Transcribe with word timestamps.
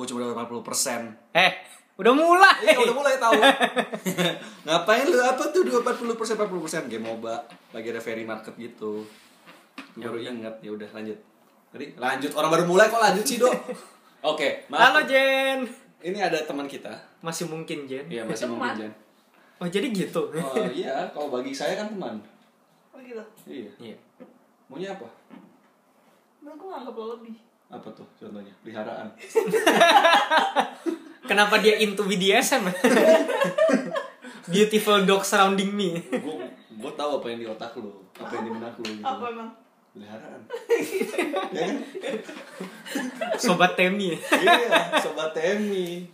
Ya 0.00 0.08
gue 0.08 0.16
cuma 0.16 0.24
dapat 0.24 0.48
40 0.48 0.64
persen. 0.64 1.00
Eh, 1.36 1.52
udah 2.00 2.12
mulai. 2.16 2.56
Iya 2.64 2.78
udah 2.88 2.96
mulai 2.96 3.20
tahu. 3.20 3.36
Ngapain 4.64 5.04
lu 5.04 5.20
apa 5.20 5.44
tuh 5.52 5.60
40 5.60 6.16
persen 6.16 6.40
40 6.40 6.64
persen 6.64 6.82
game 6.88 7.04
MOBA 7.04 7.36
lagi 7.76 7.92
ada 7.92 8.00
very 8.00 8.24
market 8.24 8.56
gitu. 8.56 9.04
Gua 9.92 10.08
baru 10.08 10.24
ingat 10.24 10.56
ya 10.64 10.72
udah 10.72 10.88
lanjut. 10.96 11.20
Tadi 11.76 12.00
lanjut 12.00 12.32
orang 12.32 12.48
baru 12.48 12.64
mulai 12.64 12.88
kok 12.88 12.96
lanjut 12.96 13.24
sih 13.28 13.36
dok. 13.36 13.52
Oke, 14.32 14.64
maaf. 14.72 14.88
Halo 14.88 15.04
Jen. 15.04 15.68
Ini 16.00 16.16
ada 16.16 16.48
teman 16.48 16.64
kita. 16.64 16.96
Masih 17.20 17.52
mungkin 17.52 17.84
Jen. 17.84 18.08
Iya 18.08 18.24
masih 18.24 18.48
Itu 18.48 18.56
mungkin 18.56 18.72
teman. 18.72 18.80
Jan. 18.88 18.92
Oh, 19.60 19.68
jadi 19.68 19.86
gitu. 19.92 20.32
Oh 20.32 20.64
iya, 20.72 21.12
kalau 21.12 21.28
bagi 21.28 21.52
saya 21.52 21.76
kan 21.76 21.92
teman. 21.92 22.16
Oh 22.96 23.00
gitu. 23.04 23.20
Iya. 23.44 23.68
Iya. 23.76 23.96
Maunya 24.72 24.96
apa? 24.96 25.04
Nah, 26.40 26.56
gue 26.56 26.68
nganggap 26.72 26.96
lo 26.96 27.20
lebih. 27.20 27.49
Apa 27.70 27.88
tuh 27.94 28.06
contohnya? 28.18 28.50
Peliharaan. 28.66 29.08
Kenapa 31.30 31.62
dia 31.62 31.78
into 31.78 32.02
BDSM? 32.02 32.66
Beautiful 34.50 35.06
dog 35.06 35.22
surrounding 35.22 35.70
me. 35.70 36.02
gue 36.02 36.36
gue 36.80 36.92
tahu 36.98 37.10
apa 37.22 37.26
yang 37.30 37.38
di 37.38 37.46
otak 37.46 37.70
lu, 37.78 38.02
apa 38.18 38.32
yang 38.34 38.44
di 38.50 38.52
benak 38.58 38.74
lu 38.82 38.84
gitu. 38.90 39.06
Apa 39.06 39.24
emang? 39.30 39.50
Peliharaan. 39.94 40.40
ya 41.54 41.62
kan? 41.62 41.76
Sobat 43.38 43.78
Temi. 43.78 44.18
iya, 44.18 44.98
sobat 44.98 45.30
Temi. 45.30 46.10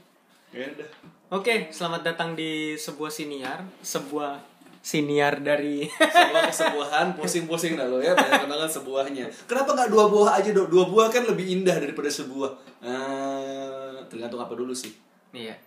Ya 0.53 0.69
udah. 0.69 0.89
Oke, 1.33 1.73
selamat 1.73 2.13
datang 2.13 2.37
di 2.37 2.77
sebuah 2.77 3.09
siniar, 3.09 3.65
sebuah 3.81 4.56
siniar 4.87 5.43
dari 5.43 5.83
Sebuah 5.91 6.47
kesebuahan, 6.47 7.07
pusing-pusing 7.19 7.75
dah 7.75 7.91
lo 7.91 7.99
ya, 7.99 8.15
banyak 8.15 8.47
banget 8.47 8.71
sebuahnya. 8.71 9.27
Kenapa 9.51 9.75
nggak 9.75 9.91
dua 9.91 10.07
buah 10.07 10.39
aja 10.39 10.55
dok? 10.55 10.71
Dua 10.71 10.87
buah 10.87 11.11
kan 11.11 11.27
lebih 11.27 11.43
indah 11.43 11.75
daripada 11.75 12.07
sebuah. 12.07 12.51
Eh, 12.87 13.99
tergantung 14.07 14.39
apa 14.39 14.55
dulu 14.55 14.71
sih. 14.71 14.95
Iya, 15.35 15.59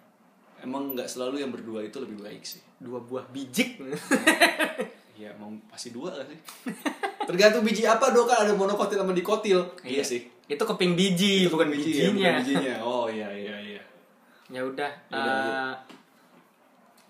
Emang 0.59 0.95
nggak 0.95 1.07
selalu 1.07 1.39
yang 1.39 1.51
berdua 1.51 1.83
itu 1.83 1.99
lebih 1.99 2.19
baik 2.19 2.43
sih. 2.43 2.63
dua 2.79 3.03
buah 3.03 3.27
bijik. 3.27 3.75
Iya, 5.19 5.35
mau 5.35 5.51
pasti 5.67 5.91
dua 5.91 6.15
gak 6.15 6.31
sih? 6.31 6.39
Tergantung 7.27 7.67
biji 7.67 7.83
apa 7.83 8.15
dok 8.15 8.23
kan 8.23 8.47
ada 8.47 8.55
monokotil 8.55 9.03
sama 9.03 9.11
dikotil. 9.11 9.59
Iya 9.83 9.99
sih. 9.99 10.23
Itu 10.47 10.63
keping 10.63 10.95
biji, 10.95 11.51
bukan 11.51 11.67
biji 11.67 11.91
ya, 11.91 12.07
bijinya. 12.07 12.15
bukan 12.15 12.35
bijinya. 12.39 12.73
Oh 12.79 13.05
iya 13.11 13.27
iya 13.27 13.55
iya. 13.59 13.81
Ya 14.47 14.63
udah, 14.63 14.87
Ya 15.11 15.19
eh, 15.19 15.71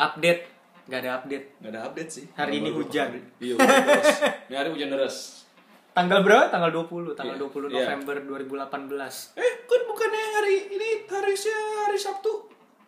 update. 0.01 0.58
Gak 0.89 0.99
ada 1.05 1.21
update. 1.21 1.45
Nggak 1.61 1.71
ada 1.77 1.81
update 1.85 2.09
sih. 2.09 2.25
Hari 2.33 2.51
ini 2.57 2.69
hujan. 2.73 3.13
Iya, 3.37 3.53
hujan 3.55 3.77
deras. 3.85 4.09
Ini 4.49 4.55
hari 4.57 4.69
hujan 4.73 4.89
deras. 4.89 5.15
Tanggal 5.93 6.19
berapa? 6.25 6.49
Tanggal 6.49 6.71
20, 6.73 7.13
tanggal 7.13 7.35
Iya, 7.37 7.45
20 7.45 7.69
iya. 7.69 7.77
November 7.77 8.15
2018. 8.25 9.37
Eh, 9.37 9.53
kan 9.69 9.81
bukannya 9.85 10.23
hari 10.33 10.55
ini 10.73 10.89
harusnya 11.05 11.57
hari 11.85 11.99
Sabtu? 11.99 12.33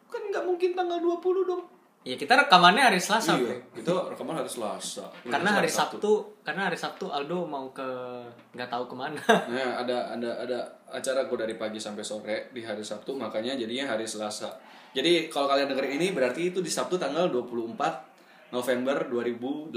Kan 0.09 0.21
nggak 0.33 0.43
mungkin 0.49 0.73
tanggal 0.73 0.97
20 0.97 1.45
dong. 1.45 1.63
Ya 2.01 2.17
kita 2.17 2.33
rekamannya 2.33 2.81
hari 2.81 2.97
Selasa, 2.97 3.37
iya, 3.37 3.45
Bro. 3.45 3.77
kita 3.77 3.91
rekaman 4.09 4.33
hari 4.33 4.49
Selasa. 4.49 5.05
Karena 5.21 5.61
hari 5.61 5.69
Sabtu, 5.69 6.33
karena 6.41 6.65
hari 6.65 6.73
Sabtu 6.73 7.13
Aldo 7.13 7.45
mau 7.45 7.69
ke 7.69 7.85
nggak 8.57 8.73
tahu 8.73 8.89
ke 8.89 8.95
mana. 8.97 9.21
Nah, 9.21 9.85
ada 9.85 10.09
ada 10.09 10.29
ada 10.41 10.59
acara 10.89 11.29
gue 11.29 11.37
dari 11.37 11.61
pagi 11.61 11.77
sampai 11.77 12.01
sore 12.01 12.49
di 12.49 12.65
hari 12.65 12.81
Sabtu, 12.81 13.13
makanya 13.13 13.53
jadinya 13.53 13.93
hari 13.93 14.09
Selasa. 14.09 14.49
Jadi 14.91 15.31
kalau 15.31 15.47
kalian 15.47 15.71
dengerin 15.71 15.93
ini 15.99 16.07
berarti 16.11 16.51
itu 16.51 16.59
di 16.59 16.67
Sabtu 16.67 16.99
tanggal 16.99 17.31
24 17.31 18.11
November 18.51 19.07
2018 19.07 19.71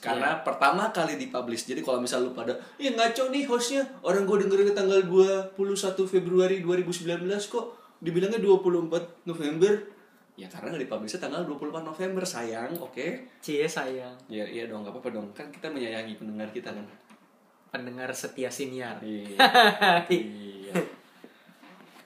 karena 0.00 0.40
pertama 0.40 0.88
kali 0.88 1.20
dipublish. 1.20 1.68
Jadi 1.68 1.84
kalau 1.84 2.00
misal 2.00 2.24
lu 2.24 2.32
pada, 2.32 2.56
"Ih, 2.80 2.96
ngaco 2.96 3.28
nih 3.28 3.44
hostnya. 3.44 3.84
Orang 4.00 4.24
gue 4.24 4.48
dengerin 4.48 4.72
tanggal 4.72 5.04
21 5.04 6.08
Februari 6.08 6.64
2019 6.64 7.52
kok 7.52 7.76
dibilangnya 8.00 8.40
24 8.40 9.28
November." 9.28 9.72
Ya 10.40 10.48
karena 10.48 10.72
nggak 10.72 10.88
dipublishnya 10.88 11.20
tanggal 11.20 11.44
24 11.44 11.84
November, 11.84 12.24
sayang. 12.24 12.72
Oke. 12.80 13.28
Cie 13.44 13.68
sayang, 13.68 14.14
Ya 14.30 14.46
iya 14.46 14.70
dong, 14.70 14.86
nggak 14.86 14.94
apa-apa 14.94 15.10
dong. 15.12 15.28
Kan 15.36 15.52
kita 15.52 15.68
menyayangi 15.68 16.16
pendengar 16.16 16.48
kita 16.48 16.72
kan. 16.72 16.86
pendengar 17.68 18.08
setia 18.16 18.48
siniar. 18.48 18.96
Iya. 19.04 19.36
iya. 20.08 20.72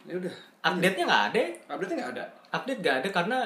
Ya 0.05 0.15
udah. 0.17 0.35
Update-nya 0.63 1.05
nggak 1.05 1.25
ada. 1.31 1.41
Update-nya 1.69 1.97
nggak 1.99 2.13
ada. 2.13 2.25
Update 2.51 2.81
nggak 2.81 2.97
ada 2.99 3.09
karena 3.11 3.39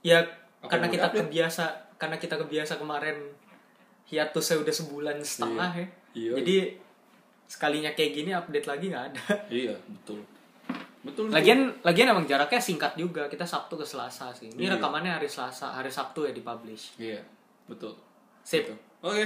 ya 0.00 0.18
Apa 0.60 0.68
karena 0.70 0.86
kita 0.88 1.06
diupdate? 1.06 1.20
kebiasa 1.22 1.64
karena 1.94 2.16
kita 2.16 2.34
kebiasa 2.36 2.72
kemarin 2.76 3.16
hiatusnya 4.04 4.56
udah 4.60 4.74
sebulan 4.74 5.16
setengah 5.20 5.70
Iya. 5.72 5.80
ya. 5.80 5.86
Iya. 6.14 6.32
Jadi 6.40 6.56
sekalinya 7.44 7.90
kayak 7.92 8.12
gini 8.12 8.30
update 8.32 8.66
lagi 8.66 8.84
nggak 8.88 9.04
ada. 9.10 9.24
Iya, 9.62 9.74
betul. 9.86 10.20
Betul. 11.04 11.28
betul. 11.28 11.36
Lagian 11.36 11.60
lagian 11.80 12.08
emang 12.08 12.24
jaraknya 12.24 12.56
singkat 12.58 12.92
juga. 12.94 13.28
Kita 13.28 13.44
Sabtu 13.44 13.74
ke 13.74 13.84
Selasa 13.84 14.28
sih. 14.30 14.48
Ini 14.48 14.64
Iya. 14.64 14.76
rekamannya 14.76 15.12
hari 15.14 15.28
Selasa, 15.28 15.68
hari 15.70 15.88
Sabtu 15.88 16.24
ya 16.24 16.32
dipublish. 16.32 16.96
Iya, 16.96 17.20
betul. 17.64 17.92
Sip. 18.40 18.68
Oke. 19.00 19.24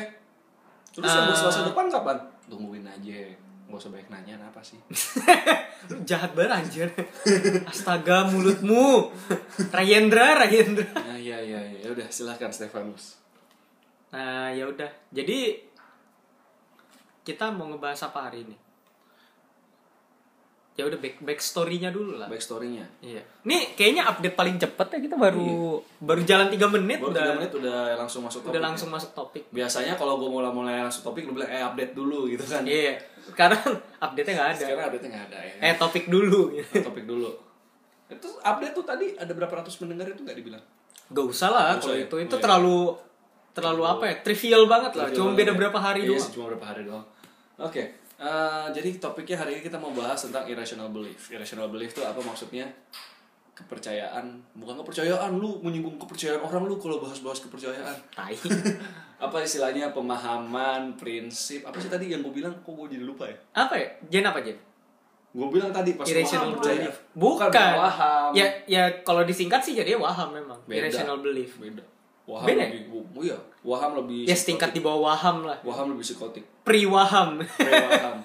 Terus 0.91 1.07
Eh, 1.07 1.15
yang 1.15 1.27
buat 1.27 1.39
Selasa 1.39 1.61
depan 1.65 1.87
kapan? 1.89 2.19
Tungguin 2.49 2.83
aja. 2.83 3.23
Gak 3.69 3.77
usah 3.85 3.93
banyak 3.93 4.09
nanya 4.09 4.35
apa 4.41 4.65
sih. 4.65 4.81
Lu 5.93 6.01
jahat 6.09 6.33
banget 6.33 6.53
anjir. 6.57 6.89
Astaga 7.69 8.25
mulutmu. 8.33 9.13
Rayendra, 9.69 10.41
Rayendra. 10.41 10.89
Nah, 10.97 11.21
iya 11.21 11.37
iya 11.45 11.61
iya. 11.61 11.79
Ya 11.85 11.89
udah 11.93 12.09
silahkan 12.09 12.49
Stefanus. 12.49 13.21
Nah, 14.09 14.49
ya 14.57 14.65
udah. 14.65 14.89
Jadi 15.13 15.69
kita 17.29 17.53
mau 17.53 17.69
ngebahas 17.69 18.09
apa 18.09 18.33
hari 18.33 18.49
ini? 18.49 18.57
Ya 20.79 20.87
udah 20.87 20.95
back 20.97 21.19
backstory-nya 21.21 21.91
dulu 21.91 22.15
lah. 22.15 22.31
Backstory-nya. 22.31 22.87
Iya. 23.03 23.19
Nih 23.43 23.75
kayaknya 23.75 24.07
update 24.07 24.33
paling 24.33 24.57
cepet 24.57 24.87
ya 24.89 24.99
kita 25.03 25.17
baru 25.19 25.83
baru 25.99 26.23
jalan 26.23 26.47
3 26.49 26.55
menit 26.71 27.03
Baru 27.03 27.11
udah 27.11 27.25
3 27.27 27.37
menit 27.37 27.51
udah 27.53 27.79
langsung 27.99 28.23
masuk 28.23 28.41
topik. 28.41 28.51
udah 28.55 28.63
ya. 28.63 28.67
langsung 28.71 28.89
masuk 28.89 29.11
topik. 29.11 29.43
Biasanya 29.51 29.93
kalau 29.95 30.15
gue 30.17 30.31
mulai 30.31 30.49
mulai 30.49 30.79
langsung 30.79 31.03
topik 31.03 31.27
lu 31.27 31.35
bilang 31.35 31.51
eh 31.51 31.59
update 31.59 31.93
dulu 31.93 32.31
gitu 32.31 32.47
kan. 32.47 32.63
Iya. 32.63 32.95
Sekarang 33.21 33.59
update-nya 34.07 34.35
nggak 34.35 34.49
ada. 34.49 34.63
Sekarang 34.63 34.85
update-nya 34.87 35.11
nggak 35.11 35.27
ada 35.27 35.39
ya. 35.43 35.55
Eh 35.61 35.75
topik 35.75 36.05
dulu. 36.07 36.41
gitu. 36.55 36.71
topik 36.87 37.05
dulu. 37.05 37.31
Itu 38.07 38.29
update 38.39 38.73
tuh 38.73 38.85
tadi 38.87 39.07
ada 39.13 39.33
berapa 39.35 39.55
ratus 39.59 39.75
pendengar 39.77 40.07
itu 40.07 40.23
nggak 40.23 40.39
dibilang? 40.39 40.63
Gak 41.09 41.27
usah 41.27 41.49
lah 41.51 41.65
Nggak 41.75 41.81
kalau 41.81 41.91
usah 41.91 41.99
ya? 41.99 42.07
itu 42.07 42.17
itu 42.21 42.29
Oh, 42.29 42.39
iya. 42.39 42.45
terlalu 42.47 42.79
terlalu 43.51 43.83
apa 43.83 44.05
ya 44.07 44.15
trivial 44.23 44.63
banget 44.65 44.93
lah. 44.95 45.11
Cuma 45.11 45.35
beda 45.35 45.51
Iya. 45.51 45.59
berapa 45.59 45.79
hari 45.81 46.01
iya, 46.05 46.15
doang. 46.15 46.31
cuma 46.31 46.45
berapa 46.55 46.67
hari 46.69 46.83
doang. 46.87 47.05
Oke. 47.59 47.83
Eh, 48.19 48.67
jadi 48.75 48.89
topiknya 48.99 49.39
hari 49.39 49.59
ini 49.59 49.63
kita 49.63 49.79
mau 49.79 49.95
bahas 49.95 50.19
tentang 50.19 50.45
irrational 50.51 50.91
belief. 50.91 51.31
Irrational 51.31 51.71
belief 51.71 51.95
itu 51.95 52.03
apa 52.03 52.19
maksudnya? 52.19 52.67
Kepercayaan, 53.55 54.39
bukan 54.55 54.79
kepercayaan 54.87 55.35
lu 55.35 55.59
menyinggung 55.59 55.99
kepercayaan 55.99 56.39
orang 56.39 56.71
lu 56.71 56.79
kalau 56.79 57.03
bahas-bahas 57.03 57.43
kepercayaan. 57.43 57.97
Tai. 58.15 58.35
apa 59.27 59.37
istilahnya 59.43 59.91
pemahaman, 59.91 60.95
prinsip, 60.95 61.67
apa 61.67 61.75
sih 61.83 61.91
tadi 61.91 62.15
yang 62.15 62.23
gue 62.23 62.31
bilang? 62.31 62.55
Kok 62.63 62.71
gue 62.87 62.95
jadi 62.95 63.03
lupa 63.03 63.27
ya? 63.27 63.35
apa 63.59 63.75
ya? 63.75 63.89
Jen 64.07 64.27
apa 64.31 64.39
Jen? 64.47 64.59
Gue 65.35 65.49
bilang 65.53 65.75
tadi 65.75 65.99
pas 65.99 66.07
Irrational 66.07 66.57
belief. 66.57 66.95
Bukan. 67.13 67.51
waham. 67.53 68.31
Ya 68.33 68.47
ya 68.65 68.89
kalau 69.03 69.27
disingkat 69.27 69.61
sih 69.61 69.75
jadi 69.77 69.99
waham 69.99 70.33
memang. 70.33 70.59
Beda. 70.65 70.87
Irrational 70.87 71.19
belief. 71.21 71.59
Beda. 71.61 71.98
Waham 72.29 72.45
Beda? 72.45 72.69
lebih, 72.69 72.83
oh, 72.93 73.25
iya. 73.25 73.39
Waham 73.65 73.91
lebih 74.05 74.29
Ya 74.29 74.37
setingkat 74.37 74.77
di 74.77 74.85
bawah 74.85 75.09
waham 75.09 75.49
lah. 75.49 75.57
Waham 75.65 75.97
lebih 75.97 76.05
psikotik. 76.05 76.45
Pre-waham. 76.61 77.41
Pre-waham. 77.41 78.21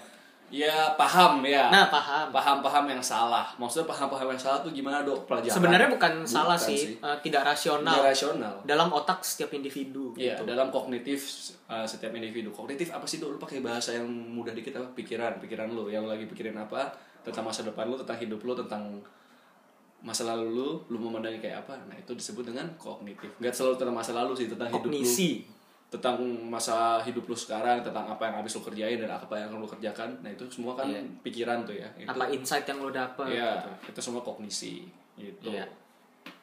ya 0.53 0.93
paham 0.99 1.39
ya. 1.47 1.71
Nah, 1.71 1.87
paham. 1.87 2.29
Paham-paham 2.35 2.85
yang 2.91 2.99
salah. 2.99 3.47
Maksudnya 3.55 3.87
paham-paham 3.87 4.35
yang 4.35 4.41
salah 4.43 4.59
tuh 4.59 4.75
gimana 4.75 5.07
dok 5.07 5.23
pelajaran? 5.23 5.55
Sebenarnya 5.55 5.87
bukan, 5.87 6.13
Bukan 6.21 6.29
salah 6.29 6.59
sih, 6.59 6.99
eh, 6.99 7.17
tidak 7.23 7.47
rasional. 7.47 7.95
Tidak 7.95 8.11
rasional. 8.11 8.55
Dalam 8.67 8.91
otak 8.91 9.23
setiap 9.23 9.55
individu. 9.55 10.11
Iya, 10.19 10.35
gitu. 10.35 10.43
dalam 10.51 10.67
kognitif 10.67 11.23
uh, 11.71 11.87
setiap 11.87 12.11
individu. 12.11 12.51
Kognitif 12.51 12.91
apa 12.91 13.07
sih 13.07 13.23
dok? 13.23 13.33
Lu 13.33 13.39
pakai 13.39 13.63
bahasa 13.63 13.95
yang 13.95 14.05
mudah 14.05 14.51
dikit 14.51 14.75
apa? 14.83 14.91
Pikiran, 14.91 15.39
pikiran 15.39 15.71
lu. 15.71 15.87
Yang 15.87 16.11
lagi 16.11 16.25
pikirin 16.27 16.59
apa? 16.59 16.91
Tentang 17.23 17.47
masa 17.47 17.63
depan 17.63 17.87
lu, 17.87 17.95
tentang 17.95 18.19
hidup 18.19 18.43
lu, 18.43 18.51
tentang 18.51 18.99
masa 20.03 20.27
lalu 20.27 20.51
lu, 20.51 20.69
lu 20.91 20.97
memandangnya 20.99 21.39
kayak 21.39 21.57
apa? 21.63 21.79
Nah 21.87 21.95
itu 21.95 22.11
disebut 22.11 22.43
dengan 22.43 22.67
kognitif. 22.75 23.31
Gak 23.39 23.55
selalu 23.55 23.79
tentang 23.79 23.95
masa 23.95 24.11
lalu 24.11 24.35
sih, 24.35 24.47
tentang 24.51 24.67
hidup 24.69 24.83
lu. 24.83 24.91
Kognisi. 24.91 25.31
tentang 25.87 26.17
masa 26.49 26.97
hidup 27.05 27.21
lu 27.29 27.37
sekarang, 27.37 27.85
tentang 27.85 28.09
apa 28.09 28.25
yang 28.25 28.41
habis 28.41 28.57
lu 28.57 28.65
kerjain 28.65 28.97
dan 28.97 29.13
apa 29.13 29.29
yang 29.37 29.53
akan 29.53 29.61
lu 29.61 29.69
kerjakan. 29.69 30.09
Nah, 30.25 30.33
itu 30.33 30.41
semua 30.49 30.73
kan 30.73 30.89
Iya. 30.89 31.05
pikiran 31.21 31.69
tuh 31.69 31.77
ya. 31.77 31.85
Itu 31.93 32.09
Apa 32.09 32.33
insight 32.33 32.65
yang 32.65 32.81
lo 32.81 32.89
dapet. 32.89 33.29
Iya, 33.29 33.61
gitu. 33.61 33.93
itu 33.93 33.99
semua 34.01 34.25
kognisi 34.25 34.89
gitu. 35.13 35.53
Iya. 35.53 35.69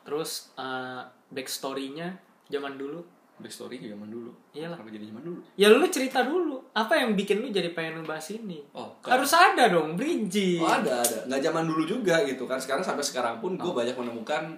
Terus 0.06 0.54
eh, 0.54 1.02
backstory-nya 1.34 2.14
zaman 2.46 2.78
dulu. 2.78 3.02
Backstory 3.40 3.80
zaman 3.80 4.06
dulu. 4.06 4.30
Iyalah. 4.52 4.76
Kenapa 4.76 4.92
jadi 4.92 5.06
zaman 5.08 5.22
dulu? 5.22 5.40
Ya 5.56 5.66
lu 5.68 5.82
cerita 5.88 6.20
dulu. 6.22 6.60
Apa 6.70 6.94
yang 6.94 7.12
bikin 7.12 7.40
lu 7.40 7.48
jadi 7.48 7.72
pengen 7.72 8.00
ngebahas 8.00 8.30
ini? 8.32 8.60
Oh, 8.72 8.88
kan- 9.00 9.16
Harus 9.16 9.32
ada 9.32 9.68
dong, 9.68 9.96
bridging. 9.96 10.60
Oh, 10.60 10.68
ada, 10.68 11.00
ada. 11.00 11.18
Nggak 11.26 11.40
zaman 11.42 11.64
dulu 11.64 11.82
juga 11.84 12.22
gitu 12.22 12.44
kan. 12.44 12.56
Sekarang 12.56 12.80
sampai 12.80 13.02
sekarang 13.02 13.40
pun 13.40 13.56
Oh. 13.56 13.64
gue 13.66 13.72
banyak 13.74 13.96
menemukan 13.96 14.54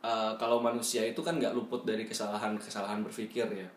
uh, 0.00 0.32
kalau 0.34 0.60
manusia 0.60 1.00
itu 1.00 1.18
kan 1.18 1.34
nggak 1.34 1.52
luput 1.52 1.82
dari 1.82 2.04
kesalahan-kesalahan 2.04 3.00
berpikir 3.00 3.48
ya. 3.48 3.68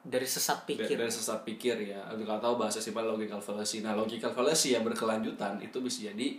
Dari 0.00 0.22
sesat 0.22 0.62
Dari, 0.62 0.86
pikir. 0.86 0.94
dari 0.96 1.10
sesat 1.10 1.42
pikir 1.42 1.76
ya. 1.84 1.98
Kalau 2.06 2.38
tahu 2.38 2.54
bahasa 2.56 2.78
simpel 2.78 3.02
logical 3.04 3.38
fallacy. 3.38 3.82
Nah, 3.82 3.92
logical 3.92 4.30
fallacy 4.30 4.72
yang 4.72 4.82
berkelanjutan 4.82 5.58
itu 5.58 5.82
bisa 5.82 6.06
jadi 6.06 6.38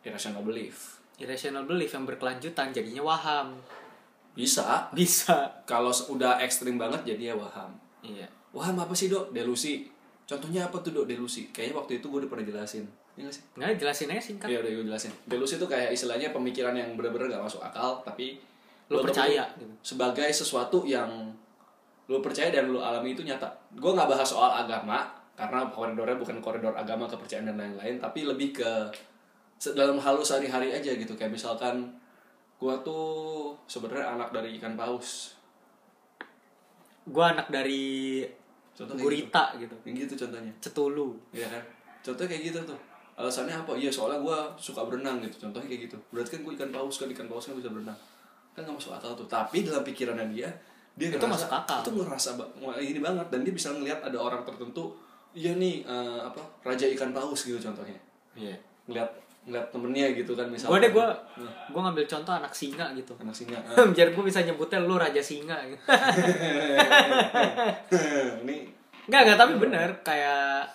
irrational 0.00 0.46
belief 0.46 1.02
Irrational 1.18 1.66
belief 1.66 1.90
yang 1.90 2.06
berkelanjutan 2.06 2.70
jadinya 2.70 3.02
waham. 3.02 3.58
Bisa 4.38 4.86
Bisa. 4.94 5.34
kalau 5.66 5.90
udah 5.90 6.38
ekstrim 6.38 6.78
banget 6.78 7.02
jadi 7.02 7.30
ya 7.30 7.34
waham 7.34 7.74
Iya. 8.06 8.30
waham 8.54 8.78
apa 8.78 8.94
sih 8.94 9.10
dok 9.10 9.34
delusi 9.34 9.90
contohnya 10.22 10.70
apa 10.70 10.78
tuh 10.78 10.94
dok 10.94 11.10
delusi 11.10 11.50
kayaknya 11.50 11.74
waktu 11.74 11.98
itu 11.98 12.06
gue 12.06 12.22
udah 12.22 12.30
pernah 12.30 12.46
jelasin 12.46 12.86
Iya 13.18 13.26
gak 13.26 13.34
sih 13.34 13.42
Nggak 13.58 13.68
jelasin 13.82 14.08
aja 14.14 14.22
singkat. 14.22 14.46
Iya 14.46 14.58
udah 14.62 14.70
gue 14.70 14.84
jelasin. 14.86 15.10
Delusi 15.26 15.58
itu 15.58 15.66
kayak 15.66 15.90
istilahnya 15.90 16.30
pemikiran 16.30 16.70
yang 16.70 16.94
bener-bener 16.94 17.26
gak 17.26 17.42
masuk 17.42 17.58
akal 17.58 17.98
tapi 18.06 18.38
Lo 18.86 19.02
percaya, 19.02 19.42
gitu. 19.58 19.74
sebagai 19.82 20.30
sesuatu 20.30 20.86
yang 20.86 21.10
lo 22.06 22.22
percaya 22.22 22.48
dan 22.54 22.70
lo 22.70 22.78
alami 22.78 23.12
itu 23.18 23.26
nyata. 23.26 23.50
Gue 23.74 23.90
nggak 23.92 24.06
bahas 24.06 24.22
soal 24.24 24.64
agama 24.64 25.02
karena 25.34 25.66
koridornya 25.68 26.14
bukan 26.14 26.38
koridor 26.38 26.72
agama 26.72 27.10
kepercayaan 27.10 27.50
dan 27.52 27.58
lain-lain 27.58 27.98
tapi 27.98 28.22
lebih 28.22 28.54
ke 28.54 28.70
dalam 29.74 29.98
hal 29.98 30.14
lo 30.14 30.22
sehari-hari 30.22 30.70
aja 30.70 30.94
gitu 30.94 31.18
kayak 31.18 31.34
misalkan 31.34 31.90
gue 32.58 32.74
tuh 32.82 33.06
sebenarnya 33.70 34.18
anak 34.18 34.34
dari 34.34 34.58
ikan 34.58 34.74
paus. 34.74 35.38
Gue 37.06 37.24
anak 37.24 37.48
dari 37.48 38.26
Contoh 38.74 38.94
kayak 38.94 39.04
gurita 39.06 39.44
gitu. 39.58 39.74
gitu. 39.74 39.76
Yang 39.86 39.96
gitu 40.06 40.14
contohnya. 40.26 40.52
Cetulu. 40.62 41.08
Iya 41.34 41.46
kan? 41.50 41.62
Contohnya 42.02 42.30
kayak 42.30 42.42
gitu 42.50 42.58
tuh. 42.62 42.78
Alasannya 43.18 43.54
apa? 43.54 43.72
Iya 43.74 43.90
soalnya 43.90 44.22
gue 44.22 44.38
suka 44.58 44.86
berenang 44.86 45.18
gitu. 45.22 45.46
Contohnya 45.46 45.66
kayak 45.66 45.90
gitu. 45.90 45.96
Berarti 46.14 46.38
kan 46.38 46.40
gue 46.46 46.52
ikan 46.54 46.70
paus 46.70 46.94
kan 46.98 47.08
ikan 47.10 47.26
paus 47.26 47.44
kan 47.50 47.54
bisa 47.58 47.70
berenang. 47.70 47.98
Kan 48.54 48.66
gak 48.66 48.74
masuk 48.74 48.94
akal 48.94 49.14
tuh. 49.14 49.26
Tapi 49.26 49.66
dalam 49.66 49.82
pikirannya 49.82 50.26
dia, 50.30 50.50
dia 50.94 51.14
Itu 51.14 51.26
masuk 51.26 51.50
akal. 51.50 51.82
Itu 51.82 51.90
ngerasa 51.94 52.38
ini 52.78 52.98
banget 53.02 53.26
dan 53.30 53.40
dia 53.42 53.54
bisa 53.54 53.74
ngelihat 53.74 54.02
ada 54.02 54.18
orang 54.18 54.42
tertentu. 54.46 54.94
Iya 55.34 55.54
nih 55.58 55.86
eh, 55.86 56.20
apa 56.22 56.42
raja 56.62 56.86
ikan 56.94 57.10
paus 57.10 57.46
gitu 57.46 57.58
contohnya. 57.58 57.98
Iya. 58.38 58.54
Ngeliat 58.86 59.10
ngeliat 59.44 59.68
temennya 59.70 60.06
gitu 60.12 60.32
kan 60.32 60.46
misalnya. 60.46 60.72
Gue 60.72 60.80
deh 60.82 60.92
gue 60.92 61.06
gue 61.68 61.80
ngambil 61.80 62.04
contoh 62.06 62.32
anak 62.32 62.52
singa 62.52 62.86
gitu. 62.92 63.12
anak 63.16 63.32
singa. 63.32 63.58
Biar 63.94 64.08
gue 64.10 64.24
bisa 64.24 64.42
nyebutnya 64.42 64.78
lu 64.80 64.96
raja 64.96 65.20
singa 65.20 65.56
gitu. 65.64 65.82
ini 68.44 68.56
Enggak, 69.08 69.20
enggak 69.24 69.38
tapi 69.38 69.54
bener 69.56 69.88
kayak 70.02 70.68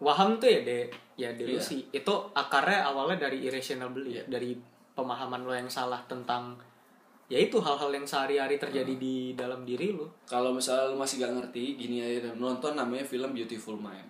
waham 0.00 0.40
tuh 0.40 0.48
ya 0.48 0.60
de 0.64 0.78
ya 1.14 1.28
delusi. 1.34 1.84
Itu 1.90 2.32
akarnya 2.32 2.88
awalnya 2.88 3.28
dari 3.28 3.44
irrational 3.44 3.90
belief, 3.90 4.16
Iya. 4.16 4.22
dari 4.30 4.56
pemahaman 4.94 5.42
lo 5.42 5.52
yang 5.52 5.68
salah 5.68 6.00
tentang 6.08 6.56
ya 7.28 7.36
itu 7.36 7.60
hal-hal 7.60 7.92
yang 7.92 8.02
sehari-hari 8.02 8.56
terjadi 8.56 8.88
Hmm. 8.88 8.98
di 8.98 9.14
dalam 9.34 9.60
diri 9.62 9.92
lo. 9.92 10.08
kalau 10.24 10.50
misalnya 10.50 10.88
lu 10.88 10.96
masih 10.96 11.20
gak 11.20 11.36
ngerti 11.36 11.76
gini 11.76 12.00
aja 12.00 12.24
deh, 12.24 12.34
nonton 12.34 12.72
namanya 12.72 13.04
film 13.04 13.30
Beautiful 13.30 13.76
Mind 13.76 14.08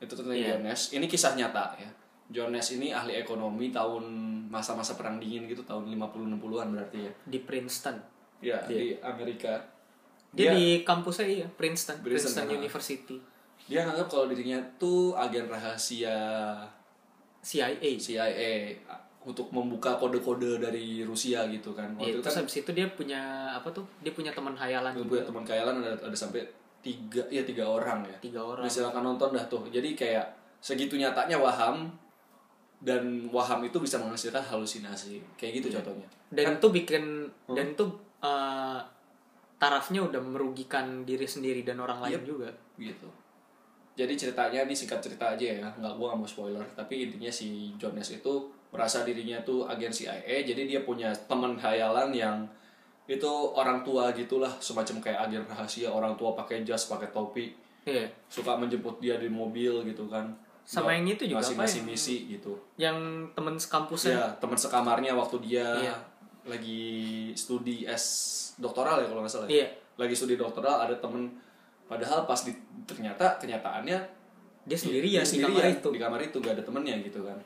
itu 0.00 0.10
tentang 0.10 0.34
Iya. 0.34 0.58
John 0.58 0.66
Nash 0.66 0.90
ini 0.90 1.06
kisah 1.06 1.32
nyata 1.32 1.78
ya 1.78 1.86
John 2.30 2.54
Nash 2.54 2.78
ini 2.78 2.94
ahli 2.94 3.18
ekonomi 3.18 3.74
tahun 3.74 4.06
masa-masa 4.50 4.94
perang 4.94 5.18
dingin 5.18 5.46
gitu 5.46 5.62
tahun 5.62 5.90
50-60an 5.90 6.68
berarti 6.74 6.98
ya 7.06 7.12
di 7.26 7.38
Princeton. 7.42 7.96
ya 8.40 8.56
Iya. 8.56 8.58
di 8.66 8.80
Amerika 8.98 9.58
Dia, 10.30 10.50
dia 10.50 10.50
di 10.54 10.66
kampusnya 10.86 11.26
iya, 11.26 11.46
Princeton, 11.50 12.00
Princeton, 12.00 12.46
Princeton 12.46 12.46
ah. 12.46 12.54
University. 12.56 13.16
dia 13.66 13.80
nganggap 13.84 14.06
kalau 14.06 14.26
dirinya 14.30 14.58
tuh 14.78 15.12
agen 15.14 15.46
rahasia 15.46 16.16
CIA. 17.40 17.90
CIA 17.96 18.74
untuk 19.20 19.52
membuka 19.52 20.00
kode-kode 20.00 20.56
dari 20.56 21.04
Rusia 21.04 21.44
gitu 21.52 21.76
kan 21.76 21.92
waktu 21.92 22.16
itu 22.16 22.24
terus 22.24 22.32
kan 22.32 22.40
habis 22.40 22.56
itu 22.56 22.70
dia 22.72 22.86
punya 22.88 23.20
apa 23.52 23.68
tuh? 23.68 23.84
Dia 24.00 24.16
punya 24.16 24.32
teman 24.32 24.56
hayalan 24.56 24.96
Gue 24.96 25.04
juga. 25.04 25.12
punya 25.12 25.24
teman 25.28 25.44
kayalan 25.44 25.74
ada 25.84 25.92
ada 25.92 26.16
sampai 26.16 26.40
tiga 26.80 27.20
ya 27.28 27.44
tiga 27.44 27.68
orang 27.68 28.00
ya 28.08 28.16
Tiga 28.24 28.40
orang. 28.40 28.64
Nah, 28.64 28.72
silakan 28.72 29.04
nonton 29.12 29.36
dah 29.36 29.44
tuh 29.44 29.68
jadi 29.68 29.92
kayak 29.92 30.26
segitu 30.64 30.96
nyatanya 30.96 31.36
waham 31.36 31.92
dan 32.80 33.02
waham 33.28 33.60
itu 33.62 33.76
bisa 33.76 33.96
menghasilkan 33.96 34.40
halusinasi 34.40 35.20
kayak 35.36 35.60
gitu 35.60 35.76
contohnya 35.76 36.08
Dan 36.28 36.56
itu 36.56 36.68
bikin 36.70 37.04
Hmm. 37.44 37.54
dan 37.54 37.66
itu 37.70 37.84
eh, 38.20 38.80
tarafnya 39.56 40.00
udah 40.02 40.18
merugikan 40.18 41.02
diri 41.02 41.24
sendiri 41.24 41.60
dan 41.60 41.76
orang 41.78 42.00
lain 42.00 42.16
Yep. 42.16 42.24
juga. 42.24 42.50
gitu 42.76 43.08
jadi 43.92 44.12
ceritanya 44.14 44.64
ini 44.64 44.72
singkat 44.72 44.96
cerita 44.98 45.28
aja 45.30 45.44
ya 45.44 45.68
nggak 45.70 45.92
gua 45.94 46.12
nggak 46.12 46.18
mau 46.18 46.24
spoiler 46.26 46.64
tapi 46.72 47.04
intinya 47.04 47.28
si 47.28 47.74
John 47.76 47.92
Nash 47.92 48.14
itu 48.14 48.32
merasa 48.70 49.02
dirinya 49.02 49.36
tuh 49.42 49.66
agen 49.66 49.90
CIA 49.90 50.40
jadi 50.40 50.62
dia 50.64 50.80
punya 50.80 51.12
teman 51.26 51.52
hayalan 51.54 52.08
yang 52.10 52.36
itu 53.04 53.26
orang 53.52 53.82
tua 53.82 54.08
gitulah 54.10 54.48
semacam 54.58 55.02
kayak 55.02 55.20
agen 55.26 55.44
rahasia 55.44 55.90
orang 55.90 56.14
tua 56.14 56.32
pakai 56.32 56.62
jas 56.62 56.86
pakai 56.86 57.10
topi 57.10 57.52
Iya. 57.82 58.06
suka 58.26 58.54
menjemput 58.54 58.96
dia 58.98 59.16
di 59.16 59.26
mobil 59.26 59.82
gitu 59.82 60.04
kan 60.06 60.28
Sama 60.62 60.94
yang 60.94 61.06
itu 61.08 61.26
juga 61.26 61.42
ngasih 61.42 61.56
yang- 61.82 61.86
misi 61.86 62.16
gitu 62.30 62.52
Yang 62.76 62.96
temen 63.34 63.54
sekampusnya 63.54 64.12
ya 64.14 64.26
teman 64.38 64.54
sekamarnya 64.54 65.12
waktu 65.12 65.36
dia 65.42 65.66
Iya. 65.66 65.96
lagi 66.44 66.82
studi 67.34 67.84
S 67.84 68.04
doktoral 68.56 69.00
ya 69.00 69.06
kalau 69.08 69.20
nggak 69.20 69.32
salah 69.32 69.46
ya? 69.46 69.62
Iya. 69.62 69.66
lagi 69.96 70.14
studi 70.16 70.34
doktoral 70.34 70.88
ada 70.88 70.96
temen 70.96 71.28
padahal 71.84 72.24
pas 72.24 72.40
di, 72.40 72.54
ternyata 72.86 73.36
kenyataannya 73.36 73.98
dia 74.62 74.78
sendirian 74.78 75.20
dia 75.20 75.34
di 75.36 75.42
kamar 75.42 75.64
itu. 75.66 75.88
di 75.90 76.00
kamar 76.00 76.20
itu 76.22 76.36
gak 76.38 76.54
ada 76.56 76.62
temennya 76.62 76.96
gitu 77.02 77.20
kan 77.20 77.36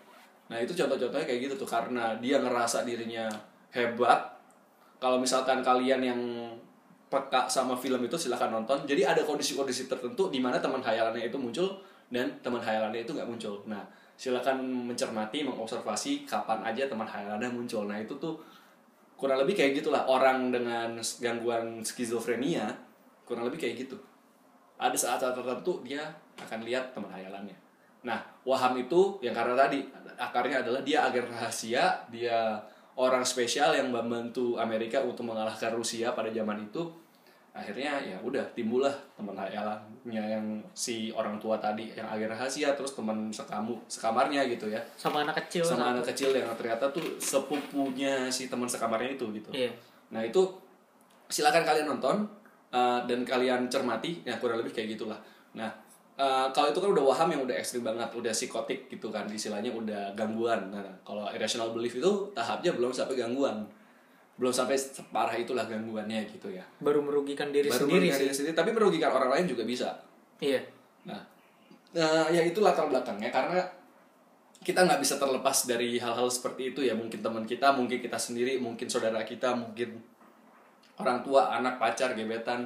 nah 0.45 0.61
itu 0.61 0.71
contoh-contohnya 0.71 1.25
kayak 1.25 1.41
gitu 1.49 1.55
tuh 1.57 1.67
karena 1.67 2.13
dia 2.21 2.37
ngerasa 2.39 2.85
dirinya 2.85 3.25
hebat 3.73 4.21
kalau 5.01 5.17
misalkan 5.17 5.65
kalian 5.65 6.05
yang 6.05 6.21
peka 7.09 7.47
sama 7.47 7.73
film 7.73 7.99
itu 8.01 8.15
silahkan 8.15 8.53
nonton 8.53 8.85
jadi 8.85 9.11
ada 9.11 9.23
kondisi-kondisi 9.23 9.87
tertentu 9.87 10.29
di 10.29 10.39
mana 10.39 10.61
teman 10.61 10.79
hayalannya 10.79 11.25
itu 11.25 11.39
muncul 11.41 11.81
dan 12.13 12.29
teman 12.41 12.61
hayalannya 12.61 13.05
itu 13.05 13.13
nggak 13.13 13.29
muncul. 13.29 13.57
Nah 13.69 13.85
silakan 14.15 14.63
mencermati 14.93 15.43
mengobservasi 15.43 16.29
kapan 16.29 16.63
aja 16.65 16.87
teman 16.89 17.07
hayalannya 17.07 17.51
muncul. 17.51 17.85
Nah 17.85 17.99
itu 18.01 18.15
tuh 18.17 18.37
kurang 19.15 19.41
lebih 19.45 19.55
kayak 19.57 19.81
gitulah. 19.81 20.05
Orang 20.09 20.51
dengan 20.51 20.97
gangguan 20.99 21.81
skizofrenia 21.85 22.71
kurang 23.25 23.49
lebih 23.49 23.61
kayak 23.63 23.87
gitu. 23.89 23.97
Ada 24.75 24.97
saat-saat 24.99 25.39
tertentu 25.39 25.81
dia 25.87 26.03
akan 26.41 26.67
lihat 26.67 26.91
teman 26.91 27.11
hayalannya 27.15 27.65
nah 28.05 28.21
waham 28.45 28.77
itu 28.77 29.17
yang 29.25 29.33
karena 29.33 29.57
tadi 29.57 29.81
akarnya 30.21 30.61
adalah 30.61 30.85
dia 30.85 31.09
agen 31.09 31.25
rahasia 31.25 32.05
dia 32.13 32.61
orang 33.01 33.25
spesial 33.25 33.73
yang 33.73 33.89
membantu 33.89 34.61
Amerika 34.61 35.01
untuk 35.01 35.25
mengalahkan 35.25 35.73
Rusia 35.73 36.13
pada 36.13 36.29
zaman 36.29 36.69
itu 36.69 36.85
akhirnya 37.55 38.03
ya 38.03 38.19
udah 38.19 38.43
timbullah 38.51 38.91
teman 39.15 39.39
hayalannya 39.39 40.23
yang 40.27 40.43
si 40.75 41.15
orang 41.15 41.39
tua 41.39 41.55
tadi 41.63 41.95
yang 41.95 42.03
agen 42.11 42.27
rahasia 42.27 42.75
terus 42.75 42.99
teman 42.99 43.31
sekamu 43.31 43.79
sekamarnya 43.87 44.43
gitu 44.51 44.67
ya 44.67 44.83
Sama 44.99 45.23
anak 45.23 45.39
kecil. 45.47 45.63
sama 45.63 45.95
anak 45.95 46.03
kecil 46.11 46.35
yang 46.35 46.51
ternyata 46.59 46.91
tuh 46.91 47.15
sepupunya 47.23 48.27
si 48.27 48.51
teman 48.51 48.67
sekamarnya 48.67 49.15
itu 49.15 49.31
gitu 49.31 49.55
Iya. 49.55 49.71
Nah 50.11 50.27
itu 50.27 50.43
silakan 51.31 51.63
kalian 51.63 51.87
nonton 51.87 52.27
uh, 52.75 52.99
dan 53.07 53.23
kalian 53.23 53.71
cermati, 53.71 54.21
ya 54.27 54.35
kurang 54.43 54.59
lebih 54.59 54.75
kayak 54.75 54.99
gitulah. 54.99 55.17
Nah 55.55 55.71
uh, 56.19 56.51
kalau 56.51 56.75
itu 56.75 56.79
kan 56.83 56.91
udah 56.91 57.05
waham 57.07 57.29
yang 57.39 57.43
udah 57.47 57.55
ekstrim 57.55 57.87
banget, 57.87 58.11
udah 58.13 58.35
psikotik 58.35 58.91
gitu 58.91 59.15
kan, 59.15 59.31
istilahnya 59.31 59.71
udah 59.71 60.11
gangguan. 60.19 60.75
Nah 60.75 60.83
kalau 61.07 61.31
irrational 61.31 61.71
belief 61.71 61.95
itu 61.95 62.11
tahapnya 62.35 62.75
belum 62.75 62.91
sampai 62.91 63.15
gangguan, 63.15 63.63
belum 64.35 64.51
sampai 64.51 64.75
separah 64.75 65.39
itulah 65.39 65.65
gangguannya 65.67 66.27
gitu 66.27 66.51
ya. 66.51 66.65
Baru 66.83 67.03
merugikan 67.07 67.55
diri 67.55 67.71
Baru 67.71 67.87
sendiri 67.87 68.11
merugikan 68.11 68.19
sih. 68.19 68.25
diri 68.27 68.35
sendiri, 68.35 68.55
tapi 68.55 68.71
merugikan 68.75 69.11
orang 69.15 69.31
lain 69.31 69.47
juga 69.47 69.63
bisa. 69.63 69.95
Iya. 70.43 70.59
Nah, 71.07 71.23
nah 71.95 72.27
ya 72.29 72.43
itu 72.43 72.59
latar 72.59 72.91
belakangnya 72.91 73.31
karena 73.31 73.63
kita 74.65 74.81
nggak 74.89 74.99
bisa 75.05 75.21
terlepas 75.21 75.69
dari 75.69 76.01
hal-hal 76.01 76.27
seperti 76.27 76.73
itu 76.73 76.81
ya 76.81 76.97
mungkin 76.97 77.21
teman 77.21 77.45
kita 77.45 77.71
mungkin 77.77 78.01
kita 78.01 78.17
sendiri 78.17 78.57
mungkin 78.57 78.89
saudara 78.89 79.21
kita 79.21 79.53
mungkin 79.53 80.01
orang 80.97 81.21
tua 81.21 81.53
anak 81.53 81.77
pacar 81.77 82.17
gebetan 82.17 82.65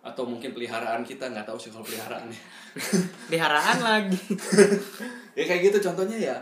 atau 0.00 0.24
mungkin 0.24 0.56
peliharaan 0.56 1.04
kita 1.04 1.28
nggak 1.28 1.44
tahu 1.44 1.60
sih 1.60 1.68
kalau 1.68 1.84
peliharaan 1.84 2.32
ya 2.32 2.40
Diharaan 3.32 3.78
lagi. 3.84 4.18
ya 5.38 5.44
kayak 5.44 5.60
gitu 5.68 5.78
contohnya 5.92 6.16
ya 6.16 6.36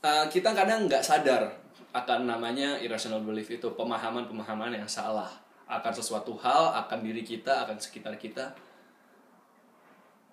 eh, 0.00 0.24
kita 0.32 0.56
kadang 0.56 0.88
nggak 0.88 1.04
sadar 1.04 1.44
akan 1.94 2.26
namanya 2.26 2.74
irrational 2.82 3.22
belief 3.22 3.46
itu 3.54 3.70
pemahaman-pemahaman 3.78 4.74
yang 4.74 4.90
salah. 4.90 5.30
Akan 5.70 5.94
sesuatu 5.94 6.34
hal 6.42 6.74
akan 6.84 7.06
diri 7.06 7.22
kita 7.22 7.64
akan 7.64 7.78
sekitar 7.78 8.18
kita. 8.18 8.50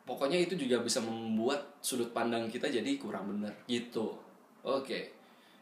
Pokoknya 0.03 0.41
itu 0.41 0.57
juga 0.57 0.81
bisa 0.81 0.97
membuat 0.99 1.77
sudut 1.79 2.09
pandang 2.09 2.49
kita 2.49 2.65
jadi 2.67 2.97
kurang 2.97 3.29
benar 3.29 3.53
gitu. 3.69 4.17
Oke. 4.65 5.13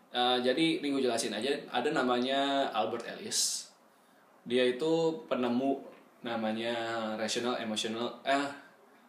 Eh, 0.10 0.38
jadi 0.42 0.80
ini 0.80 0.88
gue 0.96 1.04
jelasin 1.04 1.36
aja. 1.36 1.52
Ada 1.70 1.92
namanya 1.92 2.72
Albert 2.72 3.06
Ellis. 3.06 3.70
Dia 4.48 4.66
itu 4.66 5.22
penemu 5.28 5.84
namanya 6.24 6.76
rational 7.20 7.60
emotional 7.60 8.20
eh 8.28 8.48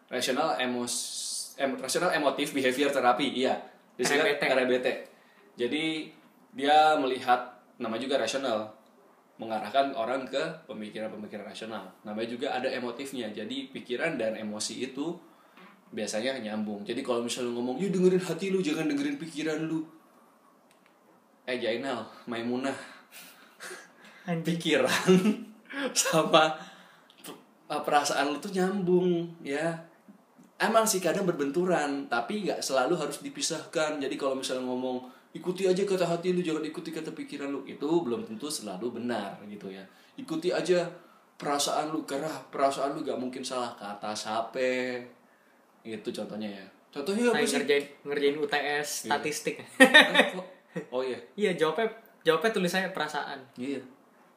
rational 0.07 0.55
emos 0.63 0.95
em, 1.59 1.75
rational 1.79 2.11
emotive 2.13 2.51
behavior 2.51 2.91
therapy 2.91 3.31
iya. 3.31 3.55
Disingkat 3.95 4.43
RBT. 4.43 4.43
RBT 4.67 4.87
jadi 5.61 6.09
dia 6.55 6.99
melihat 6.99 7.61
nama 7.79 7.97
juga 7.97 8.19
rasional 8.21 8.81
mengarahkan 9.41 9.97
orang 9.97 10.29
ke 10.29 10.69
pemikiran-pemikiran 10.69 11.49
rasional. 11.49 11.89
Namanya 12.05 12.29
juga 12.29 12.53
ada 12.53 12.69
emotifnya 12.69 13.33
jadi 13.33 13.73
pikiran 13.73 14.21
dan 14.21 14.37
emosi 14.37 14.85
itu 14.85 15.17
biasanya 15.91 16.37
nyambung. 16.45 16.85
Jadi 16.85 17.01
kalau 17.01 17.25
misalnya 17.25 17.57
ngomong 17.57 17.81
ya 17.81 17.89
dengerin 17.89 18.21
hati 18.21 18.53
lu 18.53 18.61
jangan 18.61 18.93
dengerin 18.93 19.17
pikiran 19.17 19.65
lu. 19.65 19.81
Eh 21.49 21.57
Jainal 21.57 22.05
Maimunah. 22.29 22.77
Pikiran 24.29 25.17
sama 25.97 26.55
uh, 27.67 27.81
perasaan 27.81 28.37
lu 28.37 28.39
tuh 28.39 28.53
nyambung 28.53 29.41
ya. 29.41 29.89
Emang 30.61 30.85
sih 30.85 31.01
kadang 31.01 31.25
berbenturan 31.25 32.13
tapi 32.13 32.45
nggak 32.45 32.61
selalu 32.61 33.01
harus 33.01 33.25
dipisahkan. 33.25 33.97
Jadi 33.97 34.15
kalau 34.21 34.37
misalnya 34.37 34.69
ngomong 34.69 35.09
ikuti 35.33 35.63
aja 35.65 35.81
kata 35.81 36.05
hati 36.05 36.31
lu 36.31 36.41
jangan 36.41 36.63
ikuti 36.63 36.91
kata 36.91 37.11
pikiran 37.11 37.49
lu 37.49 37.63
itu 37.65 37.87
belum 37.87 38.23
tentu 38.25 38.47
selalu 38.47 38.97
benar 38.97 39.39
gitu 39.45 39.67
ya 39.67 39.83
ikuti 40.15 40.51
aja 40.51 40.83
perasaan 41.35 41.89
lu 41.89 42.03
karena 42.03 42.27
perasaan 42.49 42.93
lu 42.93 43.01
gak 43.01 43.17
mungkin 43.17 43.41
salah 43.41 43.73
kata 43.73 44.11
sape 44.11 44.99
itu 45.83 46.09
contohnya 46.11 46.51
ya 46.51 46.67
contohnya 46.91 47.31
apa 47.31 47.37
Lagi 47.37 47.47
sih 47.47 47.57
ngerjain 47.57 47.85
ngerjain 48.03 48.37
UTS 48.37 48.89
Iya. 49.01 49.09
statistik. 49.09 49.55
Kok? 50.35 50.47
oh 50.91 51.01
iya 51.01 51.19
iya, 51.35 51.51
jawabnya 51.53 51.87
jawabnya 52.21 52.51
tulisannya 52.53 52.91
perasaan. 52.91 53.39
iya 53.57 53.79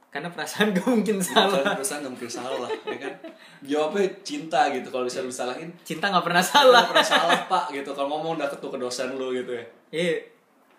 Karena 0.08 0.30
perasaan 0.30 0.70
gak 0.72 0.86
mungkin 0.88 1.18
Salah. 1.18 1.58
salah. 1.58 1.74
perasaan 1.74 2.00
gak 2.00 2.14
mungkin 2.14 2.30
salah 2.32 2.70
ya 2.86 2.98
kan 3.00 3.14
jawabnya 3.62 4.06
cinta 4.22 4.70
gitu 4.70 4.88
kalau 4.88 5.04
misalnya 5.04 5.26
lu 5.26 5.34
salahin 5.36 5.70
Cinta 5.82 6.06
nggak 6.08 6.22
pernah 6.24 6.44
salah 6.44 6.62
salah. 6.80 6.84
pernah 6.88 7.08
salah 7.08 7.40
pak 7.50 7.66
gitu 7.72 7.90
kalau 7.92 8.08
ngomong 8.14 8.38
udah 8.38 8.46
ketuk 8.48 8.70
ke 8.70 8.78
dosen 8.78 9.10
lu 9.12 9.34
gitu 9.34 9.52
ya 9.52 9.66
Iya. 9.92 10.16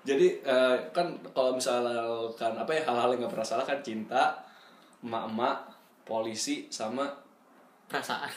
Jadi 0.05 0.29
eh, 0.45 0.77
kan 0.93 1.17
kalau 1.33 1.57
misalkan 1.57 2.53
apa 2.53 2.71
ya 2.77 2.85
hal-hal 2.85 3.17
yang 3.17 3.25
gak 3.25 3.41
pernah 3.41 3.49
salah 3.49 3.65
kan 3.65 3.81
cinta 3.81 4.37
emak-emak 5.01 5.65
polisi 6.05 6.69
sama 6.69 7.09
Perasaan. 7.89 8.29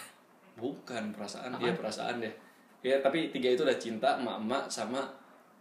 bukan 0.56 1.12
perasaan. 1.12 1.60
Dia 1.60 1.76
perasaan 1.76 2.24
deh. 2.24 2.32
Ya 2.84 3.00
tapi 3.04 3.36
tiga 3.36 3.52
itu 3.52 3.68
udah 3.68 3.76
cinta 3.76 4.16
emak-emak 4.16 4.72
sama 4.72 5.04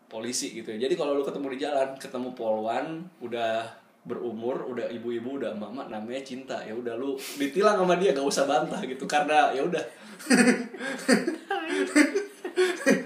polisi 0.07 0.55
gitu 0.55 0.79
ya. 0.79 0.87
Jadi 0.87 0.95
kalau 0.95 1.19
lu 1.19 1.27
ketemu 1.27 1.47
di 1.55 1.59
jalan 1.67 1.89
ketemu 1.99 2.31
polwan 2.39 3.03
udah 3.19 3.67
berumur 4.07 4.63
udah 4.71 4.87
ibu-ibu 4.87 5.43
udah 5.43 5.59
emak-emak 5.59 5.91
namanya 5.91 6.23
cinta. 6.23 6.63
Ya 6.63 6.75
udah 6.75 6.95
lu 6.95 7.19
ditilang 7.35 7.83
sama 7.83 7.99
dia 7.99 8.15
gak 8.15 8.27
usah 8.27 8.47
bantah 8.47 8.79
gitu. 8.87 9.11
Karena 9.11 9.51
ya 9.51 9.67
udah. 9.67 9.83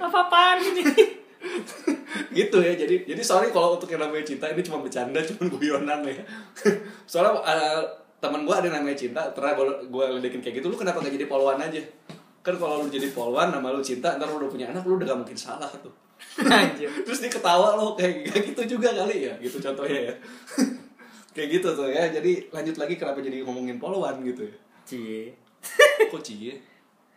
Apa-apaan 0.04 0.60
ini? 0.60 0.84
gitu 2.38 2.58
ya 2.60 2.72
jadi 2.76 2.96
jadi 3.06 3.22
sorry 3.22 3.48
kalau 3.54 3.76
untuk 3.78 3.88
yang 3.88 4.02
namanya 4.04 4.24
cinta 4.26 4.46
ini 4.50 4.60
cuma 4.60 4.82
bercanda 4.82 5.20
cuma 5.28 5.48
guyonan 5.48 6.00
ya 6.04 6.22
soalnya 7.10 7.40
uh, 7.40 7.82
teman 8.20 8.44
gue 8.44 8.54
ada 8.54 8.68
yang 8.68 8.76
namanya 8.84 8.98
cinta 8.98 9.22
terus 9.32 9.56
gue 9.56 9.66
gue 9.88 10.04
ledekin 10.20 10.40
kayak 10.44 10.60
gitu 10.60 10.68
lu 10.68 10.76
kenapa 10.76 11.00
gak 11.00 11.14
jadi 11.16 11.26
polwan 11.26 11.56
aja 11.56 11.80
kan 12.40 12.56
kalau 12.56 12.84
lu 12.84 12.88
jadi 12.92 13.08
polwan 13.12 13.52
nama 13.52 13.72
lu 13.72 13.80
cinta 13.80 14.16
ntar 14.16 14.28
lu 14.28 14.44
udah 14.44 14.50
punya 14.52 14.66
anak 14.68 14.84
lu 14.84 15.00
udah 15.00 15.08
gak 15.08 15.20
mungkin 15.24 15.38
salah 15.38 15.68
tuh 15.80 15.92
Anjir. 16.36 16.92
terus 17.04 17.24
dia 17.24 17.32
ketawa 17.32 17.80
lo 17.80 17.96
kayak 17.96 18.28
gitu 18.28 18.76
juga 18.76 18.92
kali 18.92 19.24
ya 19.24 19.34
gitu 19.40 19.56
contohnya 19.56 20.12
ya 20.12 20.14
kayak 21.32 21.48
gitu 21.56 21.68
tuh 21.72 21.88
ya 21.88 22.12
jadi 22.12 22.52
lanjut 22.52 22.76
lagi 22.76 22.94
kenapa 23.00 23.24
jadi 23.24 23.40
ngomongin 23.44 23.80
polwan 23.80 24.20
gitu 24.20 24.44
ya 24.44 24.56
Cie. 24.84 25.32
kok 26.12 26.20
cie 26.24 26.60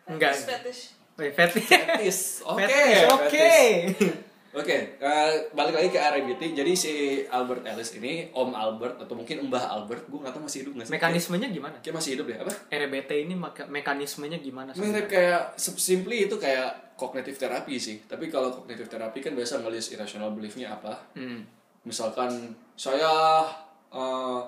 Enggak. 0.03 0.36
Fetish. 0.36 1.00
Wait, 1.15 1.31
fetish. 1.31 1.67
fetis 1.72 2.19
oke 2.43 2.67
Fetish, 2.67 4.33
Oke. 4.53 4.69
fetis. 4.69 5.01
Oke, 5.01 5.01
eh, 5.01 5.31
balik 5.57 5.74
lagi 5.74 5.89
ke 5.89 6.00
RBT. 6.00 6.41
Jadi 6.53 6.72
si 6.77 6.93
Albert 7.25 7.65
Ellis 7.65 7.89
ini, 7.98 8.29
Om 8.29 8.53
Albert 8.53 9.01
atau 9.01 9.17
mungkin 9.17 9.50
Mbah 9.50 9.65
Albert, 9.74 10.05
gue 10.05 10.19
nggak 10.22 10.33
tahu 10.33 10.45
masih 10.45 10.60
hidup 10.62 10.74
nggak 10.77 10.88
sih? 10.88 10.93
Mekanismenya 10.93 11.48
gimana? 11.50 11.75
Kayak 11.81 11.95
masih 11.98 12.12
hidup 12.13 12.25
deh, 12.29 12.38
apa? 12.38 12.53
RBT 12.69 13.12
ini 13.25 13.36
mekanismenya 13.69 14.38
gimana? 14.38 14.69
Mirip 14.77 15.10
kayak 15.10 15.57
simply 15.57 16.29
itu 16.29 16.38
kayak 16.38 16.93
kognitif 16.93 17.41
terapi 17.41 17.81
sih. 17.81 18.05
Tapi 18.05 18.29
kalau 18.29 18.53
kognitif 18.53 18.86
terapi 18.86 19.19
kan 19.25 19.33
biasa 19.33 19.65
ngelis 19.65 19.89
irrational 19.98 20.29
belief-nya 20.38 20.77
apa. 20.77 20.93
Hmm. 21.17 21.41
Misalkan 21.83 22.53
saya 22.77 23.41
eh, 23.89 24.41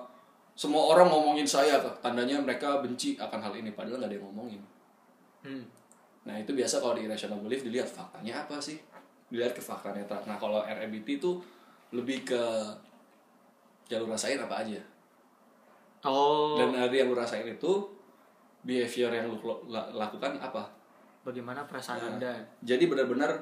semua 0.56 0.82
orang 0.94 1.10
ngomongin 1.12 1.44
saya, 1.44 1.82
tandanya 2.00 2.40
mereka 2.40 2.80
benci 2.80 3.18
akan 3.18 3.42
hal 3.42 3.52
ini 3.58 3.74
padahal 3.74 4.00
nggak 4.00 4.08
ada 4.08 4.16
yang 4.16 4.26
ngomongin. 4.30 4.62
Hmm. 5.42 5.66
Nah 6.26 6.34
itu 6.42 6.56
biasa 6.56 6.82
kalau 6.82 6.96
di 6.96 7.06
irrational 7.06 7.38
belief 7.38 7.62
dilihat 7.62 7.86
faktanya 7.86 8.46
apa 8.46 8.58
sih? 8.58 8.80
Dilihat 9.28 9.52
ke 9.54 9.62
fakta 9.62 9.90
netral. 9.92 10.22
Nah 10.24 10.38
kalau 10.38 10.62
RMBT 10.62 11.18
itu 11.22 11.38
lebih 11.94 12.22
ke 12.26 12.42
jalur 13.86 14.10
rasain 14.10 14.38
apa 14.38 14.66
aja. 14.66 14.80
Oh. 16.06 16.58
Dan 16.58 16.74
dari 16.74 17.02
yang 17.02 17.10
lu 17.10 17.18
rasain 17.18 17.46
itu 17.46 17.72
behavior 18.62 19.10
yang 19.10 19.30
lu 19.30 19.38
la- 19.70 19.90
lakukan 19.94 20.38
apa? 20.38 20.76
bagaimana 21.26 21.66
perasaan 21.66 21.98
Nah, 21.98 22.10
Anda? 22.14 22.32
Jadi 22.62 22.86
benar-benar 22.86 23.34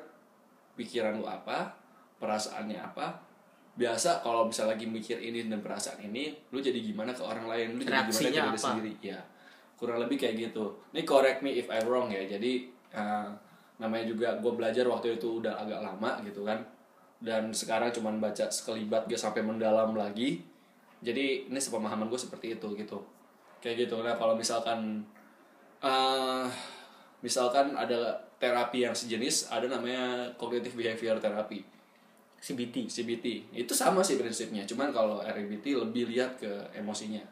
pikiran 0.72 1.20
lu 1.20 1.28
apa, 1.28 1.68
perasaannya 2.16 2.80
apa. 2.80 3.12
Biasa 3.76 4.24
kalau 4.24 4.48
bisa 4.48 4.64
lagi 4.64 4.88
mikir 4.88 5.20
ini 5.20 5.44
dan 5.50 5.60
perasaan 5.60 6.00
ini, 6.00 6.32
lu 6.48 6.64
jadi 6.64 6.80
gimana 6.80 7.12
ke 7.12 7.20
orang 7.20 7.44
lain, 7.44 7.76
lu 7.76 7.84
jadi 7.84 8.08
gimana 8.08 8.30
ke 8.32 8.32
diri 8.32 8.58
sendiri. 8.58 8.92
Ya, 9.04 9.20
kurang 9.76 10.00
lebih 10.00 10.16
kayak 10.16 10.48
gitu. 10.48 10.72
Ini 10.96 11.04
correct 11.04 11.44
me 11.44 11.60
if 11.60 11.68
I'm 11.68 11.84
wrong 11.84 12.08
ya. 12.08 12.24
Jadi 12.24 12.72
eh, 12.94 13.28
namanya 13.80 14.06
juga 14.06 14.38
gue 14.38 14.52
belajar 14.54 14.86
waktu 14.86 15.18
itu 15.18 15.42
udah 15.42 15.54
agak 15.58 15.80
lama 15.82 16.20
gitu 16.22 16.46
kan. 16.46 16.62
Dan 17.18 17.54
sekarang 17.56 17.94
cuman 17.94 18.20
baca 18.20 18.50
sekelibat 18.50 19.08
gak 19.08 19.20
sampai 19.20 19.40
mendalam 19.40 19.96
lagi. 19.96 20.44
Jadi 21.04 21.48
ini 21.48 21.60
sepemahaman 21.60 22.08
gue 22.08 22.20
seperti 22.20 22.56
itu 22.56 22.68
gitu. 22.76 22.98
Kayak 23.60 23.88
gitu. 23.88 24.00
Nah 24.04 24.14
kalau 24.16 24.36
misalkan 24.36 25.04
eh 25.84 26.46
misalkan 27.24 27.72
ada 27.72 28.20
terapi 28.36 28.84
yang 28.84 28.92
sejenis 28.92 29.48
ada 29.48 29.64
namanya 29.64 30.28
cognitive 30.36 30.76
behavior 30.76 31.16
therapy 31.16 31.64
CBT. 32.44 32.92
CBT 32.92 33.56
itu 33.56 33.72
sama 33.72 34.04
sih 34.04 34.20
prinsipnya 34.20 34.68
cuman 34.68 34.92
kalau 34.92 35.24
RBT 35.24 35.80
lebih 35.80 36.12
lihat 36.12 36.36
ke 36.36 36.52
emosinya 36.76 37.24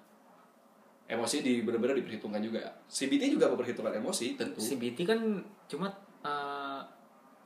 emosi 1.04 1.44
di 1.44 1.60
benar-benar 1.60 2.00
diperhitungkan 2.00 2.40
juga 2.40 2.64
CBT 2.88 3.36
juga 3.36 3.52
memperhitungkan 3.52 4.00
emosi 4.00 4.40
tentu 4.40 4.64
CBT 4.64 5.04
kan 5.04 5.20
cuma 5.68 5.92
uh, 5.92 6.01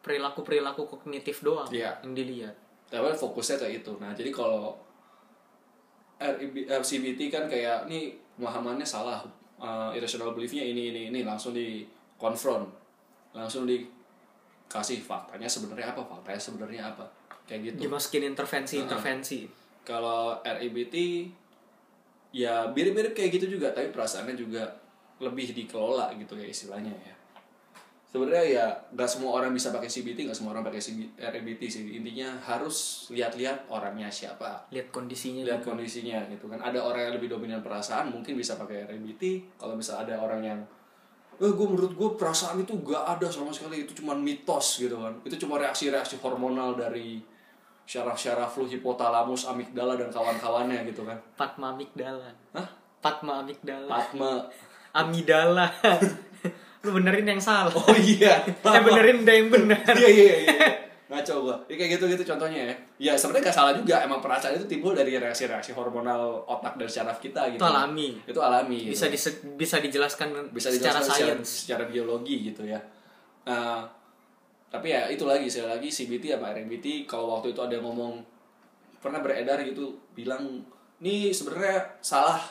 perilaku-perilaku 0.07 0.87
kognitif 0.87 1.43
doang 1.43 1.67
Iya. 1.69 1.99
yang 2.07 2.15
dilihat. 2.15 2.55
tapi 2.87 3.11
fokusnya 3.11 3.59
ke 3.59 3.83
itu. 3.83 3.91
Nah 3.99 4.15
jadi 4.15 4.31
kalau 4.31 4.71
RIB, 6.17 6.65
eh, 6.65 6.79
CBT 6.79 7.29
kan 7.29 7.51
kayak 7.51 7.91
ini 7.91 8.15
pemahamannya 8.39 8.87
salah. 8.87 9.19
Eh, 9.59 9.99
irrational 9.99 10.31
beliefnya 10.31 10.63
ini 10.63 10.95
ini 10.95 11.01
ini. 11.11 11.27
Langsung 11.27 11.51
di 11.51 11.83
confront 12.15 12.71
langsung 13.35 13.67
dikasih 13.67 15.03
faktanya 15.03 15.51
sebenarnya 15.51 15.91
apa 15.91 16.01
faktanya 16.01 16.39
sebenarnya 16.39 16.83
apa. 16.87 17.05
Kayak 17.43 17.75
gitu. 17.75 17.91
Dimasukin 17.91 18.23
intervensi-intervensi. 18.31 19.51
kalau 19.83 20.39
RIBT 20.43 20.95
ya 22.31 22.71
mirip-mirip 22.71 23.15
kayak 23.15 23.35
gitu 23.35 23.59
juga 23.59 23.71
tapi 23.71 23.91
perasaannya 23.91 24.35
juga 24.35 24.67
lebih 25.19 25.55
dikelola 25.55 26.11
gitu 26.19 26.35
ya 26.35 26.45
istilahnya 26.45 26.91
ya 26.91 27.15
sebenarnya 28.17 28.45
ya 28.49 28.67
nggak 28.97 29.05
semua 29.05 29.37
orang 29.37 29.53
bisa 29.53 29.69
pakai 29.69 29.85
CBT 29.85 30.25
nggak 30.25 30.39
semua 30.41 30.57
orang 30.57 30.65
pakai 30.65 30.81
CB, 30.81 31.21
RIBT 31.21 31.63
sih 31.69 31.83
intinya 32.01 32.33
harus 32.41 33.07
lihat-lihat 33.13 33.69
orangnya 33.69 34.09
siapa 34.09 34.65
Lihat 34.73 34.89
kondisinya 34.89 35.45
lihat 35.45 35.61
juga. 35.61 35.77
kondisinya 35.77 36.25
gitu 36.33 36.49
kan 36.49 36.57
ada 36.65 36.81
orang 36.81 37.13
yang 37.13 37.15
lebih 37.21 37.29
dominan 37.29 37.61
perasaan 37.61 38.09
mungkin 38.09 38.41
bisa 38.41 38.57
pakai 38.57 38.89
RBT 38.89 39.55
kalau 39.61 39.77
misalnya 39.77 40.17
ada 40.17 40.25
orang 40.25 40.41
yang 40.41 40.61
eh 41.37 41.53
gue 41.53 41.67
menurut 41.69 41.93
gue 41.93 42.11
perasaan 42.17 42.65
itu 42.65 42.73
gak 42.81 43.21
ada 43.21 43.29
sama 43.29 43.53
sekali 43.53 43.85
itu 43.85 43.93
cuma 44.01 44.17
mitos 44.17 44.81
gitu 44.81 44.97
kan 44.97 45.13
itu 45.21 45.37
cuma 45.37 45.61
reaksi-reaksi 45.61 46.17
hormonal 46.25 46.73
dari 46.73 47.21
syaraf-syaraf 47.85 48.57
lu 48.57 48.65
hipotalamus 48.65 49.45
amigdala 49.45 50.01
dan 50.01 50.09
kawan-kawannya 50.09 50.89
gitu 50.89 51.05
kan 51.05 51.21
Padma 51.37 51.77
amigdala. 51.77 52.33
Hah? 52.57 52.67
Padma 53.05 53.45
amigdala. 53.45 53.87
Padma 53.93 54.49
Amidala. 54.97 55.69
Lu 56.87 56.95
benerin 56.95 57.26
yang 57.26 57.38
salah. 57.38 57.69
oh 57.69 57.90
iya 57.93 58.38
Eh 58.66 58.81
benerin 58.81 59.21
udah 59.21 59.35
yang 59.35 59.49
benar. 59.50 59.83
iya 59.99 60.09
iya 60.09 60.35
iya 60.45 60.69
ngaco 61.07 61.35
gua 61.40 61.55
ya, 61.66 61.78
kayak 61.78 61.90
gitu 61.97 62.05
gitu 62.09 62.26
contohnya 62.26 62.66
ya 62.66 62.75
ya 62.99 63.12
sebenarnya 63.14 63.47
gak 63.47 63.57
salah 63.57 63.71
juga 63.71 64.02
emang 64.02 64.19
perasaan 64.19 64.55
itu 64.55 64.66
timbul 64.66 64.90
dari 64.90 65.14
reaksi-reaksi 65.14 65.71
hormonal 65.71 66.43
otak 66.45 66.75
dan 66.75 66.88
syaraf 66.88 67.19
kita 67.19 67.47
gitu 67.47 67.62
Itu 67.62 67.64
alami. 67.64 68.09
itu 68.23 68.40
alami 68.40 68.90
Bisa 68.90 69.07
gitu. 69.07 69.14
dise- 69.14 69.38
bisa 69.55 69.78
dijelaskan 69.78 70.50
bisa 70.50 70.66
secara 70.66 70.99
dijelaskan 70.99 71.07
secara, 71.07 71.35
sains. 71.38 71.50
secara 71.62 71.85
biologi 71.87 72.50
gitu 72.50 72.66
ya. 72.66 72.83
Nah, 73.47 73.87
tapi 74.66 74.90
ya 74.90 75.07
itu 75.07 75.23
lagi 75.23 75.47
saya 75.47 75.78
lagi 75.78 75.87
CBT 75.87 76.26
sama 76.33 76.50
RMBT 76.50 77.07
kalau 77.07 77.38
waktu 77.38 77.55
itu 77.55 77.61
ada 77.61 77.71
yang 77.73 77.87
ngomong 77.87 78.19
pernah 78.99 79.23
beredar 79.23 79.62
gitu 79.62 79.95
bilang 80.11 80.43
nih 80.99 81.31
sebenarnya 81.31 82.02
salah 82.02 82.43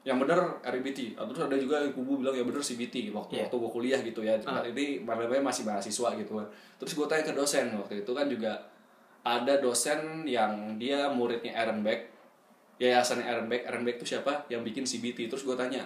yang 0.00 0.16
benar 0.16 0.40
RMBT 0.64 1.12
atau 1.12 1.28
terus 1.28 1.44
ada 1.44 1.56
juga 1.60 1.76
yang 1.84 1.92
kubu 1.92 2.24
bilang 2.24 2.32
yang 2.32 2.48
benar 2.48 2.64
CBT 2.64 3.12
waktu 3.12 3.36
Iya. 3.36 3.42
waktu 3.46 3.56
gue 3.60 3.70
kuliah 3.70 4.00
gitu 4.00 4.20
ya. 4.24 4.32
Ah. 4.48 4.64
ini 4.64 5.04
namanya 5.04 5.44
masih 5.44 5.68
mahasiswa 5.68 6.16
gitu 6.16 6.32
kan. 6.40 6.46
Terus 6.80 6.92
gue 6.96 7.04
tanya 7.04 7.24
ke 7.28 7.34
dosen 7.36 7.68
waktu 7.76 8.00
itu 8.00 8.12
kan 8.16 8.24
juga 8.24 8.56
ada 9.20 9.60
dosen 9.60 10.24
yang 10.24 10.80
dia 10.80 11.12
muridnya 11.12 11.52
Aaron 11.52 11.84
Beck 11.84 12.08
yayasan 12.80 13.20
Aaron 13.20 13.52
Beck. 13.52 13.68
Aaron 13.68 13.84
Beck 13.84 14.00
itu 14.00 14.16
siapa? 14.16 14.48
Yang 14.48 14.72
bikin 14.72 14.84
CBT 14.88 15.28
terus 15.28 15.44
gue 15.44 15.52
tanya 15.52 15.84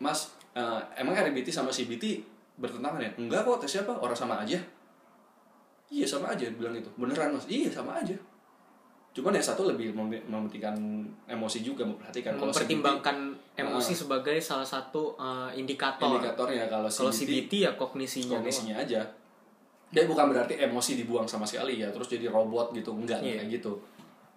mas 0.00 0.32
eh, 0.56 0.80
emang 0.96 1.12
RBT 1.12 1.52
sama 1.52 1.68
CBT 1.68 2.24
bertentangan 2.56 2.96
ya? 2.96 3.12
Enggak 3.20 3.44
kok 3.44 3.60
tes 3.60 3.76
siapa? 3.76 3.92
Orang 3.92 4.16
sama 4.16 4.40
aja. 4.40 4.56
Iya 5.92 6.06
sama 6.08 6.32
aja 6.32 6.48
bilang 6.56 6.72
itu 6.72 6.88
beneran 6.96 7.36
mas? 7.36 7.44
Iya 7.44 7.68
sama 7.68 8.00
aja 8.00 8.16
cuman 9.10 9.32
yang 9.32 9.42
satu 9.44 9.66
lebih 9.66 9.90
mem- 9.90 10.22
mementingkan 10.22 10.74
emosi 11.26 11.60
juga 11.60 11.82
memperhatikan 11.82 12.30
Kalau 12.32 12.46
CBT, 12.46 12.78
mempertimbangkan 12.78 13.16
emosi 13.56 13.92
sebagai 13.92 14.38
salah 14.38 14.62
satu 14.64 15.14
uh, 15.14 15.50
indikator. 15.50 16.06
indikatornya 16.08 16.66
kalau 16.66 16.86
Kalau 16.86 17.10
CBT 17.10 17.50
CBT 17.50 17.52
ya 17.60 17.70
kognisinya. 17.74 18.26
doang. 18.28 18.38
kognisinya 18.40 18.76
aja 18.78 19.00
dia 19.90 20.04
bukan 20.04 20.30
berarti 20.30 20.54
emosi 20.56 20.94
dibuang 20.96 21.26
sama 21.26 21.42
sekali 21.42 21.76
ya 21.76 21.90
terus 21.90 22.06
jadi 22.06 22.28
robot 22.28 22.70
gitu 22.70 22.94
enggak 22.94 23.18
Iya. 23.18 23.42
kayak 23.42 23.58
gitu 23.58 23.72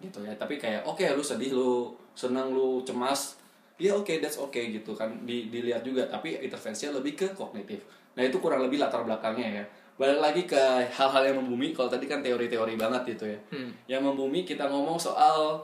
gitu 0.00 0.18
ya 0.20 0.34
tapi 0.34 0.58
kayak 0.58 0.82
oke 0.82 1.06
lu 1.08 1.22
sedih 1.22 1.54
lu 1.54 1.70
senang 2.12 2.50
lu 2.50 2.82
cemas 2.82 3.38
ya 3.76 3.94
oke 3.94 4.10
that's 4.18 4.34
okay 4.36 4.70
gitu 4.72 4.90
kan 4.92 5.22
di, 5.22 5.46
dilihat 5.48 5.80
juga 5.80 6.02
tapi 6.04 6.34
intervensinya 6.36 6.98
lebih 6.98 7.14
ke 7.14 7.26
kognitif 7.32 7.86
nah 8.12 8.22
itu 8.22 8.34
kurang 8.36 8.60
lebih 8.60 8.78
latar 8.78 9.02
belakangnya 9.02 9.62
ya 9.62 9.64
balik 9.94 10.18
lagi 10.18 10.42
ke 10.44 10.58
hal-hal 10.90 11.22
yang 11.22 11.38
membumi. 11.38 11.70
Kalau 11.70 11.86
tadi 11.86 12.10
kan 12.10 12.20
teori-teori 12.20 12.74
banget 12.74 13.14
gitu 13.14 13.30
ya. 13.30 13.38
Hmm. 13.50 13.70
yang 13.86 14.02
membumi 14.02 14.42
kita 14.42 14.66
ngomong 14.66 14.98
soal 14.98 15.62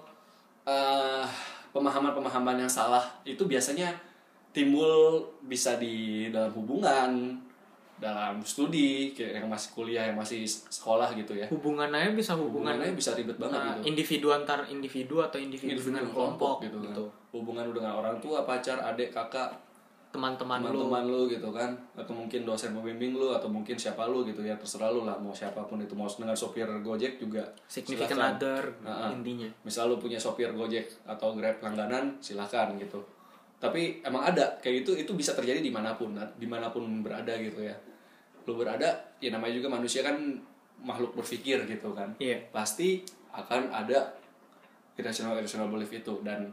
eh, 0.67 1.27
pemahaman-pemahaman 1.75 2.63
yang 2.67 2.71
salah 2.71 3.03
itu 3.27 3.47
biasanya 3.47 3.91
timbul 4.51 5.23
bisa 5.47 5.79
di 5.79 6.27
dalam 6.35 6.51
hubungan 6.55 7.39
dalam 8.01 8.41
studi 8.41 9.13
kayak 9.13 9.45
yang 9.45 9.47
masih 9.53 9.69
kuliah 9.77 10.09
yang 10.09 10.17
masih 10.17 10.49
sekolah 10.49 11.13
gitu 11.13 11.37
ya. 11.37 11.45
Hubungannya 11.53 12.17
bisa 12.17 12.33
hubungan. 12.33 12.73
Hubungannya 12.73 12.97
bisa 12.97 13.13
ribet 13.13 13.37
banget 13.37 13.61
uh, 13.61 13.67
gitu. 13.77 13.93
individu 13.93 14.27
antar 14.33 14.65
individu 14.73 15.21
atau 15.21 15.37
individu, 15.37 15.77
individu 15.77 15.93
dengan 15.93 16.09
dan 16.09 16.15
kelompok 16.17 16.55
gitu, 16.65 16.79
gitu. 16.81 17.05
kan. 17.07 17.29
hubungan 17.37 17.65
dengan 17.77 17.93
orang 18.01 18.17
tua 18.19 18.49
pacar 18.49 18.81
adik 18.81 19.13
kakak 19.13 19.53
Teman-teman 20.11 20.59
lu. 20.59 20.67
teman-teman 20.67 21.05
lu 21.07 21.21
gitu 21.31 21.49
kan. 21.55 21.71
Atau 21.95 22.13
mungkin 22.19 22.43
dosen 22.43 22.75
pembimbing 22.75 23.15
lu 23.15 23.31
atau 23.31 23.47
mungkin 23.47 23.79
siapa 23.79 24.11
lu 24.11 24.27
gitu 24.27 24.43
ya 24.43 24.59
terserah 24.59 24.91
lu 24.91 25.07
lah. 25.07 25.15
Mau 25.23 25.31
siapa 25.31 25.63
pun 25.71 25.79
itu. 25.79 25.95
Mau 25.95 26.11
dengan 26.11 26.35
sopir 26.35 26.67
gojek 26.83 27.23
juga 27.23 27.47
significant 27.71 28.19
silakan. 28.19 28.35
other 28.35 28.65
Nah, 28.83 29.15
intinya. 29.15 29.49
misal 29.63 29.87
lu 29.87 30.03
punya 30.03 30.19
sopir 30.19 30.51
gojek 30.51 30.91
atau 31.07 31.31
grab 31.39 31.63
langganan 31.63 32.19
silahkan 32.19 32.75
gitu. 32.75 32.99
Tapi 33.63 34.03
emang 34.03 34.35
ada 34.35 34.59
kayak 34.59 34.83
gitu 34.83 34.99
itu 34.99 35.13
bisa 35.15 35.37
terjadi 35.37 35.63
di 35.63 35.71
mana 35.71 35.95
pun 35.95 36.17
di 36.17 36.49
mana 36.49 36.73
pun 36.75 36.83
berada 37.07 37.37
gitu 37.39 37.63
ya. 37.63 37.77
Lu 38.49 38.59
berada 38.59 38.89
ya 39.23 39.31
namanya 39.31 39.63
juga 39.63 39.71
manusia 39.71 40.03
kan 40.03 40.17
makhluk 40.81 41.15
berpikir 41.15 41.61
gitu 41.69 41.93
kan. 41.93 42.11
Iya. 42.17 42.41
pasti 42.51 43.05
akan 43.31 43.71
ada 43.71 44.11
irrational 44.99 45.39
irrational 45.39 45.71
belief 45.71 45.93
itu. 45.93 46.19
Dan 46.25 46.51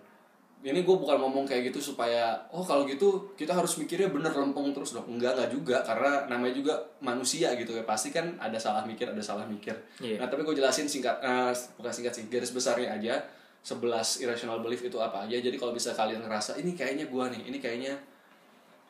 ini 0.66 0.82
gue 0.82 0.96
bukan 0.98 1.22
ngomong 1.22 1.46
kayak 1.46 1.70
gitu 1.70 1.94
supaya 1.94 2.34
oh 2.50 2.66
kalau 2.66 2.84
gitu 2.90 3.30
kita 3.38 3.54
harus 3.54 3.78
mikirnya 3.78 4.10
bener 4.10 4.34
lempeng 4.34 4.74
terus 4.74 4.98
dong. 4.98 5.06
Enggak 5.06 5.38
enggak 5.38 5.50
juga. 5.54 5.78
Karena 5.86 6.26
namanya 6.26 6.54
juga 6.58 6.74
manusia 7.00 7.54
gitu 7.54 7.78
ya. 7.78 7.86
Pasti 7.86 8.10
kan 8.10 8.34
ada 8.42 8.58
salah 8.58 8.82
mikir 8.82 9.06
ada 9.06 9.22
salah 9.22 9.46
mikir. 9.46 9.78
Iya. 10.02 10.18
nah 10.18 10.28
tapi 10.28 10.42
gue 10.42 10.58
jelasin 10.58 10.90
singkat 10.90 11.22
eh, 11.22 11.54
bukan 11.78 11.92
singkat 11.94 12.14
sih 12.18 12.26
garis 12.26 12.50
besarnya 12.50 12.98
aja. 12.98 13.16
11 13.68 14.24
irrational 14.24 14.64
belief 14.64 14.82
itu 14.82 14.98
apa 14.98 15.28
aja. 15.28 15.38
Jadi 15.38 15.56
kalau 15.60 15.76
bisa 15.76 15.92
kalian 15.94 16.24
ngerasa 16.24 16.58
ini 16.58 16.74
kayaknya 16.74 17.12
gue 17.12 17.24
nih 17.38 17.42
ini 17.52 17.58
kayaknya 17.60 17.94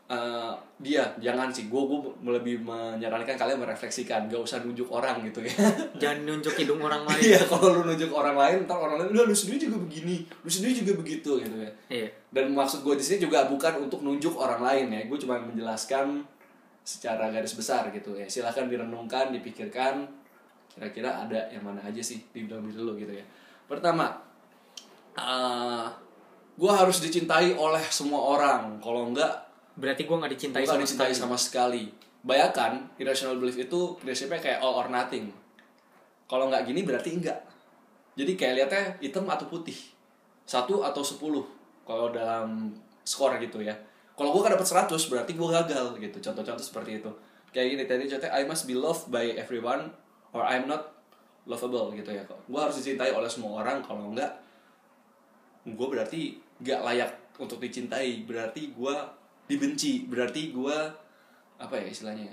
eh, 0.07 0.53
dia 0.79 1.03
jangan 1.19 1.51
sih 1.51 1.67
gue 1.67 1.81
gue 1.83 1.99
lebih 2.23 2.63
menyarankan 2.63 3.35
kalian 3.35 3.59
merefleksikan 3.59 4.31
gak 4.31 4.39
usah 4.39 4.63
nunjuk 4.63 4.87
orang 4.87 5.19
gitu 5.27 5.43
ya 5.43 5.51
Jangan 6.01 6.23
nunjuk 6.23 6.53
hidung 6.55 6.79
orang 6.79 7.03
lain. 7.03 7.33
Iya, 7.33 7.41
kalau 7.49 7.81
lu 7.81 7.81
nunjuk 7.91 8.11
orang 8.13 8.37
lain, 8.37 8.57
ntar 8.63 8.77
orang 8.79 9.01
lain, 9.03 9.09
"Udah, 9.11 9.25
lu 9.27 9.35
sendiri 9.35 9.67
juga 9.67 9.77
begini, 9.83 10.23
lu 10.23 10.49
sendiri 10.49 10.73
juga 10.79 10.93
begitu 11.01 11.31
gitu 11.43 11.57
ya. 11.59 11.71
Iya. 11.91 12.07
Dan 12.31 12.53
maksud 12.55 12.85
gue 12.85 12.95
di 12.95 13.03
sini 13.03 13.27
juga 13.27 13.49
bukan 13.49 13.89
untuk 13.89 14.05
nunjuk 14.05 14.37
orang 14.37 14.61
lain 14.63 14.85
ya, 14.93 15.01
gue 15.09 15.17
cuma 15.19 15.41
menjelaskan 15.41 16.23
secara 16.87 17.27
garis 17.33 17.51
besar 17.57 17.89
gitu 17.91 18.15
ya. 18.15 18.29
Silahkan 18.29 18.69
direnungkan, 18.69 19.35
dipikirkan, 19.35 20.07
kira-kira 20.71 21.25
ada 21.25 21.49
yang 21.49 21.65
mana 21.65 21.81
aja 21.81 21.99
sih 21.99 22.21
di 22.29 22.45
dalam 22.45 22.69
diri 22.69 22.79
lu 22.79 22.93
gitu 22.95 23.11
ya. 23.11 23.25
Pertama, 23.65 24.13
eh 25.17 25.87
gue 26.57 26.71
harus 26.73 26.97
dicintai 27.01 27.53
oleh 27.57 27.81
semua 27.89 28.21
orang. 28.37 28.81
Kalau 28.81 29.09
enggak, 29.09 29.46
Berarti 29.77 30.09
gua 30.09 30.25
nggak 30.25 30.33
dicintai 30.33 30.63
bukan 30.65 30.73
sama 30.73 30.83
dicintai 30.83 31.13
sekali. 31.13 31.21
sama 31.21 31.37
sekali. 31.37 31.83
Bayangkan, 32.25 32.81
irrational 32.97 33.37
belief 33.37 33.55
itu 33.61 33.95
prinsipnya 34.01 34.41
kayak 34.41 34.59
all 34.59 34.75
or 34.75 34.89
nothing. 34.89 35.29
Kalau 36.27 36.49
nggak 36.51 36.67
gini 36.67 36.83
berarti 36.83 37.15
enggak. 37.15 37.39
Jadi 38.17 38.33
kayak 38.33 38.53
lihatnya 38.57 38.83
hitam 38.99 39.29
atau 39.29 39.45
putih. 39.45 39.77
Satu 40.43 40.81
atau 40.81 41.05
sepuluh. 41.05 41.45
Kalau 41.85 42.11
dalam 42.11 42.73
skor 43.05 43.37
gitu 43.39 43.63
ya. 43.63 43.71
Kalau 44.17 44.33
gue 44.33 44.41
kan 44.41 44.51
dapat 44.57 44.65
100 44.65 44.89
berarti 45.13 45.31
gue 45.37 45.47
gagal 45.47 45.85
gitu. 46.01 46.17
Contoh-contoh 46.19 46.65
seperti 46.65 46.99
itu. 46.99 47.11
Kayak 47.53 47.67
gini 47.77 47.83
tadi 47.85 48.03
contohnya 48.09 48.33
I 48.33 48.43
must 48.49 48.65
be 48.65 48.73
loved 48.73 49.07
by 49.13 49.37
everyone 49.37 49.93
or 50.33 50.43
I'm 50.43 50.65
not 50.65 50.89
lovable 51.47 51.93
gitu 51.93 52.11
ya. 52.11 52.25
Gue 52.25 52.59
harus 52.59 52.81
dicintai 52.81 53.13
oleh 53.13 53.29
semua 53.29 53.63
orang. 53.63 53.79
Kalau 53.85 54.11
enggak, 54.11 54.35
gue 55.63 55.87
berarti 55.87 56.41
nggak 56.59 56.81
layak 56.81 57.11
untuk 57.37 57.61
dicintai. 57.61 58.25
Berarti 58.25 58.73
gue 58.73 58.95
dibenci. 59.47 60.05
Berarti 60.05 60.51
gue 60.53 60.77
apa 61.57 61.73
ya 61.75 61.85
istilahnya? 61.89 62.29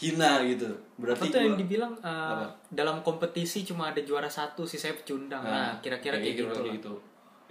Hina 0.00 0.40
gitu. 0.48 0.70
Berarti 0.96 1.28
tuh 1.28 1.40
yang 1.44 1.60
dibilang 1.60 1.92
uh, 2.00 2.40
Apa? 2.40 2.46
dalam 2.72 3.04
kompetisi 3.04 3.68
cuma 3.68 3.92
ada 3.92 4.00
juara 4.00 4.32
satu 4.32 4.64
sih 4.64 4.80
saya 4.80 4.96
pecundang. 4.96 5.44
Nah, 5.44 5.76
kira-kira 5.84 6.16
kayak, 6.16 6.40
gitu. 6.40 6.48
lah. 6.48 6.72
gitu. 6.72 6.92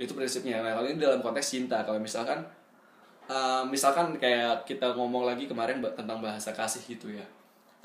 Itu 0.01 0.11
prinsipnya. 0.17 0.65
Nah, 0.65 0.73
kalau 0.73 0.89
ini 0.89 0.97
dalam 0.97 1.21
konteks 1.21 1.45
cinta. 1.45 1.85
Kalau 1.85 2.01
misalkan 2.01 2.41
eh, 3.29 3.63
misalkan 3.69 4.17
kayak 4.17 4.65
kita 4.65 4.97
ngomong 4.97 5.29
lagi 5.29 5.45
kemarin 5.45 5.77
tentang 5.93 6.17
bahasa 6.17 6.49
kasih 6.49 6.81
gitu 6.89 7.13
ya. 7.13 7.25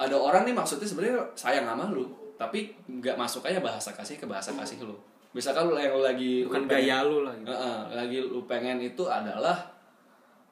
Ada 0.01 0.17
orang 0.17 0.49
nih 0.49 0.57
maksudnya 0.57 0.89
sebenarnya 0.89 1.21
sayang 1.37 1.69
sama 1.69 1.87
lu, 1.93 2.09
tapi 2.35 2.73
nggak 2.89 3.15
masuk 3.15 3.45
aja 3.47 3.61
bahasa 3.61 3.93
kasih 3.93 4.17
ke 4.17 4.25
bahasa 4.27 4.51
kasih 4.57 4.81
lu. 4.83 4.97
Misalkan 5.37 5.69
lu 5.69 5.77
yang 5.77 5.93
lu 5.95 6.03
lagi 6.03 6.43
Bukan 6.49 6.65
lu 6.65 6.71
pengen- 6.71 6.89
gaya 6.89 6.99
lu 7.05 7.19
lah 7.23 7.35
gitu. 7.37 7.47
Heeh, 7.53 7.79
lagi 7.93 8.19
lu 8.25 8.41
pengen 8.49 8.79
itu 8.81 9.05
adalah 9.07 9.74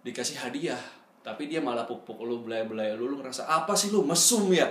dikasih 0.03 0.39
hadiah 0.43 0.79
tapi 1.23 1.47
dia 1.47 1.63
malah 1.63 1.87
pupuk 1.87 2.19
lu 2.27 2.43
belai-belai 2.43 2.99
lu 2.99 3.07
lu 3.07 3.17
ngerasa 3.23 3.47
apa 3.47 3.79
sih 3.79 3.95
lu? 3.95 4.03
Mesum 4.03 4.51
ya? 4.51 4.67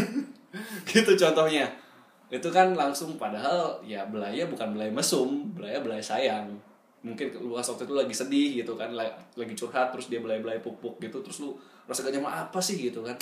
Gitu 0.88 1.12
contohnya. 1.20 1.68
Itu 2.32 2.48
kan 2.48 2.72
langsung 2.72 3.20
padahal 3.20 3.76
ya 3.84 4.08
belaya 4.08 4.48
bukan 4.48 4.72
belai 4.72 4.88
mesum 4.88 5.52
belaya 5.52 5.84
belai 5.84 6.00
sayang. 6.00 6.48
Mungkin 7.04 7.44
lu 7.44 7.52
waktu 7.52 7.76
itu 7.76 7.92
lagi 7.92 8.14
sedih 8.16 8.50
gitu 8.64 8.72
kan 8.76 8.92
la- 8.96 9.12
lagi 9.36 9.52
curhat 9.52 9.92
terus 9.92 10.08
dia 10.08 10.20
belai-belai 10.20 10.64
pupuk 10.64 10.96
gitu 11.00 11.20
terus 11.20 11.44
lu 11.44 11.52
rasa 11.84 12.08
gak 12.08 12.16
nyaman 12.16 12.48
apa 12.48 12.58
sih? 12.64 12.80
Gitu 12.80 13.04
kan. 13.04 13.16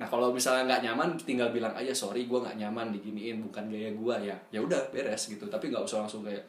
Nah 0.00 0.08
kalau 0.08 0.32
misalnya 0.32 0.64
nggak 0.64 0.82
nyaman 0.88 1.08
tinggal 1.20 1.52
bilang 1.52 1.76
aja 1.76 1.92
sorry 1.92 2.24
gue 2.24 2.38
nggak 2.40 2.56
nyaman 2.56 2.88
diginiin 2.96 3.44
bukan 3.44 3.68
gaya 3.68 3.92
gue 3.92 4.16
ya. 4.32 4.36
Ya 4.48 4.64
udah 4.64 4.80
beres 4.88 5.28
gitu. 5.28 5.44
Tapi 5.44 5.68
nggak 5.68 5.84
usah 5.84 6.08
langsung 6.08 6.24
kayak 6.24 6.40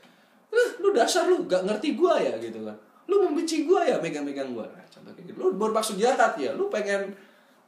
eh, 0.55 0.69
lu 0.79 0.95
dasar 0.95 1.27
lu 1.27 1.43
gak 1.51 1.67
ngerti 1.67 1.99
gue 1.99 2.15
ya? 2.15 2.33
Gitu 2.39 2.63
kan 2.63 2.90
lu 3.11 3.19
membenci 3.21 3.67
gue 3.67 3.81
ya 3.83 3.99
megang-megang 3.99 4.55
gue 4.55 4.63
nah, 4.63 4.85
contoh 4.87 5.11
kayak 5.11 5.27
gitu 5.27 5.37
lu 5.37 5.51
bermaksud 5.53 5.99
jahat 5.99 6.31
ya 6.35 6.55
lu 6.55 6.71
pengen 6.71 7.11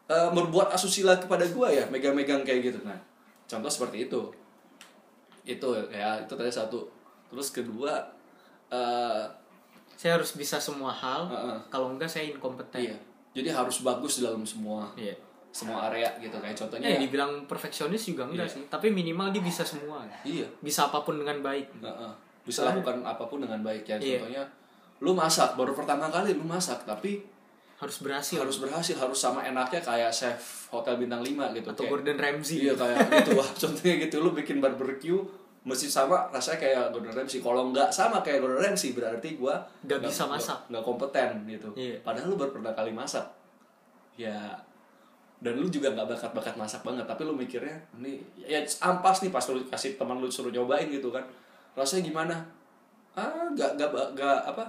eh, 0.07 0.29
berbuat 0.31 0.71
asusila 0.71 1.19
kepada 1.19 1.43
gue 1.43 1.67
ya 1.69 1.83
megang-megang 1.87 2.41
kayak 2.41 2.71
gitu 2.71 2.79
nah 2.81 2.95
contoh 3.43 3.67
seperti 3.67 4.07
itu 4.07 4.21
itu 5.43 5.67
ya 5.91 6.15
itu 6.17 6.31
tadi 6.31 6.47
satu 6.47 6.87
terus 7.27 7.51
kedua 7.51 7.99
eh 8.69 9.23
Saya 9.93 10.17
harus 10.17 10.33
bisa 10.33 10.57
semua 10.57 10.89
hal. 10.91 11.29
Heeh. 11.29 11.57
Kalau 11.69 11.93
enggak 11.93 12.09
saya 12.09 12.27
inkompeten. 12.27 12.81
iya 12.81 12.97
jadi 13.31 13.49
harus 13.51 13.81
bagus 13.81 14.19
dalam 14.19 14.41
semua 14.43 14.89
Iya. 14.95 15.13
semua 15.49 15.85
area 15.87 16.09
gitu 16.17 16.33
kayak 16.33 16.57
contohnya 16.57 16.87
Ya, 16.87 16.97
dibilang 16.97 17.45
perfeksionis 17.45 18.01
juga 18.03 18.25
enggak 18.25 18.45
Iya. 18.45 18.55
sih, 18.57 18.63
tapi 18.67 18.89
minimal 18.89 19.29
dia 19.29 19.41
bisa 19.41 19.61
semua. 19.63 20.01
iya 20.23 20.43
Bisa 20.59 20.87
apa 20.87 21.01
pun 21.01 21.17
dengan 21.17 21.39
baik. 21.41 21.67
Heeh. 21.77 22.11
bisa 22.43 22.65
lakukan 22.65 22.99
apa 23.01 23.23
pun 23.23 23.39
dengan 23.39 23.61
baik 23.61 23.83
ya 23.85 23.95
Iya. 23.97 24.43
Lu 25.03 25.11
masak 25.11 25.53
baru 25.53 25.71
pertama 25.71 26.07
kali 26.07 26.31
lu 26.31 26.43
masak 26.43 26.81
tapi 26.83 27.19
Harus 27.73 27.99
berhasil. 27.99 28.39
harus 28.39 28.57
berhasil 28.57 28.95
harus 28.95 29.19
sama 29.19 29.43
enaknya 29.43 29.77
kayak 29.77 30.07
chef 30.09 30.39
hotel 30.71 30.95
bintang 30.95 31.19
5 31.19 31.51
gitu 31.51 31.67
Atau 31.67 31.83
Kayak- 31.83 31.91
Gordon 31.91 32.17
Ramsay. 32.17 32.57
iya 32.61 32.73
kayak 32.73 32.97
gitu 33.11 33.31
wah 33.35 33.49
contohnya 33.59 33.95
gitu 33.99 34.15
lu 34.17 34.31
bikin 34.31 34.57
barbecue 34.57 35.19
mesti 35.61 35.87
sama 35.87 36.27
rasanya 36.29 36.59
kayak 36.61 36.83
Gordon 36.89 37.11
Ramsay 37.13 37.39
kalau 37.39 37.67
nggak 37.69 37.91
sama 37.91 38.23
kayak 38.23 38.39
Gordon 38.39 38.63
Ramsay 38.63 38.91
berarti 38.91 39.35
gua 39.35 39.59
Nggak 39.81 39.99
bisa 40.01 40.23
masak. 40.25 40.59
nggak, 40.65 40.79
kompeten 40.81 41.43
gitu 41.45 41.67
Iya. 41.75 41.99
padahal 41.99 42.27
lu 42.29 42.35
baru 42.37 42.51
pernah 42.53 42.71
kali 42.71 42.91
masak 42.91 43.25
ya 44.15 44.55
dan 45.39 45.53
lu 45.53 45.67
juga 45.67 45.91
nggak 45.91 46.07
bakat-bakat 46.07 46.55
masak 46.55 46.81
banget 46.81 47.03
tapi 47.03 47.21
lu 47.21 47.33
mikirnya 47.33 47.75
ini 47.97 48.23
ya 48.37 48.63
ampas 48.81 49.19
nih 49.19 49.27
pas 49.27 49.43
lu 49.45 49.59
kasih 49.65 49.97
teman 49.97 50.15
lu 50.15 50.27
suruh 50.27 50.47
nyobain 50.49 50.87
gitu 50.87 51.09
kan 51.09 51.25
rasanya 51.73 52.07
gimana 52.07 52.35
ah 53.11 53.27
nggak 53.51 53.75
nggak 53.75 53.89
nggak 54.13 54.39
apa 54.45 54.63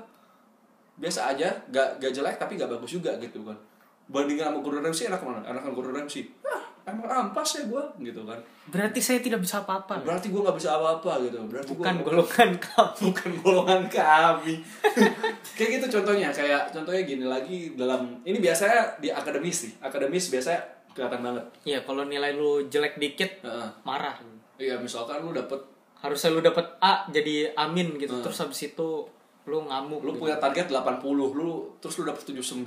biasa 0.94 1.34
aja 1.34 1.48
nggak 1.68 1.98
nggak 1.98 2.12
jelek 2.12 2.36
tapi 2.36 2.54
nggak 2.54 2.70
bagus 2.70 2.90
juga 2.92 3.10
gitu 3.18 3.42
kan. 3.42 3.56
Bandingin 4.04 4.44
sama 4.44 4.60
Gordon 4.60 4.84
Ramsay 4.84 5.08
enak 5.08 5.20
mana? 5.20 5.40
Enakan 5.42 5.72
Gordon 5.72 5.96
Ramsay. 5.96 6.28
Ah 6.44 6.60
emang 6.84 7.08
ampas 7.08 7.56
ya 7.56 7.64
gua 7.64 7.80
gitu 7.96 8.20
kan. 8.22 8.36
Berarti 8.68 9.00
saya 9.00 9.16
tidak 9.18 9.40
bisa 9.40 9.64
apa-apa. 9.64 10.04
berarti 10.04 10.28
gua 10.28 10.44
nggak 10.44 10.58
bisa 10.60 10.76
apa-apa 10.76 11.24
gitu. 11.24 11.40
Berarti 11.48 11.72
gua 11.72 11.80
Bukan 11.88 11.96
golongan 12.04 12.50
kamu. 12.68 13.00
bukan 13.08 13.30
golongan 13.40 13.82
kami. 13.88 14.54
Kayak 15.56 15.70
gitu 15.80 15.86
contohnya 15.96 16.28
kayak 16.28 16.68
contohnya 16.68 17.02
gini 17.02 17.24
lagi 17.24 17.72
dalam 17.72 18.20
ini 18.22 18.36
biasanya 18.36 19.00
di 19.00 19.08
akademis 19.08 19.56
sih. 19.64 19.72
Akademis 19.80 20.28
biasanya 20.28 20.60
kelihatan 20.92 21.20
banget. 21.24 21.44
Iya, 21.64 21.78
kalau 21.82 22.04
nilai 22.04 22.36
lu 22.36 22.68
jelek 22.68 23.00
dikit 23.00 23.40
Heeh. 23.42 23.68
marah. 23.82 24.14
iya 24.54 24.78
misalkan 24.78 25.18
lu 25.18 25.34
dapet 25.34 25.58
harusnya 25.98 26.30
lu 26.30 26.38
dapet 26.38 26.62
A 26.78 27.08
jadi 27.10 27.50
amin 27.56 27.98
gitu 27.98 28.22
terus 28.22 28.38
habis 28.38 28.60
itu 28.62 29.02
lu 29.44 29.60
ngamuk 29.68 30.00
lu 30.00 30.16
gitu. 30.16 30.20
punya 30.24 30.36
target 30.40 30.72
80 30.72 31.04
lu 31.12 31.76
terus 31.76 31.94
lu 32.00 32.08
dapet 32.08 32.24
79 32.24 32.64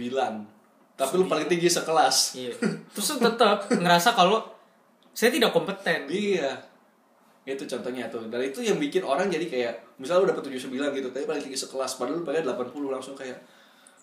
tapi 0.97 1.13
lu 1.13 1.29
paling 1.29 1.45
tinggi 1.45 1.69
sekelas. 1.69 2.33
Iya. 2.33 2.57
Terus 2.89 3.07
lu 3.13 3.17
tetap 3.21 3.69
ngerasa 3.69 4.17
kalau 4.17 4.41
saya 5.13 5.29
tidak 5.29 5.53
kompeten. 5.53 6.09
Iya. 6.09 6.57
Itu 7.45 7.69
contohnya 7.69 8.09
tuh. 8.09 8.25
Dan 8.27 8.41
itu 8.41 8.65
yang 8.65 8.81
bikin 8.81 9.05
orang 9.05 9.29
jadi 9.29 9.45
kayak 9.45 9.73
misalnya 10.01 10.25
lu 10.25 10.27
dapet 10.33 10.49
79 10.49 10.73
gitu 10.97 11.07
tapi 11.13 11.29
paling 11.29 11.41
tinggi 11.45 11.57
sekelas 11.57 12.01
padahal 12.01 12.21
lu 12.21 12.25
paling 12.25 12.41
80 12.41 12.89
langsung 12.89 13.13
kayak 13.13 13.37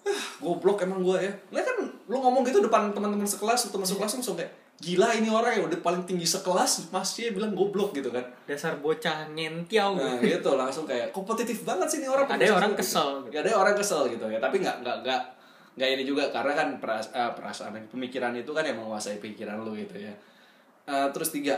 ah 0.07 0.25
goblok 0.39 0.87
emang 0.87 1.03
gua 1.03 1.19
ya. 1.19 1.35
Lah 1.51 1.67
kan 1.67 1.83
lu 1.83 2.17
ngomong 2.23 2.47
gitu 2.47 2.63
depan 2.63 2.95
teman-teman 2.95 3.27
sekelas 3.27 3.75
teman 3.75 3.87
sekelas 3.87 4.23
langsung 4.23 4.39
kayak 4.39 4.64
gila 4.77 5.15
ini 5.15 5.27
orang 5.27 5.55
yang 5.55 5.65
udah 5.67 5.81
paling 5.81 6.03
tinggi 6.03 6.25
sekelas 6.25 6.91
masih 6.91 7.31
bilang 7.31 7.55
goblok 7.55 7.93
gitu 7.93 8.11
kan 8.11 8.21
dasar 8.45 8.77
bocah 8.77 9.31
ngentiau 9.31 9.95
Nah 9.95 10.19
gitu 10.19 10.51
langsung 10.55 10.85
kayak 10.85 11.09
kompetitif 11.11 11.63
banget 11.63 11.87
sih 11.87 11.99
ini 11.99 12.09
orang. 12.09 12.27
Ada 12.27 12.53
orang 12.53 12.73
Gitu. 12.73 12.81
kesel. 12.83 13.09
Ya, 13.29 13.41
ada 13.41 13.51
orang 13.55 13.75
kesel 13.75 14.03
gitu 14.09 14.27
ya. 14.27 14.37
Tapi 14.39 14.59
nggak 14.59 14.83
nggak 14.83 14.97
nggak 15.03 15.21
nggak 15.75 15.89
ini 15.91 16.03
juga 16.03 16.29
karena 16.29 16.53
kan 16.53 16.69
peras, 16.79 17.11
eh, 17.11 17.33
perasaan 17.33 17.75
pemikiran 17.89 18.31
itu 18.33 18.51
kan 18.51 18.63
yang 18.63 18.77
menguasai 18.77 19.19
pikiran 19.19 19.59
lu 19.59 19.75
gitu 19.75 19.97
ya. 19.97 20.13
Eh, 20.85 21.07
terus 21.11 21.31
tiga 21.31 21.55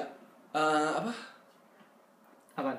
eh, 0.52 0.90
apa? 0.94 1.12
apa 2.54 2.72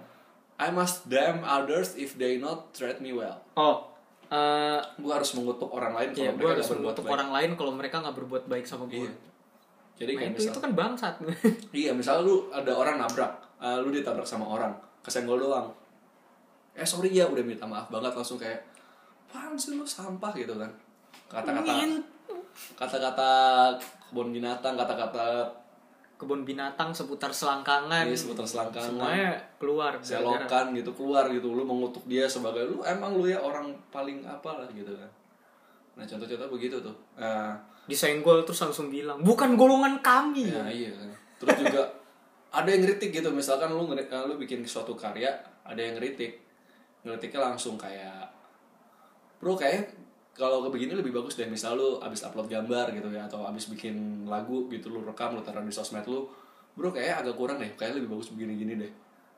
I 0.58 0.70
must 0.70 1.06
damn 1.06 1.42
others 1.44 1.94
if 1.96 2.16
they 2.16 2.38
not 2.38 2.72
treat 2.72 2.98
me 2.98 3.12
well. 3.12 3.38
oh 3.54 3.86
eh 4.28 4.80
Gue 4.98 5.14
harus 5.14 5.32
mengutuk 5.34 5.70
orang 5.70 5.94
lain 5.94 6.10
kalau 6.12 6.20
Iya, 6.20 6.32
gue 6.32 6.38
mereka 6.38 6.52
harus 6.52 6.58
nggak 6.60 6.72
berbuat 6.72 6.84
mengutuk 6.84 7.04
baik. 7.04 7.16
orang 7.16 7.30
lain 7.32 7.50
kalau 7.54 7.72
mereka 7.74 7.96
nggak 8.00 8.16
berbuat 8.16 8.44
baik 8.46 8.66
sama 8.66 8.84
gue. 8.86 8.98
Iya. 9.00 9.12
Jadi 9.98 10.12
kayak 10.14 10.32
itu 10.38 10.40
misal, 10.46 10.54
itu 10.54 10.60
kan 10.62 10.72
bangsat. 10.78 11.14
iya 11.86 11.92
misal 11.92 12.22
lu 12.22 12.48
ada 12.54 12.70
orang 12.70 13.02
nabrak, 13.02 13.32
eh, 13.58 13.78
lu 13.82 13.90
ditabrak 13.90 14.26
sama 14.26 14.46
orang, 14.46 14.74
kesenggol 15.02 15.42
doang. 15.42 15.68
Eh 16.78 16.86
sorry 16.86 17.10
ya 17.10 17.26
udah 17.26 17.42
minta 17.42 17.66
maaf 17.66 17.90
banget 17.90 18.14
langsung 18.14 18.38
kayak, 18.38 18.62
apaan 19.28 19.58
sih 19.58 19.74
lu 19.74 19.82
sampah 19.82 20.32
gitu 20.38 20.54
kan. 20.54 20.70
Kata-kata 21.28 21.74
kata-kata 22.78 23.30
kebun 24.10 24.30
binatang, 24.32 24.78
kata-kata 24.78 25.50
Kebun 26.18 26.42
binatang 26.42 26.90
seputar 26.90 27.30
selangkangan. 27.30 28.10
ini 28.10 28.18
seputar 28.18 28.42
selangkangan, 28.42 28.90
Semuanya 28.90 29.38
keluar. 29.62 29.94
selokan 30.02 30.74
gitu 30.74 30.90
keluar 30.98 31.30
gitu, 31.30 31.54
lu 31.54 31.62
mengutuk 31.62 32.02
dia 32.10 32.26
sebagai 32.26 32.66
lu 32.66 32.82
emang 32.82 33.14
lu 33.14 33.30
ya 33.30 33.38
orang 33.38 33.70
paling 33.94 34.26
apa 34.26 34.66
lah 34.66 34.66
gitu 34.74 34.98
kan. 34.98 35.06
Nah 35.94 36.10
contoh-contoh 36.10 36.50
begitu 36.50 36.82
tuh. 36.82 36.98
Nah, 37.22 37.54
Disenggol 37.88 38.44
terus 38.44 38.60
langsung 38.62 38.92
bilang, 38.92 39.24
"Bukan 39.24 39.56
golongan 39.56 40.04
kami." 40.04 40.52
Ya 40.52 40.68
iya. 40.68 40.92
Terus 41.40 41.56
juga 41.64 41.82
ada 42.52 42.68
yang 42.68 42.84
ngeritik 42.84 43.10
gitu, 43.16 43.30
misalkan 43.32 43.72
lu 43.72 43.88
lu 43.88 44.34
bikin 44.36 44.62
suatu 44.68 44.94
karya, 44.94 45.32
ada 45.64 45.80
yang 45.80 45.96
ngeritik. 45.96 46.44
Ngeritiknya 47.08 47.42
langsung 47.54 47.80
kayak 47.80 48.28
Bro 49.38 49.54
kayak 49.54 49.94
kalau 50.34 50.66
ke 50.66 50.70
begini 50.74 50.94
lebih 50.98 51.14
bagus 51.14 51.34
deh 51.34 51.50
misal 51.50 51.78
lu 51.78 51.98
abis 52.02 52.26
upload 52.26 52.46
gambar 52.50 52.94
gitu 52.94 53.10
ya 53.10 53.26
atau 53.26 53.46
abis 53.50 53.70
bikin 53.74 54.26
lagu 54.30 54.70
gitu 54.70 54.94
lu 54.94 55.02
rekam 55.02 55.34
lu 55.34 55.42
taruh 55.42 55.66
di 55.66 55.74
sosmed 55.74 56.06
lu 56.06 56.30
bro 56.78 56.94
kayak 56.94 57.26
agak 57.26 57.34
kurang 57.34 57.58
deh 57.58 57.74
kayak 57.74 57.98
lebih 57.98 58.14
bagus 58.14 58.30
begini 58.34 58.54
gini 58.54 58.74
deh 58.78 58.92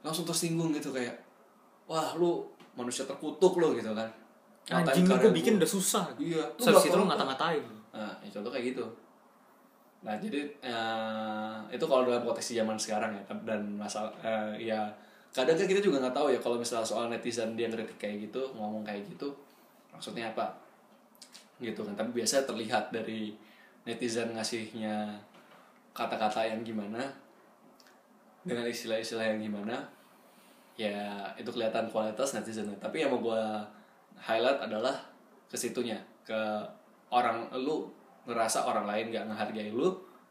langsung 0.03 0.27
tersinggung 0.27 0.75
gitu 0.75 0.91
kayak 0.91 1.15
wah 1.87 2.15
lu 2.19 2.43
manusia 2.75 3.07
terkutuk 3.07 3.55
lu 3.59 3.71
gitu 3.79 3.95
kan 3.95 4.11
Anjing 4.69 5.09
gue 5.09 5.33
bikin 5.33 5.57
udah 5.57 5.65
susah. 5.65 6.05
iya 6.21 6.45
Terus 6.53 6.93
lu 6.93 7.01
apa-apa. 7.01 7.17
ngata-ngatain. 7.17 7.63
Nah, 7.95 8.13
ya 8.21 8.29
contoh 8.29 8.51
kayak 8.53 8.75
gitu. 8.75 8.85
Nah, 10.05 10.15
jadi 10.15 10.47
eh, 10.63 11.55
itu 11.75 11.85
kalau 11.85 12.07
dalam 12.07 12.23
konteks 12.23 12.55
zaman 12.55 12.79
sekarang 12.79 13.11
ya 13.11 13.23
dan 13.43 13.61
masalah 13.75 14.11
eh, 14.23 14.71
ya 14.71 14.79
kadang 15.29 15.59
kan 15.59 15.67
kita 15.69 15.81
juga 15.83 16.01
nggak 16.01 16.15
tahu 16.15 16.33
ya 16.33 16.39
kalau 16.41 16.57
misalnya 16.57 16.87
soal 16.87 17.05
netizen 17.11 17.53
dia 17.53 17.67
ngeritik 17.69 17.97
kayak 17.99 18.29
gitu, 18.29 18.41
ngomong 18.55 18.81
kayak 18.81 19.05
gitu, 19.09 19.29
maksudnya 19.91 20.31
apa? 20.31 20.49
Gitu 21.59 21.81
kan. 21.83 21.93
Tapi 21.93 22.09
biasanya 22.15 22.47
terlihat 22.47 22.93
dari 22.95 23.35
netizen 23.83 24.31
ngasihnya 24.33 25.19
kata-kata 25.93 26.47
yang 26.47 26.61
gimana 26.63 27.03
dengan 28.45 28.63
istilah-istilah 28.67 29.35
yang 29.35 29.41
gimana 29.43 29.75
ya 30.79 31.27
itu 31.35 31.51
kelihatan 31.51 31.91
kualitas 31.91 32.31
netizennya 32.31 32.79
tapi 32.79 33.03
yang 33.03 33.11
mau 33.11 33.19
gue 33.19 33.43
highlight 34.15 34.63
adalah 34.63 34.95
ke 35.51 35.59
situnya 35.59 35.99
ke 36.23 36.39
orang 37.09 37.49
lu 37.57 37.89
ngerasa 38.29 38.65
orang 38.69 38.85
lain 38.85 39.09
nggak 39.09 39.25
ngehargai 39.29 39.71
lu 39.73 39.89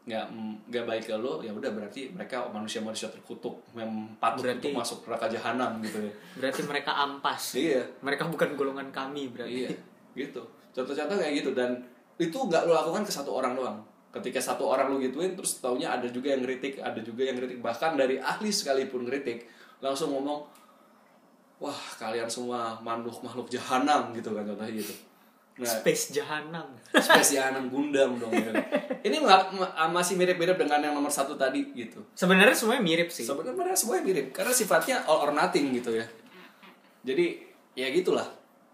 nggak 0.09 0.25
nggak 0.71 0.85
baik 0.89 1.03
ke 1.05 1.13
lu 1.19 1.43
ya 1.43 1.51
udah 1.53 1.69
berarti 1.69 2.09
mereka 2.09 2.41
manusia-manusia 2.49 3.11
terkutuk 3.13 3.61
yang 3.77 3.91
patut 4.17 4.41
Berarti- 4.47 4.71
untuk 4.71 4.81
masuk 4.81 4.97
neraka 5.05 5.27
jahanam 5.29 5.77
gitu 5.85 6.01
ya. 6.01 6.13
Berarti 6.39 6.61
mereka 6.65 6.91
ampas. 6.97 7.43
iya. 7.59 7.83
Mereka 8.01 8.25
bukan 8.31 8.57
golongan 8.57 8.89
kami 8.89 9.29
berarti. 9.29 9.67
iya 9.67 9.69
gitu. 10.17 10.41
Contoh-contoh 10.73 11.13
kayak 11.19 11.45
gitu 11.45 11.51
dan 11.53 11.77
itu 12.17 12.33
nggak 12.35 12.65
lu 12.65 12.73
lakukan 12.73 13.05
ke 13.05 13.11
satu 13.13 13.37
orang 13.37 13.53
doang. 13.53 13.77
Ketika 14.09 14.41
satu 14.41 14.65
orang 14.65 14.89
lu 14.89 14.97
gituin 14.97 15.37
terus 15.37 15.61
taunya 15.61 15.93
ada 15.93 16.09
juga 16.09 16.33
yang 16.33 16.41
kritik 16.41 16.81
ada 16.81 16.97
juga 17.05 17.29
yang 17.29 17.37
kritik 17.37 17.61
bahkan 17.61 17.93
dari 17.93 18.17
ahli 18.17 18.49
sekalipun 18.49 19.05
kritik 19.05 19.45
langsung 19.77 20.09
ngomong 20.17 20.41
wah 21.61 21.81
kalian 21.99 22.25
semua 22.25 22.79
makhluk 22.81 23.21
makhluk 23.21 23.47
jahanam 23.51 24.09
gitu 24.15 24.31
kan 24.33 24.41
contohnya 24.47 24.73
gitu 24.73 24.95
nah 25.59 25.67
Space 25.67 26.15
jahanam. 26.15 26.63
spesial 26.89 27.51
gundam 27.67 28.15
dong 28.15 28.31
ya. 28.31 28.49
ini 29.03 29.19
ma- 29.19 29.51
masih 29.87 30.15
mirip-mirip 30.15 30.55
dengan 30.55 30.79
yang 30.79 30.95
nomor 30.95 31.11
satu 31.11 31.35
tadi 31.35 31.67
gitu 31.75 31.99
Sebenarnya 32.15 32.55
semuanya 32.55 32.79
mirip 32.79 33.11
sih. 33.11 33.27
sebenarnya 33.27 33.75
semuanya 33.75 34.03
mirip 34.03 34.31
karena 34.31 34.49
sifatnya 34.49 35.03
all 35.03 35.19
or 35.21 35.31
nothing 35.31 35.69
gitu 35.71 35.91
ya 35.93 36.07
jadi 37.03 37.43
ya 37.75 37.87
gitulah 37.89 38.25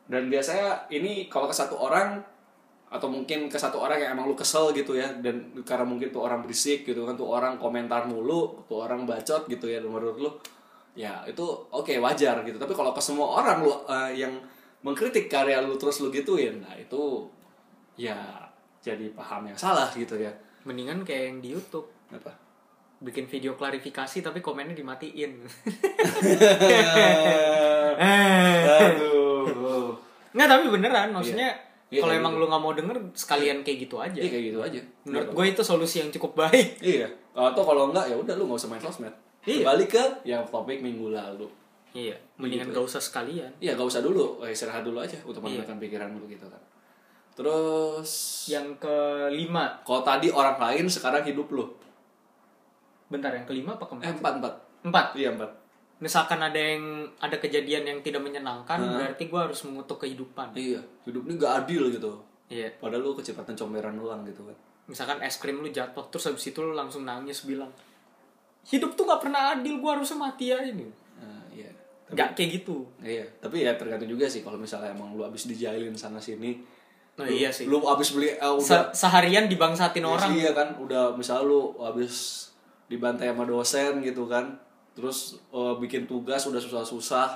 dan 0.05 0.29
biasanya 0.29 0.85
ini 0.87 1.25
kalau 1.25 1.45
ke 1.45 1.53
satu 1.53 1.73
orang 1.75 2.21
atau 2.85 3.09
mungkin 3.09 3.49
ke 3.49 3.57
satu 3.57 3.81
orang 3.81 3.97
yang 3.97 4.13
emang 4.13 4.29
lu 4.29 4.37
kesel 4.37 4.69
gitu 4.71 4.93
ya 4.93 5.09
dan 5.19 5.41
karena 5.65 5.83
mungkin 5.83 6.13
tuh 6.13 6.21
orang 6.21 6.45
berisik 6.45 6.85
gitu 6.85 7.03
kan 7.03 7.17
tuh 7.17 7.25
orang 7.27 7.57
komentar 7.57 8.05
mulu 8.05 8.61
tuh 8.69 8.85
orang 8.85 9.03
bacot 9.03 9.49
gitu 9.49 9.65
ya 9.65 9.81
menurut 9.81 10.15
lu 10.15 10.29
ya 10.93 11.25
itu 11.27 11.43
oke 11.73 11.91
wajar 11.99 12.39
gitu 12.45 12.55
tapi 12.55 12.71
kalau 12.71 12.93
ke 12.93 13.01
semua 13.01 13.41
orang 13.41 13.65
lu 13.65 13.73
eh, 13.83 14.21
yang 14.21 14.31
mengkritik 14.85 15.25
karya 15.25 15.65
lu 15.65 15.73
terus 15.75 15.97
lu 16.05 16.13
gituin 16.13 16.61
nah 16.61 16.77
itu 16.77 17.25
ya 17.97 18.37
jadi 18.85 19.09
paham 19.17 19.49
yang 19.49 19.57
salah 19.57 19.89
gitu 19.97 20.13
ya 20.21 20.29
Mendingan 20.65 21.05
kayak 21.05 21.23
yang 21.29 21.37
di 21.45 21.49
YouTube. 21.53 21.85
apa 22.09 22.33
Bikin 22.97 23.29
video 23.29 23.53
klarifikasi 23.53 24.17
tapi 24.25 24.41
komennya 24.41 24.73
dimatiin. 24.73 25.45
Aduh. 28.01 29.93
Nggak 30.33 30.47
tapi 30.49 30.65
beneran 30.73 31.13
maksudnya 31.13 31.53
Iya, 31.93 32.01
kalau 32.01 32.17
emang 32.17 32.33
gitu. 32.33 32.41
lu 32.41 32.45
nggak 32.49 32.63
mau 32.65 32.73
denger 32.73 32.97
sekalian 33.13 33.61
kayak 33.61 33.77
gitu 33.85 34.01
aja. 34.01 34.17
Iya 34.17 34.29
kayak 34.33 34.45
gitu 34.49 34.59
aja. 34.59 34.79
Menurut 35.05 35.29
gue 35.37 35.45
itu 35.53 35.61
solusi 35.61 36.01
yang 36.01 36.09
cukup 36.09 36.33
baik. 36.33 36.81
Iya. 36.81 37.05
Atau 37.37 37.61
kalau 37.61 37.93
enggak 37.93 38.09
ya 38.09 38.17
udah 38.17 38.33
lu 38.33 38.49
nggak 38.49 38.57
usah 38.57 38.69
main 38.73 38.81
sosmed. 38.81 39.13
Iya. 39.45 39.61
Kembali 39.61 39.85
ke 39.85 40.03
yang 40.25 40.41
topik 40.49 40.81
minggu 40.81 41.13
lalu. 41.13 41.45
Iya, 41.95 42.15
mendingan 42.35 42.67
Gitu. 42.67 42.75
gak 42.75 42.85
usah 42.85 42.99
sekalian. 42.99 43.47
Iya 43.57 43.71
gak 43.73 43.87
usah 43.87 44.03
dulu, 44.03 44.43
eh, 44.43 44.51
istirahat 44.51 44.83
dulu 44.83 44.99
aja 44.99 45.15
untuk 45.23 45.39
Iya. 45.41 45.63
menenangkan 45.63 45.79
pikiran 45.79 46.09
dulu 46.11 46.27
gitu 46.27 46.43
kan. 46.45 46.59
Terus 47.33 48.11
Yang 48.45 48.79
kelima, 48.79 49.79
kalau 49.81 50.01
tadi 50.01 50.27
orang 50.27 50.55
lain 50.55 50.85
sekarang 50.87 51.23
hidup 51.23 51.47
lu. 51.49 51.65
bentar 53.05 53.29
yang 53.29 53.45
kelima 53.45 53.71
apa 53.71 53.85
Eh 53.85 53.89
keempat? 54.01 54.17
empat 54.17 54.33
empat. 54.41 54.53
Empat. 54.83 55.05
Iya 55.13 55.29
empat. 55.31 55.51
Misalkan 55.95 56.41
ada 56.41 56.57
yang 56.57 56.83
ada 57.15 57.37
kejadian 57.37 57.85
yang 57.85 57.99
tidak 58.01 58.19
menyenangkan, 58.19 58.75
Hah? 58.75 58.91
berarti 58.91 59.29
gue 59.29 59.39
harus 59.39 59.61
mengutuk 59.63 60.01
kehidupan. 60.01 60.51
Iya. 60.51 60.81
Hidup 61.05 61.23
ini 61.23 61.37
gak 61.37 61.63
adil 61.63 61.93
gitu. 61.93 62.11
Iya. 62.49 62.73
Padahal 62.75 63.05
lu 63.05 63.13
kecepatan 63.13 63.53
comberan 63.53 63.95
doang 63.95 64.25
gitu 64.25 64.41
kan. 64.43 64.57
Misalkan 64.85 65.21
es 65.21 65.37
krim 65.37 65.61
lu 65.61 65.69
jatuh, 65.69 66.01
terus 66.09 66.25
habis 66.25 66.43
itu 66.43 66.59
lu 66.59 66.73
langsung 66.73 67.05
nangis 67.05 67.45
bilang, 67.45 67.69
hidup 68.65 68.93
tuh 68.93 69.05
gak 69.05 69.21
pernah 69.21 69.53
adil, 69.53 69.77
gue 69.77 69.91
harusnya 69.93 70.17
mati 70.19 70.49
aja 70.49 70.65
nih. 70.65 70.89
Nah, 72.05 72.13
iya. 72.13 72.17
Gak 72.21 72.29
kayak 72.33 72.49
gitu. 72.55 72.77
Iya, 72.99 73.25
tapi 73.39 73.61
ya 73.61 73.73
tergantung 73.73 74.05
juga 74.07 74.25
sih 74.25 74.39
kalau 74.39 74.55
misalnya 74.55 74.93
emang 74.93 75.13
lu 75.13 75.21
abis 75.21 75.49
dijailin 75.49 75.93
sana 75.93 76.21
sini. 76.21 76.61
Nah 77.15 77.25
lu- 77.25 77.33
iya 77.33 77.49
sih. 77.49 77.65
Lu 77.65 77.81
abis 77.81 78.13
beli 78.13 78.29
eh, 78.29 78.37
udah 78.37 78.91
Se- 78.91 78.91
seharian 78.93 79.47
dibangsatin 79.47 79.99
Ya, 79.99 80.09
orang. 80.09 80.29
Iya 80.31 80.51
kan, 80.51 80.67
udah 80.77 81.15
misal 81.15 81.43
lu 81.43 81.73
habis 81.77 82.45
dibantai 82.85 83.31
sama 83.31 83.43
dosen 83.43 83.99
gitu 83.99 84.25
kan. 84.25 84.53
Terus 84.93 85.41
eh, 85.49 85.73
bikin 85.79 86.05
tugas 86.05 86.45
udah 86.45 86.59
susah-susah. 86.59 87.27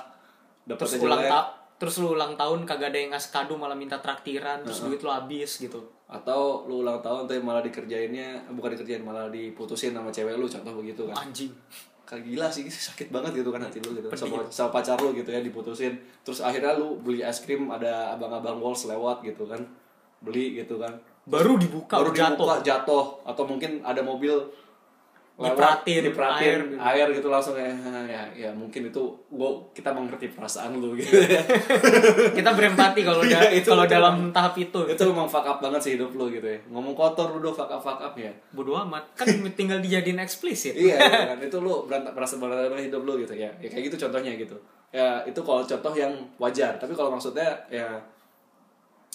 Terus 0.68 1.02
ulang 1.02 1.18
ta 1.26 1.40
terus 1.74 1.96
lu 1.96 2.12
ulang 2.12 2.36
tahun 2.36 2.62
kagak 2.62 2.92
ada 2.92 2.98
yang 3.00 3.10
ngasih 3.10 3.32
kado 3.32 3.56
malah 3.56 3.72
minta 3.72 3.96
traktiran, 3.96 4.60
terus 4.62 4.84
duit 4.84 5.00
lu 5.00 5.08
habis 5.08 5.56
gitu. 5.58 5.80
Atau 6.06 6.68
lu 6.68 6.84
ulang 6.84 7.00
tahun 7.00 7.24
tapi 7.24 7.40
malah 7.40 7.64
dikerjainnya, 7.64 8.36
eh, 8.38 8.52
bukan 8.52 8.76
dikerjain 8.76 9.00
malah 9.00 9.26
diputusin 9.26 9.90
sama 9.90 10.12
cewek 10.12 10.36
lu 10.36 10.44
contoh 10.44 10.76
begitu 10.76 11.08
kan. 11.08 11.24
Anjing. 11.24 11.48
Kayak 12.10 12.26
gila 12.26 12.46
sih, 12.50 12.66
sakit 12.90 13.14
banget 13.14 13.38
gitu 13.38 13.54
kan 13.54 13.62
hati 13.62 13.78
lu 13.78 13.94
gitu. 13.94 14.10
Sama, 14.18 14.42
sama 14.50 14.74
pacar 14.74 14.98
lu 14.98 15.14
gitu 15.14 15.30
ya 15.30 15.38
diputusin. 15.38 15.94
Terus 16.26 16.42
akhirnya 16.42 16.74
lu 16.74 16.98
beli 16.98 17.22
es 17.22 17.38
krim 17.46 17.70
ada 17.70 18.18
abang-abang 18.18 18.58
Walls 18.58 18.90
lewat 18.90 19.22
gitu 19.22 19.46
kan. 19.46 19.62
Beli 20.18 20.58
gitu 20.58 20.82
kan. 20.82 20.98
Baru 21.30 21.54
dibuka, 21.54 22.02
baru 22.02 22.10
jatuh. 22.10 22.34
dibuka 22.34 22.54
jatuh 22.66 23.06
atau 23.22 23.44
mungkin 23.46 23.86
ada 23.86 24.02
mobil 24.02 24.34
lewat, 25.40 25.56
Diperhatiin, 25.56 26.02
diperhatiin 26.12 26.60
air. 26.76 27.00
air, 27.00 27.06
gitu. 27.16 27.24
gitu 27.24 27.28
langsung 27.32 27.56
ya, 27.56 27.72
ya 28.04 28.22
ya 28.36 28.50
mungkin 28.52 28.92
itu 28.92 29.02
gua 29.32 29.56
kita 29.72 29.88
mengerti 29.88 30.28
perasaan 30.36 30.76
lu 30.76 30.92
gitu. 30.92 31.16
Ya. 31.16 31.40
kita 32.36 32.52
berempati 32.52 33.00
kalau 33.00 33.24
Iya, 33.24 33.48
itu 33.56 33.72
kalau 33.72 33.88
dalam 33.88 34.28
tahap 34.36 34.52
itu. 34.60 34.84
Itu 34.84 35.08
emang 35.08 35.24
fuck 35.24 35.48
up 35.48 35.64
banget 35.64 35.80
sih 35.80 35.92
hidup 35.96 36.12
lu 36.12 36.28
gitu 36.28 36.44
ya. 36.44 36.60
Ngomong 36.68 36.92
kotor 36.92 37.32
udah 37.40 37.48
fuck 37.56 37.72
up 37.72 37.80
fuck 37.80 37.96
up 38.04 38.12
ya. 38.20 38.28
Bodoh 38.52 38.76
amat. 38.84 39.00
Kan 39.16 39.32
tinggal 39.58 39.80
dijadiin 39.80 40.20
eksplisit. 40.20 40.76
Iya 40.76 41.00
iya 41.00 41.20
kan. 41.32 41.38
Itu 41.40 41.64
lu 41.64 41.88
berantak 41.88 42.12
merasa 42.12 42.36
berantakan 42.36 42.84
hidup 42.84 43.00
lu 43.08 43.16
gitu 43.24 43.32
ya. 43.32 43.48
Ya 43.64 43.68
kayak 43.72 43.88
gitu 43.88 44.04
contohnya 44.04 44.36
gitu. 44.36 44.60
Ya 44.92 45.24
itu 45.24 45.40
kalau 45.40 45.64
contoh 45.64 45.92
yang 45.96 46.12
wajar. 46.36 46.76
Tapi 46.76 46.92
kalau 46.92 47.08
maksudnya 47.16 47.48
ya 47.72 47.96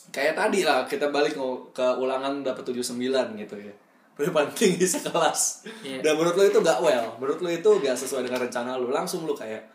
kayak 0.10 0.34
tadi 0.34 0.66
lah 0.66 0.90
kita 0.90 1.14
balik 1.14 1.38
ke 1.70 1.86
ulangan 2.02 2.42
dapat 2.42 2.66
79 2.66 2.98
gitu 3.42 3.58
ya 3.62 3.74
paling 4.16 4.54
tinggi 4.56 4.88
sekelas 4.88 5.68
Iya. 5.84 6.00
dan 6.00 6.16
menurut 6.16 6.36
lu 6.36 6.44
itu 6.46 6.60
gak 6.60 6.80
well 6.80 7.20
menurut 7.20 7.40
lu 7.40 7.50
itu 7.50 7.70
gak 7.80 7.96
sesuai 7.96 8.24
dengan 8.24 8.48
rencana 8.48 8.80
lu 8.80 8.88
langsung 8.88 9.24
lu 9.24 9.36
kayak 9.36 9.68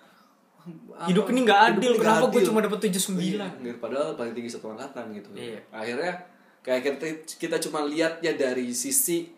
hidup 0.60 1.24
apa? 1.24 1.32
ini 1.32 1.40
Hidup 1.40 1.56
adil 1.56 1.92
ini 1.92 2.00
kenapa 2.00 2.24
gue 2.28 2.42
cuma 2.44 2.60
dapet 2.60 2.78
79 2.88 3.16
Iya, 3.16 3.48
gitu. 3.60 3.76
padahal 3.78 4.12
paling 4.12 4.32
tinggi 4.32 4.48
satu 4.48 4.72
angkatan 4.72 5.08
gitu. 5.12 5.28
Iya. 5.32 5.60
Akhirnya 5.70 6.12
kayak 6.60 6.80
kita 6.84 7.06
kita 7.40 7.56
cuma 7.64 7.84
lihatnya 7.84 8.36
dari 8.36 8.68
sisi 8.70 9.32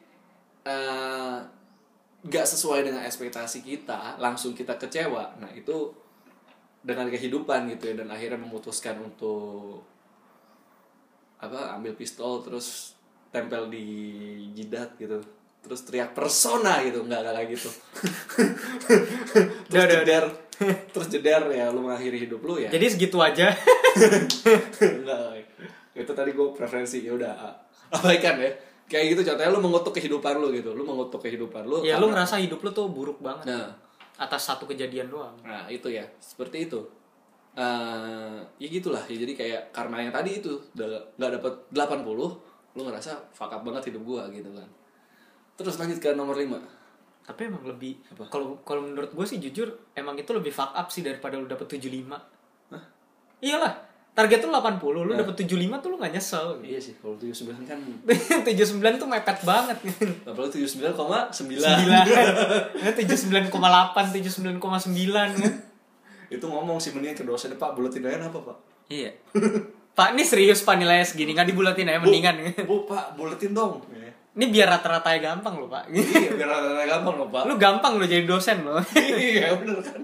eh, 0.63 1.37
nggak 2.23 2.47
sesuai 2.47 2.87
dengan 2.87 3.03
ekspektasi 3.03 3.63
kita, 3.63 4.19
langsung 4.19 4.55
kita 4.55 4.75
kecewa. 4.75 5.39
Nah 5.39 5.51
itu 5.51 5.91
dengan 6.83 7.07
kehidupan 7.07 7.71
gitu 7.71 7.91
ya 7.91 8.03
dan 8.03 8.11
akhirnya 8.11 8.39
memutuskan 8.39 8.99
untuk 8.99 9.87
apa 11.39 11.75
ambil 11.75 11.95
pistol 11.95 12.43
terus 12.43 12.99
tempel 13.33 13.73
di 13.73 13.87
jidat 14.53 14.95
gitu. 15.01 15.19
Terus 15.63 15.81
teriak 15.89 16.13
persona 16.13 16.83
gitu 16.85 17.03
nggak 17.03 17.21
nggak 17.23 17.35
kayak 17.35 17.49
gitu. 17.57 17.71
Terus 19.73 19.87
jeder. 19.89 20.25
terus 20.95 21.09
jeder 21.11 21.43
ya 21.51 21.75
lu 21.75 21.83
mengakhiri 21.83 22.23
hidup 22.23 22.39
lu 22.47 22.55
ya. 22.61 22.71
Jadi 22.71 22.87
segitu 22.87 23.19
aja. 23.19 23.51
Enggak, 24.79 25.43
itu 25.91 26.13
tadi 26.15 26.31
gue 26.31 26.49
preferensi 26.55 27.03
ya 27.03 27.19
udah 27.19 27.33
abaikan 27.91 28.39
ya. 28.39 28.53
Kayak 28.87 29.17
gitu 29.17 29.21
contohnya 29.33 29.51
lu 29.51 29.59
mengutuk 29.59 29.93
kehidupan 29.97 30.39
lu 30.39 30.55
gitu. 30.55 30.71
Lu 30.77 30.87
mengutuk 30.87 31.19
kehidupan 31.19 31.67
lu 31.67 31.83
ya 31.83 31.99
lu 31.99 32.07
karena- 32.07 32.23
ngerasa 32.23 32.39
hidup 32.47 32.63
lu 32.63 32.71
tuh 32.71 32.87
buruk 32.95 33.19
banget. 33.19 33.51
Nah. 33.51 33.75
Atas 34.23 34.47
satu 34.47 34.71
kejadian 34.71 35.11
doang. 35.11 35.35
Nah 35.43 35.67
itu 35.67 35.91
ya. 35.91 36.07
Seperti 36.23 36.71
itu. 36.71 36.79
Eh 37.59 38.39
ya 38.63 38.69
gitulah. 38.71 39.03
Ya 39.11 39.17
jadi 39.19 39.33
kayak 39.35 39.63
karena 39.75 39.99
yang 40.07 40.13
tadi 40.15 40.39
itu 40.39 40.53
nggak 40.79 41.31
dapet 41.43 41.55
80 41.75 42.52
lu 42.73 42.83
ngerasa 42.83 43.31
fuck 43.31 43.51
up 43.51 43.63
banget 43.63 43.89
hidup 43.89 44.03
gua 44.03 44.29
gitu 44.29 44.49
kan. 44.49 44.69
Terus 45.55 45.77
lanjut 45.77 45.99
ke 45.99 46.13
nomor 46.13 46.35
5 46.35 46.81
tapi 47.23 47.47
emang 47.47 47.63
lebih 47.63 48.03
Apa? 48.11 48.27
kalau 48.27 48.59
kalau 48.67 48.83
menurut 48.83 49.15
gue 49.15 49.23
sih 49.23 49.39
jujur 49.39 49.71
emang 49.95 50.19
itu 50.19 50.35
lebih 50.35 50.51
fuck 50.51 50.75
up 50.75 50.91
sih 50.91 51.07
daripada 51.07 51.39
lu 51.39 51.47
dapet 51.47 51.71
75 51.71 52.11
iyalah 53.39 53.79
target 54.11 54.43
lu 54.43 54.51
80 54.51 54.83
lu 54.83 55.07
Nah. 55.07 55.23
dapet 55.23 55.39
75 55.39 55.55
tuh 55.79 55.89
lu 55.89 55.97
gak 55.97 56.11
nyesel. 56.11 56.59
Iya 56.61 56.83
sih 56.83 56.99
kalau 56.99 57.15
79 57.15 57.63
kan 57.63 57.79
79 58.43 58.51
tuh 58.99 59.07
mepet 59.07 59.39
banget. 59.43 59.79
Apalagi 60.27 60.67
79,9 60.67 61.31
9 61.31 62.91
79,8 62.91 63.55
79,9 63.55 64.59
kan 65.15 65.31
itu 66.27 66.43
ngomong 66.43 66.83
sih 66.83 66.91
mendingan 66.91 67.15
ke 67.15 67.25
dosen 67.25 67.55
pak 67.55 67.77
buletin 67.77 68.03
aja 68.03 68.19
apa 68.25 68.39
pak? 68.43 68.57
Iya 68.91 69.15
Pak 69.93 70.17
ini 70.17 70.25
serius 70.25 70.61
pak 70.61 70.77
nilainya 70.77 71.05
segini. 71.05 71.37
Nggak 71.37 71.53
dibulatin 71.53 71.85
aja 71.87 72.01
mendingan. 72.01 72.41
bu 72.65 72.85
pak 72.85 73.13
buletin 73.13 73.53
dong. 73.53 73.85
Ini 74.33 74.49
biar 74.49 74.65
rata-rata 74.67 75.13
gampang 75.19 75.61
loh 75.61 75.69
pak. 75.69 75.93
Iya 75.93 76.33
biar 76.33 76.49
rata-rata 76.49 76.85
gampang 76.89 77.15
loh 77.21 77.29
pak. 77.29 77.43
Lu 77.45 77.55
gampang 77.57 78.01
lo 78.01 78.05
jadi 78.05 78.25
dosen 78.25 78.65
lo 78.65 78.81
iya 78.97 79.53
bener 79.53 79.77
kan? 79.85 80.01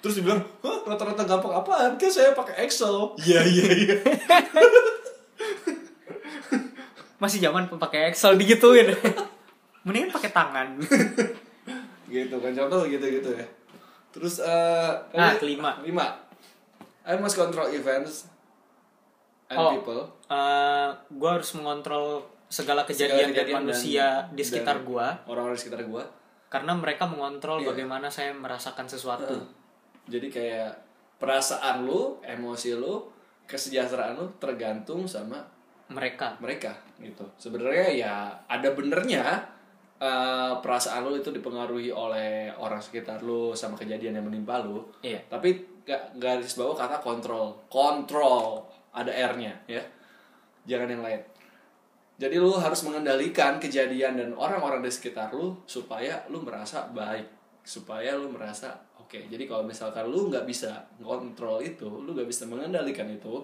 Terus 0.00 0.16
dibilang 0.16 0.38
Hah, 0.62 0.78
rata-rata 0.86 1.26
gampang 1.26 1.52
apaan? 1.52 1.98
Kan 1.98 2.08
saya 2.08 2.30
pakai 2.32 2.62
Excel. 2.64 3.10
Iya 3.18 3.42
iya 3.42 3.66
iya. 3.74 3.94
Masih 7.18 7.42
zaman 7.42 7.68
pakai 7.68 8.08
Excel 8.08 8.38
digituin. 8.38 8.94
Mendingan 9.82 10.08
pakai 10.10 10.30
tangan. 10.30 10.68
Gitu 12.06 12.36
kan 12.38 12.52
contoh 12.54 12.86
gitu 12.86 13.02
gitu 13.02 13.30
ya. 13.34 13.46
Terus 14.10 14.40
eh 14.40 14.90
Nah, 15.12 15.34
tadi- 15.34 15.42
kelima. 15.42 15.78
lima 15.82 16.06
I 17.02 17.16
must 17.16 17.34
control 17.34 17.68
events 17.70 18.30
and 19.50 19.58
Oh. 19.58 19.70
people. 19.74 20.02
Eh, 20.26 20.88
gua 21.12 21.30
harus 21.34 21.50
mengontrol 21.52 22.22
segala 22.46 22.82
kejadian, 22.82 23.30
Segala 23.30 23.46
dan 23.46 23.56
manusia 23.60 24.06
dan- 24.22 24.32
di 24.32 24.42
sekitar 24.42 24.82
gua. 24.82 25.14
orang-orang 25.26 25.54
di 25.54 25.62
sekitar 25.62 25.82
gua. 25.84 26.06
Karena 26.46 26.72
mereka 26.72 27.06
mengontrol 27.06 27.58
Iya. 27.60 27.74
bagaimana 27.74 28.06
saya 28.06 28.30
merasakan 28.32 28.86
sesuatu. 28.86 29.34
Jadi 30.06 30.26
kayak 30.26 30.70
perasaan 31.16 31.84
lu 31.84 32.18
emosi 32.20 32.74
lu 32.74 33.06
kesejahteraan 33.44 34.16
lu 34.16 34.26
tergantung 34.38 35.04
sama 35.04 35.42
mereka. 35.86 36.34
mereka 36.38 36.70
gitu. 36.96 37.22
Sebenarnya 37.36 37.86
ya 37.92 38.14
ada 38.46 38.70
benernya 38.70 39.22
eh, 40.00 40.54
perasaan 40.58 41.04
lu 41.04 41.12
itu 41.12 41.28
dipengaruhi 41.28 41.92
oleh 41.92 42.48
orang 42.56 42.80
sekitar 42.80 43.20
lu 43.20 43.52
sama 43.52 43.76
kejadian 43.76 44.16
yang 44.16 44.24
menimpa 44.24 44.64
lu. 44.64 44.80
Iya. 45.04 45.20
Tapi 45.28 45.52
gak 45.84 46.16
garis 46.16 46.56
bawah 46.56 46.72
kata 46.74 46.96
kontrol. 46.98 47.52
Kontrol 47.68 48.64
ada 48.90 49.10
r-nya 49.10 49.54
ya 49.66 49.82
jangan 50.64 50.88
yang 50.90 51.02
lain 51.02 51.20
jadi 52.20 52.36
lu 52.36 52.52
harus 52.52 52.84
mengendalikan 52.84 53.56
kejadian 53.56 54.20
dan 54.20 54.30
orang-orang 54.36 54.84
di 54.84 54.92
sekitar 54.92 55.32
lu 55.32 55.56
supaya 55.64 56.20
lu 56.28 56.44
merasa 56.44 56.84
baik 56.92 57.24
supaya 57.64 58.12
lu 58.14 58.28
merasa 58.28 58.76
oke 58.96 59.16
jadi 59.30 59.44
kalau 59.44 59.64
misalkan 59.64 60.04
lu 60.04 60.28
nggak 60.28 60.44
bisa 60.44 60.84
kontrol 61.00 61.58
itu 61.60 61.86
lu 61.86 62.12
nggak 62.12 62.28
bisa 62.28 62.44
mengendalikan 62.44 63.08
itu 63.08 63.40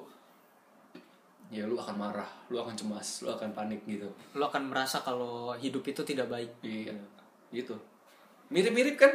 ya 1.46 1.62
lu 1.62 1.78
akan 1.78 1.94
marah 1.94 2.26
lu 2.50 2.59
akan 2.59 2.74
cemas 2.74 3.22
lu 3.22 3.30
akan 3.30 3.54
panik 3.54 3.87
gitu 3.87 4.11
lo 4.35 4.50
akan 4.50 4.66
merasa 4.66 4.98
kalau 5.00 5.54
hidup 5.54 5.87
itu 5.87 6.02
tidak 6.02 6.26
baik 6.26 6.50
Iya, 6.61 6.90
gitu. 7.54 7.78
Mirip-mirip 8.50 8.98
kan? 8.98 9.11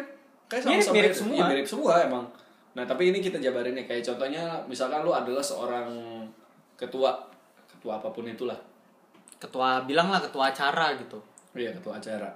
Kayak 0.48 0.64
sama-sama 0.64 0.80
Mirip-mirip 0.96 1.12
itu. 1.12 1.20
semua. 1.24 1.36
Iya, 1.36 1.44
mirip 1.48 1.68
semua 1.68 1.94
emang. 2.04 2.26
Nah, 2.72 2.84
tapi 2.88 3.12
ini 3.12 3.20
kita 3.20 3.40
jabarin 3.40 3.76
nih 3.76 3.84
kayak 3.84 4.04
contohnya 4.04 4.64
misalkan 4.64 5.04
lu 5.04 5.12
adalah 5.12 5.44
seorang 5.44 5.88
ketua 6.82 7.14
ketua 7.70 8.02
apa 8.02 8.10
pun 8.10 8.26
itulah. 8.26 8.58
ketua 9.38 9.86
bilang 9.86 10.10
lah 10.10 10.18
ketua 10.20 10.50
acara 10.50 10.98
gitu 10.98 11.18
Iya, 11.52 11.74
ketua 11.74 11.98
acara. 11.98 12.30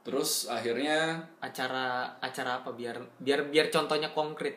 Terus 0.00 0.46
akhirnya 0.46 1.18
acara 1.38 2.06
acara 2.18 2.60
apa 2.60 2.70
biar 2.70 2.94
biar 3.18 3.48
biar 3.48 3.68
contohnya 3.68 4.08
konkret 4.10 4.54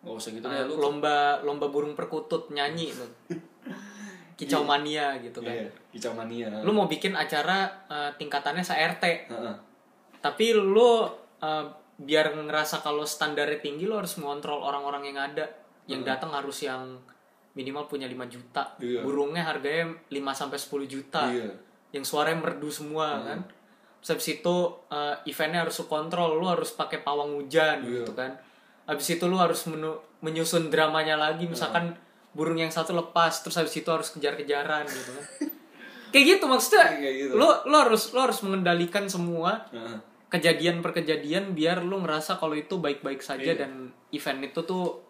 nggak 0.00 0.14
usah 0.14 0.30
gitu 0.30 0.46
deh 0.46 0.64
lu. 0.64 0.78
lomba 0.78 1.42
lomba 1.42 1.68
burung 1.68 1.92
perkutut 1.92 2.48
nyanyi 2.48 2.88
tuh 2.88 3.10
kicau 4.40 4.64
mania 4.64 5.20
gitu 5.20 5.40
kan 5.40 5.52
Iya, 5.52 5.68
kicau 5.90 6.12
mania. 6.14 6.48
lu 6.60 6.72
mau 6.72 6.86
bikin 6.86 7.12
acara 7.12 7.68
eh, 7.84 8.08
tingkatannya 8.16 8.62
se 8.62 8.72
RT 8.72 9.04
Heeh. 9.28 9.54
tapi 10.22 10.56
lu 10.56 11.04
eh, 11.38 11.64
biar 11.98 12.32
ngerasa 12.32 12.80
kalau 12.80 13.04
standarnya 13.04 13.60
tinggi 13.60 13.84
lu 13.84 14.00
harus 14.00 14.16
mengontrol 14.16 14.62
orang-orang 14.62 15.04
yang 15.04 15.18
ada 15.20 15.44
yang 15.84 16.00
datang 16.00 16.32
harus 16.32 16.64
yang 16.64 16.96
minimal 17.52 17.84
punya 17.84 18.06
5 18.06 18.26
juta 18.26 18.62
Iya. 18.78 19.02
burungnya 19.02 19.42
harganya 19.42 19.90
5 20.06 20.32
sampai 20.32 20.56
10 20.56 20.86
juta 20.86 21.26
Iya. 21.26 21.50
yang 21.90 22.02
suaranya 22.02 22.40
merdu 22.40 22.68
semua 22.68 23.20
kan 23.20 23.40
Terus 24.00 24.10
habis 24.10 24.28
itu 24.34 24.56
eh, 24.88 25.14
eventnya 25.26 25.60
harus 25.60 25.76
kontrol 25.84 26.34
lu 26.34 26.46
harus 26.46 26.72
pakai 26.72 27.00
pawang 27.00 27.36
hujan 27.36 27.82
Iya. 27.82 28.00
gitu 28.00 28.12
kan 28.12 28.32
habis 28.84 29.06
itu 29.08 29.24
lu 29.24 29.36
harus 29.36 29.60
menu- 29.66 30.00
menyusun 30.20 30.68
dramanya 30.68 31.14
lagi 31.14 31.44
misalkan 31.44 31.92
burung 32.30 32.56
yang 32.56 32.70
satu 32.70 32.90
lepas 32.92 33.40
terus 33.40 33.54
habis 33.54 33.74
itu 33.74 33.86
harus 33.86 34.08
kejar-kejaran 34.10 34.84
gitu 34.84 35.10
kan 35.10 35.24
kayak 36.12 36.24
gitu 36.28 36.44
maksudnya 36.44 36.86
Kayak 36.92 37.14
gitu. 37.20 37.32
lu 37.34 37.46
lu 37.64 37.76
harus 37.76 38.10
lu 38.10 38.20
harus 38.20 38.38
mengendalikan 38.40 39.04
semua 39.04 39.66
Heeh. 39.68 39.98
kejadian 40.28 40.78
per 40.78 40.90
kejadian 40.92 41.52
biar 41.52 41.82
lu 41.82 41.98
ngerasa 41.98 42.34
kalau 42.36 42.54
itu 42.54 42.78
baik-baik 42.78 43.20
saja 43.20 43.52
Iya. 43.52 43.60
dan 43.60 43.72
event 44.10 44.40
itu 44.44 44.60
tuh 44.62 45.02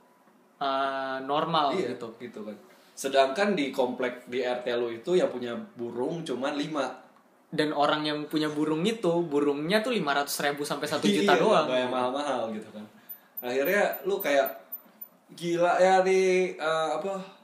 uh, 0.60 1.18
normal 1.20 1.72
Iya, 1.72 1.96
gitu. 1.96 2.12
gitu 2.20 2.44
kan. 2.44 2.56
Sedangkan 2.92 3.56
di 3.56 3.72
komplek 3.72 4.28
di 4.28 4.40
RT 4.40 4.66
lu 4.76 4.92
itu 4.92 5.16
yang 5.16 5.28
punya 5.28 5.56
burung 5.74 6.20
cuman 6.20 6.52
5 6.54 7.08
Dan 7.50 7.72
orang 7.72 8.04
yang 8.04 8.28
punya 8.28 8.46
burung 8.46 8.84
itu 8.84 9.24
burungnya 9.24 9.80
tuh 9.80 9.90
500 9.90 10.44
ribu 10.46 10.62
sampai 10.62 10.86
1 10.86 11.02
juta 11.02 11.32
Iya, 11.32 11.40
doang. 11.40 11.64
nggak 11.66 11.80
yang 11.80 11.90
mahal-mahal 11.90 12.42
gitu 12.52 12.68
kan 12.70 12.84
akhirnya 13.40 13.96
lu 14.04 14.20
kayak 14.20 14.52
gila 15.32 15.80
ya 15.80 16.04
nih 16.04 16.54
eh, 16.54 16.88
apa 16.92 17.39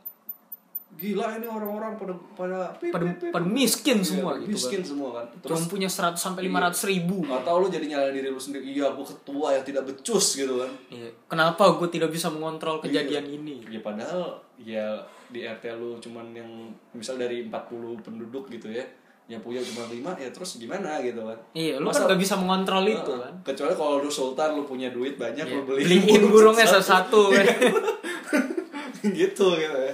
gila 0.97 1.37
ini 1.37 1.45
orang-orang 1.45 1.93
pada 1.95 2.15
pada 2.33 2.59
pip, 2.75 2.89
Pada, 2.89 3.05
pip, 3.05 3.17
pip. 3.21 3.31
pada 3.31 3.45
miskin 3.45 3.99
Iya, 3.99 4.09
semua 4.09 4.31
gitu 4.37 4.49
miskin 4.51 4.81
kan. 4.81 4.89
semua 4.89 5.09
kan 5.13 5.27
Cuma 5.29 5.43
terus 5.45 5.63
punya 5.67 5.87
100 5.87 6.17
sampai 6.17 6.43
500 6.45 6.85
ribu. 6.87 7.19
atau 7.23 7.55
lu 7.59 7.69
jadi 7.69 7.85
nyalain 7.87 8.13
diri 8.13 8.29
lu 8.29 8.39
sendiri 8.39 8.65
iya 8.67 8.89
gua 8.89 9.05
ketua 9.05 9.53
yang 9.53 9.63
tidak 9.63 9.85
becus 9.85 10.27
gitu 10.35 10.57
kan 10.57 10.73
Iya. 10.89 11.13
Kenapa 11.27 11.63
gue 11.75 11.89
tidak 11.91 12.09
bisa 12.09 12.27
mengontrol 12.29 12.81
kejadian 12.81 13.25
ini? 13.27 13.61
ya 13.67 13.79
padahal 13.79 14.41
ya 14.57 14.97
di 15.27 15.43
RT 15.43 15.65
lu 15.75 15.99
cuman 15.99 16.33
yang 16.33 16.49
misal 16.91 17.15
dari 17.15 17.45
40 17.45 17.53
penduduk 18.01 18.49
gitu 18.49 18.69
ya 18.69 18.87
yang 19.27 19.43
punya 19.43 19.59
cuma 19.61 19.83
lima 19.87 20.15
ya 20.15 20.31
terus 20.31 20.57
gimana 20.57 21.03
gitu 21.03 21.19
kan 21.21 21.35
Iya, 21.53 21.77
lu 21.77 21.87
Masa- 21.87 22.07
kan 22.07 22.15
gak 22.15 22.23
bisa 22.23 22.35
mengontrol 22.37 22.87
itu 22.87 23.05
Heeh. 23.11 23.21
kan. 23.21 23.35
kecuali 23.45 23.75
kalau 23.75 23.99
lu 23.99 24.09
sultan 24.09 24.55
lu 24.55 24.63
punya 24.63 24.89
duit 24.89 25.15
banyak 25.17 25.43
Iya. 25.43 25.53
lu 25.53 25.67
beli 25.67 25.83
Beliin 25.83 26.23
burungnya 26.27 26.65
satu-satu. 26.73 27.21
kan. 27.29 27.45
gitu 29.19 29.47
gitu 29.53 29.77
ya 29.79 29.93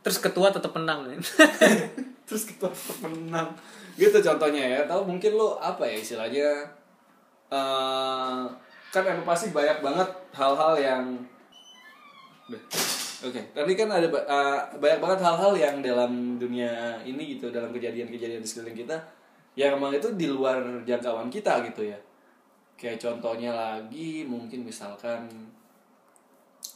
Terus 0.00 0.18
ketua 0.18 0.48
tetap 0.48 0.72
menang 0.76 1.06
terus 2.30 2.46
kita 2.46 2.70
tetap 2.70 3.10
menang 3.10 3.50
gitu 3.98 4.14
contohnya 4.22 4.62
ya 4.62 4.80
tahu 4.86 5.02
mungkin 5.02 5.34
lu 5.34 5.58
apa 5.58 5.82
ya 5.82 5.98
istilahnya 5.98 6.62
eh 7.50 8.46
kan 8.90 9.06
emang 9.06 9.26
pasti 9.26 9.54
banyak 9.54 9.78
banget 9.80 10.08
hal-hal 10.34 10.74
yang. 10.76 11.04
Oke, 13.20 13.38
tadi 13.54 13.72
kan 13.78 13.86
ada 13.86 14.08
eh, 14.10 14.58
banyak 14.80 14.98
banget 14.98 15.20
hal-hal 15.22 15.52
yang 15.54 15.76
dalam 15.84 16.40
dunia 16.40 16.98
ini 17.06 17.38
gitu, 17.38 17.54
dalam 17.54 17.70
kejadian-kejadian 17.70 18.42
di 18.42 18.48
sekeliling 18.48 18.78
kita 18.82 18.96
yang 19.54 19.76
emang 19.78 19.94
itu 19.94 20.08
di 20.16 20.26
luar 20.26 20.82
jangkauan 20.82 21.30
kita 21.30 21.62
gitu 21.70 21.86
ya. 21.86 21.98
Kayak 22.74 22.98
contohnya 22.98 23.52
lagi 23.52 24.24
mungkin 24.24 24.66
misalkan 24.66 25.28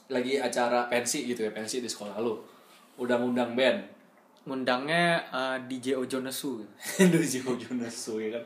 lagi 0.07 0.37
acara 0.39 0.87
pensi 0.87 1.27
gitu 1.27 1.49
ya, 1.49 1.51
pensi 1.51 1.83
di 1.83 1.89
sekolah 1.91 2.21
lu. 2.23 2.39
Undang-undang 2.97 3.55
band. 3.55 3.81
Ngundangnya 4.45 5.05
eh, 5.25 5.57
DJ 5.67 5.97
Ojo 5.97 6.21
Nesu. 6.21 6.61
gitu. 6.61 6.71
Doji 7.13 7.39
Jonasu 7.41 8.21
ya 8.21 8.29
kan. 8.35 8.45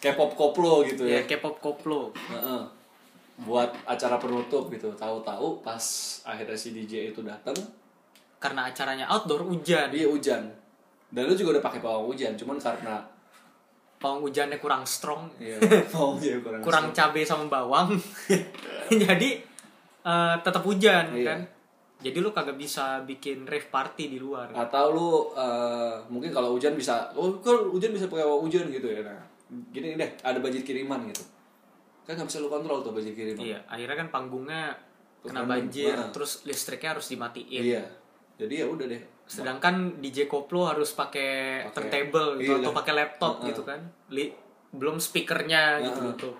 K-pop 0.00 0.32
koplo 0.32 0.80
gitu 0.82 1.02
Ya, 1.04 1.18
ya. 1.18 1.26
K-pop 1.26 1.58
koplo. 1.58 2.14
Heeh. 2.14 2.62
Buat 3.40 3.72
acara 3.84 4.16
penutup 4.16 4.68
gitu. 4.68 4.92
Tahu-tahu 4.92 5.58
pas 5.60 5.82
akhirnya 6.22 6.54
si 6.54 6.70
DJ 6.70 7.10
itu 7.10 7.20
datang, 7.20 7.56
Karena 8.36 8.64
acaranya 8.66 9.04
outdoor 9.06 9.44
hujan. 9.44 9.88
dia 9.88 10.06
hujan. 10.06 10.48
Dan 11.10 11.26
lu 11.26 11.34
juga 11.34 11.58
udah 11.58 11.64
pakai 11.64 11.80
pawang 11.80 12.06
hujan, 12.06 12.32
cuman 12.34 12.56
karena 12.56 13.02
Pawang 13.96 14.24
hujannya 14.24 14.56
kurang 14.56 14.80
strong. 14.82 15.28
Iya, 15.36 15.60
pawang 15.92 16.16
hujan 16.16 16.40
kurang. 16.40 16.60
kurang 16.62 16.86
cabai 16.90 17.20
sama 17.20 17.44
bawang 17.46 17.92
jadi 19.04 19.30
eh, 20.00 20.34
tetap 20.40 20.62
hujan 20.62 21.04
Iya. 21.12 21.24
kan 21.26 21.38
jadi 22.00 22.18
lu 22.18 22.32
kagak 22.32 22.56
bisa 22.56 23.04
bikin 23.04 23.44
rave 23.44 23.68
party 23.68 24.08
di 24.08 24.16
luar. 24.16 24.48
Atau 24.50 24.84
lu 24.90 25.08
eh, 25.36 25.94
mungkin 26.08 26.32
kalau 26.32 26.56
hujan 26.56 26.72
bisa 26.72 27.12
oh 27.12 27.36
kalau 27.38 27.68
hujan 27.68 27.92
bisa 27.92 28.08
pakai 28.08 28.24
hujan 28.24 28.72
gitu 28.72 28.88
ya 28.88 29.04
nah. 29.04 29.20
Gini 29.70 30.00
deh 30.00 30.10
ada 30.24 30.40
banjir 30.40 30.64
kiriman 30.64 31.04
gitu. 31.08 31.20
Kan 32.08 32.16
nggak 32.16 32.28
bisa 32.32 32.40
lu 32.40 32.48
kontrol 32.48 32.80
tuh 32.80 32.96
banjir 32.96 33.12
kiriman. 33.12 33.44
Iya 33.44 33.58
akhirnya 33.68 33.96
kan 34.00 34.08
panggungnya 34.08 34.62
kena 35.20 35.44
Terus 35.44 35.50
banjir 35.52 35.92
nah. 35.92 36.08
terus 36.08 36.32
listriknya 36.42 36.90
harus 36.96 37.06
dimatiin. 37.12 37.62
Iya. 37.62 37.84
Jadi 38.40 38.54
ya 38.56 38.66
udah 38.66 38.86
deh. 38.88 39.02
Sedangkan 39.28 40.00
DJ 40.00 40.24
koplo 40.24 40.66
harus 40.66 40.96
pakai 40.96 41.68
turntable 41.70 42.40
gitu 42.40 42.56
iya. 42.56 42.64
atau 42.64 42.72
pakai 42.72 42.92
laptop 42.96 43.44
Heeh. 43.44 43.52
gitu 43.52 43.62
kan. 43.68 43.80
Li- 44.08 44.32
belum 44.72 44.96
speakernya 44.96 45.84
gitu 45.84 46.00
Heeh. 46.00 46.10
gitu. 46.16 46.30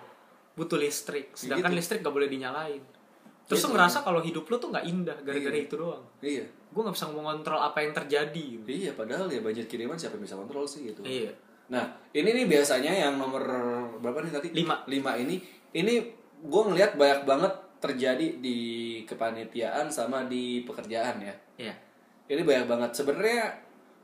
Butuh 0.57 0.81
listrik. 0.81 1.31
Sedangkan 1.37 1.69
Gitu. 1.71 1.79
listrik 1.79 1.99
gak 2.01 2.11
boleh 2.11 2.27
dinyalain 2.27 2.81
terus 3.51 3.59
lu 3.59 3.67
Gitu. 3.67 3.75
ngerasa 3.75 3.97
kalau 4.01 4.19
hidup 4.19 4.43
lu 4.43 4.55
tuh 4.55 4.69
nggak 4.71 4.85
indah 4.85 5.17
gara-gara 5.21 5.51
Iya. 5.53 5.65
itu 5.65 5.75
doang 5.75 6.03
iya 6.21 6.45
gue 6.47 6.81
nggak 6.81 6.95
bisa 6.95 7.07
mengontrol 7.11 7.59
apa 7.59 7.77
yang 7.79 7.91
terjadi 7.91 8.45
gitu. 8.57 8.67
iya 8.67 8.91
padahal 8.91 9.27
ya 9.27 9.39
banjir 9.39 9.67
kiriman 9.67 9.93
siapa 9.93 10.15
yang 10.15 10.23
bisa 10.23 10.35
kontrol 10.35 10.63
sih 10.63 10.87
gitu 10.87 11.03
iya 11.03 11.31
Nah, 11.67 11.87
ini 12.11 12.35
nih 12.35 12.51
biasanya 12.51 12.91
yang 12.91 13.15
nomor 13.15 13.39
berapa 14.03 14.19
nih 14.19 14.33
tadi? 14.35 14.47
Lima. 14.51 14.83
Lima 14.91 15.15
ini, 15.15 15.39
ini 15.71 16.03
gue 16.37 16.61
ngelihat 16.67 16.99
banyak 16.99 17.23
banget 17.23 17.47
terjadi 17.79 18.27
di 18.37 18.57
kepanitiaan 19.05 19.87
sama 19.87 20.27
di 20.27 20.67
pekerjaan 20.67 21.23
ya. 21.23 21.31
iya 21.55 21.71
Ini 22.27 22.43
banyak 22.43 22.67
banget. 22.67 22.91
Sebenarnya 22.91 23.55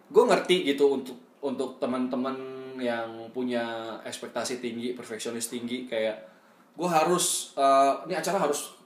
gue 0.07 0.23
ngerti 0.23 0.63
gitu 0.63 0.95
untuk 0.95 1.19
untuk 1.43 1.75
teman-teman 1.75 2.39
yang 2.79 3.27
punya 3.29 3.67
ekspektasi 4.01 4.63
tinggi, 4.63 4.95
perfeksionis 4.95 5.51
tinggi, 5.51 5.83
kayak 5.83 6.23
gue 6.71 6.87
harus 6.87 7.51
eh, 7.53 7.93
ini 8.07 8.15
acara 8.15 8.47
harus 8.47 8.76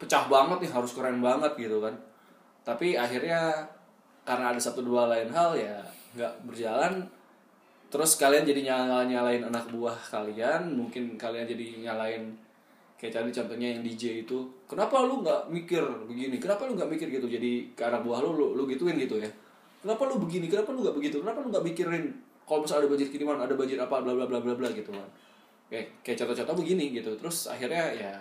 pecah 0.00 0.26
banget 0.26 0.66
nih, 0.66 0.72
harus 0.72 0.92
keren 0.92 1.18
banget 1.22 1.52
gitu 1.58 1.78
kan. 1.82 1.94
Tapi 2.64 2.96
akhirnya 2.96 3.68
karena 4.24 4.56
ada 4.56 4.60
satu 4.60 4.80
dua 4.80 5.06
lain 5.06 5.28
hal 5.30 5.52
ya 5.54 5.78
nggak 6.16 6.32
berjalan. 6.48 7.04
Terus 7.92 8.18
kalian 8.18 8.42
jadi 8.42 8.60
nyala 8.66 9.06
nyalain 9.06 9.44
anak 9.44 9.70
buah 9.70 9.94
kalian 10.10 10.74
mungkin 10.74 11.14
kalian 11.14 11.46
jadi 11.46 11.86
nyalain 11.86 12.34
kayak 12.98 13.20
tadi 13.20 13.30
contohnya 13.30 13.68
yang 13.78 13.82
DJ 13.84 14.26
itu. 14.26 14.48
Kenapa 14.66 15.04
lu 15.04 15.22
nggak 15.22 15.52
mikir 15.52 15.84
begini? 16.08 16.40
Kenapa 16.40 16.66
lu 16.66 16.74
nggak 16.74 16.90
mikir 16.90 17.06
gitu? 17.12 17.28
Jadi 17.28 17.76
ke 17.76 17.82
anak 17.84 18.02
buah 18.02 18.24
lu 18.24 18.34
lu, 18.34 18.46
lu 18.58 18.62
gituin 18.66 18.96
gitu 18.98 19.20
ya. 19.20 19.30
Kenapa 19.84 20.08
lu 20.08 20.18
begini? 20.18 20.48
Kenapa 20.48 20.72
lu 20.72 20.80
nggak 20.82 20.96
begitu? 20.96 21.20
Kenapa 21.20 21.44
lu 21.44 21.52
nggak 21.52 21.64
mikirin 21.68 22.04
kalau 22.44 22.64
misalnya 22.64 22.84
ada 22.84 22.90
banjir 22.92 23.08
kiriman 23.12 23.38
ada 23.40 23.54
banjir 23.56 23.78
apa 23.80 23.96
bla 24.00 24.12
bla 24.16 24.26
bla 24.26 24.38
bla 24.40 24.54
bla 24.56 24.68
gitu 24.72 24.90
kan. 24.90 25.08
Kayak 25.68 25.86
kayak 26.00 26.16
contoh-contoh 26.24 26.54
begini 26.64 26.84
gitu. 26.96 27.10
Terus 27.20 27.52
akhirnya 27.52 27.84
ya 27.92 28.14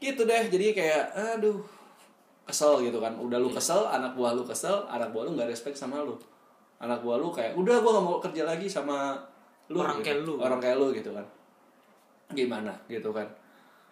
gitu 0.00 0.24
deh 0.24 0.42
jadi 0.48 0.72
kayak 0.72 1.04
aduh 1.36 1.60
kesel 2.48 2.82
gitu 2.82 2.98
kan. 2.98 3.14
Udah 3.14 3.38
lu 3.38 3.52
kesel 3.52 3.86
anak 3.86 4.16
buah 4.18 4.34
lu 4.34 4.42
kesel 4.42 4.82
anak 4.90 5.14
buah 5.14 5.28
lu 5.28 5.38
nggak 5.38 5.46
respect 5.52 5.78
sama 5.78 6.02
lu. 6.02 6.16
Anak 6.80 7.04
buah 7.04 7.20
lu 7.20 7.30
kayak 7.30 7.54
udah 7.54 7.78
gua 7.78 8.00
nggak 8.00 8.06
mau 8.08 8.18
kerja 8.18 8.42
lagi 8.48 8.66
sama 8.66 9.14
lu 9.70 9.78
Orang 9.78 10.02
gitu. 10.02 10.10
kayak 10.10 10.18
lu. 10.26 10.34
orang 10.42 10.58
kayak 10.58 10.76
lu 10.80 10.90
gitu 10.90 11.10
kan. 11.14 11.26
Gimana? 12.34 12.72
Gitu 12.90 13.10
kan. 13.14 13.28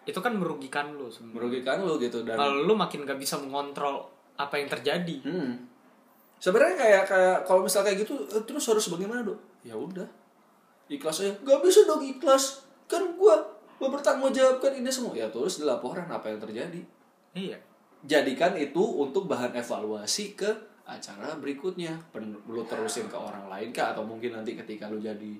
Itu 0.03 0.19
kan 0.19 0.33
merugikan 0.35 0.91
lu 0.97 1.07
sebenarnya. 1.07 1.35
Merugikan 1.39 1.77
lu 1.87 1.95
gitu. 2.01 2.25
Dan 2.27 2.35
kalau 2.35 2.65
lu 2.67 2.73
makin 2.75 3.05
gak 3.07 3.19
bisa 3.21 3.37
mengontrol 3.39 4.03
apa 4.35 4.59
yang 4.59 4.67
terjadi. 4.67 5.17
Hmm. 5.23 5.53
sebenarnya 6.39 6.79
kayak 6.79 7.03
kayak 7.03 7.37
kalau 7.43 7.67
misal 7.67 7.83
kayak 7.83 7.99
gitu 8.07 8.15
eh, 8.31 8.39
terus 8.47 8.63
harus 8.71 8.87
bagaimana 8.87 9.27
dok? 9.27 9.35
Ya 9.59 9.75
udah. 9.75 10.07
Ikhlas 10.87 11.19
aja. 11.19 11.35
Nggak 11.43 11.59
bisa 11.67 11.83
dong 11.83 11.99
ikhlas. 11.99 12.63
Kan 12.87 13.03
gua 13.19 13.35
gua 13.79 13.87
bertanggung 13.87 14.35
jawabkan 14.35 14.75
ini 14.75 14.91
semua. 14.91 15.15
Ya 15.15 15.31
terus 15.31 15.57
di 15.57 15.65
laporan 15.65 16.05
apa 16.11 16.27
yang 16.27 16.37
terjadi. 16.37 16.81
Iya. 17.33 17.57
Jadikan 18.03 18.55
itu 18.59 18.79
untuk 18.79 19.31
bahan 19.31 19.55
evaluasi 19.55 20.35
ke 20.35 20.51
acara 20.83 21.39
berikutnya. 21.39 21.95
Pen, 22.11 22.35
lu 22.47 22.63
terusin 22.67 23.07
ke 23.07 23.15
orang 23.15 23.47
lain 23.47 23.71
kah? 23.71 23.95
Atau 23.95 24.03
mungkin 24.03 24.35
nanti 24.35 24.59
ketika 24.59 24.91
lu 24.91 24.99
jadi 24.99 25.39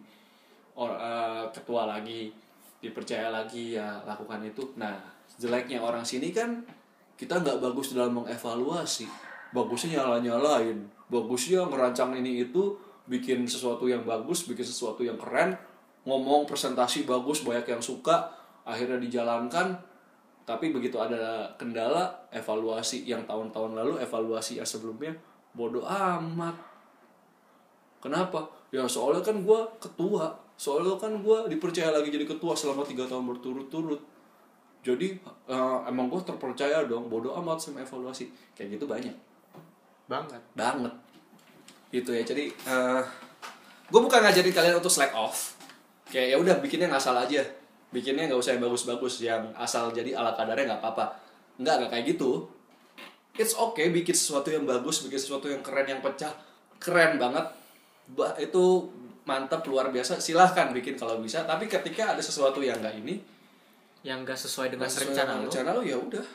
or, 0.80 0.96
eh, 0.96 1.44
ketua 1.52 1.84
lagi 1.84 2.32
dipercaya 2.80 3.28
lagi 3.28 3.76
ya 3.76 4.00
lakukan 4.08 4.40
itu. 4.48 4.64
Nah 4.80 4.96
jeleknya 5.36 5.84
orang 5.84 6.08
sini 6.08 6.32
kan 6.32 6.64
kita 7.20 7.44
nggak 7.44 7.60
bagus 7.60 7.92
dalam 7.92 8.24
mengevaluasi. 8.24 9.06
Bagusnya 9.52 10.00
nyala 10.00 10.24
nyalain 10.24 10.88
bagusnya 11.10 11.66
ngerancang 11.66 12.14
ini 12.22 12.46
itu 12.48 12.78
bikin 13.10 13.50
sesuatu 13.50 13.90
yang 13.90 14.06
bagus 14.06 14.46
bikin 14.46 14.62
sesuatu 14.62 15.02
yang 15.02 15.18
keren 15.18 15.58
ngomong 16.08 16.48
presentasi 16.48 17.04
bagus 17.04 17.44
banyak 17.44 17.76
yang 17.76 17.84
suka 17.84 18.32
akhirnya 18.64 19.02
dijalankan. 19.02 19.76
Tapi 20.48 20.74
begitu 20.74 20.98
ada 20.98 21.46
kendala 21.62 22.10
evaluasi 22.34 23.06
yang 23.06 23.22
tahun-tahun 23.30 23.78
lalu 23.78 24.02
evaluasi 24.02 24.58
yang 24.58 24.66
sebelumnya 24.66 25.14
bodoh 25.54 25.86
amat. 25.86 26.58
Kenapa? 28.02 28.50
Ya 28.74 28.90
soalnya 28.90 29.22
kan 29.22 29.46
gue 29.46 29.60
ketua. 29.78 30.34
Soalnya 30.58 30.98
kan 30.98 31.22
gue 31.22 31.38
dipercaya 31.54 31.94
lagi 31.94 32.10
jadi 32.10 32.26
ketua 32.26 32.58
selama 32.58 32.82
tiga 32.82 33.06
tahun 33.06 33.30
berturut-turut. 33.30 34.02
Jadi 34.82 35.22
eh, 35.52 35.78
emang 35.86 36.10
gue 36.10 36.18
terpercaya 36.26 36.82
dong 36.90 37.14
bodoh 37.14 37.38
amat 37.46 37.62
sama 37.62 37.86
evaluasi. 37.86 38.34
Kayak 38.58 38.82
gitu 38.82 38.86
banyak. 38.90 39.14
Banget. 40.10 40.42
Banget. 40.58 40.94
Gitu 41.94 42.10
ya. 42.10 42.26
Jadi 42.26 42.50
eh 42.50 43.04
gue 43.90 44.02
bukan 44.02 44.18
ngajarin 44.18 44.54
kalian 44.54 44.82
untuk 44.82 44.90
slack 44.90 45.14
off 45.14 45.59
kayak 46.10 46.28
ya 46.36 46.38
udah 46.42 46.56
bikinnya 46.60 46.90
ngasal 46.90 47.16
aja. 47.16 47.42
Bikinnya 47.90 48.30
nggak 48.30 48.42
usah 48.42 48.58
yang 48.58 48.64
bagus-bagus 48.66 49.22
yang 49.26 49.50
asal 49.58 49.90
jadi 49.90 50.14
ala 50.14 50.34
kadarnya 50.34 50.76
nggak 50.76 50.82
apa-apa. 50.82 51.06
Nggak 51.62 51.74
nggak 51.80 51.90
kayak 51.94 52.06
gitu. 52.18 52.46
It's 53.38 53.56
okay 53.56 53.94
bikin 53.94 54.14
sesuatu 54.14 54.52
yang 54.52 54.66
bagus 54.66 55.06
bikin 55.06 55.18
sesuatu 55.22 55.48
yang 55.48 55.62
keren 55.62 55.88
yang 55.88 56.02
pecah. 56.02 56.34
Keren 56.82 57.18
banget. 57.18 57.46
Ba- 58.14 58.36
itu 58.42 58.90
mantap 59.26 59.62
luar 59.70 59.94
biasa. 59.94 60.18
Silahkan 60.18 60.74
bikin 60.74 60.98
kalau 60.98 61.22
bisa. 61.22 61.46
Tapi 61.46 61.70
ketika 61.70 62.18
ada 62.18 62.22
sesuatu 62.22 62.60
yang 62.62 62.82
nggak 62.82 62.98
ini 63.06 63.16
yang 64.00 64.24
gak 64.24 64.40
sesuai 64.40 64.72
dengan 64.72 64.88
nggak 64.88 64.96
sesuai 64.96 65.12
rencana 65.12 65.28
dengan 65.28 65.44
lu 65.44 65.48
rencana 65.52 65.70
lu 65.76 65.82
ya 65.84 65.98
udah. 66.00 66.26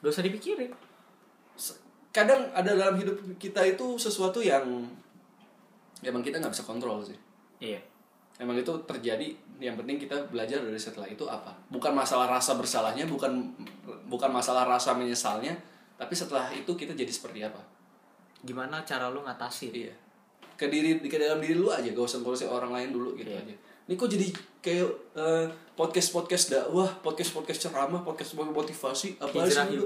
gak 0.00 0.08
usah 0.08 0.24
dipikirin. 0.24 0.72
Kadang 2.10 2.48
ada 2.56 2.72
dalam 2.72 2.96
hidup 2.96 3.20
kita 3.36 3.60
itu 3.62 4.00
sesuatu 4.00 4.40
yang 4.40 4.88
emang 6.00 6.24
kita 6.24 6.40
nggak 6.40 6.54
bisa 6.56 6.64
kontrol 6.64 7.04
sih. 7.04 7.18
Iya 7.60 7.89
emang 8.40 8.56
itu 8.56 8.72
terjadi 8.88 9.28
yang 9.60 9.76
penting 9.76 10.00
kita 10.00 10.16
belajar 10.32 10.64
dari 10.64 10.80
setelah 10.80 11.04
itu 11.04 11.28
apa. 11.28 11.52
Bukan 11.68 11.92
masalah 11.92 12.24
rasa 12.24 12.56
bersalahnya 12.56 13.04
bukan 13.04 13.52
bukan 14.08 14.32
masalah 14.32 14.64
rasa 14.64 14.96
menyesalnya 14.96 15.52
tapi 16.00 16.16
setelah 16.16 16.48
itu 16.56 16.72
kita 16.72 16.96
jadi 16.96 17.12
seperti 17.12 17.44
apa. 17.44 17.60
Gimana 18.40 18.80
cara 18.88 19.12
lu 19.12 19.20
ngatasin? 19.20 19.76
Iya. 19.76 19.92
Ke 20.56 20.72
diri 20.72 20.96
ke 21.04 21.20
dalam 21.20 21.44
diri 21.44 21.60
lu 21.60 21.68
aja 21.68 21.84
gak 21.92 22.00
usah 22.08 22.24
ngurusin 22.24 22.48
orang 22.48 22.72
lain 22.72 22.96
dulu 22.96 23.12
gitu 23.20 23.28
Iya. 23.28 23.44
aja. 23.44 23.54
Ini 23.84 23.94
kok 24.00 24.08
jadi 24.08 24.26
kayak 24.64 24.88
podcast 25.76 26.08
podcast 26.16 26.44
dakwah 26.48 26.88
podcast 27.04 27.36
podcast 27.36 27.60
ceramah 27.68 28.00
podcast 28.00 28.32
motivasi 28.32 29.20
apa 29.20 29.44
sih 29.44 29.76
lu? 29.76 29.84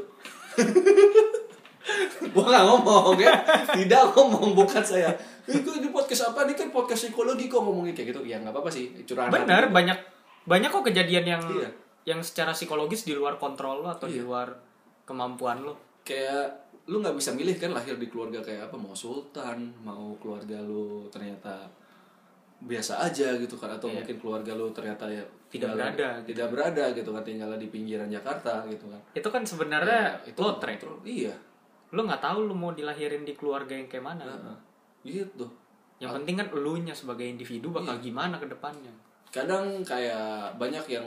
gua 2.30 2.44
nggak 2.46 2.64
ngomong 2.70 3.18
ya. 3.18 3.34
Tidak 3.74 4.02
ngomong 4.14 4.54
bukan 4.54 4.82
saya 4.86 5.10
gue 5.46 5.74
ini 5.74 5.88
podcast 5.88 6.30
apa 6.30 6.44
nih 6.44 6.54
kan 6.54 6.68
podcast 6.68 7.04
psikologi 7.04 7.46
kok 7.46 7.60
ngomongin 7.60 7.92
kayak 7.92 8.08
gitu 8.10 8.20
ya 8.22 8.36
nggak 8.38 8.50
apa-apa 8.50 8.70
sih 8.70 8.90
curahan 9.02 9.28
Benar, 9.28 9.62
gitu. 9.62 9.74
banyak 9.74 9.98
banyak 10.44 10.70
kok 10.70 10.84
kejadian 10.84 11.24
yang 11.28 11.42
Iya. 11.46 11.70
yang 12.06 12.20
secara 12.20 12.52
psikologis 12.52 13.02
di 13.02 13.12
luar 13.12 13.36
kontrol 13.36 13.80
lo 13.80 13.88
atau 13.88 14.04
di 14.04 14.16
Iya. 14.16 14.24
luar 14.24 14.48
kemampuan 15.02 15.60
lo. 15.62 15.74
kayak 16.00 16.48
lu 16.84 17.00
nggak 17.00 17.12
bisa 17.14 17.32
milih 17.32 17.56
kan 17.56 17.72
lahir 17.72 17.96
di 17.96 18.06
keluarga 18.06 18.38
kayak 18.38 18.68
apa 18.68 18.76
mau 18.76 18.92
sultan 18.92 19.72
mau 19.80 20.12
keluarga 20.18 20.60
lu 20.60 21.08
ternyata 21.08 21.64
biasa 22.58 23.00
aja 23.02 23.32
gitu 23.34 23.54
kan 23.54 23.68
atau 23.70 23.88
Iya. 23.88 24.00
mungkin 24.00 24.16
keluarga 24.18 24.52
lu 24.52 24.68
ternyata 24.70 25.04
ya 25.06 25.24
Tidak 25.48 25.64
tinggal- 25.64 25.76
berada, 25.92 26.08
tidak 26.22 26.46
berada 26.50 26.84
gitu 26.92 27.08
kan 27.08 27.22
tinggal 27.22 27.50
di 27.54 27.68
pinggiran 27.68 28.04
Jakarta 28.06 28.64
gitu 28.66 28.84
kan 28.86 29.00
Itu 29.12 29.28
kan 29.28 29.42
sebenarnya 29.42 30.12
Ya, 30.18 30.32
lotre. 30.34 30.72
kontrol. 30.74 31.00
iya 31.02 31.32
Lo 31.88 32.02
nggak 32.02 32.20
tahu 32.20 32.44
lo 32.44 32.52
mau 32.52 32.70
dilahirin 32.70 33.22
di 33.22 33.32
keluarga 33.32 33.70
yang 33.70 33.86
kayak 33.86 34.02
mana. 34.04 34.24
Heeh. 34.26 34.56
Gitu. 35.04 35.46
Yang 36.02 36.12
penting 36.20 36.34
kan 36.40 36.48
elunya 36.50 36.94
sebagai 36.96 37.24
individu 37.24 37.70
Iya. 37.70 37.76
bakal 37.80 37.94
gimana 38.02 38.36
ke 38.40 38.48
depannya. 38.48 38.92
kadang 39.34 39.82
kayak 39.82 40.54
banyak 40.62 40.94
yang 40.94 41.02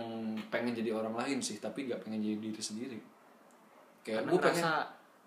pengen 0.52 0.76
jadi 0.76 0.92
orang 0.92 1.16
lain 1.16 1.40
sih 1.40 1.64
tapi 1.64 1.88
nggak 1.88 2.04
pengen 2.04 2.20
jadi 2.20 2.36
diri 2.44 2.60
sendiri. 2.60 3.00
Kayak 4.04 4.28
Karena 4.28 4.32
gue 4.36 4.40
pengen 4.44 4.66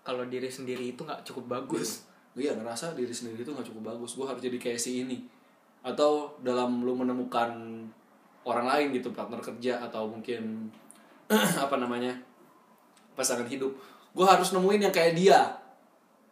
kalau 0.05 0.23
diri 0.29 0.49
sendiri 0.53 0.93
itu 0.93 1.01
nggak 1.01 1.25
cukup 1.25 1.49
bagus. 1.49 2.05
iya 2.37 2.53
ngerasa 2.53 2.93
diri 2.93 3.09
sendiri 3.09 3.41
itu 3.41 3.49
nggak 3.49 3.65
cukup 3.73 3.97
bagus. 3.97 4.13
Gue 4.13 4.29
harus 4.29 4.37
jadi 4.37 4.53
kayak 4.61 4.77
si 4.77 5.01
ini. 5.01 5.25
Atau 5.81 6.37
dalam 6.45 6.85
lu 6.85 6.93
menemukan 6.93 7.49
orang 8.45 8.65
lain 8.69 8.93
gitu 8.93 9.09
partner 9.09 9.41
kerja 9.41 9.81
atau 9.81 10.05
mungkin 10.05 10.69
apa 11.65 11.75
namanya 11.81 12.13
pasangan 13.17 13.49
hidup. 13.49 13.73
Gue 14.13 14.29
harus 14.29 14.53
nemuin 14.53 14.85
yang 14.85 14.93
kayak 14.93 15.17
dia. 15.17 15.41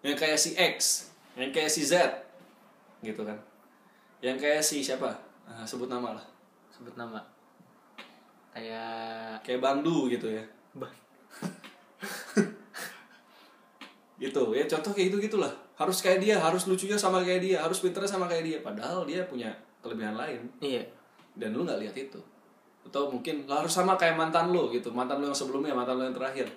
Yang 0.06 0.18
kayak 0.22 0.38
si 0.38 0.54
X. 0.54 1.10
Yang 1.34 1.50
kayak 1.58 1.72
si 1.74 1.82
Z 1.82 1.94
gitu 3.04 3.22
kan. 3.24 3.38
Yang 4.20 4.38
kayak 4.44 4.62
si 4.64 4.84
siapa? 4.84 5.10
Ah, 5.48 5.64
sebut 5.64 5.88
nama 5.88 6.16
lah. 6.16 6.26
Sebut 6.72 6.94
nama. 7.00 7.24
Kayak 8.52 9.40
kayak 9.46 9.64
Bandu 9.64 10.12
gitu 10.12 10.28
ya. 10.28 10.44
Gitu 14.20 14.52
ya 14.52 14.68
contoh 14.68 14.92
kayak 14.92 15.16
gitu 15.16 15.32
gitulah 15.32 15.48
harus 15.80 16.04
kayak 16.04 16.20
dia 16.20 16.36
harus 16.36 16.68
lucunya 16.68 17.00
sama 17.00 17.24
kayak 17.24 17.40
dia 17.40 17.58
harus 17.64 17.80
pinternya 17.80 18.12
sama 18.12 18.28
kayak 18.28 18.44
dia. 18.44 18.58
Padahal 18.60 19.08
dia 19.08 19.24
punya 19.24 19.48
kelebihan 19.80 20.20
lain. 20.20 20.44
Iya. 20.60 20.84
dan 21.40 21.56
lu 21.56 21.64
nggak 21.64 21.80
lihat 21.80 21.96
itu. 21.96 22.20
Atau 22.84 23.08
mungkin 23.08 23.48
harus 23.48 23.72
sama 23.72 23.96
kayak 23.96 24.20
mantan 24.20 24.52
lu 24.52 24.68
gitu. 24.76 24.92
Mantan 24.92 25.24
lu 25.24 25.32
yang 25.32 25.40
sebelumnya 25.40 25.72
mantan 25.72 25.96
lu 25.96 26.04
yang 26.04 26.18
terakhir 26.20 26.52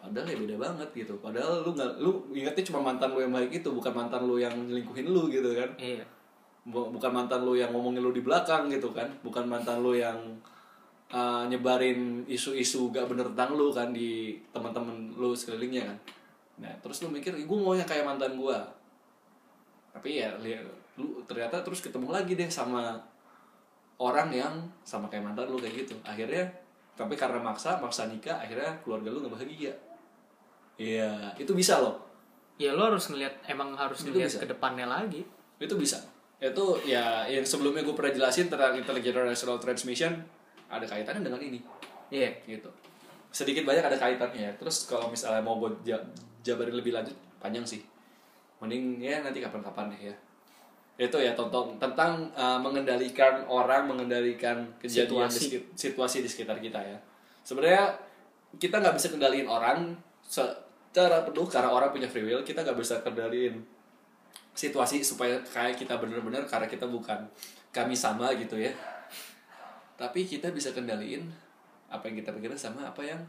padahal 0.00 0.26
ya 0.26 0.36
beda 0.40 0.56
banget 0.56 0.88
gitu. 0.96 1.14
Padahal 1.20 1.60
lu 1.60 1.70
nggak 1.76 2.00
lu 2.00 2.10
ingetnya 2.32 2.64
cuma 2.72 2.80
mantan 2.80 3.12
lu 3.12 3.20
yang 3.20 3.32
baik 3.36 3.52
itu 3.52 3.68
bukan 3.68 3.92
mantan 3.92 4.24
lu 4.24 4.40
yang 4.40 4.52
nyelingkuhin 4.56 5.06
lu 5.06 5.28
gitu 5.28 5.52
kan. 5.52 5.70
Iya. 5.76 6.04
Bu- 6.64 6.88
bukan 6.88 7.12
mantan 7.12 7.44
lu 7.44 7.52
yang 7.52 7.68
ngomongin 7.70 8.00
lu 8.00 8.10
di 8.10 8.24
belakang 8.24 8.72
gitu 8.72 8.90
kan. 8.96 9.06
Bukan 9.20 9.44
mantan 9.44 9.84
lu 9.84 9.92
yang 9.92 10.16
uh, 11.12 11.44
nyebarin 11.46 12.24
isu-isu 12.24 12.88
gak 12.90 13.06
bener 13.12 13.28
tentang 13.30 13.54
lu 13.54 13.68
kan 13.70 13.92
di 13.92 14.40
teman-teman 14.50 15.12
lu 15.14 15.36
sekelilingnya 15.36 15.84
kan. 15.84 15.98
Nah 16.64 16.72
terus 16.80 17.04
lu 17.04 17.12
mikir 17.12 17.36
gue 17.36 17.58
mau 17.60 17.76
yang 17.76 17.86
kayak 17.86 18.08
mantan 18.08 18.40
gua. 18.40 18.64
Tapi 19.92 20.24
ya 20.24 20.32
lu 20.96 21.20
ternyata 21.28 21.60
terus 21.60 21.84
ketemu 21.84 22.08
lagi 22.08 22.32
deh 22.34 22.48
sama 22.48 22.96
orang 24.00 24.32
yang 24.32 24.54
sama 24.80 25.12
kayak 25.12 25.28
mantan 25.28 25.52
lu 25.52 25.60
kayak 25.60 25.84
gitu. 25.84 25.92
Akhirnya 26.02 26.48
tapi 26.96 27.16
karena 27.16 27.40
maksa 27.40 27.80
maksa 27.80 28.08
nikah 28.08 28.36
akhirnya 28.36 28.76
keluarga 28.84 29.08
lu 29.08 29.24
nggak 29.24 29.32
bahagia 29.36 29.72
iya 30.80 31.36
itu 31.36 31.52
bisa 31.52 31.76
loh 31.78 32.08
Ya 32.56 32.72
lo 32.72 32.92
harus 32.92 33.08
ngeliat 33.08 33.40
emang 33.46 33.72
harus 33.72 34.04
Itu 34.04 34.12
ngeliat 34.12 34.28
bisa. 34.28 34.40
ke 34.40 34.48
depannya 34.48 34.84
lagi. 34.84 35.24
itu 35.56 35.74
bisa 35.76 35.96
itu 36.36 36.64
ya 36.84 37.24
yang 37.26 37.44
sebelumnya 37.44 37.80
gue 37.80 37.92
pernah 37.92 38.08
jelasin 38.10 38.48
tentang 38.48 38.72
intergenerational 38.74 39.56
transmission 39.56 40.12
ada 40.66 40.84
kaitannya 40.84 41.20
dengan 41.20 41.36
ini 41.38 41.60
Iya. 42.08 42.32
gitu 42.46 42.68
sedikit 43.28 43.64
banyak 43.64 43.80
ada 43.82 43.94
kaitannya 43.94 44.48
terus 44.56 44.84
kalau 44.84 45.08
misalnya 45.08 45.38
mau 45.38 45.56
gue 45.56 45.68
ja- 45.84 46.00
jabarin 46.40 46.74
lebih 46.74 46.92
lanjut 46.92 47.12
panjang 47.36 47.60
sih 47.62 47.80
mending 48.58 48.96
ya 48.98 49.20
nanti 49.20 49.40
kapan-kapan 49.40 49.88
deh 49.88 50.00
ya 50.08 50.14
itu 50.98 51.16
ya 51.16 51.32
tentang 51.32 51.76
tentang 51.76 52.12
uh, 52.32 52.56
mengendalikan 52.56 53.40
orang 53.44 53.84
mengendalikan 53.84 54.64
kejadian 54.76 55.28
Situasi. 55.28 55.44
di 55.48 55.58
situasi 55.72 56.16
di 56.20 56.28
sekitar 56.28 56.56
kita 56.56 56.76
ya 56.76 56.96
sebenarnya 57.40 57.88
kita 58.56 58.80
nggak 58.80 58.96
bisa 58.96 59.08
kendaliin 59.08 59.48
orang 59.48 59.96
secara 60.90 61.22
penuh 61.22 61.46
karena 61.46 61.70
orang 61.70 61.94
punya 61.94 62.10
free 62.10 62.26
will 62.26 62.42
kita 62.42 62.66
nggak 62.66 62.74
bisa 62.74 62.98
kendaliin 63.06 63.62
situasi 64.58 65.06
supaya 65.06 65.38
kayak 65.46 65.78
kita 65.78 65.94
bener-bener 66.02 66.42
karena 66.50 66.66
kita 66.66 66.82
bukan 66.90 67.22
kami 67.70 67.94
sama 67.94 68.34
gitu 68.34 68.58
ya. 68.58 68.74
Tapi 69.94 70.26
kita 70.26 70.50
bisa 70.50 70.74
kendaliin 70.74 71.30
apa 71.86 72.10
yang 72.10 72.16
kita 72.18 72.34
pikirin 72.34 72.58
sama 72.58 72.90
apa 72.90 73.02
yang 73.06 73.22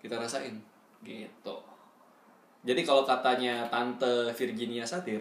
kita 0.00 0.16
rasain 0.16 0.56
gitu. 1.04 1.56
Jadi 2.64 2.80
kalau 2.86 3.04
katanya 3.04 3.68
tante 3.68 4.32
Virginia 4.32 4.88
Satir 4.88 5.20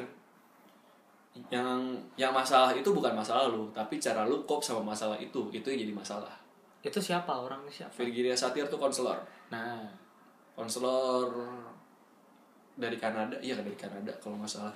yang 1.48 1.96
yang 2.20 2.32
masalah 2.36 2.76
itu 2.76 2.92
bukan 2.92 3.16
masalah 3.16 3.48
lu 3.48 3.72
tapi 3.72 3.96
cara 3.96 4.28
lu 4.28 4.44
cope 4.44 4.60
sama 4.60 4.92
masalah 4.92 5.20
itu 5.20 5.52
itu 5.52 5.68
yang 5.68 5.84
jadi 5.84 5.94
masalah. 5.96 6.34
Itu 6.82 6.98
siapa? 6.98 7.30
Orangnya 7.30 7.70
siapa? 7.70 7.94
Virginia 8.00 8.34
Satir 8.34 8.66
tuh 8.72 8.80
konselor. 8.82 9.22
Nah, 9.54 9.86
konselor 10.54 11.30
dari 12.74 12.96
Kanada 12.96 13.36
iya 13.40 13.56
dari 13.56 13.74
Kanada 13.74 14.12
kalau 14.18 14.38
nggak 14.38 14.50
salah 14.50 14.74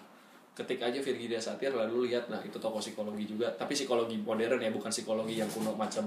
ketik 0.51 0.79
aja 0.79 0.99
Virginia 0.99 1.37
Satir 1.37 1.71
lalu 1.71 2.07
lihat 2.07 2.27
nah 2.27 2.39
itu 2.39 2.55
tokoh 2.55 2.79
psikologi 2.79 3.27
juga 3.27 3.51
tapi 3.51 3.75
psikologi 3.75 4.15
modern 4.17 4.57
ya 4.57 4.71
bukan 4.71 4.87
psikologi 4.87 5.35
yang 5.35 5.49
kuno 5.51 5.75
macam 5.75 6.05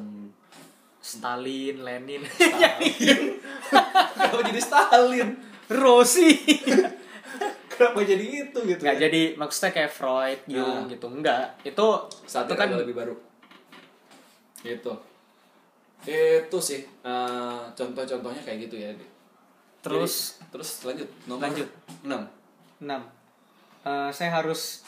Stalin, 0.99 1.79
Lenin, 1.79 2.27
Stalin 2.27 3.39
kenapa 4.19 4.43
jadi 4.45 4.61
Stalin 4.61 5.29
Rossi. 5.69 6.33
kenapa 7.71 8.03
jadi 8.03 8.25
itu 8.49 8.59
gitu 8.67 8.81
Nggak 8.83 8.97
ya? 8.99 9.03
jadi 9.07 9.23
maksudnya 9.37 9.71
kayak 9.71 9.93
Freud, 9.93 10.41
Jung 10.51 10.65
Nah. 10.83 10.91
gitu. 10.91 11.07
Enggak. 11.07 11.55
Itu 11.63 11.87
Satir 12.27 12.51
itu 12.51 12.55
kan 12.59 12.69
lebih 12.75 12.97
baru 12.97 13.15
gitu 14.59 14.91
itu 16.03 16.59
sih 16.59 16.83
eh, 16.83 17.61
contoh-contohnya 17.75 18.43
kayak 18.43 18.67
gitu 18.67 18.75
ya 18.75 18.91
terus 19.81 20.37
Jadi, 20.37 20.51
terus 20.51 20.71
lanjut 20.83 21.09
nomor 21.25 21.43
Lanjut. 21.45 21.69
6 22.03 22.11
6. 22.81 23.03
Eh, 23.81 24.11
saya 24.11 24.31
harus 24.35 24.83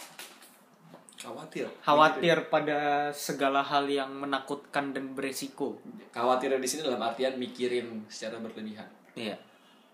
khawatir 1.16 1.68
khawatir 1.80 2.48
pada 2.48 2.78
segala 3.12 3.60
hal 3.60 3.84
yang 3.86 4.08
menakutkan 4.10 4.90
dan 4.90 5.12
beresiko. 5.12 5.76
khawatirnya 6.10 6.56
di 6.56 6.64
sini 6.66 6.80
dalam 6.82 6.98
artian 6.98 7.36
mikirin 7.36 8.08
secara 8.08 8.38
berlebihan 8.38 8.88
Iya. 9.12 9.36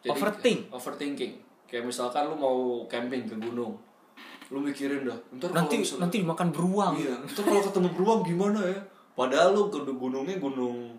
Jadi, 0.01 0.13
Overthink. 0.13 0.59
overthinking 0.71 1.33
kayak 1.67 1.83
misalkan 1.83 2.31
lu 2.31 2.37
mau 2.37 2.57
camping 2.87 3.27
ke 3.27 3.35
gunung 3.35 3.75
lu 4.47 4.63
mikirin 4.63 5.03
dah 5.03 5.19
ntar 5.35 5.51
Nanti 5.51 5.83
misalnya- 5.83 6.07
nanti 6.07 6.17
dimakan 6.23 6.49
beruang. 6.55 6.95
iya 6.95 7.15
ntar 7.19 7.43
kalau 7.43 7.59
ketemu 7.61 7.89
beruang 7.91 8.21
gimana 8.23 8.61
ya 8.63 8.79
padahal 9.13 9.51
lu 9.51 9.63
ke 9.67 9.83
gunungnya 9.83 10.39
gunung 10.39 10.95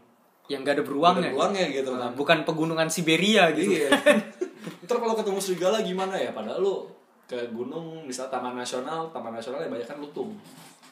Yang 0.48 0.60
gak 0.64 0.74
ada 0.74 0.84
beruangnya. 0.84 1.22
ada 1.22 1.34
beruangnya 1.34 1.66
gitu 1.70 1.90
Nah, 1.92 2.00
kan 2.02 2.12
bukan 2.16 2.38
pegunungan 2.44 2.88
Siberia 2.88 3.52
gitu. 3.52 3.72
iya 3.74 3.90
ntar 4.84 4.98
kalau 4.98 5.14
ketemu 5.14 5.40
serigala 5.40 5.78
gimana 5.80 6.16
ya 6.16 6.32
padahal 6.32 6.60
lu 6.60 6.76
ke 7.24 7.36
gunung 7.50 8.04
misal 8.04 8.28
taman 8.28 8.54
nasional 8.54 9.08
taman 9.10 9.32
nasional 9.32 9.60
yang 9.60 9.70
banyak 9.70 9.84
kan 9.86 9.98
lutung 9.98 10.32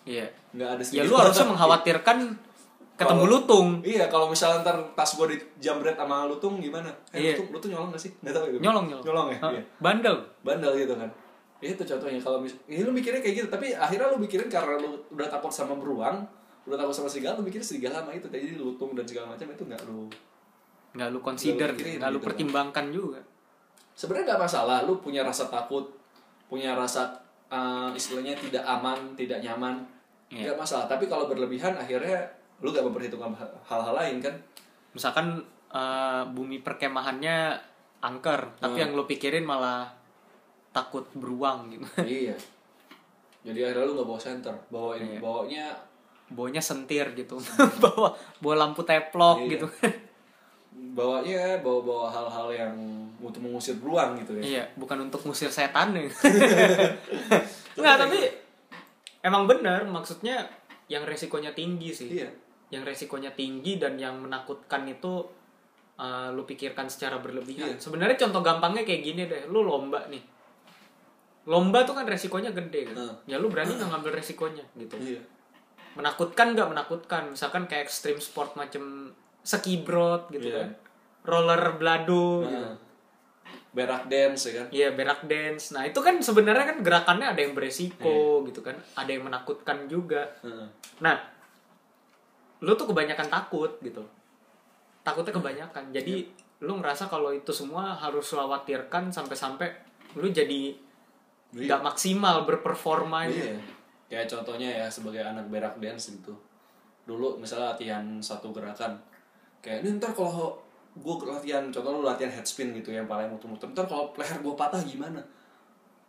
Iya. 0.04 0.28
nggak 0.52 0.70
ada 0.70 0.80
Ya 0.80 0.86
serigala. 0.86 1.08
lu 1.08 1.16
harusnya 1.18 1.46
mengkhawatirkan 1.48 2.18
ketemu 2.96 3.12
Kalau- 3.18 3.32
lutung. 3.34 3.68
iya 3.82 4.06
kalau 4.06 4.28
misalnya 4.28 4.62
ntar 4.62 4.78
tas 4.94 5.12
gua 5.14 5.28
dijambret 5.28 5.96
sama 5.96 6.24
lutung 6.26 6.56
gimana 6.58 6.88
eh 7.10 7.20
Iya. 7.22 7.32
lutung 7.34 7.48
lutung 7.52 7.70
nyolong 7.72 7.90
gak 7.90 8.02
sih 8.02 8.12
nggak 8.18 8.32
tahu 8.32 8.46
ya 8.46 8.60
Nyolong 8.62 8.86
nyolong. 8.86 9.04
nyolong 9.04 9.28
ya 9.30 9.40
iya. 9.54 9.62
Bandel. 9.78 10.16
bandel 10.42 10.72
gitu 10.78 10.94
kan 10.94 11.12
Ya, 11.58 11.72
itu 11.72 11.82
contohnya 11.82 12.20
kalau 12.20 12.38
mis 12.38 12.52
ini 12.66 12.84
lu 12.84 12.92
mikirnya 12.92 13.18
kayak 13.18 13.36
gitu 13.38 13.48
tapi 13.50 13.72
akhirnya 13.72 14.08
lu 14.08 14.18
mikirin 14.18 14.46
karena 14.46 14.76
lu 14.76 14.92
udah 15.10 15.26
takut 15.26 15.50
sama 15.50 15.74
beruang 15.74 16.28
udah 16.66 16.76
takut 16.76 16.94
sama 16.94 17.08
serigala 17.08 17.38
lu 17.38 17.46
mikir 17.46 17.60
serigala 17.60 18.02
sama 18.02 18.12
itu 18.12 18.26
jadi 18.26 18.56
lutung 18.56 18.94
dan 18.94 19.06
segala 19.06 19.32
macam 19.32 19.48
itu 19.48 19.64
nggak 19.64 19.84
lu 19.86 20.10
Nggak 20.96 21.10
lu 21.12 21.20
consider, 21.20 21.70
Nggak 21.70 21.84
lu 21.84 21.92
nggak 21.94 22.10
lu 22.10 22.14
gitu 22.14 22.18
kan. 22.18 22.28
pertimbangkan 22.28 22.86
juga. 22.90 23.20
sebenarnya 23.92 24.26
nggak 24.28 24.42
masalah 24.42 24.78
lu 24.82 24.94
punya 24.98 25.22
rasa 25.22 25.46
takut 25.46 25.86
punya 26.46 26.74
rasa 26.74 27.16
uh, 27.48 27.92
istilahnya 27.92 28.36
tidak 28.36 28.62
aman 28.62 29.14
tidak 29.14 29.40
nyaman 29.40 29.80
Iya. 30.28 30.50
nggak 30.50 30.58
masalah 30.58 30.86
tapi 30.86 31.06
kalau 31.06 31.26
berlebihan 31.26 31.72
akhirnya 31.74 32.18
lu 32.58 32.70
gak 32.70 32.82
memperhitungkan 32.82 33.30
hal- 33.32 33.60
hal-hal 33.64 33.94
lain 33.94 34.18
kan 34.20 34.34
Misalkan 34.92 35.38
eh, 35.68 36.24
bumi 36.26 36.60
perkemahannya 36.60 37.52
angker, 38.00 38.48
tapi 38.56 38.74
Hmm. 38.74 38.82
yang 38.82 38.92
lu 38.94 39.04
pikirin 39.04 39.44
malah 39.44 39.92
takut 40.72 41.04
beruang 41.14 41.68
gitu. 41.70 41.84
iya 42.02 42.34
jadi 43.42 43.70
akhirnya 43.70 43.86
lu 43.86 43.94
nggak 43.94 44.08
bawa 44.08 44.18
center 44.20 44.56
bawa 44.68 44.96
ini 44.96 45.16
Iya. 45.16 45.20
bawanya 45.20 45.66
Bawanya 46.28 46.58
sentir 46.60 47.06
gitu. 47.14 47.38
bawa 47.84 48.14
bawa 48.40 48.56
lampu 48.58 48.82
teplok 48.82 49.46
Iya. 49.46 49.52
gitu. 49.58 49.68
bawanya 50.76 51.60
bawa 51.60 51.80
bawa 51.82 52.06
hal-hal 52.08 52.48
yang 52.52 52.76
untuk 53.18 53.40
mengusir 53.40 53.76
beruang 53.76 54.20
gitu 54.20 54.36
ya 54.36 54.44
iya, 54.44 54.64
bukan 54.76 55.08
untuk 55.08 55.24
ngusir 55.24 55.48
setan 55.48 55.92
ya. 55.96 56.04
Nggak, 57.76 57.96
tapi 57.96 58.20
emang 59.22 59.44
bener 59.46 59.84
maksudnya 59.86 60.44
yang 60.88 61.04
resikonya 61.04 61.52
tinggi 61.52 61.92
sih. 61.92 62.10
iya 62.14 62.28
Yang 62.72 62.84
resikonya 62.92 63.32
tinggi 63.32 63.80
dan 63.80 63.96
yang 63.96 64.20
menakutkan 64.20 64.84
itu 64.86 65.24
uh, 65.96 66.28
lu 66.32 66.44
pikirkan 66.44 66.88
secara 66.88 67.20
berlebihan. 67.20 67.72
Iya. 67.72 67.80
Sebenarnya 67.80 68.20
contoh 68.20 68.42
gampangnya 68.42 68.84
kayak 68.84 69.02
gini 69.02 69.22
deh, 69.26 69.48
lu 69.48 69.64
lomba 69.64 70.04
nih. 70.08 70.24
Lomba 71.46 71.84
tuh 71.84 71.94
kan 71.94 72.04
resikonya 72.04 72.52
gede 72.52 72.92
kan. 72.92 72.96
Heeh. 72.98 73.16
Ya 73.30 73.38
lu 73.38 73.48
berani 73.48 73.76
nggak 73.76 73.90
ngambil 73.92 74.12
resikonya 74.18 74.64
gitu. 74.76 74.96
iya 75.00 75.22
Menakutkan 75.96 76.54
nggak 76.54 76.70
menakutkan. 76.70 77.24
Misalkan 77.30 77.66
kayak 77.66 77.88
ekstrim 77.88 78.20
sport 78.20 78.54
macem 78.54 79.12
skibrod 79.42 80.28
gitu 80.30 80.48
Iya. 80.48 80.58
kan. 80.60 80.70
Roller 81.24 81.62
blado 81.76 82.44
gitu. 82.44 82.52
Heeh. 82.52 82.76
berak 83.76 84.08
dance 84.08 84.48
ya 84.48 84.54
kan 84.56 84.68
Iya 84.72 84.88
berak 84.96 85.28
dance. 85.28 85.76
Nah 85.76 85.84
itu 85.84 86.00
kan 86.00 86.16
sebenarnya 86.18 86.64
kan 86.66 86.78
gerakannya 86.80 87.28
ada 87.28 87.44
yang 87.44 87.52
beresiko 87.52 88.40
Iya. 88.40 88.48
gitu 88.48 88.64
kan, 88.64 88.80
ada 88.96 89.12
yang 89.12 89.28
menakutkan 89.28 89.84
juga. 89.86 90.32
Heeh. 90.40 90.68
Nah, 91.04 91.20
lu 92.62 92.72
tuh 92.74 92.88
kebanyakan 92.88 93.28
takut 93.28 93.76
gitu. 93.84 94.00
Takutnya 95.04 95.36
kebanyakan. 95.36 95.92
Jadi 95.92 96.24
lu 96.62 96.80
ngerasa 96.80 97.06
kalau 97.06 97.36
itu 97.36 97.52
semua 97.52 97.92
harus 97.94 98.24
lu 98.26 98.40
khawatirkan 98.40 99.12
sampai-sampai 99.12 99.68
lu 100.16 100.32
jadi 100.32 100.72
Iya. 101.52 101.76
nggak 101.76 101.82
maksimal 101.84 102.48
berperforma 102.48 103.28
gitu. 103.28 103.60
Kayak 104.16 104.32
contohnya 104.32 104.72
ya 104.72 104.88
sebagai 104.88 105.20
anak 105.20 105.52
berak 105.52 105.76
dance 105.84 106.16
gitu. 106.16 106.32
Dulu 107.04 107.36
misalnya 107.36 107.76
latihan 107.76 108.00
satu 108.24 108.56
gerakan. 108.56 108.96
Kayak 109.60 109.84
ini 109.84 110.00
ntar 110.00 110.16
kalau 110.16 110.56
gue 110.96 111.16
latihan, 111.28 111.68
contoh 111.68 112.00
lu 112.00 112.08
latihan 112.08 112.32
head 112.32 112.48
spin 112.48 112.72
gitu 112.72 112.96
yang 112.96 113.12
paling 113.12 113.28
muter-muter. 113.28 113.68
Ntar 113.76 113.84
kalau 113.92 114.16
leher 114.16 114.40
gue 114.40 114.56
patah 114.56 114.80
gimana? 114.80 115.20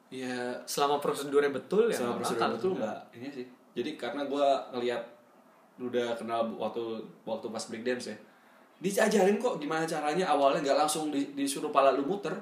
Ya 0.07 0.55
Selama 0.71 1.03
prosedurnya 1.03 1.51
betul 1.51 1.91
ya 1.91 1.99
sama 1.99 2.15
prosedur 2.15 2.55
betul 2.55 2.73
nggak 2.79 2.99
ini 3.19 3.27
sih. 3.27 3.47
Jadi 3.75 3.99
karena 3.99 4.23
gue 4.23 4.47
ngelihat 4.71 5.03
udah 5.83 6.15
kenal 6.15 6.47
waktu 6.55 7.03
waktu 7.27 7.47
pas 7.51 7.65
break 7.67 7.83
dance 7.83 8.15
ya. 8.15 8.17
Diajarin 8.79 9.43
kok 9.43 9.59
gimana 9.59 9.83
caranya 9.83 10.31
awalnya 10.31 10.63
nggak 10.63 10.79
langsung 10.87 11.11
di- 11.11 11.35
disuruh 11.35 11.75
pala 11.75 11.91
lu 11.91 12.07
muter. 12.07 12.39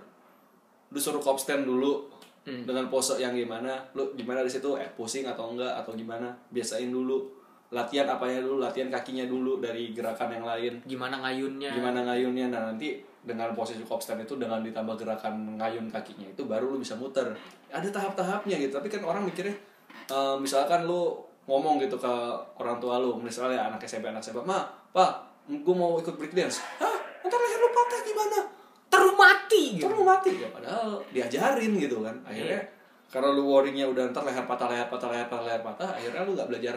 Disuruh 0.93 1.25
cop 1.25 1.41
stand 1.41 1.65
dulu 1.65 2.05
Hmm. 2.45 2.69
dengan 2.69 2.93
pose 2.93 3.17
yang 3.17 3.33
gimana 3.33 3.73
lu 3.97 4.13
gimana 4.13 4.45
di 4.45 4.53
situ? 4.53 4.77
Eh 4.77 4.89
pusing 4.93 5.25
atau 5.25 5.57
enggak? 5.57 5.81
Atau 5.81 5.97
gimana? 5.97 6.29
Biasain 6.53 6.93
dulu. 6.93 7.25
Latihan 7.73 8.05
apanya 8.05 8.45
dulu? 8.45 8.61
Latihan 8.61 8.93
kakinya 8.93 9.25
dulu 9.25 9.65
dari 9.65 9.97
gerakan 9.97 10.29
yang 10.29 10.45
lain. 10.45 10.73
Gimana 10.85 11.25
ngayunnya? 11.25 11.73
gimana 11.73 12.05
ngayunnya? 12.05 12.53
Nah 12.53 12.61
nanti 12.69 13.01
dengan 13.25 13.57
posisi 13.57 13.81
cop 13.81 14.05
stand 14.05 14.29
itu 14.29 14.37
dengan 14.37 14.61
ditambah 14.61 15.01
gerakan 15.01 15.57
ngayun 15.57 15.89
kakinya 15.89 16.29
itu 16.29 16.45
baru 16.45 16.69
lu 16.69 16.77
bisa 16.77 16.93
muter. 17.01 17.33
Ada 17.73 17.89
tahap-tahapnya 17.89 18.61
gitu. 18.61 18.77
Tapi 18.77 18.93
kan 18.93 19.01
orang 19.01 19.25
mikirnya 19.25 19.57
eh, 20.13 20.37
misalkan 20.37 20.85
lu 20.85 21.17
ngomong 21.49 21.81
gitu 21.81 21.97
ke 21.97 22.15
orang 22.61 22.77
tua 22.77 23.01
lu. 23.01 23.17
Misalnya 23.17 23.73
anak 23.73 23.81
SMP 23.89 24.13
anak 24.13 24.21
SMP 24.21 24.45
ma 24.45 24.69
pak 24.93 25.33
gue 25.49 25.75
mau 25.75 25.97
ikut 25.97 26.21
break 26.21 26.37
dance. 26.37 26.61
Hah 26.77 26.99
ntar 27.25 27.41
leher 27.41 27.57
lu 27.57 27.69
patah 27.73 28.01
gimana 28.05 28.39
Terus 28.93 29.13
mati 29.17 29.64
gitu. 29.77 29.87
ntar 29.87 29.99
lu 29.99 30.05
mati 30.07 30.31
ya 30.39 30.49
padahal 30.51 30.89
diajarin 31.11 31.73
gitu 31.79 31.97
kan 32.01 32.17
akhirnya 32.25 32.61
karena 33.11 33.29
lu 33.31 33.43
worrynya 33.47 33.85
udah 33.87 34.11
ntar 34.11 34.23
leher 34.27 34.45
patah 34.47 34.67
leher 34.71 34.89
patah 34.91 35.09
leher 35.13 35.29
patah 35.31 35.45
leher 35.47 35.63
patah 35.63 35.89
akhirnya 35.95 36.23
lu 36.27 36.33
nggak 36.35 36.49
belajar 36.51 36.75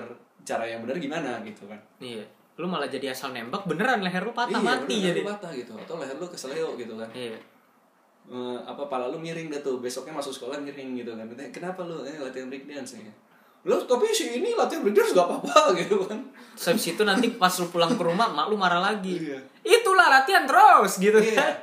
cara 0.48 0.64
yang 0.64 0.80
benar 0.86 0.98
gimana 1.02 1.32
gitu 1.44 1.66
kan 1.68 1.80
Iya. 2.00 2.24
Lu 2.58 2.66
malah 2.66 2.90
jadi 2.90 3.14
asal 3.14 3.38
nembak 3.38 3.70
beneran 3.70 4.02
leher 4.02 4.26
lu 4.26 4.34
patah 4.34 4.58
iya, 4.58 4.66
mati 4.66 4.96
bener, 4.98 5.06
jadi. 5.14 5.20
lu 5.22 5.30
patah 5.30 5.52
gitu 5.54 5.74
atau 5.78 5.96
leher 6.02 6.18
lu 6.18 6.28
keseleo 6.30 6.70
gitu 6.78 6.94
kan 6.98 7.10
Iya. 7.14 7.38
Eh, 8.28 8.58
apa 8.68 8.84
pala 8.92 9.08
lu 9.08 9.18
miring 9.22 9.48
tuh 9.64 9.80
besoknya 9.80 10.12
masuk 10.12 10.36
sekolah 10.36 10.60
miring 10.60 11.00
gitu 11.00 11.16
kan 11.16 11.26
kenapa 11.54 11.86
lu 11.88 12.04
eh, 12.04 12.20
latihan 12.20 12.52
break 12.52 12.68
dance 12.68 13.00
ya 13.00 13.14
lu 13.64 13.76
tapi 13.88 14.12
si 14.12 14.40
ini 14.44 14.52
latihan 14.52 14.84
break 14.84 14.96
dance 14.96 15.12
gak 15.16 15.28
apa-apa 15.28 15.72
gitu 15.80 16.04
kan 16.06 16.20
Terus 16.58 16.74
habis 16.74 16.86
itu 16.90 17.02
nanti 17.06 17.28
pas 17.38 17.54
lu 17.62 17.70
pulang 17.70 17.94
ke 17.94 18.02
rumah 18.02 18.34
mak 18.34 18.50
lu 18.50 18.58
marah 18.58 18.82
lagi. 18.82 19.14
Iya. 19.14 19.38
Itulah 19.62 20.10
latihan 20.10 20.42
terus 20.50 20.98
gitu 20.98 21.22
iya 21.22 21.38
kan. 21.38 21.54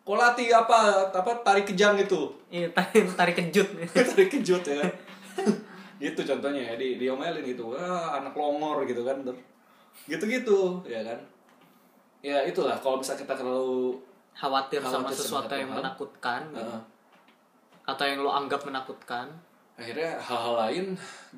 Kok 0.00 0.16
latih 0.16 0.48
apa 0.50 0.78
apa 1.08 1.30
tarik 1.40 1.64
kejang 1.64 1.94
gitu 1.96 2.32
Iya, 2.48 2.66
tarik, 2.72 3.04
tarik 3.14 3.36
kejut. 3.36 3.68
tarik 4.10 4.28
kejut 4.28 4.62
ya 4.62 4.76
kan 4.78 4.90
gitu 6.02 6.20
contohnya 6.24 6.62
ya 6.64 6.74
di 6.74 6.96
diomelin 6.96 7.44
gitu 7.44 7.70
wah 7.70 8.16
anak 8.16 8.32
longor 8.32 8.82
gitu 8.84 9.04
kan 9.04 9.20
Ntar 9.20 9.36
gitu-gitu 10.06 10.80
ya 10.82 11.04
kan 11.04 11.18
ya 12.20 12.40
itulah 12.42 12.74
kalau 12.76 12.96
bisa 12.96 13.14
kita 13.14 13.32
terlalu 13.32 13.96
Khawatir 14.30 14.80
sama 14.80 15.04
Khawatir 15.04 15.12
sama 15.12 15.20
sesuatu 15.42 15.52
yang 15.52 15.70
hal. 15.70 15.78
menakutkan 15.78 16.40
gitu. 16.48 16.60
Heeh. 16.62 16.80
atau 17.84 18.04
yang 18.06 18.20
lo 18.20 18.30
anggap 18.30 18.62
menakutkan. 18.62 19.26
Akhirnya 19.80 20.12
hal-hal 20.14 20.54
lain 20.60 20.86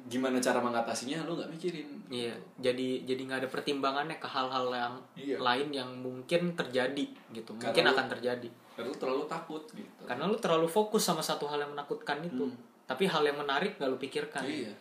gimana 0.05 0.37
cara 0.37 0.59
mengatasinya 0.59 1.23
lu 1.23 1.35
nggak 1.35 1.47
mikirin 1.49 1.87
Iya, 2.09 2.35
jadi 2.59 3.07
jadi 3.07 3.21
nggak 3.23 3.41
ada 3.41 3.49
pertimbangannya 3.49 4.17
ke 4.17 4.27
hal-hal 4.27 4.67
yang 4.69 4.95
Iya. 5.15 5.37
lain 5.39 5.69
yang 5.71 5.91
mungkin 5.97 6.53
terjadi 6.53 7.07
gitu. 7.31 7.55
Karena 7.55 7.71
Mungkin 7.71 7.85
lu- 7.85 7.93
akan 7.93 8.07
terjadi. 8.11 8.49
karena 8.73 8.89
lu 8.89 8.97
terlalu 8.97 9.25
takut 9.27 9.63
gitu 9.71 10.03
Karena 10.03 10.25
lu 10.25 10.37
terlalu 10.37 10.67
fokus 10.67 11.03
sama 11.03 11.21
satu 11.21 11.45
hal 11.45 11.61
yang 11.61 11.71
menakutkan 11.71 12.19
itu. 12.21 12.51
Tapi 12.83 13.05
hal 13.05 13.23
yang 13.23 13.37
menarik 13.37 13.77
gak 13.77 13.87
lu 13.87 13.97
pikirkan. 13.97 14.43
Hmm. 14.43 14.53
iya 14.59 14.73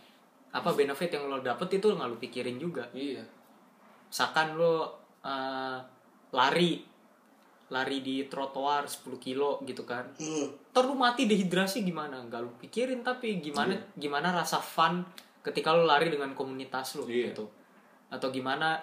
Apa 0.50 0.74
benefit 0.74 1.08
yang 1.10 1.28
lo 1.28 1.40
dapet 1.40 1.70
itu 1.72 1.88
nggak 1.88 2.08
lu 2.08 2.18
pikirin 2.18 2.58
juga. 2.58 2.84
iya 2.92 3.22
Misalkan 4.08 4.56
lo 4.56 5.00
eh, 5.22 5.78
lari 6.32 6.82
lari 7.72 8.04
di 8.04 8.28
trotoar 8.28 8.84
10 8.84 9.16
kilo 9.18 9.64
gitu 9.64 9.88
kan. 9.88 10.04
Ntar 10.20 10.84
lu 10.84 10.94
mati 10.94 11.24
dehidrasi 11.24 11.82
gimana? 11.82 12.20
Gak 12.28 12.44
lu 12.44 12.52
pikirin 12.60 13.00
tapi 13.00 13.40
gimana 13.40 13.72
gimana 13.96 14.30
rasa 14.30 14.60
fun 14.60 15.00
ketika 15.40 15.72
lu 15.72 15.88
lari 15.88 16.12
dengan 16.12 16.36
komunitas 16.36 17.00
lu 17.00 17.08
Iya. 17.08 17.32
gitu. 17.32 17.48
Atau 18.12 18.28
gimana 18.30 18.76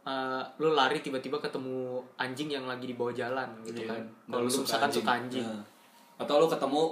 eh, 0.00 0.42
lu 0.56 0.72
lari 0.72 0.98
tiba-tiba 0.98 1.36
ketemu 1.36 2.00
anjing 2.16 2.48
yang 2.48 2.64
lagi 2.64 2.88
di 2.88 2.96
bawah 2.96 3.12
jalan 3.12 3.60
gitu 3.62 3.84
Iya. 3.84 3.92
kan. 3.92 4.02
Kalau 4.26 4.42
lu 4.42 4.52
misalkan 4.64 4.90
suka 4.90 5.10
anjing. 5.14 5.44
Nah. 5.44 5.64
atau 6.16 6.36
lu 6.36 6.48
ketemu 6.48 6.82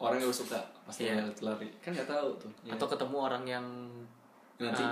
orang 0.00 0.16
yang 0.16 0.28
lu 0.28 0.36
suka 0.36 0.56
pas 0.80 0.96
lu 0.96 1.04
Iya. 1.04 1.24
lari 1.40 1.68
kan 1.80 1.92
nggak 1.92 2.08
tahu 2.08 2.28
tuh 2.36 2.50
Iya. 2.64 2.72
Atau 2.76 2.86
ketemu 2.88 3.16
orang 3.16 3.44
yang 3.44 3.66
Nanti. 4.60 4.84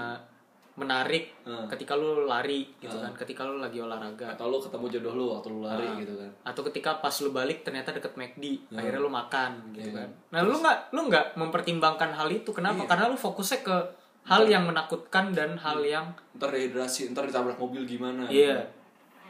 Menarik 0.78 1.34
Hmm. 1.42 1.66
ketika 1.66 1.92
lu 1.92 2.22
lari 2.24 2.70
gitu 2.78 2.94
kan. 2.94 3.10
Ketika 3.12 3.42
lu 3.42 3.58
lagi 3.58 3.78
olahraga. 3.78 4.30
atau 4.30 4.46
lu 4.46 4.56
ketemu 4.56 4.86
jodoh 4.88 5.12
lu 5.12 5.24
waktu 5.32 5.48
lu 5.48 5.60
lari 5.60 5.82
Ah. 5.84 5.98
gitu 5.98 6.14
kan. 6.14 6.30
Atau 6.44 6.62
ketika 6.70 7.02
pas 7.02 7.12
lu 7.18 7.30
balik 7.30 7.60
ternyata 7.60 7.90
deket 7.90 8.14
McD 8.14 8.62
akhirnya 8.70 9.00
lu 9.00 9.10
makan 9.10 9.74
gitu 9.74 9.90
kan. 9.90 10.08
Nah 10.30 10.40
lu 10.40 10.54
nggak 10.56 10.78
lu 10.90 11.00
nggak 11.06 11.26
mempertimbangkan 11.34 12.10
hal 12.12 12.28
itu 12.28 12.50
kenapa? 12.50 12.86
Karena 12.86 13.10
lu 13.10 13.16
fokusnya 13.16 13.60
ke 13.60 13.76
hal 14.24 14.44
yang 14.44 14.64
menakutkan 14.64 15.32
dan 15.32 15.56
hal 15.56 15.80
yang 15.80 16.14
ntar 16.32 16.48
dehidrasi 16.48 17.10
ntar 17.10 17.24
ditabrak 17.24 17.56
mobil 17.56 17.82
gimana? 17.82 18.28
Iya. 18.28 18.62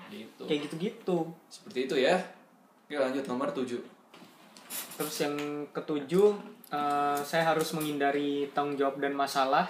Gitu. 0.09 0.45
Kayak 0.45 0.69
gitu-gitu. 0.69 1.19
Seperti 1.49 1.79
itu 1.87 1.97
ya. 1.99 2.17
Oke 2.85 2.95
lanjut. 2.95 3.25
Nomor 3.25 3.49
7 3.51 3.97
terus 4.69 5.17
yang 5.19 5.37
ketujuh 5.71 6.29
eh, 6.69 7.19
saya 7.23 7.45
harus 7.47 7.73
menghindari 7.73 8.53
tanggung 8.53 8.77
jawab 8.77 8.99
dan 8.99 9.15
masalah 9.15 9.65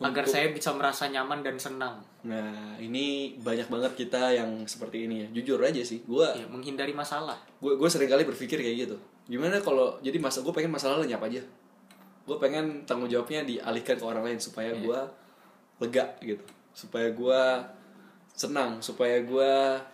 agar 0.00 0.24
saya 0.24 0.48
bisa 0.48 0.72
merasa 0.72 1.04
nyaman 1.12 1.44
dan 1.44 1.60
senang. 1.60 2.00
Nah 2.24 2.76
ini 2.80 3.36
banyak 3.36 3.68
banget 3.68 3.92
kita 4.00 4.32
yang 4.32 4.64
seperti 4.64 5.04
ini 5.04 5.24
ya. 5.24 5.28
Jujur 5.36 5.60
aja 5.60 5.80
sih 5.84 6.00
Gue 6.08 6.24
ya, 6.24 6.48
menghindari 6.48 6.96
masalah. 6.96 7.36
gue 7.60 7.76
gue 7.76 7.88
sering 7.92 8.08
kali 8.08 8.24
berpikir 8.24 8.56
kayak 8.64 8.88
gitu. 8.88 8.96
Gimana 9.28 9.60
kalau 9.60 10.00
Jadi 10.00 10.16
masa 10.16 10.40
gue 10.40 10.52
pengen 10.56 10.72
masalah 10.72 11.04
lenyap 11.04 11.20
aja. 11.20 11.44
Gue 12.24 12.36
pengen 12.40 12.88
tanggung 12.88 13.12
jawabnya 13.12 13.44
dialihkan 13.44 14.00
ke 14.00 14.04
orang 14.04 14.24
lain 14.24 14.40
Supaya 14.40 14.72
gue 14.72 14.98
lega 15.84 16.04
gitu. 16.24 16.44
Supaya 16.72 17.12
gue 17.12 17.40
senang 18.32 18.80
Supaya 18.80 19.20
gue 19.20 19.50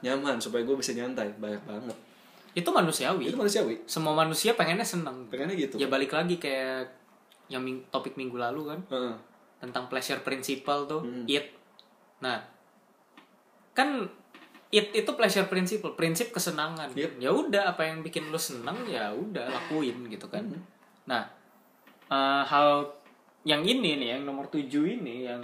nyaman 0.07 0.39
Supaya 0.39 0.63
gue 0.63 0.77
bisa 0.79 0.95
nyantai. 0.95 1.35
Banyak 1.35 1.63
banget. 1.67 1.97
Itu 2.57 2.71
manusiawi. 2.73 3.29
Itu 3.29 3.37
manusiawi. 3.37 3.85
Semua 3.85 4.17
manusia 4.17 4.57
pengennya 4.57 4.87
senang. 4.87 5.27
Pengennya 5.29 5.59
gitu. 5.59 5.77
Ya 5.77 5.91
balik 5.91 6.15
lagi 6.17 6.41
kayak 6.41 6.89
yang 7.53 7.63
ming- 7.63 7.85
topik 7.93 8.17
minggu 8.17 8.39
lalu 8.41 8.71
kan. 8.73 8.81
Heeh. 8.89 9.15
Tentang 9.59 9.89
pleasure 9.89 10.21
principle 10.21 10.85
tuh 10.85 11.03
Hmm. 11.03 11.25
it 11.27 11.53
nah 12.21 12.41
kan 13.73 14.09
it 14.69 14.93
itu 14.93 15.11
pleasure 15.15 15.47
principle 15.47 15.93
prinsip 15.93 16.33
kesenangan 16.33 16.93
Yep. 16.93 17.21
ya 17.21 17.31
udah 17.31 17.63
apa 17.71 17.87
yang 17.87 18.01
bikin 18.01 18.29
lu 18.29 18.41
senang 18.41 18.77
ya 18.89 19.13
udah 19.13 19.47
lakuin 19.49 20.09
gitu 20.09 20.27
kan 20.27 20.45
Hmm. 20.45 20.63
nah 21.05 21.23
eh, 22.07 22.43
hal 22.45 22.87
yang 23.45 23.63
ini 23.63 23.99
nih 23.99 24.19
yang 24.19 24.23
nomor 24.27 24.51
tujuh 24.51 24.99
ini 24.99 25.27
yang 25.27 25.43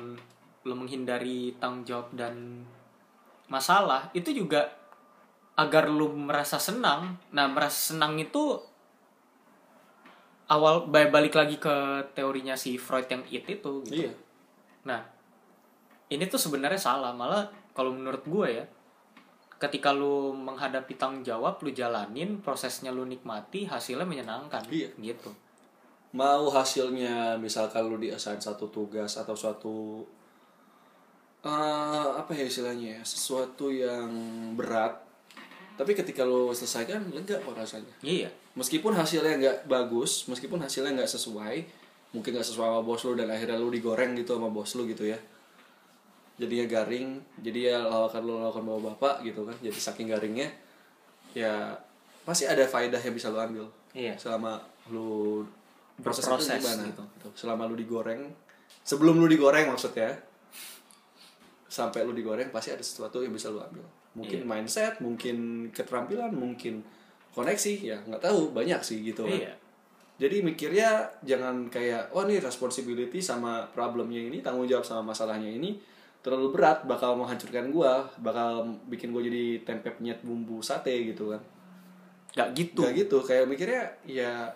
lu 0.62 0.74
menghindari 0.74 1.54
tanggung 1.58 1.82
jawab 1.82 2.10
dan 2.14 2.62
masalah 3.46 4.10
itu 4.14 4.30
juga 4.32 4.70
agar 5.54 5.86
lu 5.86 6.08
merasa 6.10 6.56
senang 6.56 7.18
nah 7.30 7.46
merasa 7.46 7.92
senang 7.94 8.16
itu 8.16 8.58
awal 10.52 10.84
ba- 10.86 11.08
balik 11.08 11.32
lagi 11.32 11.56
ke 11.56 11.72
teorinya 12.12 12.52
si 12.54 12.76
Freud 12.76 13.08
yang 13.08 13.24
it 13.26 13.48
itu 13.48 13.72
gitu. 13.82 14.04
Iya 14.04 14.12
Nah, 14.82 14.98
ini 16.08 16.26
tuh 16.26 16.36
sebenarnya 16.36 16.76
salah. 16.76 17.14
Malah 17.14 17.46
kalau 17.70 17.94
menurut 17.94 18.20
gue 18.26 18.48
ya, 18.52 18.64
ketika 19.56 19.94
lu 19.94 20.34
menghadapi 20.34 20.98
tanggung 20.98 21.22
jawab 21.22 21.62
lu 21.62 21.70
jalanin 21.70 22.42
prosesnya 22.42 22.90
lu 22.90 23.06
nikmati 23.06 23.64
hasilnya 23.64 24.02
menyenangkan 24.02 24.66
Iya. 24.66 24.90
gitu 24.98 25.30
mau 26.12 26.44
hasilnya 26.50 27.38
misalkan 27.38 27.86
lu 27.86 27.96
diassign 27.96 28.36
satu 28.36 28.68
tugas 28.68 29.16
atau 29.16 29.32
suatu 29.32 30.02
eh, 31.40 32.08
apa 32.12 32.30
ya 32.34 32.44
istilahnya 32.44 33.00
ya 33.00 33.02
sesuatu 33.02 33.70
yang 33.70 34.10
berat 34.52 34.98
tapi 35.74 35.96
ketika 35.96 36.22
lu 36.22 36.52
selesaikan 36.52 37.10
lega 37.10 37.40
kok 37.40 37.56
rasanya 37.56 37.92
iya 38.04 38.28
meskipun 38.54 38.92
hasilnya 38.92 39.34
nggak 39.40 39.56
bagus 39.66 40.28
meskipun 40.28 40.60
hasilnya 40.60 40.92
nggak 40.96 41.10
sesuai 41.10 41.56
mungkin 42.12 42.30
nggak 42.36 42.44
sesuai 42.44 42.66
sama 42.68 42.80
bos 42.84 43.00
lu 43.08 43.16
dan 43.16 43.28
akhirnya 43.32 43.56
lu 43.56 43.72
digoreng 43.72 44.12
gitu 44.14 44.36
sama 44.36 44.52
bos 44.52 44.72
lu 44.76 44.84
gitu 44.84 45.08
ya 45.08 45.16
jadinya 46.36 46.66
garing 46.68 47.20
jadi 47.40 47.60
ya 47.72 47.78
lawakan 47.86 48.22
lu 48.24 48.34
lawakan 48.40 48.62
bawa 48.68 48.80
bapak 48.92 49.24
gitu 49.24 49.44
kan 49.48 49.56
jadi 49.60 49.78
saking 49.78 50.08
garingnya 50.12 50.48
ya 51.32 51.72
pasti 52.22 52.44
ada 52.44 52.64
faedah 52.68 53.00
yang 53.00 53.14
bisa 53.16 53.32
lu 53.32 53.40
ambil 53.40 53.66
Iya. 53.92 54.16
selama 54.16 54.56
lu 54.88 55.44
proses, 56.00 56.24
Berproses 56.24 56.48
itu 56.56 56.64
gimana 56.64 56.82
gitu. 56.88 57.04
gitu. 57.16 57.28
selama 57.36 57.68
lu 57.68 57.76
digoreng 57.76 58.20
sebelum 58.84 59.20
lu 59.20 59.28
digoreng 59.28 59.68
maksudnya 59.68 60.16
sampai 61.68 62.04
lu 62.04 62.12
digoreng 62.12 62.48
pasti 62.52 62.72
ada 62.72 62.80
sesuatu 62.84 63.20
yang 63.20 63.32
bisa 63.32 63.48
lu 63.52 63.60
ambil 63.60 63.84
mungkin 64.12 64.44
mindset 64.44 65.00
mungkin 65.00 65.68
keterampilan 65.72 66.32
mungkin 66.36 66.84
koneksi 67.32 67.72
ya 67.80 67.96
nggak 68.04 68.20
tahu 68.20 68.52
banyak 68.52 68.80
sih 68.84 69.00
gitu 69.00 69.24
kan. 69.24 69.32
iya. 69.32 69.52
Jadi 70.20 70.44
mikirnya 70.44 71.08
jangan 71.24 71.66
kayak 71.72 72.12
wah 72.12 72.28
nih 72.28 72.38
responsibility 72.38 73.18
sama 73.18 73.64
problemnya 73.72 74.20
ini 74.20 74.44
tanggung 74.44 74.68
jawab 74.68 74.84
sama 74.84 75.10
masalahnya 75.10 75.48
ini 75.48 75.80
terlalu 76.22 76.54
berat 76.54 76.84
bakal 76.86 77.18
menghancurkan 77.18 77.72
gua 77.72 78.06
bakal 78.20 78.78
bikin 78.86 79.10
gua 79.10 79.24
jadi 79.24 79.64
tempe 79.64 79.90
penyet 79.90 80.20
bumbu 80.22 80.60
sate 80.60 80.92
gitu 81.08 81.32
kan. 81.32 81.42
Nggak 82.36 82.48
gitu. 82.54 82.80
Gak 82.84 82.94
gitu 82.94 83.18
kayak 83.24 83.48
mikirnya 83.48 83.82
ya 84.04 84.52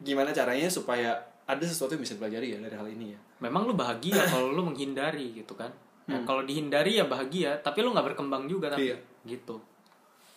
gimana 0.00 0.32
caranya 0.32 0.66
supaya 0.72 1.14
ada 1.44 1.64
sesuatu 1.64 1.94
yang 1.94 2.02
bisa 2.02 2.16
dipelajari 2.16 2.56
ya 2.56 2.58
dari 2.58 2.74
hal 2.74 2.88
ini 2.88 3.12
ya. 3.14 3.20
Memang 3.44 3.68
lu 3.68 3.76
bahagia 3.76 4.18
kalau 4.32 4.50
lu 4.50 4.64
menghindari 4.64 5.36
gitu 5.36 5.52
kan 5.54 5.70
Nah, 6.08 6.24
kalau 6.24 6.40
dihindari 6.40 6.96
ya 6.96 7.04
bahagia 7.04 7.60
tapi 7.60 7.84
lu 7.84 7.92
nggak 7.92 8.16
berkembang 8.16 8.48
juga 8.48 8.72
tapi 8.72 8.90
Iya. 8.92 8.96
gitu. 9.28 9.60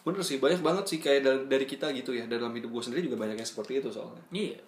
Bener 0.03 0.19
sih 0.19 0.37
banyak 0.41 0.59
banget 0.59 0.85
sih 0.91 0.99
kayak 0.99 1.21
dari, 1.23 1.41
dari 1.47 1.65
kita 1.65 1.95
gitu 1.95 2.11
ya 2.11 2.27
dalam 2.27 2.51
hidup 2.51 2.75
gue 2.75 2.83
sendiri 2.83 3.07
juga 3.07 3.15
banyak 3.23 3.39
yang 3.39 3.47
seperti 3.47 3.79
itu 3.79 3.87
soalnya. 3.87 4.19
Iya. 4.35 4.59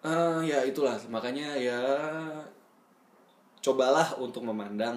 Eh, 0.00 0.40
ya 0.48 0.64
itulah 0.64 0.96
makanya 1.12 1.52
ya 1.60 1.80
cobalah 3.60 4.16
untuk 4.16 4.40
memandang 4.48 4.96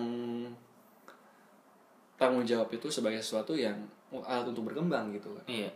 tanggung 2.15 2.47
jawab 2.47 2.71
itu 2.71 2.87
sebagai 2.87 3.19
sesuatu 3.19 3.51
yang 3.51 3.75
alat 4.23 4.47
untuk 4.47 4.71
berkembang 4.71 5.11
gitu 5.11 5.35
kan. 5.35 5.45
Iya. 5.51 5.71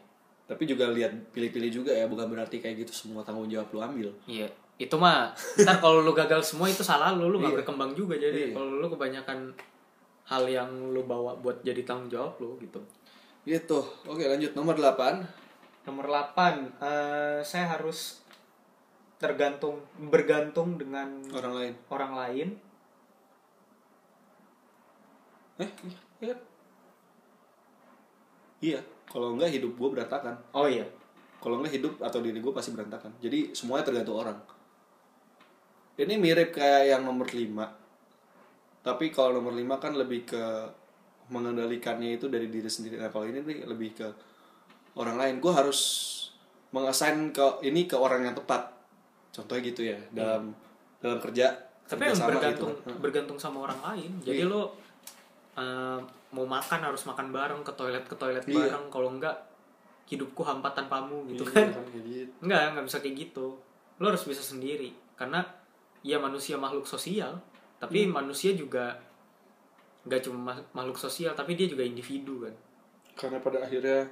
Tapi 0.48 0.64
juga 0.64 0.88
lihat 0.88 1.12
pilih-pilih 1.36 1.84
juga 1.84 1.92
ya 1.92 2.08
bukan 2.08 2.32
berarti 2.32 2.64
kayak 2.64 2.88
gitu 2.88 2.94
semua 2.96 3.20
tanggung 3.28 3.52
jawab 3.52 3.68
lu 3.76 3.80
ambil. 3.84 4.10
Iya 4.24 4.48
itu 4.78 4.94
mah 4.94 5.34
ntar 5.58 5.82
kalau 5.82 6.06
lu 6.06 6.14
gagal 6.14 6.42
semua 6.46 6.70
itu 6.70 6.86
salah 6.86 7.10
lu 7.12 7.28
lu 7.28 7.42
nggak 7.42 7.50
Iya. 7.50 7.60
berkembang 7.62 7.92
juga 7.94 8.14
jadi. 8.16 8.54
Iya. 8.54 8.56
kalau 8.56 8.78
lu 8.78 8.88
kebanyakan 8.88 9.40
hal 10.28 10.44
yang 10.46 10.70
lu 10.94 11.02
bawa 11.02 11.34
buat 11.36 11.62
jadi 11.62 11.82
tanggung 11.82 12.08
jawab 12.08 12.38
lu 12.38 12.54
gitu. 12.62 12.78
Gitu. 13.42 13.80
Oke 14.06 14.24
lanjut. 14.24 14.54
Nomor 14.54 14.78
8 14.78 15.24
nomor 15.88 16.06
8 16.06 16.78
eh, 16.78 17.40
saya 17.42 17.74
harus 17.74 18.22
tergantung 19.18 19.82
bergantung 19.98 20.78
dengan 20.78 21.10
orang 21.34 21.54
lain. 21.58 21.74
orang 21.90 22.12
lain. 22.14 22.48
Eh 25.58 25.70
iya. 26.22 26.36
Iya 28.60 28.80
kalau 29.08 29.34
enggak 29.34 29.50
hidup 29.50 29.74
gue 29.74 29.90
berantakan. 29.90 30.38
Oh 30.54 30.70
iya. 30.70 30.86
Kalau 31.42 31.58
enggak 31.58 31.78
hidup 31.78 31.98
atau 31.98 32.22
diri 32.22 32.38
gue 32.38 32.54
pasti 32.54 32.74
berantakan. 32.74 33.10
Jadi 33.18 33.54
semuanya 33.54 33.86
tergantung 33.86 34.22
orang 34.22 34.38
ini 35.98 36.14
mirip 36.16 36.54
kayak 36.54 36.94
yang 36.94 37.04
nomor 37.04 37.26
5 37.26 37.52
tapi 38.82 39.10
kalau 39.10 39.36
nomor 39.36 39.52
5 39.52 39.68
kan 39.78 39.94
lebih 39.94 40.24
ke 40.26 40.44
mengendalikannya 41.28 42.16
itu 42.16 42.32
dari 42.32 42.48
diri 42.48 42.68
sendiri 42.68 42.96
nah 42.96 43.10
kalau 43.10 43.28
ini 43.28 43.44
nih 43.44 43.68
lebih 43.68 43.90
ke 43.94 44.08
orang 44.96 45.20
lain 45.20 45.36
gue 45.38 45.52
harus 45.52 45.80
mengassign 46.72 47.32
ke 47.32 47.64
ini 47.64 47.84
ke 47.84 47.96
orang 47.96 48.24
yang 48.24 48.36
tepat 48.36 48.72
contohnya 49.32 49.62
gitu 49.66 49.82
ya 49.86 50.00
dalam 50.10 50.56
dalam 50.98 51.20
kerja 51.20 51.52
tapi 51.88 52.04
yang 52.06 52.20
bergantung 52.20 52.72
gitu. 52.74 52.88
Hmm. 52.88 53.00
bergantung 53.00 53.38
sama 53.38 53.64
orang 53.64 53.80
lain 53.84 54.12
jadi 54.24 54.44
Iya. 54.44 54.52
lo 54.52 54.62
eh, 55.56 56.00
mau 56.30 56.44
makan 56.44 56.80
harus 56.84 57.04
makan 57.04 57.32
bareng 57.32 57.62
ke 57.64 57.72
toilet 57.74 58.04
ke 58.04 58.16
toilet 58.16 58.44
Iya. 58.44 58.56
bareng 58.72 58.86
kalau 58.88 59.10
enggak 59.12 59.36
hidupku 60.08 60.44
hampa 60.44 60.72
tanpamu 60.72 61.28
gitu 61.28 61.44
Iya, 61.44 61.52
kan 61.52 61.68
kayak 61.76 62.04
gitu. 62.06 62.32
enggak 62.42 62.62
nggak 62.72 62.86
bisa 62.88 62.98
kayak 63.00 63.16
gitu 63.20 63.46
lo 63.98 64.06
harus 64.06 64.24
bisa 64.24 64.40
sendiri 64.40 64.96
karena 65.16 65.44
ya 66.08 66.18
manusia 66.24 66.56
makhluk 66.56 66.88
sosial 66.88 67.36
tapi 67.78 68.08
Hmm. 68.08 68.16
manusia 68.24 68.56
juga 68.56 68.96
nggak 70.08 70.22
cuma 70.24 70.56
ma- 70.56 70.68
makhluk 70.72 70.96
sosial 70.96 71.36
tapi 71.36 71.60
dia 71.60 71.68
juga 71.68 71.84
individu 71.84 72.48
kan. 72.48 72.56
Karena 73.14 73.44
pada 73.44 73.60
akhirnya 73.60 74.08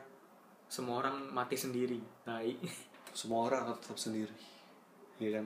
semua 0.67 0.99
orang 0.99 1.31
mati 1.31 1.55
sendiri. 1.55 1.97
Nah 2.27 2.43
i- 2.43 2.59
semua 3.15 3.47
orang 3.47 3.63
akan 3.71 3.75
tetap 3.79 3.95
sendiri. 3.97 4.35
Iya 5.23 5.39
kan? 5.39 5.45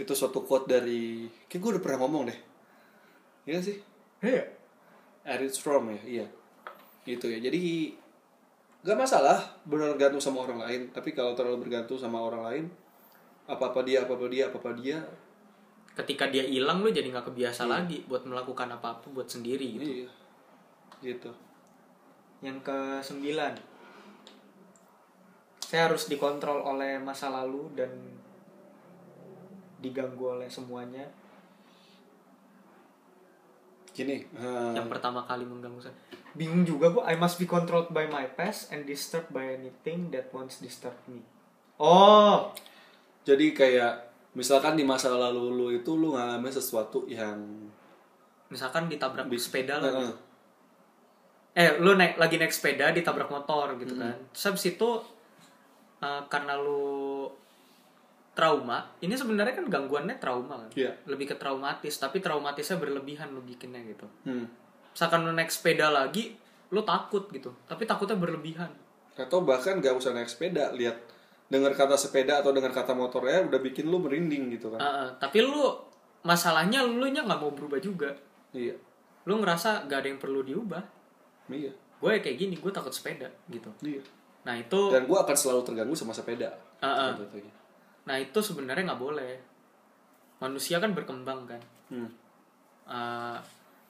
Itu 0.00 0.16
suatu 0.16 0.40
quote 0.40 0.72
dari 0.72 1.28
kayak 1.46 1.60
gue 1.60 1.70
udah 1.76 1.82
pernah 1.84 1.98
ngomong 2.00 2.32
deh. 2.32 2.38
Iya 3.44 3.60
sih? 3.60 3.76
Eric 5.22 5.52
Fromm 5.60 5.92
ya 5.92 6.00
iya. 6.08 6.26
Gitu 7.04 7.28
ya. 7.28 7.38
Jadi 7.44 7.92
gak 8.82 8.98
masalah 8.98 9.38
bergantung 9.68 10.22
sama 10.22 10.48
orang 10.48 10.64
lain. 10.64 10.82
Tapi 10.96 11.12
kalau 11.12 11.36
terlalu 11.36 11.68
bergantung 11.68 12.00
sama 12.00 12.18
orang 12.18 12.42
lain 12.48 12.64
apa 13.42 13.74
apa 13.74 13.82
dia 13.82 14.06
apa 14.06 14.14
apa 14.14 14.26
dia 14.30 14.48
apa 14.48 14.56
apa 14.62 14.70
dia 14.78 15.02
ketika 15.92 16.32
dia 16.32 16.40
hilang 16.44 16.80
lo 16.80 16.88
jadi 16.88 17.04
nggak 17.12 17.28
kebiasa 17.28 17.68
lagi 17.68 18.00
buat 18.08 18.24
melakukan 18.24 18.68
apa 18.72 18.96
apa 18.96 19.06
buat 19.12 19.28
sendiri 19.28 19.76
gitu 19.76 19.90
iya 20.04 20.10
gitu 21.02 21.30
Yang 22.42 22.58
ke 22.64 22.78
sembilan 23.02 23.54
Saya 25.62 25.88
harus 25.88 26.04
dikontrol 26.04 26.60
oleh 26.60 27.00
masa 27.00 27.32
lalu 27.32 27.72
dan 27.72 27.88
diganggu 29.80 30.36
oleh 30.38 30.46
semuanya. 30.52 31.08
gini 33.92 34.20
eh, 34.24 34.72
Yang 34.76 34.88
pertama 34.88 35.24
kali 35.24 35.48
mengganggu 35.48 35.80
saya. 35.80 35.96
Bingung 36.36 36.64
juga 36.68 36.92
gua. 36.92 37.08
I 37.08 37.16
must 37.16 37.40
be 37.40 37.48
controlled 37.48 37.88
by 37.92 38.04
my 38.08 38.24
past 38.36 38.68
and 38.68 38.84
disturbed 38.84 39.32
by 39.32 39.48
anything 39.48 40.12
that 40.12 40.28
once 40.32 40.60
disturbed 40.60 41.00
me. 41.08 41.24
Oh, 41.80 42.52
jadi 43.24 43.52
kayak 43.56 44.11
misalkan 44.32 44.74
di 44.76 44.84
masa 44.84 45.12
lalu 45.12 45.52
lu 45.52 45.66
itu 45.72 45.92
lu 45.92 46.16
ngalamin 46.16 46.52
sesuatu 46.52 47.04
yang 47.04 47.36
misalkan 48.48 48.88
ditabrak 48.88 49.28
Bi- 49.28 49.40
sepeda 49.40 49.80
lah. 49.80 49.92
Heeh. 49.92 50.12
Eh, 51.52 51.70
lu 51.84 51.92
naik 51.96 52.16
lagi 52.16 52.40
naik 52.40 52.52
sepeda 52.52 52.96
ditabrak 52.96 53.28
motor 53.28 53.76
gitu 53.76 53.92
kan. 53.96 54.16
Terus 54.32 54.44
habis 54.48 54.64
itu 54.72 54.88
eh, 56.00 56.22
karena 56.32 56.56
lu 56.56 57.28
trauma, 58.32 58.88
ini 59.04 59.12
sebenarnya 59.12 59.60
kan 59.60 59.68
gangguannya 59.68 60.16
trauma 60.16 60.64
kan. 60.64 60.70
Iya. 60.72 60.92
Lebih 61.04 61.32
ke 61.32 61.36
traumatis, 61.36 62.00
tapi 62.00 62.24
traumatisnya 62.24 62.80
berlebihan 62.80 63.28
lu 63.28 63.44
bikinnya 63.44 63.84
gitu. 63.84 64.08
hmm. 64.24 64.46
Misalkan 64.96 65.28
lu 65.28 65.32
naik 65.36 65.52
sepeda 65.52 65.92
lagi, 65.92 66.32
lu 66.72 66.80
takut 66.80 67.28
gitu. 67.28 67.52
Tapi 67.68 67.84
takutnya 67.84 68.16
berlebihan. 68.16 68.72
atau 69.12 69.44
bahkan 69.44 69.76
gak 69.76 69.92
usah 69.92 70.16
naik 70.16 70.24
sepeda 70.24 70.72
lihat 70.72 70.96
dengar 71.52 71.76
kata 71.76 72.00
sepeda 72.00 72.40
atau 72.40 72.56
dengar 72.56 72.72
kata 72.72 72.96
motornya 72.96 73.44
udah 73.44 73.60
bikin 73.60 73.92
lu 73.92 74.00
merinding 74.00 74.56
gitu 74.56 74.72
kan 74.72 74.80
Heeh, 74.80 75.08
tapi 75.20 75.44
lu 75.44 75.76
masalahnya 76.24 76.80
lu 76.80 77.04
nya 77.12 77.20
nggak 77.28 77.40
mau 77.40 77.52
berubah 77.52 77.76
juga. 77.76 78.08
iya 78.56 78.72
Lu 79.28 79.36
ngerasa 79.38 79.84
gak 79.86 80.02
ada 80.02 80.08
yang 80.10 80.18
perlu 80.18 80.40
diubah. 80.42 80.80
iya 81.52 81.70
Gue 82.02 82.18
kayak 82.18 82.34
gini, 82.40 82.54
gue 82.58 82.72
takut 82.72 82.90
sepeda 82.90 83.28
gitu. 83.52 83.68
iya 83.84 84.00
Nah 84.42 84.58
itu 84.58 84.90
dan 84.90 85.06
gua 85.06 85.22
akan 85.22 85.36
selalu 85.38 85.60
terganggu 85.62 85.94
sama 85.94 86.10
sepeda. 86.10 86.50
Gitu, 86.82 87.22
gitu. 87.38 87.50
Nah 88.10 88.16
itu 88.18 88.38
sebenarnya 88.42 88.90
nggak 88.90 89.02
boleh. 89.02 89.32
Manusia 90.42 90.82
kan 90.82 90.90
berkembang 90.90 91.46
kan. 91.46 91.62
Hmm. 91.86 92.10
Eh, 92.90 93.38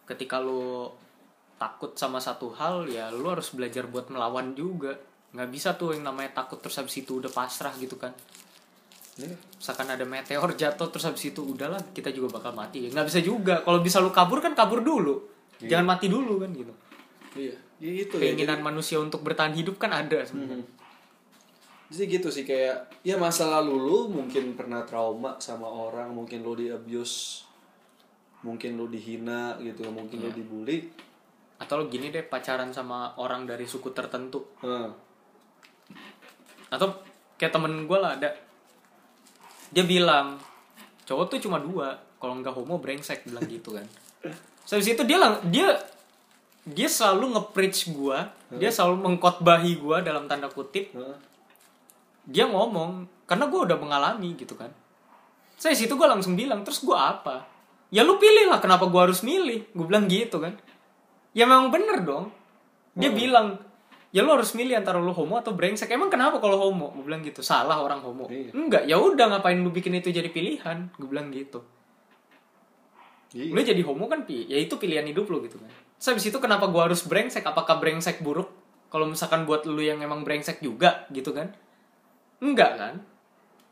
ketika 0.04 0.36
lu 0.36 0.92
takut 1.56 1.96
sama 1.96 2.20
satu 2.20 2.52
hal 2.52 2.84
ya 2.90 3.08
lu 3.08 3.24
harus 3.32 3.48
belajar 3.56 3.88
buat 3.88 4.12
melawan 4.12 4.52
juga. 4.52 4.92
Nggak 5.32 5.48
bisa 5.48 5.68
tuh 5.74 5.92
yang 5.92 6.04
namanya 6.04 6.36
takut 6.36 6.60
terus 6.60 6.76
habis 6.76 6.92
itu 6.94 7.18
udah 7.18 7.28
pasrah 7.28 7.72
gitu 7.76 7.96
kan. 7.96 8.12
Iya. 9.16 9.32
Misalkan 9.32 9.88
ada 9.88 10.04
meteor 10.04 10.52
jatuh 10.52 10.88
terus 10.88 11.04
habis 11.04 11.24
itu 11.26 11.40
udahlah 11.42 11.80
kita 11.90 12.08
juga 12.08 12.36
bakal 12.36 12.52
mati. 12.52 12.88
Nggak 12.88 13.06
bisa 13.08 13.20
juga. 13.20 13.54
Kalau 13.60 13.80
bisa 13.80 13.98
lu 13.98 14.08
kabur 14.08 14.38
kan 14.38 14.52
kabur 14.52 14.80
dulu. 14.80 15.24
Jangan 15.58 15.86
mati 15.86 16.06
dulu 16.06 16.36
kan 16.38 16.50
gitu. 16.50 16.74
iya 17.32 17.56
iya 17.80 18.04
itu 18.04 18.20
ya 18.20 18.28
Keinginan 18.28 18.60
manusia 18.60 19.00
untuk 19.00 19.24
bertahan 19.24 19.56
hidup 19.56 19.80
kan 19.80 19.88
ada 19.88 20.20
sebenarnya. 20.20 20.60
Hmm. 20.60 20.80
jadi 21.88 22.04
gitu 22.10 22.28
sih 22.28 22.44
kayak 22.44 22.92
ya 23.00 23.16
masa 23.16 23.48
lalu 23.48 23.72
lu 23.72 23.98
mungkin 24.08 24.52
pernah 24.52 24.84
trauma 24.84 25.36
sama 25.38 25.64
orang 25.64 26.08
mungkin 26.08 26.40
lu 26.40 26.52
di 26.52 26.68
abuse 26.68 27.44
mungkin 28.40 28.76
lu 28.76 28.88
dihina 28.88 29.56
gitu 29.60 29.88
mungkin 29.88 30.18
lu 30.18 30.28
Iya. 30.28 30.36
dibully 30.36 30.78
atau 31.56 31.80
lo 31.80 31.84
gini 31.86 32.08
deh 32.08 32.20
pacaran 32.20 32.68
sama 32.68 33.16
orang 33.16 33.44
dari 33.44 33.64
suku 33.64 33.92
tertentu 33.92 34.44
Heeh. 34.60 34.88
Atau 36.72 36.96
kayak 37.36 37.52
temen 37.52 37.84
gue 37.84 37.98
lah 38.00 38.16
ada. 38.16 38.32
Dia 39.68 39.84
bilang 39.84 40.40
cowok 41.04 41.36
tuh 41.36 41.38
cuma 41.44 41.60
dua 41.60 42.00
kalau 42.16 42.40
nggak 42.40 42.56
homo 42.56 42.80
brengsek 42.80 43.28
bilang 43.28 43.44
gitu 43.44 43.76
kan. 43.76 43.84
So 44.62 44.78
habis 44.78 44.94
itu 44.94 45.02
dia 45.02 45.18
lang 45.18 45.42
dia 45.50 45.74
dia 46.62 46.86
selalu 46.86 47.34
nge-preach 47.34 47.90
gue 47.90 48.18
dia 48.62 48.70
selalu 48.70 49.10
mengkotbahi 49.10 49.74
gue 49.74 49.96
dalam 50.06 50.30
tanda 50.30 50.46
kutip. 50.46 50.94
Dia 52.22 52.46
ngomong 52.46 53.10
karena 53.26 53.50
gue 53.50 53.60
udah 53.66 53.74
mengalami 53.74 54.38
gitu 54.38 54.54
kan. 54.54 54.70
Saya 55.58 55.74
situ 55.74 55.98
gue 55.98 56.06
langsung 56.06 56.38
bilang 56.38 56.62
terus 56.62 56.78
gue 56.78 56.94
apa? 56.94 57.42
Ya 57.90 58.06
lu 58.06 58.22
pilih 58.22 58.54
lah 58.54 58.62
kenapa 58.62 58.86
gue 58.86 59.00
harus 59.02 59.26
milih 59.26 59.66
gue 59.66 59.86
bilang 59.90 60.06
gitu 60.06 60.38
kan. 60.38 60.54
Ya 61.34 61.42
memang 61.50 61.74
bener 61.74 62.06
dong. 62.06 62.30
Dia 62.94 63.10
bilang 63.10 63.58
ya 64.12 64.20
lu 64.20 64.30
harus 64.36 64.52
milih 64.52 64.76
antara 64.76 65.00
lu 65.00 65.10
homo 65.10 65.40
atau 65.40 65.56
brengsek. 65.56 65.88
Emang 65.88 66.12
kenapa 66.12 66.36
kalau 66.38 66.60
homo? 66.68 66.92
Gue 66.92 67.08
bilang 67.08 67.24
gitu. 67.24 67.40
Salah 67.40 67.80
orang 67.80 68.04
homo. 68.04 68.28
Iya. 68.28 68.52
enggak 68.52 68.84
ya 68.84 69.00
udah 69.00 69.26
ngapain 69.32 69.58
lu 69.58 69.72
bikin 69.72 69.96
itu 69.96 70.12
jadi 70.12 70.28
pilihan? 70.28 70.92
Gue 71.00 71.08
bilang 71.08 71.32
gitu. 71.32 71.64
Iya. 73.32 73.48
lu 73.48 73.60
jadi 73.64 73.80
homo 73.88 74.12
kan 74.12 74.28
pi 74.28 74.44
ya 74.44 74.60
itu 74.60 74.76
pilihan 74.76 75.08
hidup 75.08 75.24
lu 75.32 75.40
gitu 75.48 75.56
kan. 75.56 75.72
Terus 75.96 76.08
habis 76.12 76.24
itu 76.28 76.36
kenapa 76.36 76.68
gua 76.68 76.84
harus 76.90 77.00
brengsek? 77.08 77.40
Apakah 77.40 77.80
brengsek 77.80 78.20
buruk? 78.20 78.52
Kalau 78.92 79.08
misalkan 79.08 79.48
buat 79.48 79.64
lu 79.64 79.80
yang 79.80 80.04
emang 80.04 80.20
brengsek 80.20 80.60
juga 80.60 81.08
gitu 81.08 81.32
kan? 81.32 81.48
Enggak 82.44 82.76
kan? 82.76 82.94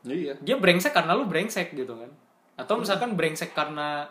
Iya. 0.00 0.32
dia 0.40 0.56
brengsek 0.56 0.96
karena 0.96 1.12
lu 1.12 1.28
brengsek 1.28 1.76
gitu 1.76 1.92
kan. 1.92 2.08
Atau 2.56 2.80
misalkan 2.80 3.20
brengsek 3.20 3.52
karena 3.52 4.08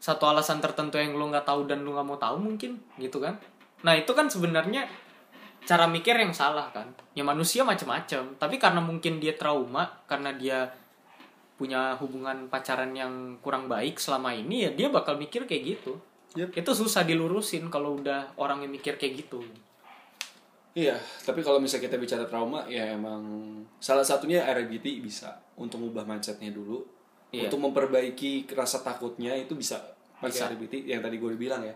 satu 0.00 0.24
alasan 0.24 0.64
tertentu 0.64 0.96
yang 0.96 1.12
lu 1.12 1.28
nggak 1.28 1.44
tahu 1.44 1.68
dan 1.68 1.84
lu 1.84 1.92
nggak 1.92 2.06
mau 2.08 2.16
tahu 2.16 2.40
mungkin 2.40 2.80
gitu 2.96 3.20
kan? 3.20 3.36
Nah 3.84 3.92
itu 3.92 4.08
kan 4.16 4.32
sebenarnya 4.32 4.88
cara 5.64 5.84
mikir 5.86 6.14
yang 6.16 6.30
salah 6.32 6.70
kan 6.70 6.86
ya 7.12 7.24
manusia 7.24 7.64
macam-macam 7.64 8.36
tapi 8.38 8.56
karena 8.56 8.78
mungkin 8.78 9.18
dia 9.18 9.34
trauma 9.34 9.88
karena 10.06 10.32
dia 10.32 10.70
punya 11.58 11.98
hubungan 11.98 12.46
pacaran 12.46 12.94
yang 12.94 13.36
kurang 13.42 13.66
baik 13.66 13.98
selama 13.98 14.30
ini 14.30 14.68
ya 14.68 14.70
dia 14.70 14.88
bakal 14.88 15.18
mikir 15.18 15.44
kayak 15.44 15.76
gitu 15.78 15.94
Yep. 16.36 16.60
itu 16.60 16.70
susah 16.76 17.08
dilurusin 17.08 17.72
kalau 17.72 17.96
udah 17.96 18.36
orang 18.36 18.60
yang 18.60 18.70
mikir 18.70 19.00
kayak 19.00 19.24
gitu 19.24 19.40
Iya, 20.76 20.94
tapi 21.24 21.42
kalau 21.42 21.58
misalnya 21.58 21.90
kita 21.90 21.98
bicara 21.98 22.24
trauma, 22.28 22.62
ya 22.70 22.94
emang 22.94 23.24
salah 23.82 24.04
satunya 24.06 24.46
RBT 24.46 25.02
bisa 25.02 25.34
untuk 25.58 25.82
mengubah 25.82 26.06
mindsetnya 26.06 26.54
dulu, 26.54 26.86
Iya. 27.34 27.48
untuk 27.50 27.66
memperbaiki 27.66 28.46
rasa 28.54 28.84
takutnya 28.86 29.34
itu 29.34 29.58
bisa 29.58 29.80
pakai. 30.22 30.54
RBT 30.54 30.86
yang 30.86 31.02
tadi 31.02 31.18
gue 31.18 31.34
bilang 31.34 31.66
ya. 31.66 31.74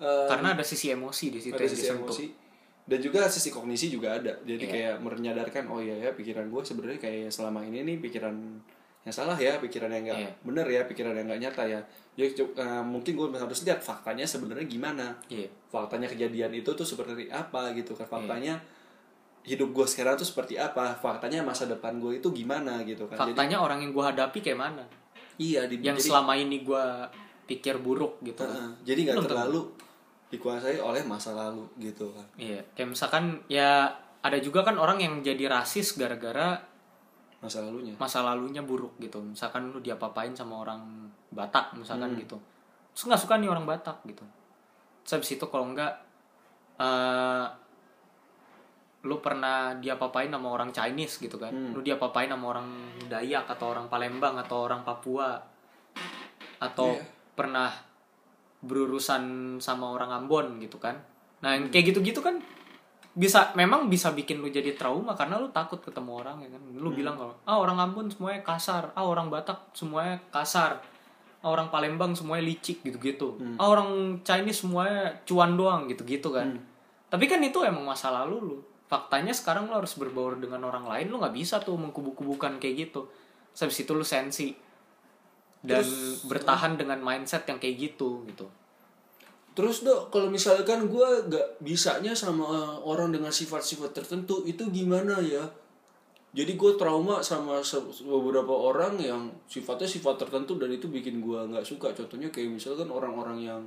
Eh, 0.00 0.26
karena 0.30 0.56
ada 0.56 0.64
sisi 0.64 0.88
emosi 0.88 1.26
di 1.30 1.40
situ 1.42 1.52
ada 1.52 1.68
sisi 1.68 1.84
disentuh. 1.84 2.08
emosi 2.08 2.26
dan 2.84 2.98
juga 2.98 3.24
sisi 3.26 3.48
kognisi 3.48 3.88
juga 3.88 4.14
ada. 4.14 4.32
Jadi 4.40 4.60
Iya. 4.60 4.72
kayak 4.72 4.94
menyadarkan 5.00 5.64
oh 5.66 5.80
iya 5.80 5.96
ya 5.98 6.10
pikiran 6.12 6.46
gue 6.46 6.60
sebenarnya 6.60 7.00
kayak 7.00 7.28
selama 7.28 7.60
ini 7.60 7.80
nih 7.82 7.96
pikiran 7.98 8.36
yang 9.04 9.12
salah 9.12 9.36
ya, 9.36 9.56
pikiran 9.58 9.88
yang 9.88 10.04
nggak 10.06 10.18
Iya. 10.18 10.30
bener 10.40 10.66
ya, 10.66 10.80
pikiran 10.84 11.12
yang 11.12 11.26
nggak 11.26 11.40
nyata 11.42 11.64
ya. 11.66 11.80
Jadi 12.14 12.30
cu- 12.32 12.54
eh, 12.54 12.82
mungkin 12.82 13.12
gue 13.14 13.28
harus 13.34 13.60
lihat 13.62 13.80
faktanya 13.80 14.22
sebenarnya 14.22 14.64
gimana 14.64 15.18
iya 15.26 15.50
faktanya 15.66 16.06
kejadian 16.06 16.54
itu 16.54 16.70
tuh 16.70 16.86
seperti 16.86 17.26
apa 17.26 17.74
gitu 17.74 17.92
Iya. 17.92 17.98
kan 17.98 18.08
faktanya 18.08 18.54
hidup 19.42 19.74
gue 19.74 19.84
sekarang 19.84 20.14
tuh 20.14 20.24
seperti 20.24 20.54
apa 20.54 20.94
faktanya 20.94 21.42
masa 21.42 21.66
depan 21.66 21.98
gue 21.98 22.16
itu 22.16 22.32
gimana 22.32 22.80
gitu 22.82 23.04
kan 23.04 23.18
faktanya 23.18 23.58
orang 23.58 23.82
yang 23.82 23.90
gua 23.90 24.08
hadapi 24.08 24.40
kayak 24.40 24.56
mana 24.56 24.84
jadi 25.36 25.42
iya 25.42 25.60
di, 25.66 25.82
yang 25.82 25.98
jadi, 25.98 26.06
selama 26.06 26.32
ini 26.32 26.62
gua 26.62 27.10
pikir 27.44 27.76
buruk 27.76 28.22
gitu 28.22 28.40
Heeh, 28.40 28.68
jadi 28.86 29.00
nggak 29.04 29.16
tentu. 29.20 29.60
Dikuasai 30.34 30.78
oleh 30.78 31.02
masa 31.02 31.30
lalu 31.32 31.62
gitu 31.78 32.10
kan 32.10 32.26
iya 32.36 32.60
kayak 32.72 32.90
misalkan 32.90 33.38
ya 33.46 33.86
ada 34.20 34.38
juga 34.38 34.62
kan 34.62 34.74
orang 34.74 34.98
yang 34.98 35.14
jadi 35.20 35.46
rasis 35.48 35.94
gara-gara 35.94 36.58
masa 37.38 37.60
lalunya 37.60 37.92
masa 37.96 38.20
lalunya 38.20 38.60
buruk 38.60 38.96
gitu 38.98 39.20
misalkan 39.20 39.68
lu 39.68 39.78
diapa-apain 39.78 40.32
sama 40.32 40.60
orang 40.60 40.80
Batak 41.28 41.74
misalkan 41.74 42.10
Hmm. 42.10 42.20
gitu 42.20 42.36
terus 42.90 43.04
nggak 43.04 43.20
suka 43.20 43.34
nih 43.36 43.48
orang 43.48 43.64
Batak 43.64 44.00
gitu 44.04 44.24
terus 45.02 45.12
habis 45.14 45.30
itu 45.32 45.44
kalau 45.46 45.68
enggak 45.68 45.92
eh 46.74 47.44
lu 49.04 49.20
pernah 49.20 49.76
diapa-apain 49.76 50.32
sama 50.32 50.48
orang 50.48 50.72
Chinese 50.72 51.20
gitu 51.20 51.36
kan 51.36 51.52
Hmm. 51.52 51.76
lu 51.76 51.84
diapa-apain 51.84 52.26
sama 52.26 52.56
orang 52.56 52.68
Dayak 53.04 53.44
atau 53.46 53.76
orang 53.76 53.86
Palembang 53.86 54.40
atau 54.40 54.64
orang 54.64 54.80
Papua 54.80 55.36
atau 56.56 56.96
Iya. 56.96 57.04
pernah 57.36 57.68
berurusan 58.64 59.22
sama 59.58 59.92
orang 59.92 60.10
Ambon 60.10 60.58
gitu 60.58 60.76
kan 60.76 60.96
nah 61.40 61.52
Hmm. 61.52 61.56
yang 61.56 61.64
kayak 61.68 61.92
gitu-gitu 61.92 62.18
kan 62.18 62.40
bisa 63.14 63.54
memang 63.54 63.86
bisa 63.86 64.10
bikin 64.10 64.42
lu 64.42 64.50
jadi 64.50 64.74
trauma 64.74 65.14
karena 65.14 65.38
lu 65.38 65.46
takut 65.48 65.78
ketemu 65.78 66.18
orang 66.18 66.42
ya 66.42 66.50
kan 66.50 66.62
lu 66.74 66.90
Hmm. 66.90 66.98
bilang 66.98 67.14
kalau 67.14 67.34
ah 67.44 67.56
orang 67.56 67.78
Ambon 67.78 68.10
semuanya 68.10 68.42
kasar 68.42 68.90
ah 68.92 69.04
orang 69.04 69.30
Batak 69.30 69.70
semuanya 69.70 70.18
kasar 70.34 70.82
ah 71.38 71.48
orang 71.48 71.70
Palembang 71.70 72.16
semuanya 72.16 72.42
licik 72.44 72.82
gitu-gitu 72.82 73.38
Hmm. 73.38 73.54
ah 73.54 73.70
orang 73.70 74.18
Chinese 74.20 74.66
semuanya 74.66 75.14
cuan 75.22 75.54
doang 75.54 75.86
gitu-gitu 75.86 76.32
kan 76.32 76.58
Hmm. 76.58 76.62
tapi 77.06 77.28
kan 77.28 77.38
itu 77.38 77.62
emang 77.62 77.86
masa 77.86 78.10
lalu 78.10 78.36
lu 78.42 78.56
faktanya 78.84 79.30
sekarang 79.30 79.70
lu 79.70 79.78
harus 79.78 79.94
berbaur 79.94 80.36
dengan 80.36 80.64
orang 80.64 80.84
lain 80.84 81.06
lu 81.08 81.16
nggak 81.16 81.32
bisa 81.32 81.62
tuh 81.62 81.78
mengkubu-kubukan 81.78 82.58
kayak 82.58 82.88
gitu 82.90 83.06
Terus 83.54 83.70
habis 83.70 83.78
itu 83.86 83.92
lu 83.94 84.02
sensi 84.02 84.50
dan 85.64 85.84
bertahan 86.28 86.76
dengan 86.76 87.00
mindset 87.00 87.48
yang 87.48 87.56
kayak 87.56 87.76
gitu 87.80 88.22
gitu. 88.28 88.46
Terus 89.54 89.86
dok 89.86 90.10
kalau 90.12 90.28
misalkan 90.28 90.90
gue 90.90 91.08
gak 91.30 91.62
bisanya 91.62 92.12
sama 92.12 92.76
orang 92.82 93.14
dengan 93.14 93.30
sifat-sifat 93.30 93.96
tertentu 93.96 94.44
itu 94.44 94.68
gimana 94.68 95.18
ya? 95.24 95.46
Jadi 96.34 96.58
gue 96.58 96.72
trauma 96.74 97.22
sama 97.22 97.62
beberapa 98.02 98.50
orang 98.50 98.98
yang 98.98 99.30
sifatnya 99.46 99.86
sifat 99.86 100.26
tertentu 100.26 100.58
dan 100.58 100.74
itu 100.74 100.90
bikin 100.90 101.22
gue 101.22 101.38
nggak 101.54 101.62
suka. 101.62 101.94
Contohnya 101.94 102.28
kayak 102.34 102.58
misalkan 102.58 102.90
orang-orang 102.90 103.38
yang 103.38 103.62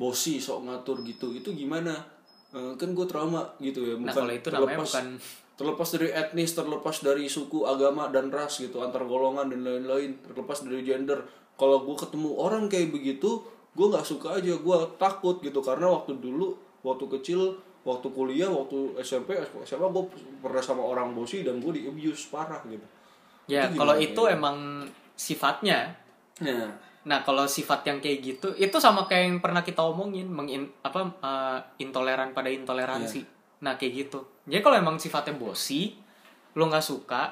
bosi 0.00 0.40
sok 0.40 0.64
ngatur 0.64 1.04
gitu 1.04 1.36
itu 1.36 1.52
gimana? 1.52 2.18
Eh, 2.48 2.72
kan 2.80 2.96
gue 2.96 3.04
trauma 3.04 3.44
gitu 3.60 3.84
ya 3.84 3.94
nah 4.00 4.08
kalau 4.08 4.32
itu 4.32 4.48
namanya 4.48 4.80
terlepas- 4.80 4.88
bukan 4.88 5.06
terlepas 5.58 5.88
dari 5.90 6.08
etnis 6.14 6.54
terlepas 6.54 7.02
dari 7.02 7.26
suku 7.26 7.66
agama 7.66 8.06
dan 8.14 8.30
ras 8.30 8.62
gitu 8.62 8.78
antar 8.78 9.02
golongan 9.02 9.50
dan 9.50 9.66
lain-lain 9.66 10.22
terlepas 10.22 10.62
dari 10.62 10.86
gender 10.86 11.26
kalau 11.58 11.82
gue 11.82 11.98
ketemu 11.98 12.30
orang 12.38 12.70
kayak 12.70 12.94
begitu 12.94 13.42
gue 13.74 13.86
nggak 13.90 14.06
suka 14.06 14.38
aja 14.38 14.54
gue 14.54 14.76
takut 14.96 15.42
gitu 15.42 15.58
karena 15.58 15.90
waktu 15.90 16.14
dulu 16.22 16.54
waktu 16.86 17.04
kecil 17.18 17.58
waktu 17.82 18.06
kuliah 18.14 18.46
waktu 18.46 19.02
SMP 19.02 19.34
SMA 19.66 19.88
gue 19.90 20.04
pernah 20.38 20.62
sama 20.62 20.86
orang 20.86 21.10
bosi 21.12 21.42
dan 21.42 21.58
gue 21.58 21.74
di 21.74 21.82
abuse 21.90 22.30
parah 22.30 22.62
gitu 22.70 22.86
ya 23.50 23.66
Itu 23.66 23.82
kalau 23.82 23.98
itu 23.98 24.22
ya? 24.30 24.38
emang 24.38 24.86
sifatnya 25.18 25.90
nah 26.38 26.88
Nah, 27.08 27.24
kalau 27.24 27.48
sifat 27.48 27.88
yang 27.88 28.04
kayak 28.04 28.18
gitu, 28.20 28.48
itu 28.60 28.76
sama 28.76 29.08
kayak 29.08 29.24
yang 29.32 29.38
pernah 29.40 29.64
kita 29.64 29.80
omongin, 29.80 30.28
mengin, 30.28 30.68
apa 30.84 31.08
eh, 31.08 31.58
intoleran 31.80 32.36
pada 32.36 32.52
intoleransi. 32.52 33.24
Nah, 33.64 33.80
kayak 33.80 33.92
gitu. 34.04 34.20
Jadi 34.48 34.60
kalau 34.64 34.76
emang 34.80 34.96
sifatnya 34.96 35.36
bosi, 35.36 35.92
lu 36.56 36.64
nggak 36.66 36.82
suka, 36.84 37.22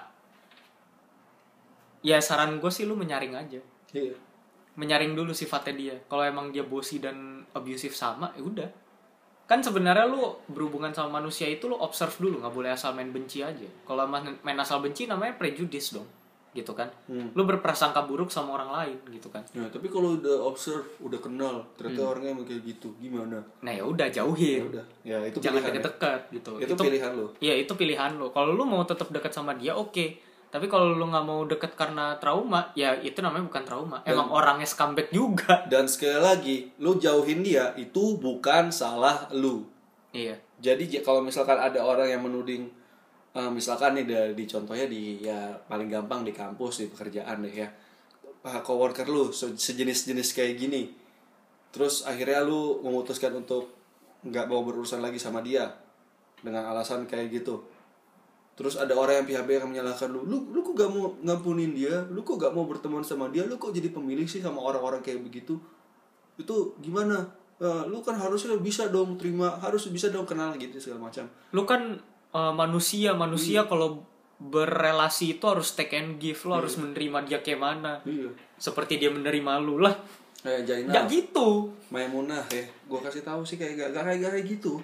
ya 2.05 2.21
saran 2.21 2.61
gue 2.61 2.69
sih 2.69 2.85
lu 2.85 2.93
menyaring 2.93 3.35
aja. 3.35 3.61
iya 3.97 4.15
Menyaring 4.77 5.17
dulu 5.17 5.33
sifatnya 5.33 5.73
dia. 5.73 5.97
Kalau 6.05 6.21
emang 6.21 6.53
dia 6.53 6.61
bosi 6.61 7.01
dan 7.01 7.49
abusive 7.57 7.97
sama, 7.97 8.29
ya 8.37 8.45
udah. 8.45 8.69
Kan 9.49 9.65
sebenarnya 9.65 10.05
lu 10.05 10.37
berhubungan 10.53 10.93
sama 10.93 11.25
manusia 11.25 11.49
itu 11.49 11.65
lu 11.65 11.81
observe 11.81 12.13
dulu, 12.21 12.45
nggak 12.45 12.53
boleh 12.53 12.71
asal 12.77 12.93
main 12.93 13.09
benci 13.09 13.41
aja. 13.41 13.65
Kalau 13.89 14.05
main 14.05 14.37
main 14.45 14.59
asal 14.61 14.85
benci 14.85 15.09
namanya 15.09 15.41
prejudice 15.41 15.97
dong, 15.97 16.05
gitu 16.57 16.73
kan. 16.73 16.89
Hmm. 17.05 17.29
Lu 17.31 17.45
berprasangka 17.45 18.03
buruk 18.03 18.27
sama 18.27 18.57
orang 18.57 18.73
lain, 18.73 18.97
gitu 19.11 19.29
kan. 19.29 19.45
nah 19.53 19.69
tapi 19.69 19.87
kalau 19.87 20.17
udah 20.17 20.41
observe 20.43 20.83
udah 20.99 21.21
kenal 21.21 21.61
ternyata 21.75 22.01
Hmm. 22.01 22.11
orangnya 22.11 22.33
kayak 22.43 22.63
gitu 22.67 22.89
gimana 22.97 23.37
Nah 23.61 23.71
ya 23.71 23.85
udah 23.85 24.07
ya 24.07 24.15
jauhin. 24.17 24.67
udah 24.67 24.85
ya 25.03 25.19
itu 25.23 25.37
Jangan 25.39 25.61
ya. 25.61 25.69
deket-deket 25.69 26.21
gitu. 26.33 26.51
itu, 26.59 26.73
pilihan 26.75 27.13
lo 27.13 27.27
Iya 27.39 27.55
itu 27.59 27.73
pilihan 27.73 28.11
lo. 28.15 28.27
Kalau 28.31 28.51
lu 28.51 28.65
mau 28.65 28.81
tetap 28.83 29.07
dekat 29.09 29.31
sama 29.31 29.53
dia 29.53 29.71
oke. 29.71 30.25
Tapi 30.47 30.67
kalau 30.67 30.91
lu 30.91 31.05
nggak 31.05 31.23
mau 31.23 31.45
deket 31.45 31.75
karena 31.75 32.17
trauma, 32.17 32.73
ya 32.73 32.95
itu 32.97 33.19
namanya 33.19 33.45
bukan 33.45 33.63
trauma. 33.63 33.99
Emang 34.05 34.31
orangnya 34.31 34.65
scumbag 34.65 35.11
juga. 35.11 35.61
dan 35.69 35.85
sekali 35.85 36.17
lagi 36.17 36.57
lu 36.79 36.97
jauhin 36.97 37.43
dia 37.43 37.77
itu 37.77 38.17
bukan 38.17 38.71
salah 38.71 39.29
lu 39.31 39.67
Iya. 40.11 40.33
Jadi 40.57 40.89
kalau 41.03 41.21
misalkan 41.21 41.59
ada 41.59 41.77
orang 41.79 42.09
yang 42.09 42.23
menuding 42.23 42.73
eh, 43.37 43.51
misalkan 43.53 43.93
nih 44.01 44.05
di 44.33 44.45
contohnya 44.49 44.87
di 44.89 45.21
ya 45.21 45.53
paling 45.69 45.89
gampang 45.93 46.25
di 46.25 46.33
kampus 46.33 46.85
di 46.85 46.87
pekerjaan 46.89 47.45
deh 47.45 47.53
ya. 47.53 47.69
Ah, 48.47 48.63
coworker 48.63 49.07
lu 49.11 49.29
se- 49.35 49.59
sejenis-jenis 49.59 50.29
kayak 50.33 50.55
gini. 50.57 50.83
Terus 51.75 52.07
akhirnya 52.09 52.41
lu 52.47 52.81
memutuskan 52.81 53.35
untuk 53.37 53.69
nggak 54.25 54.47
mau 54.49 54.65
berurusan 54.65 55.05
lagi 55.05 55.21
sama 55.21 55.45
dia 55.45 55.69
dengan 56.41 56.65
alasan 56.73 57.05
kayak 57.05 57.29
gitu. 57.43 57.61
Terus 58.57 58.81
ada 58.81 58.97
orang 58.97 59.21
yang 59.21 59.27
pihak-pihak 59.29 59.61
yang 59.69 59.71
menyalahkan 59.71 60.09
lu, 60.09 60.25
lu 60.25 60.49
lu 60.49 60.65
kok 60.65 60.73
gak 60.81 60.89
mau 60.89 61.13
ngampunin 61.21 61.77
dia, 61.77 62.09
lu 62.09 62.25
kok 62.25 62.41
gak 62.41 62.57
mau 62.57 62.65
berteman 62.65 63.05
sama 63.05 63.29
dia, 63.29 63.45
lu 63.45 63.61
kok 63.61 63.69
jadi 63.69 63.93
pemilih 63.93 64.25
sih 64.25 64.41
sama 64.41 64.65
orang-orang 64.65 65.05
kayak 65.05 65.21
begitu. 65.21 65.61
Itu 66.41 66.73
gimana? 66.81 67.29
"Eh, 67.57 67.83
lu 67.89 68.01
kan 68.05 68.17
harusnya 68.17 68.57
bisa 68.61 68.89
dong 68.93 69.17
terima 69.17 69.57
harus 69.61 69.89
bisa 69.89 70.09
dong 70.13 70.29
kenal 70.29 70.53
gitu 70.61 70.77
segala 70.77 71.09
macam 71.09 71.25
lu 71.57 71.65
kan 71.65 71.97
uh, 72.37 72.53
manusia 72.53 73.17
manusia 73.17 73.65
Iya. 73.65 73.69
kalau 73.69 74.05
berrelasi 74.37 75.41
itu 75.41 75.45
harus 75.49 75.73
take 75.73 75.97
and 75.97 76.21
give 76.21 76.37
lu 76.45 76.53
harus 76.53 76.77
menerima 76.77 77.25
dia 77.25 77.39
kayak 77.41 77.61
mana. 77.61 78.05
Iya. 78.05 78.29
Seperti 78.61 79.01
dia 79.01 79.09
menerima 79.09 79.53
lu 79.65 79.81
lah. 79.81 79.97
Kayak 80.45 80.69
Jainal. 80.69 80.93
Nggak 80.93 81.05
gitu. 81.09 81.49
Maimunah 81.89 82.45
ya 82.53 82.65
gue 82.69 82.99
kasih 83.01 83.25
tahu 83.25 83.41
sih 83.49 83.57
kayak 83.57 83.81
gak, 83.81 83.89
gak 83.97 84.05
kayak 84.13 84.21
kayak 84.37 84.45
gitu. 84.45 84.77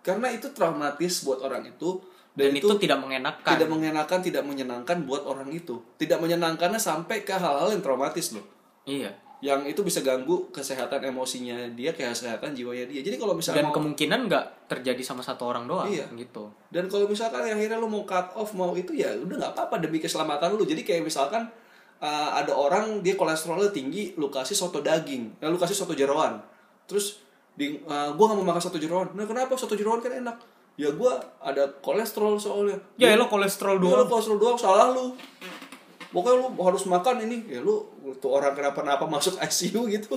Karena 0.00 0.32
itu 0.32 0.48
traumatis 0.56 1.20
buat 1.28 1.44
orang 1.44 1.68
itu. 1.68 2.00
Dan, 2.34 2.50
itu, 2.50 2.66
tidak 2.82 2.98
mengenakan 2.98 3.46
tidak 3.46 3.70
mengenakan 3.70 4.18
tidak 4.18 4.42
menyenangkan 4.42 5.06
buat 5.06 5.22
orang 5.22 5.54
itu. 5.54 5.78
Tidak 6.00 6.18
menyenangkannya 6.18 6.82
sampai 6.82 7.22
ke 7.22 7.30
hal-hal 7.30 7.70
yang 7.70 7.78
traumatis 7.78 8.34
loh. 8.34 8.42
Iya 8.88 9.14
yang 9.44 9.60
itu 9.62 9.84
bisa 9.84 10.00
ganggu 10.00 10.48
kesehatan 10.48 11.04
emosinya 11.04 11.52
dia 11.70 11.92
kesehatan 11.92 12.56
jiwanya 12.56 12.88
dia. 12.88 13.04
Jadi 13.04 13.20
kalau 13.20 13.36
misalnya 13.36 13.60
dan 13.60 13.68
mau- 13.68 13.76
kemungkinan 13.76 14.20
nggak 14.24 14.44
terjadi 14.66 15.02
sama 15.04 15.20
satu 15.20 15.44
orang 15.44 15.68
doang 15.68 15.84
Iya. 15.84 16.08
gitu. 16.14 16.48
Dan 16.66 16.88
kalau 16.88 17.04
misalkan 17.04 17.44
akhirnya 17.44 17.76
lu 17.76 17.84
mau 17.84 18.02
cut 18.02 18.32
off 18.32 18.52
mau 18.52 18.72
itu 18.72 18.96
ya 18.96 19.12
udah 19.12 19.36
nggak 19.36 19.52
apa-apa 19.52 19.84
demi 19.84 20.00
keselamatan 20.00 20.56
lu. 20.56 20.64
Jadi 20.64 20.80
kayak 20.80 21.04
misalkan 21.04 21.44
uh, 22.00 22.30
ada 22.32 22.50
orang 22.50 23.00
dia 23.00 23.12
kolesterolnya 23.14 23.68
tinggi 23.68 24.16
lu 24.16 24.26
kasih 24.26 24.56
soto 24.56 24.80
daging. 24.80 25.36
Nah 25.36 25.46
lu 25.46 25.60
kasih 25.60 25.76
soto 25.76 25.92
jeroan 25.92 26.40
terus 26.84 27.20
di 27.52 27.76
uh, 27.82 28.12
gua 28.12 28.24
nggak 28.26 28.38
mau 28.40 28.48
makan 28.50 28.62
soto 28.62 28.76
jeroan 28.76 29.12
nah 29.12 29.24
kenapa 29.24 29.52
soto 29.54 29.72
jeroan 29.72 30.00
kan 30.00 30.10
enak? 30.14 30.36
Ya 30.74 30.88
gua 30.90 31.14
ada 31.38 31.68
kolesterol 31.78 32.34
soalnya. 32.34 32.80
Ya 32.96 33.12
lo 33.12 33.28
kolesterol 33.28 33.76
Lu 33.76 33.92
doang. 33.92 34.08
kolesterol 34.08 34.38
doang 34.38 34.56
salah 34.56 34.90
lu 34.90 35.12
pokoknya 36.14 36.36
lu 36.38 36.48
harus 36.62 36.86
makan 36.86 37.26
ini. 37.26 37.42
Ya 37.50 37.58
lu 37.58 37.82
tuh 38.22 38.30
orang 38.30 38.54
kenapa-napa 38.54 39.02
masuk 39.10 39.34
ICU 39.42 39.90
gitu. 39.90 40.14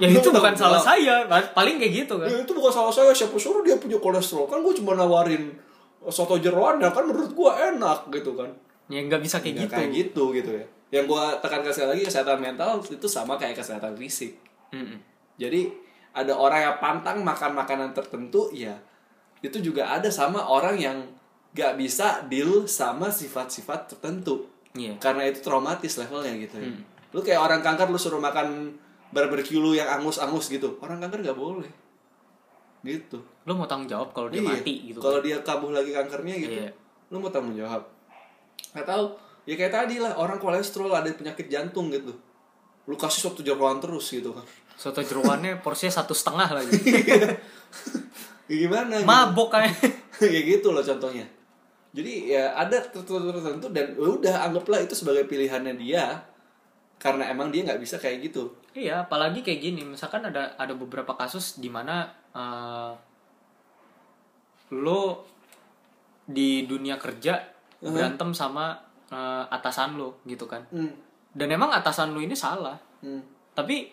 Ya 0.00 0.08
itu 0.08 0.32
bukan 0.32 0.56
salah 0.56 0.80
saya 0.80 1.28
paling 1.28 1.76
kayak 1.76 2.08
gitu 2.08 2.14
kan. 2.16 2.26
Ya 2.26 2.40
itu 2.40 2.52
bukan 2.56 2.72
salah 2.72 2.88
saya, 2.88 3.12
siapa 3.12 3.36
suruh 3.36 3.60
dia 3.60 3.76
punya 3.76 4.00
kolesterol? 4.00 4.48
Kan 4.48 4.64
gue 4.64 4.72
cuma 4.80 4.96
nawarin 4.96 5.52
soto 6.08 6.40
jeroan 6.40 6.80
ya 6.80 6.88
kan 6.88 7.04
menurut 7.04 7.36
gue 7.36 7.50
enak 7.52 8.08
gitu 8.08 8.32
kan. 8.32 8.48
Ya 8.88 9.04
nggak 9.04 9.20
bisa 9.20 9.44
kayak 9.44 9.54
Nggak 9.54 9.68
gitu. 9.68 9.76
kayak 9.76 9.90
gitu 9.92 10.24
gitu 10.32 10.50
ya. 10.56 10.66
Yang 10.88 11.04
gue 11.12 11.24
tekankan 11.44 11.72
sekali 11.76 11.88
lagi 11.92 12.02
kesehatan 12.08 12.38
mental 12.40 12.80
itu 12.80 13.06
sama 13.06 13.36
kayak 13.36 13.60
kesehatan 13.60 13.92
fisik. 14.00 14.40
Mm-mm. 14.72 14.96
Jadi 15.36 15.68
ada 16.16 16.32
orang 16.32 16.60
yang 16.64 16.76
pantang 16.80 17.20
makan 17.22 17.52
makanan 17.54 17.92
tertentu 17.94 18.50
ya 18.50 18.74
Itu 19.38 19.62
juga 19.62 19.86
ada 19.94 20.10
sama 20.10 20.42
orang 20.42 20.74
yang 20.80 20.98
gak 21.54 21.78
bisa 21.78 22.26
deal 22.26 22.66
sama 22.66 23.08
sifat-sifat 23.08 23.94
tertentu 23.94 24.50
Iya. 24.72 24.96
Karena 24.98 25.24
itu 25.24 25.40
traumatis 25.40 25.96
levelnya 25.96 26.32
gitu 26.36 26.56
ya 26.56 26.68
Lu 27.10 27.20
kayak 27.20 27.40
orang 27.40 27.60
kanker 27.60 27.86
lu 27.86 27.96
suruh 27.96 28.18
makan 28.18 28.76
barbecue 29.08 29.56
lu 29.56 29.72
yang 29.72 29.88
angus-angus 29.90 30.48
gitu 30.48 30.76
Orang 30.78 30.98
kanker 30.98 31.22
gak 31.22 31.34
boleh 31.34 31.68
Gitu 32.80 33.16
lo 33.42 33.52
mau 33.54 33.64
tanggung 33.64 33.88
jawab 33.88 34.12
kalau 34.12 34.28
dia 34.28 34.38
Iya. 34.38 34.48
mati 34.54 34.74
gitu 34.86 34.98
Kalau 34.98 35.18
dia 35.18 35.40
kambuh 35.40 35.72
lagi 35.72 35.88
kankernya 35.88 36.34
gitu, 36.38 36.58
Iya. 36.60 36.70
lu 37.08 37.16
mau 37.16 37.28
tanggung 37.28 37.56
jawab. 37.56 37.80
Gak 38.70 38.84
tahu. 38.84 39.08
Ya 39.48 39.56
kayak 39.56 39.72
tadi 39.72 39.96
lah, 39.96 40.12
orang 40.12 40.36
kolesterol 40.36 40.92
ada 40.92 41.08
penyakit 41.08 41.48
jantung 41.48 41.88
gitu. 41.88 42.12
Lu 42.84 42.94
kasih 42.94 43.24
suatu 43.24 43.40
jeroan 43.40 43.80
terus 43.80 44.12
gitu 44.12 44.30
kan. 44.30 44.44
soto 44.76 45.00
jeruannya 45.00 45.58
porsinya 45.58 45.90
satu 45.90 46.12
setengah 46.12 46.54
lagi 46.54 46.70
Ya 48.46 48.56
gimana? 48.58 49.00
gitu. 49.00 49.08
mabok 49.08 49.48
kayak 49.50 49.74
ya 50.22 50.40
gitu 50.46 50.70
loh 50.70 50.80
contohnya. 50.80 51.24
Jadi 51.88 52.28
ya 52.28 52.52
ada 52.52 52.78
tertentu 52.78 53.16
dan 53.68 53.86
ya 53.90 54.08
udah 54.08 54.34
anggaplah 54.44 54.80
itu 54.80 54.92
sebagai 54.92 55.24
pilihannya 55.24 55.74
dia. 55.74 56.20
Karena 56.98 57.26
emang 57.26 57.48
dia 57.48 57.62
nggak 57.62 57.78
bisa 57.78 57.96
kayak 57.96 58.24
gitu. 58.24 58.50
iya 58.72 59.02
apalagi 59.02 59.42
kayak 59.42 59.58
gini 59.60 59.82
misalkan 59.82 60.22
ada 60.22 60.54
ada 60.54 60.70
beberapa 60.72 61.10
kasus 61.12 61.58
di 61.58 61.66
mana 61.66 62.06
eh, 62.30 62.92
lo 64.70 65.24
di 66.22 66.62
dunia 66.62 66.94
kerja 66.94 67.40
berantem 67.80 68.30
sama 68.32 68.76
eh, 69.08 69.44
atasan 69.48 69.96
lo 69.96 70.20
gitu 70.24 70.44
kan 70.44 70.62
Hmm. 70.68 70.92
dan 71.32 71.48
emang 71.48 71.72
atasan 71.72 72.12
lo 72.12 72.20
ini 72.20 72.34
salah 72.34 72.76
Hmm. 72.98 73.22
tapi 73.52 73.90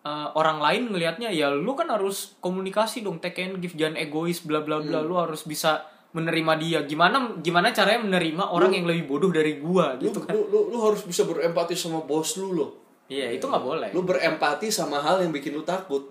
eh, 0.00 0.28
orang 0.32 0.56
lain 0.58 0.88
ngelihatnya 0.88 1.28
ya 1.28 1.50
lu 1.50 1.74
kan 1.74 1.88
harus 1.88 2.38
komunikasi 2.38 3.02
dong 3.02 3.18
take 3.18 3.42
and 3.42 3.58
give 3.58 3.74
jangan 3.74 3.98
egois 3.98 4.40
bla 4.40 4.60
bla 4.60 4.78
bla 4.78 5.00
lu 5.00 5.16
harus 5.16 5.44
bisa 5.44 5.84
menerima 6.08 6.52
dia 6.56 6.78
gimana 6.82 7.36
gimana 7.38 7.68
caranya 7.70 8.00
menerima 8.00 8.40
orang 8.48 8.72
yang 8.72 8.84
lebih 8.84 9.04
bodoh 9.06 9.28
dari 9.28 9.60
gua 9.60 9.92
Lu, 9.96 10.08
gitu 10.08 10.18
kan 10.20 10.32
lu, 10.32 10.48
lu, 10.48 10.72
lu 10.72 10.78
harus 10.80 11.04
bisa 11.04 11.22
berempati 11.22 11.76
sama 11.76 12.00
bos 12.00 12.36
lu 12.36 12.56
loh. 12.56 12.70
iya 13.06 13.28
itu 13.28 13.44
nggak 13.44 13.60
boleh 13.60 13.88
Lu 13.92 14.02
berempati 14.02 14.68
sama 14.68 14.98
hal 14.98 15.20
yang 15.20 15.30
bikin 15.30 15.52
lu 15.52 15.62
takut. 15.62 16.08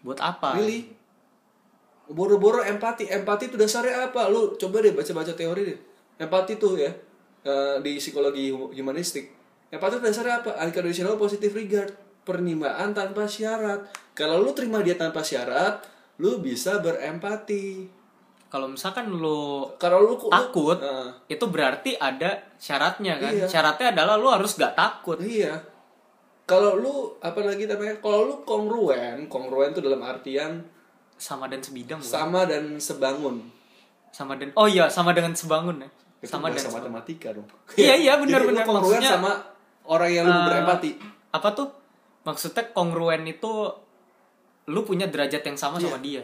buat 0.00 0.16
apa 0.18 0.56
Really? 0.56 0.88
Boro-boro 2.04 2.60
empati. 2.60 3.08
Empati 3.08 3.48
itu 3.48 3.56
dasarnya 3.56 4.12
apa? 4.12 4.28
Lu 4.28 4.52
coba 4.54 4.84
deh 4.84 4.92
baca-baca 4.92 5.32
teori 5.32 5.62
deh. 5.64 5.78
Empati 6.20 6.60
tuh 6.60 6.76
ya 6.76 6.92
eh, 7.42 7.76
di 7.80 7.96
psikologi 7.96 8.52
hu- 8.52 8.68
humanistik. 8.70 9.32
Empati 9.68 9.96
itu 9.96 10.04
dasarnya 10.04 10.44
apa? 10.44 10.52
Unconditional 10.60 11.16
positive 11.16 11.52
regard. 11.54 11.96
Penerimaan 12.24 12.92
tanpa 12.92 13.24
syarat. 13.24 13.88
Kalau 14.12 14.40
lu 14.40 14.52
terima 14.52 14.80
dia 14.80 14.96
tanpa 14.96 15.20
syarat, 15.20 15.80
lu 16.16 16.40
bisa 16.40 16.76
berempati. 16.78 17.88
Kalau 18.54 18.70
misalkan 18.70 19.10
lu 19.10 19.66
Kalau 19.74 19.98
lu 20.00 20.14
lu- 20.14 20.30
takut 20.30 20.78
Nah, 20.78 21.10
itu 21.26 21.42
berarti 21.44 21.98
ada 21.98 22.38
syaratnya 22.54 23.18
kan 23.18 23.34
Iya. 23.34 23.46
syaratnya 23.50 23.90
adalah 23.90 24.14
lu 24.14 24.30
harus 24.30 24.54
gak 24.54 24.72
takut 24.72 25.18
iya. 25.18 25.58
Kalau 26.44 26.76
lu 26.76 26.92
apa 27.18 27.40
lagi 27.40 27.64
namanya? 27.64 27.98
Kalau 27.98 28.20
lu 28.24 28.34
kongruen, 28.44 29.26
kongruen 29.26 29.72
itu 29.72 29.80
dalam 29.80 29.98
artian 29.98 30.60
sama 31.16 31.48
dan 31.48 31.58
sebidang 31.58 31.98
sama 31.98 32.44
dan 32.44 32.76
sebangun. 32.76 33.48
sama 34.08 34.36
dan 34.36 34.54
oh 34.54 34.68
iya 34.68 34.86
sama 34.86 35.10
dengan 35.10 35.32
sebangun 35.32 35.80
ya 35.80 35.90
Itu 36.20 36.30
sama 36.30 36.46
dan 36.46 36.60
sebangun. 36.60 36.94
matematika 36.94 37.34
dong. 37.34 37.48
Iya, 37.74 37.94
iya, 37.96 38.12
benar, 38.22 38.40
lu 38.40 38.52
benar. 38.52 38.62
kongruen 38.62 38.94
Maksudnya, 38.94 39.10
sama 39.18 39.32
orang 39.84 40.10
yang 40.12 40.24
lu 40.24 40.30
Eh, 40.32 40.44
berempati. 40.46 40.90
apa 41.32 41.48
tuh 41.50 41.68
maksudnya 42.22 42.70
kongruen 42.70 43.24
itu 43.24 43.50
lu 44.66 44.80
punya 44.80 45.04
derajat 45.04 45.42
yang 45.42 45.56
sama 45.56 45.76
sama 45.76 45.98
dia 45.98 46.22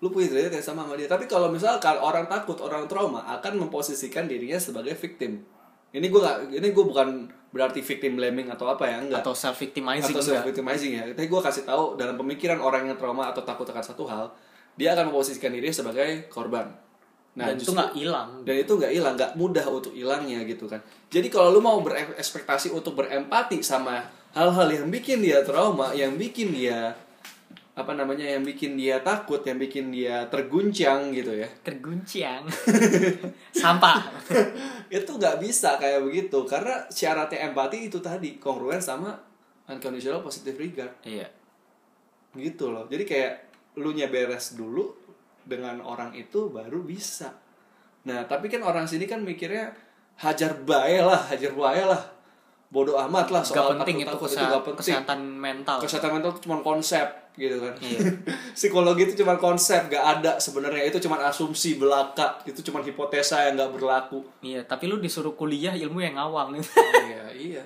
Lu 0.00 0.08
punya 0.08 0.32
derajat 0.32 0.52
yang 0.56 0.64
sama 0.64 0.88
sama 0.88 0.96
dia. 0.96 1.08
Tapi 1.08 1.28
kalau 1.28 1.52
misalkan 1.52 1.96
orang 2.00 2.24
takut, 2.26 2.56
orang 2.64 2.88
trauma 2.88 3.20
akan 3.40 3.68
memposisikan 3.68 4.24
dirinya 4.24 4.56
sebagai 4.56 4.96
victim. 4.96 5.44
Ini 5.92 6.06
gue 6.06 6.20
gak, 6.22 6.36
ini 6.56 6.68
gue 6.72 6.84
bukan 6.84 7.28
berarti 7.50 7.82
victim 7.82 8.14
blaming 8.16 8.48
atau 8.48 8.70
apa 8.70 8.86
ya, 8.86 9.02
enggak. 9.02 9.26
atau 9.26 9.34
self 9.34 9.58
victimizing 9.58 10.14
atau 10.14 10.22
self 10.22 10.46
victimizing 10.46 10.92
ya. 10.96 11.04
Tapi 11.12 11.26
gue 11.26 11.40
kasih 11.42 11.66
tahu 11.66 11.98
dalam 11.98 12.14
pemikiran 12.14 12.62
orang 12.62 12.86
yang 12.86 12.96
trauma 12.96 13.28
atau 13.28 13.42
takut 13.42 13.66
akan 13.66 13.82
satu 13.82 14.06
hal, 14.06 14.30
dia 14.78 14.94
akan 14.94 15.10
memposisikan 15.10 15.50
dirinya 15.50 15.74
sebagai 15.74 16.30
korban. 16.30 16.70
Nah, 17.30 17.46
dan 17.46 17.62
itu 17.62 17.70
nggak 17.70 17.94
hilang 17.94 18.30
dan 18.42 18.54
itu 18.58 18.72
nggak 18.74 18.90
hilang 18.90 19.14
nggak 19.14 19.32
mudah 19.38 19.62
untuk 19.70 19.94
hilangnya 19.94 20.42
gitu 20.50 20.66
kan 20.66 20.82
jadi 21.06 21.30
kalau 21.30 21.54
lu 21.54 21.62
mau 21.62 21.78
berekspektasi 21.78 22.74
untuk 22.74 22.98
berempati 22.98 23.62
sama 23.62 24.02
hal-hal 24.34 24.66
yang 24.66 24.90
bikin 24.90 25.22
dia 25.22 25.38
trauma 25.46 25.94
yang 25.94 26.18
bikin 26.18 26.50
dia 26.50 26.90
apa 27.80 27.96
namanya 27.96 28.28
yang 28.28 28.44
bikin 28.44 28.76
dia 28.76 29.00
takut 29.00 29.40
yang 29.40 29.56
bikin 29.56 29.88
dia 29.88 30.28
terguncang 30.28 31.08
gitu 31.16 31.32
ya. 31.32 31.48
Terguncang. 31.66 32.44
Sampah. 33.62 34.12
Itu 34.92 35.16
nggak 35.16 35.40
bisa 35.40 35.80
kayak 35.80 36.04
begitu 36.04 36.44
karena 36.44 36.84
syaratnya 36.92 37.48
empati 37.48 37.88
itu 37.88 38.02
tadi 38.04 38.36
kongruen 38.36 38.84
sama 38.84 39.16
unconditional 39.64 40.20
positive 40.20 40.60
regard. 40.60 40.92
Iya. 41.08 41.30
Gitu 42.36 42.68
loh. 42.68 42.84
Jadi 42.84 43.08
kayak 43.08 43.32
lu 43.80 43.96
nya 43.96 44.12
beres 44.12 44.58
dulu 44.58 44.92
dengan 45.46 45.80
orang 45.80 46.12
itu 46.12 46.52
baru 46.52 46.84
bisa. 46.84 47.32
Nah 48.04 48.28
tapi 48.28 48.52
kan 48.52 48.60
orang 48.60 48.84
sini 48.84 49.08
kan 49.08 49.24
mikirnya 49.24 49.72
hajar 50.20 50.52
bae 50.68 51.00
lah 51.00 51.32
hajar 51.32 51.56
bae 51.56 51.80
lah 51.80 52.19
bodoh 52.70 52.94
amat 52.94 53.34
lah 53.34 53.42
gak 53.42 53.50
soal 53.50 53.74
penting 53.82 54.06
itu 54.06 54.14
kesehatan, 54.14 54.46
nggak 54.46 54.62
penting. 54.62 54.78
kesehatan 54.78 55.20
mental. 55.26 55.76
Kesehatan 55.82 56.10
mental 56.14 56.30
itu 56.30 56.42
cuma 56.46 56.56
konsep 56.62 57.06
gitu 57.34 57.58
kan. 57.58 57.74
Iya. 57.82 57.98
psikologi 58.58 59.10
itu 59.10 59.14
cuma 59.26 59.34
konsep 59.34 59.90
gak 59.90 60.22
ada 60.22 60.38
sebenarnya. 60.38 60.86
Itu 60.86 61.02
cuma 61.02 61.18
asumsi 61.26 61.82
belaka. 61.82 62.38
Itu 62.46 62.62
cuma 62.62 62.78
hipotesa 62.78 63.50
yang 63.50 63.58
nggak 63.58 63.74
berlaku. 63.74 64.22
Iya 64.46 64.62
tapi 64.70 64.86
lu 64.86 65.02
disuruh 65.02 65.34
kuliah 65.34 65.74
ilmu 65.74 65.98
yang 65.98 66.14
ngawang. 66.14 66.54
Iya 67.10 67.24
iya. 67.34 67.62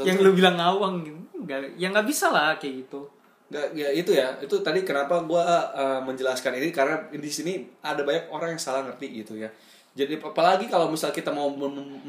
Yang 0.00 0.24
lu 0.24 0.32
bilang 0.32 0.56
ngawang 0.56 1.04
gitu 1.04 1.44
nggak 1.44 1.76
ya 1.76 1.92
nggak 1.92 2.08
bisa 2.08 2.32
lah 2.32 2.56
kayak 2.56 2.88
gitu. 2.88 3.04
Nggak, 3.52 3.76
ya 3.76 3.88
itu 3.92 4.16
ya. 4.16 4.32
Itu 4.40 4.64
tadi 4.64 4.88
kenapa 4.88 5.20
gua 5.28 5.44
uh, 5.76 6.00
menjelaskan 6.00 6.56
ini 6.56 6.72
karena 6.72 6.96
di 7.12 7.28
sini 7.28 7.60
ada 7.84 8.00
banyak 8.08 8.32
orang 8.32 8.56
yang 8.56 8.60
salah 8.60 8.88
ngerti 8.88 9.20
gitu 9.20 9.36
ya. 9.36 9.52
Jadi 9.92 10.16
apalagi 10.16 10.64
kalau 10.70 10.88
misal 10.88 11.12
kita 11.12 11.28
mau 11.28 11.52
mem- 11.52 12.08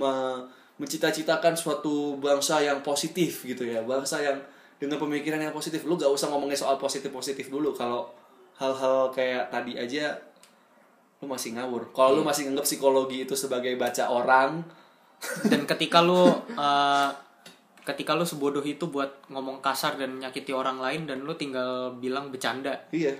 mencita-citakan 0.80 1.54
suatu 1.60 2.16
bangsa 2.18 2.64
yang 2.64 2.80
positif 2.80 3.44
gitu 3.44 3.68
ya 3.68 3.84
bangsa 3.84 4.24
yang 4.24 4.40
dengan 4.80 4.96
pemikiran 4.96 5.44
yang 5.44 5.52
positif. 5.52 5.84
Lu 5.84 6.00
gak 6.00 6.10
usah 6.10 6.32
ngomongin 6.32 6.56
soal 6.56 6.80
positif 6.80 7.12
positif 7.12 7.52
dulu. 7.52 7.76
Kalau 7.76 8.08
hal-hal 8.58 9.12
kayak 9.12 9.52
tadi 9.52 9.76
aja 9.76 10.16
lu 11.20 11.28
masih 11.28 11.60
ngawur. 11.60 11.92
Kalau 11.92 12.16
lu 12.16 12.24
masih 12.24 12.48
nganggap 12.48 12.66
psikologi 12.66 13.28
itu 13.28 13.36
sebagai 13.36 13.76
baca 13.76 14.08
orang 14.08 14.64
dan 15.52 15.68
ketika 15.68 16.00
lu 16.00 16.32
uh, 16.56 17.12
ketika 17.84 18.16
lu 18.16 18.24
sebodoh 18.24 18.64
itu 18.64 18.88
buat 18.88 19.28
ngomong 19.28 19.60
kasar 19.60 20.00
dan 20.00 20.16
menyakiti 20.16 20.56
orang 20.56 20.80
lain 20.80 21.04
dan 21.04 21.28
lu 21.28 21.36
tinggal 21.36 22.00
bilang 22.00 22.32
bercanda. 22.32 22.88
Iya. 22.96 23.20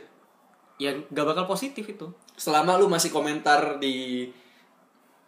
Ya 0.80 0.96
gak 1.12 1.28
bakal 1.28 1.44
positif 1.44 1.84
itu. 1.92 2.08
Selama 2.40 2.80
lu 2.80 2.88
masih 2.88 3.12
komentar 3.12 3.84
di 3.84 4.32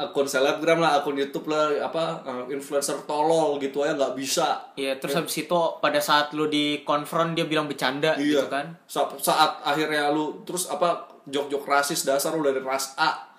akun 0.01 0.25
selebgram 0.25 0.81
lah 0.81 0.97
akun 0.97 1.13
YouTube 1.13 1.53
lah 1.53 1.69
apa 1.77 2.25
eh, 2.25 2.57
influencer 2.57 3.05
tolol 3.05 3.61
gitu 3.61 3.85
aja 3.85 3.93
nggak 3.93 4.17
bisa. 4.17 4.73
Ya 4.73 4.97
terus 4.97 5.13
habis 5.13 5.37
itu 5.37 5.59
pada 5.77 6.01
saat 6.01 6.33
lu 6.33 6.49
di 6.49 6.81
konfront 6.81 7.37
dia 7.37 7.45
bilang 7.45 7.69
bercanda 7.69 8.17
gitu 8.17 8.49
kan. 8.49 8.73
Sa- 8.89 9.13
saat 9.21 9.61
akhirnya 9.61 10.09
lu 10.09 10.41
terus 10.41 10.65
apa 10.73 11.05
jok-jok 11.29 11.61
rasis 11.69 12.01
dasar 12.01 12.33
lu 12.33 12.41
dari 12.41 12.57
ras 12.65 12.97
A 12.97 13.29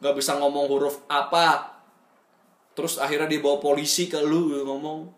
nggak 0.00 0.14
bisa 0.16 0.40
ngomong 0.40 0.64
huruf 0.64 1.04
apa. 1.12 1.76
Terus 2.72 2.96
akhirnya 2.96 3.28
dibawa 3.28 3.60
polisi 3.60 4.08
ke 4.08 4.16
lu 4.24 4.54
ngomong. 4.64 5.10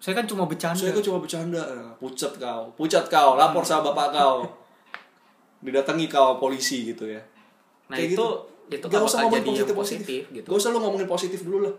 Saya 0.00 0.16
kan 0.16 0.24
cuma 0.24 0.48
bercanda. 0.48 0.80
Saya 0.80 0.96
kan 0.96 1.04
cuma 1.04 1.18
bercanda. 1.20 1.60
Nah, 1.60 1.92
pucat 2.00 2.32
kau 2.40 2.72
pucat 2.72 3.04
kau 3.12 3.36
lapor 3.36 3.60
sama 3.66 3.92
bapak 3.92 4.08
kau. 4.16 4.36
Didatangi 5.66 6.08
kau 6.08 6.40
polisi 6.40 6.88
gitu 6.88 7.04
ya. 7.04 7.20
Nah 7.92 7.98
Kayak 7.98 8.16
itu 8.16 8.16
gitu. 8.16 8.28
Itu 8.72 8.86
Gak 8.86 9.00
usah 9.00 9.18
ngomongin 9.22 9.42
yang 9.42 9.50
positif 9.50 9.74
positif 9.74 10.22
gitu 10.30 10.46
Gak 10.46 10.56
usah 10.56 10.68
lu 10.70 10.78
ngomongin 10.78 11.06
positif 11.06 11.40
dulu 11.42 11.58
lah. 11.66 11.74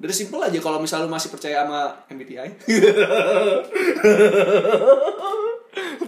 Dari 0.00 0.10
simpel 0.10 0.40
aja 0.40 0.56
kalau 0.56 0.78
misalnya 0.78 1.04
lu 1.04 1.10
masih 1.10 1.28
percaya 1.28 1.60
sama 1.60 1.92
MBTI. 2.08 2.40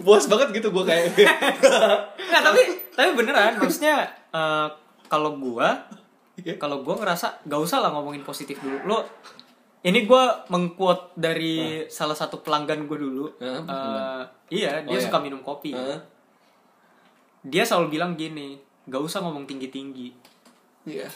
Puas 0.03 0.25
banget 0.25 0.47
gitu 0.51 0.67
gue 0.69 0.83
kayak. 0.83 1.03
Nggak, 2.29 2.41
tapi 2.43 2.61
tapi 2.91 3.09
beneran 3.13 3.53
maksudnya 3.55 4.03
eh, 4.29 4.67
kalau 5.07 5.37
gua 5.37 5.77
Iya. 6.33 6.57
kalau 6.57 6.81
gua 6.81 6.97
ngerasa 6.97 7.45
gak 7.45 7.61
usah 7.61 7.77
lah 7.77 7.93
ngomongin 7.93 8.25
positif 8.25 8.57
dulu 8.57 8.73
lo 8.89 9.05
ini 9.85 10.01
gua 10.03 10.41
mengquote 10.49 11.13
dari 11.13 11.85
salah 11.85 12.17
satu 12.17 12.41
pelanggan 12.41 12.89
gue 12.89 12.97
dulu 12.97 13.25
Eh, 13.37 13.61
iya 14.49 14.81
Oh, 14.81 14.89
dia 14.89 14.97
iya. 14.97 15.05
suka 15.05 15.21
minum 15.21 15.39
kopi 15.39 15.71
Hah? 15.71 16.01
dia 17.45 17.61
selalu 17.61 17.93
bilang 17.93 18.17
gini 18.17 18.57
gak 18.85 19.01
usah 19.01 19.23
ngomong 19.23 19.47
tinggi 19.47 19.67
tinggi 19.67 20.09
Iya. 20.83 21.07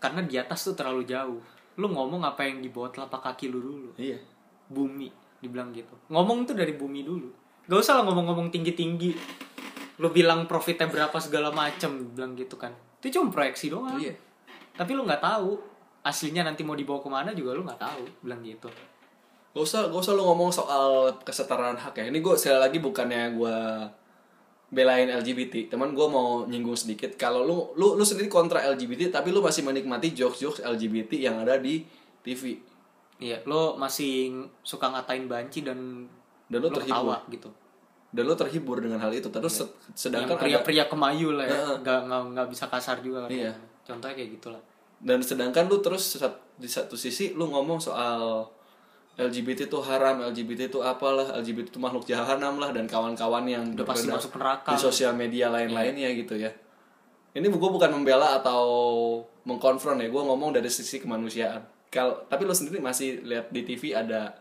karena 0.00 0.24
di 0.24 0.40
atas 0.40 0.64
tuh 0.64 0.72
terlalu 0.72 1.04
jauh. 1.04 1.40
Lu 1.76 1.92
ngomong 1.92 2.24
apa 2.24 2.48
yang 2.48 2.64
di 2.64 2.72
bawah 2.72 2.88
telapak 2.88 3.20
kaki 3.20 3.52
lu 3.52 3.60
dulu. 3.60 3.90
Iya. 3.96 4.16
bumi 4.66 5.06
dibilang 5.38 5.70
gitu. 5.70 5.92
Ngomong 6.08 6.42
tuh 6.42 6.56
dari 6.56 6.72
bumi 6.74 7.04
dulu. 7.04 7.28
Gak 7.68 7.78
usah 7.78 8.00
lah 8.00 8.04
ngomong-ngomong 8.08 8.48
tinggi-tinggi. 8.48 9.12
Lu 10.00 10.08
bilang 10.10 10.48
profitnya 10.48 10.88
berapa 10.88 11.14
segala 11.20 11.52
macem 11.52 12.16
bilang 12.16 12.32
gitu 12.34 12.56
kan. 12.56 12.72
Itu 12.98 13.20
cuma 13.20 13.28
proyeksi 13.30 13.68
doang. 13.68 14.00
Iya. 14.00 14.16
tapi 14.72 14.92
lu 14.92 15.04
nggak 15.04 15.20
tahu. 15.20 15.56
Aslinya 16.00 16.44
nanti 16.44 16.62
mau 16.62 16.76
dibawa 16.76 17.00
ke 17.02 17.08
mana 17.10 17.30
juga 17.32 17.52
lu 17.52 17.64
nggak 17.64 17.80
tahu 17.80 18.02
bilang 18.24 18.40
gitu. 18.40 18.68
Gak 19.52 19.64
usah, 19.64 19.88
gak 19.88 20.00
usah 20.04 20.12
lu 20.12 20.22
ngomong 20.22 20.52
soal 20.52 21.08
kesetaraan 21.24 21.76
hak 21.76 21.96
ya. 21.96 22.04
Ini 22.08 22.20
gue 22.20 22.34
sekali 22.36 22.60
lagi 22.60 22.78
bukannya 22.78 23.32
gue 23.34 23.56
belain 24.68 25.06
LGBT. 25.06 25.68
Teman 25.68 25.90
gue 25.90 26.06
mau 26.06 26.44
nyinggung 26.44 26.74
sedikit. 26.74 27.14
Kalau 27.14 27.40
lu, 27.40 27.56
lu, 27.74 27.94
lu 27.94 28.02
sendiri 28.02 28.26
kontra 28.26 28.66
LGBT, 28.66 29.10
tapi 29.12 29.30
lu 29.30 29.38
masih 29.38 29.62
menikmati 29.62 30.10
jokes-jokes 30.10 30.60
LGBT 30.60 31.12
yang 31.22 31.36
ada 31.38 31.56
di 31.56 31.86
TV. 32.20 32.58
iya 33.16 33.40
lu 33.42 33.74
masih 33.74 34.34
suka 34.60 34.88
ngatain 34.88 35.24
banci 35.24 35.62
dan 35.62 36.04
Dan 36.44 36.58
lu 36.58 36.66
lu 36.66 36.74
terhibur. 36.74 37.00
ketawa 37.00 37.16
gitu 37.26 37.48
Dan 38.08 38.24
lu 38.24 38.34
terhibur 38.34 38.76
dengan 38.76 38.98
hal 38.98 39.08
itu. 39.10 39.26
Terus 39.26 39.54
se- 39.56 39.72
sedangkan 39.96 40.36
pria-pria 40.36 40.84
kemayu 40.84 41.32
lah 41.32 41.44
ya 41.44 41.60
nggak 41.76 41.98
nggak 42.02 42.22
nggak 42.34 42.46
bisa 42.48 42.66
kasar 42.66 43.00
juga 43.00 43.24
kan 43.24 43.30
Iya. 43.30 43.52
contohnya 43.82 44.14
kayak 44.14 44.30
gitulah 44.36 44.62
dan 44.98 45.20
sedangkan 45.20 45.64
lu 45.64 45.78
terus 45.78 46.16
di 46.54 46.66
satu 46.66 46.92
sisi 46.94 47.32
lu 47.32 47.46
ngomong 47.46 47.76
soal 47.78 48.48
LGBT 49.16 49.72
itu 49.72 49.78
haram, 49.80 50.20
LGBT 50.28 50.68
itu 50.68 50.84
apalah, 50.84 51.32
LGBT 51.40 51.72
itu 51.72 51.80
makhluk 51.80 52.04
jahanam 52.04 52.60
lah 52.60 52.68
dan 52.76 52.84
kawan-kawan 52.84 53.48
yang 53.48 53.64
Udah 53.72 53.88
pasti 53.88 54.12
masuk 54.12 54.36
neraka. 54.36 54.68
di 54.68 54.76
sosial 54.76 55.16
media 55.16 55.48
lain-lainnya 55.48 56.12
gitu 56.12 56.36
ya. 56.36 56.52
Ini 57.32 57.48
gue 57.48 57.70
bukan 57.72 57.88
membela 57.96 58.36
atau 58.36 58.60
mengkonfront 59.48 59.96
ya, 60.04 60.12
gue 60.12 60.20
ngomong 60.20 60.52
dari 60.52 60.68
sisi 60.68 61.00
kemanusiaan. 61.00 61.64
Kal 61.88 62.28
tapi 62.28 62.44
lu 62.44 62.52
sendiri 62.52 62.76
masih 62.76 63.24
lihat 63.24 63.48
di 63.48 63.64
TV 63.64 63.96
ada 63.96 64.36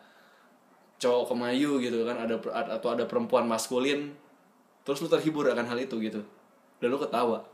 cowok 0.99 1.31
kemayu 1.31 1.79
gitu 1.79 2.03
kan, 2.03 2.19
ada 2.19 2.35
atau 2.75 2.89
ada 2.91 3.07
perempuan 3.07 3.47
maskulin, 3.47 4.11
terus 4.83 4.99
lu 4.99 5.07
terhibur 5.07 5.47
akan 5.47 5.71
hal 5.71 5.79
itu 5.79 5.95
gitu, 6.03 6.19
dan 6.83 6.87
lu 6.91 6.99
ketawa. 6.99 7.47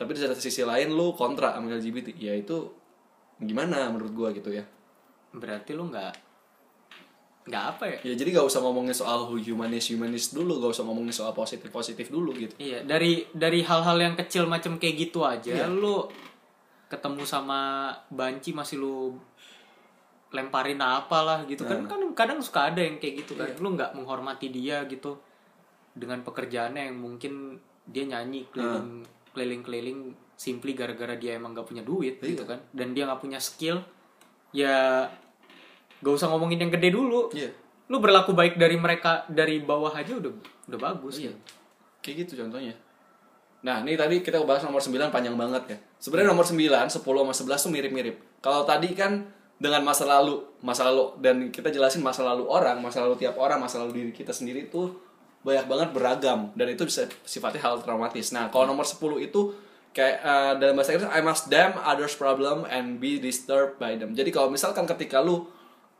Tapi 0.00 0.16
di 0.16 0.24
sisi 0.40 0.64
lain 0.64 0.88
lu 0.96 1.12
kontra 1.12 1.52
sama 1.52 1.68
LGBT, 1.68 2.16
ya 2.16 2.32
itu 2.32 2.72
gimana 3.44 3.92
menurut 3.92 4.12
gue 4.16 4.28
gitu 4.40 4.56
ya. 4.56 4.64
berarti 5.32 5.72
lu 5.72 5.88
nggak 5.88 6.31
nggak 7.42 7.64
apa 7.74 7.84
ya? 7.90 7.98
Ya 8.06 8.14
jadi 8.14 8.38
gak 8.38 8.46
usah 8.46 8.62
ngomongin 8.62 8.94
soal 8.94 9.26
humanis 9.26 9.90
humanis 9.90 10.30
dulu, 10.30 10.62
gak 10.62 10.78
usah 10.78 10.86
ngomongin 10.86 11.10
soal 11.10 11.34
positif 11.34 11.66
positif 11.74 12.06
dulu 12.06 12.30
gitu. 12.38 12.54
Iya, 12.58 12.86
dari 12.86 13.26
dari 13.34 13.66
hal-hal 13.66 13.98
yang 13.98 14.14
kecil 14.14 14.46
macam 14.46 14.78
kayak 14.78 15.10
gitu 15.10 15.26
Iya. 15.26 15.66
aja, 15.66 15.66
lu 15.66 16.06
ketemu 16.86 17.26
sama 17.26 17.90
banci 18.12 18.54
masih 18.54 18.78
lu 18.78 19.18
lemparin 20.30 20.78
apalah 20.80 21.42
gitu. 21.50 21.66
Kan 21.66 21.90
kan 21.90 21.98
kadang 22.14 22.38
suka 22.38 22.70
ada 22.70 22.80
yang 22.80 23.02
kayak 23.02 23.26
gitu 23.26 23.34
kan. 23.34 23.50
Lu 23.58 23.74
nggak 23.74 23.98
menghormati 23.98 24.48
dia 24.48 24.86
gitu 24.86 25.18
dengan 25.92 26.22
pekerjaannya 26.22 26.88
yang 26.88 26.96
mungkin 26.96 27.58
dia 27.84 28.06
nyanyi 28.06 28.46
keliling 28.54 29.02
keliling 29.34 29.62
keliling 29.66 29.98
simply 30.38 30.72
gara-gara 30.78 31.18
dia 31.18 31.36
emang 31.36 31.52
nggak 31.58 31.66
punya 31.66 31.82
duit 31.82 32.22
gitu 32.22 32.46
kan. 32.46 32.62
Dan 32.70 32.94
dia 32.94 33.04
nggak 33.10 33.18
punya 33.20 33.42
skill 33.42 33.82
ya 34.52 35.08
gak 36.02 36.12
usah 36.12 36.28
ngomongin 36.28 36.58
yang 36.58 36.72
gede 36.74 36.90
dulu 36.90 37.30
Iya. 37.32 37.48
lu 37.88 37.98
berlaku 37.98 38.34
baik 38.34 38.58
dari 38.58 38.74
mereka 38.76 39.22
dari 39.30 39.62
bawah 39.62 39.94
aja 39.94 40.18
udah 40.18 40.32
udah 40.68 40.78
bagus 40.78 41.22
Iya. 41.22 41.30
gitu. 41.30 41.38
Kayak 42.02 42.16
gitu 42.26 42.32
contohnya. 42.42 42.74
Nah, 43.62 43.78
ini 43.86 43.94
tadi 43.94 44.18
kita 44.26 44.42
bahas 44.42 44.66
nomor 44.66 44.82
9 44.82 45.14
panjang 45.14 45.38
banget 45.38 45.62
ya. 45.70 45.78
Sebenarnya 46.02 46.34
nomor 46.34 46.42
9, 46.42 46.90
10 46.90 47.22
sama 47.22 47.30
11 47.30 47.62
tuh 47.62 47.70
mirip-mirip. 47.70 48.16
Kalau 48.42 48.66
tadi 48.66 48.90
kan 48.90 49.22
dengan 49.62 49.86
masa 49.86 50.02
lalu, 50.02 50.42
masa 50.58 50.90
lalu 50.90 51.14
dan 51.22 51.46
kita 51.54 51.70
jelasin 51.70 52.02
masa 52.02 52.26
lalu 52.26 52.42
orang, 52.50 52.82
masa 52.82 53.06
lalu 53.06 53.14
tiap 53.22 53.38
orang, 53.38 53.62
masa 53.62 53.78
lalu 53.78 54.02
diri 54.02 54.10
kita 54.10 54.34
sendiri 54.34 54.66
tuh 54.66 54.98
banyak 55.46 55.70
banget 55.70 55.88
beragam 55.94 56.50
dan 56.58 56.66
itu 56.74 56.82
bisa 56.82 57.06
sifatnya 57.22 57.62
hal 57.62 57.78
traumatis. 57.78 58.34
Nah, 58.34 58.50
kalau 58.50 58.66
nomor 58.66 58.82
10 58.82 59.22
itu 59.22 59.54
kayak 59.94 60.16
eh, 60.18 60.52
dalam 60.58 60.74
bahasa 60.74 60.98
Inggris 60.98 61.06
I 61.14 61.22
must 61.22 61.46
damn 61.46 61.78
others 61.78 62.18
problem 62.18 62.66
and 62.66 62.98
be 62.98 63.22
disturbed 63.22 63.78
by 63.78 63.94
them. 63.94 64.18
Jadi 64.18 64.34
kalau 64.34 64.50
misalkan 64.50 64.90
ketika 64.90 65.22
lu 65.22 65.46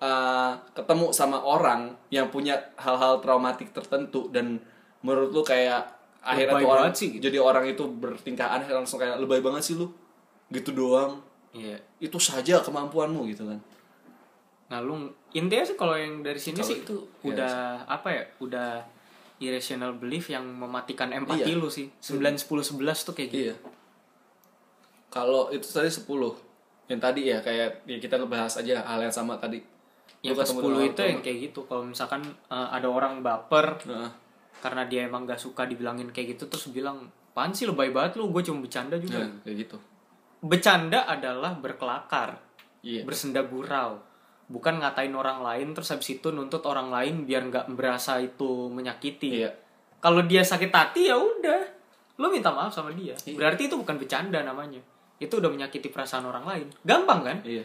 uh, 0.02 0.58
ketemu 0.74 1.14
sama 1.14 1.38
orang 1.38 1.94
yang 2.10 2.26
punya 2.28 2.58
hal-hal 2.74 3.22
traumatik 3.22 3.70
tertentu 3.70 4.26
dan 4.34 4.58
menurut 5.06 5.30
lu 5.30 5.42
kayak 5.46 5.86
akhirnya 6.22 6.58
Lebay 6.58 6.66
tuh 6.66 6.70
orang 6.74 6.90
sih 6.94 7.08
gitu. 7.14 7.22
jadi 7.30 7.38
orang 7.38 7.64
itu 7.66 7.82
bertingkah 7.86 8.50
aneh 8.50 8.66
langsung 8.70 8.98
kayak 8.98 9.18
lebay 9.18 9.38
banget 9.42 9.62
sih 9.62 9.74
lu 9.78 9.90
gitu 10.50 10.74
doang 10.74 11.22
Iya. 11.52 11.76
itu 12.00 12.16
saja 12.16 12.64
kemampuanmu 12.64 13.28
gitu 13.30 13.46
kan 13.46 13.60
Nah, 14.72 14.80
lu 14.80 14.96
intinya 15.36 15.60
sih 15.68 15.76
kalau 15.76 15.92
yang 15.92 16.24
dari 16.24 16.40
sini 16.40 16.56
Kalau 16.56 16.70
sih 16.72 16.80
itu, 16.80 16.96
itu 16.96 17.28
udah 17.28 17.84
apa 17.84 18.08
ya? 18.08 18.24
Udah 18.40 18.80
irrational 19.36 20.00
belief 20.00 20.32
yang 20.32 20.48
mematikan 20.48 21.12
empati 21.12 21.52
Iya. 21.52 21.60
lu 21.60 21.68
sih. 21.68 21.92
9 22.00 22.40
10 22.40 22.80
11 22.80 23.04
tuh 23.04 23.12
kayak 23.12 23.28
gitu. 23.28 23.52
iya 23.52 23.54
kalau 25.12 25.52
itu 25.52 25.68
tadi 25.68 25.92
10 25.92 26.08
yang 26.88 27.00
tadi 27.00 27.28
ya 27.28 27.38
kayak 27.44 27.84
ya 27.84 27.98
kita 28.00 28.16
ngebahas 28.16 28.64
aja 28.64 28.80
hal 28.80 29.00
yang 29.04 29.12
sama 29.12 29.36
tadi 29.36 29.60
Yang 30.22 30.32
ke 30.32 30.40
ketemu 30.40 30.58
10 30.58 30.64
dengan 30.64 30.86
itu 30.88 31.00
yang 31.04 31.20
kayak 31.20 31.38
gitu. 31.42 31.60
Kalau 31.64 31.82
misalkan 31.84 32.22
eh, 32.24 32.68
ada 32.70 32.88
orang 32.88 33.20
baper. 33.20 33.66
Heeh. 33.84 34.10
karena 34.54 34.86
dia 34.86 35.02
emang 35.02 35.26
gak 35.26 35.36
suka 35.36 35.66
dibilangin 35.66 36.06
kayak 36.08 36.38
gitu 36.38 36.46
terus 36.46 36.70
bilang, 36.70 37.02
"Apaan 37.28 37.50
sih 37.50 37.66
lebay 37.66 37.90
banget 37.90 38.14
lu? 38.14 38.30
Gue 38.30 38.40
cuma 38.40 38.62
bercanda 38.62 38.94
juga." 38.94 39.18
Nah, 39.20 39.42
kayak 39.42 39.56
gitu 39.60 39.74
Bercanda 40.40 41.02
adalah 41.04 41.50
berkelakar, 41.52 42.38
iya 42.80 43.02
bersenda 43.02 43.42
gurau. 43.42 43.98
Bukan 44.46 44.78
ngatain 44.78 45.10
orang 45.12 45.38
lain 45.40 45.70
terus 45.72 45.90
habis 45.90 46.12
itu 46.12 46.28
nuntut 46.28 46.62
orang 46.62 46.90
lain 46.90 47.22
biar 47.22 47.42
nggak 47.44 47.66
berasa 47.70 48.18
itu 48.18 48.66
menyakiti. 48.68 49.30
iya 49.36 49.50
kalau 49.98 50.22
dia 50.22 50.42
sakit 50.42 50.68
hati 50.68 51.06
ya 51.06 51.16
udah 51.16 51.62
lo 52.16 52.26
minta 52.28 52.50
maaf 52.50 52.70
sama 52.70 52.90
dia 52.90 53.14
Iya. 53.20 53.34
berarti 53.34 53.66
itu 53.66 53.74
bukan 53.74 53.96
bercanda 53.96 54.42
namanya 54.42 54.78
itu 55.16 55.30
udah 55.32 55.46
menyakiti 55.48 55.88
perasaan 55.88 56.22
orang 56.24 56.42
lain 56.44 56.66
gampang 56.82 57.22
kan 57.24 57.38
iya 57.42 57.62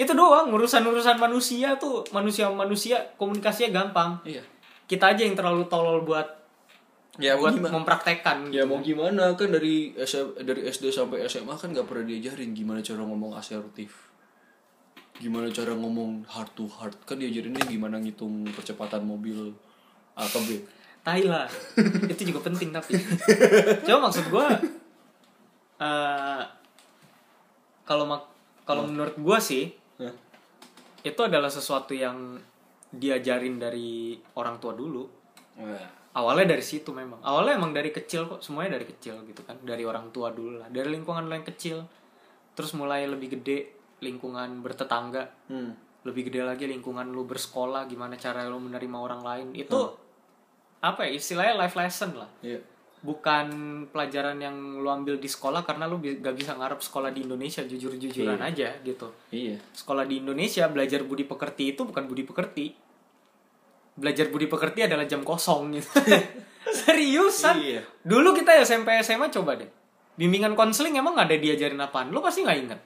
itu 0.00 0.16
doang 0.16 0.48
urusan 0.48 0.80
urusan 0.80 1.20
manusia 1.20 1.76
tuh 1.76 2.00
manusia 2.08 2.48
manusia 2.48 2.96
komunikasinya 3.20 3.84
gampang 3.84 4.16
iya 4.24 4.40
kita 4.88 5.12
aja 5.12 5.22
yang 5.22 5.36
terlalu 5.36 5.68
tolol 5.68 6.00
buat 6.02 6.24
ya 7.20 7.36
buat 7.36 7.52
gimana 7.52 7.76
mempraktekkan 7.76 8.48
Ya 8.48 8.64
mau 8.64 8.80
gimana 8.80 9.36
kan 9.36 9.52
dari 9.52 9.92
SM, 9.92 10.40
dari 10.40 10.64
SD 10.64 10.88
sampai 10.88 11.28
SMA 11.28 11.52
kan 11.52 11.68
gak 11.70 11.84
pernah 11.84 12.08
diajarin 12.08 12.56
gimana 12.56 12.80
cara 12.80 13.04
ngomong 13.04 13.36
asertif. 13.36 14.08
Gimana 15.14 15.52
cara 15.52 15.76
ngomong 15.76 16.24
heart 16.24 16.56
to 16.56 16.64
heart. 16.64 16.96
Kan 17.04 17.20
diajarinnya 17.20 17.68
gimana 17.68 18.00
ngitung 18.00 18.48
percepatan 18.50 19.04
mobil 19.04 19.52
A 20.16 20.24
ke 20.24 20.40
B. 20.42 20.50
tai 21.00 21.24
lah 21.24 21.48
itu 22.12 22.28
juga 22.28 22.44
penting 22.44 22.72
tapi 22.72 22.92
coba 23.84 23.98
maksud 24.04 24.28
gue 24.28 24.46
eh 25.78 26.42
kalau 27.82 28.04
mak- 28.04 28.28
kalau 28.64 28.84
menurut 28.84 29.16
gue 29.16 29.38
sih? 29.40 29.64
Itu 31.00 31.20
adalah 31.24 31.48
sesuatu 31.48 31.96
yang 31.96 32.36
diajarin 32.90 33.56
dari 33.56 34.18
orang 34.36 34.58
tua 34.58 34.74
dulu. 34.74 35.04
Wah. 35.60 35.98
awalnya 36.10 36.56
dari 36.56 36.64
situ 36.64 36.90
memang. 36.90 37.22
Awalnya 37.22 37.54
emang 37.60 37.70
dari 37.70 37.94
kecil 37.94 38.26
kok 38.26 38.42
semuanya 38.42 38.80
dari 38.80 38.86
kecil 38.88 39.22
gitu 39.28 39.46
kan. 39.46 39.60
Dari 39.62 39.86
orang 39.86 40.10
tua 40.10 40.34
dulu 40.34 40.58
lah. 40.58 40.68
Dari 40.72 40.90
lingkungan 40.90 41.30
yang 41.30 41.46
kecil. 41.46 41.86
Terus 42.58 42.74
mulai 42.74 43.06
lebih 43.06 43.38
gede 43.38 43.70
lingkungan 44.02 44.64
bertetangga. 44.64 45.24
Hmm. 45.50 45.72
lebih 46.00 46.32
gede 46.32 46.40
lagi 46.40 46.64
lingkungan 46.64 47.12
lu 47.12 47.28
bersekolah 47.28 47.84
gimana 47.84 48.16
cara 48.16 48.48
lu 48.48 48.56
menerima 48.56 48.96
orang 48.96 49.20
lain. 49.20 49.46
Itu 49.52 49.92
apa 50.80 51.04
ya 51.04 51.12
istilahnya 51.12 51.60
life 51.60 51.76
lesson 51.76 52.16
lah. 52.16 52.30
Iya. 52.40 52.60
Bukan 53.00 53.46
pelajaran 53.88 54.36
yang 54.36 54.56
lu 54.80 54.88
ambil 54.88 55.16
di 55.16 55.24
sekolah 55.24 55.64
karena 55.64 55.88
lu 55.88 56.00
gak 56.00 56.36
bisa 56.36 56.52
ngarep 56.52 56.84
sekolah 56.84 57.08
di 57.08 57.24
Indonesia 57.24 57.64
jujur-jujuran 57.64 58.36
aja 58.36 58.76
gitu. 58.84 59.08
Iya. 59.32 59.56
sekolah 59.72 60.04
di 60.04 60.20
Indonesia 60.20 60.68
belajar 60.68 61.00
budi 61.08 61.24
pekerti 61.24 61.72
itu 61.72 61.88
bukan 61.88 62.04
budi 62.04 62.24
pekerti. 62.28 62.66
Belajar 63.96 64.28
budi 64.28 64.46
pekerti 64.48 64.84
adalah 64.84 65.08
jam 65.08 65.24
kosong 65.24 65.80
gitu. 65.80 65.88
Seriusan? 66.84 67.56
Iya. 67.56 67.82
dulu 68.04 68.36
kita 68.36 68.60
SMP 68.60 69.00
SMA 69.00 69.32
coba 69.32 69.56
deh. 69.56 69.70
Bimbingan 70.20 70.52
konseling 70.52 70.92
emang 71.00 71.16
nggak 71.16 71.32
ada 71.32 71.36
diajarin 71.40 71.80
apaan? 71.80 72.12
Lu 72.12 72.20
pasti 72.20 72.44
nggak 72.44 72.58
inget 72.60 72.80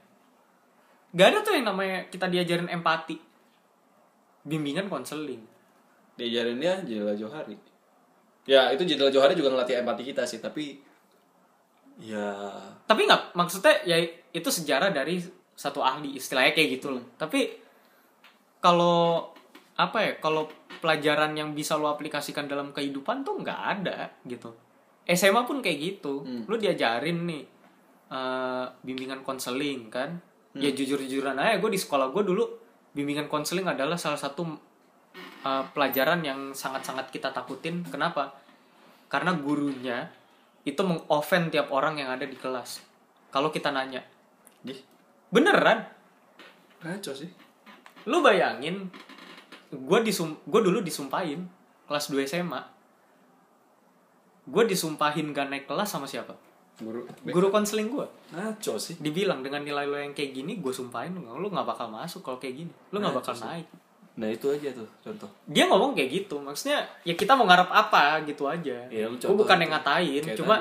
Gak 1.15 1.31
ada 1.31 1.39
tuh 1.47 1.55
yang 1.55 1.71
namanya 1.71 2.11
kita 2.11 2.27
diajarin 2.27 2.67
empati. 2.67 3.15
Bimbingan 4.43 4.91
konseling. 4.91 5.47
Diajarinnya 6.19 6.83
Jenderal 6.83 7.15
Johari. 7.15 7.55
Ya, 8.45 8.69
itu 8.73 8.85
Jenderal 8.85 9.13
Johari 9.13 9.33
juga 9.33 9.53
ngelatih 9.53 9.81
empati 9.81 10.03
kita 10.05 10.29
sih, 10.29 10.41
tapi 10.41 10.77
ya 11.95 12.51
tapi 12.91 13.07
nggak 13.07 13.39
maksudnya 13.39 13.87
ya 13.87 14.03
itu 14.35 14.51
sejarah 14.51 14.91
dari 14.91 15.23
satu 15.55 15.79
ahli 15.79 16.19
istilahnya 16.19 16.53
kayak 16.53 16.69
gitu 16.81 16.93
loh. 16.93 17.05
Tapi 17.17 17.55
kalau 18.61 19.31
apa 19.75 19.99
ya 20.03 20.13
kalau 20.21 20.47
pelajaran 20.79 21.35
yang 21.35 21.57
bisa 21.57 21.75
lo 21.79 21.89
aplikasikan 21.91 22.47
dalam 22.47 22.71
kehidupan 22.75 23.25
tuh 23.25 23.41
nggak 23.41 23.61
ada 23.81 24.11
gitu. 24.27 24.53
SMA 25.09 25.45
pun 25.49 25.65
kayak 25.65 25.79
gitu. 25.81 26.25
Lo 26.45 26.57
diajarin 26.61 27.25
nih 27.25 27.43
eh, 28.13 28.65
bimbingan 28.85 29.25
konseling 29.25 29.89
kan. 29.89 30.21
Ya 30.55 30.71
jujur 30.71 31.03
jujuran 31.03 31.35
aja 31.35 31.59
gue 31.59 31.71
di 31.73 31.81
sekolah 31.81 32.15
gue 32.15 32.23
dulu 32.23 32.45
bimbingan 32.95 33.27
konseling 33.27 33.67
adalah 33.67 33.99
salah 33.99 34.19
satu 34.19 34.47
eh, 35.45 35.65
pelajaran 35.71 36.21
yang 36.21 36.41
sangat 36.53 36.83
sangat 36.83 37.09
kita 37.09 37.31
takutin. 37.31 37.85
Kenapa? 37.85 38.33
Karena 39.07 39.31
gurunya 39.33 40.09
itu 40.65 40.81
mengoffend 40.81 41.53
tiap 41.53 41.69
orang 41.71 41.97
yang 41.97 42.09
ada 42.09 42.25
di 42.25 42.35
kelas. 42.35 42.81
Kalau 43.29 43.51
kita 43.51 43.69
nanya 43.69 44.01
Ih, 44.65 44.81
beneran? 45.29 45.85
Ngaco 46.81 47.13
sih. 47.13 47.29
lu 48.05 48.21
bayangin 48.21 48.93
gue 49.71 49.99
disum 50.03 50.37
gue 50.45 50.61
dulu 50.61 50.81
disumpahin 50.81 51.49
kelas 51.85 52.09
2 52.09 52.21
SMA 52.27 52.61
gue 54.45 54.63
disumpahin 54.65 55.33
gak 55.33 55.49
naik 55.49 55.65
kelas 55.65 55.89
sama 55.89 56.05
siapa? 56.05 56.37
Guru. 56.75 57.07
guru 57.25 57.49
konseling 57.49 57.89
gue 57.89 58.05
Ngaco 58.31 58.77
sih. 58.77 58.99
dibilang 58.99 59.41
dengan 59.41 59.63
nilai 59.63 59.87
lo 59.87 59.97
yang 59.97 60.13
kayak 60.13 60.35
gini 60.35 60.59
gue 60.59 60.69
sumpahin 60.69 61.15
lu 61.15 61.47
nggak 61.47 61.65
bakal 61.65 61.87
masuk 61.89 62.21
kalau 62.21 62.37
kayak 62.37 62.61
gini. 62.61 62.73
Nggak 62.91 63.01
Nah, 63.01 63.15
bakal 63.15 63.33
sih. 63.33 63.45
naik 63.47 63.67
Nah, 64.15 64.31
itu 64.31 64.47
aja 64.47 64.71
tuh 64.71 64.87
contoh. 65.01 65.27
dia 65.45 65.67
ngomong 65.67 65.91
kayak 65.93 66.07
gitu 66.15 66.39
maksudnya 66.39 66.87
ya 67.03 67.13
kita 67.13 67.35
mau 67.35 67.45
ngarep 67.45 67.67
apa 67.67 68.23
gitu 68.23 68.47
aja 68.47 68.87
Iya, 68.87 69.07
lu 69.07 69.19
gue 69.19 69.35
bukan 69.35 69.59
yang 69.59 69.73
ngatain 69.73 70.23
Kayak 70.25 70.39
cuma 70.39 70.57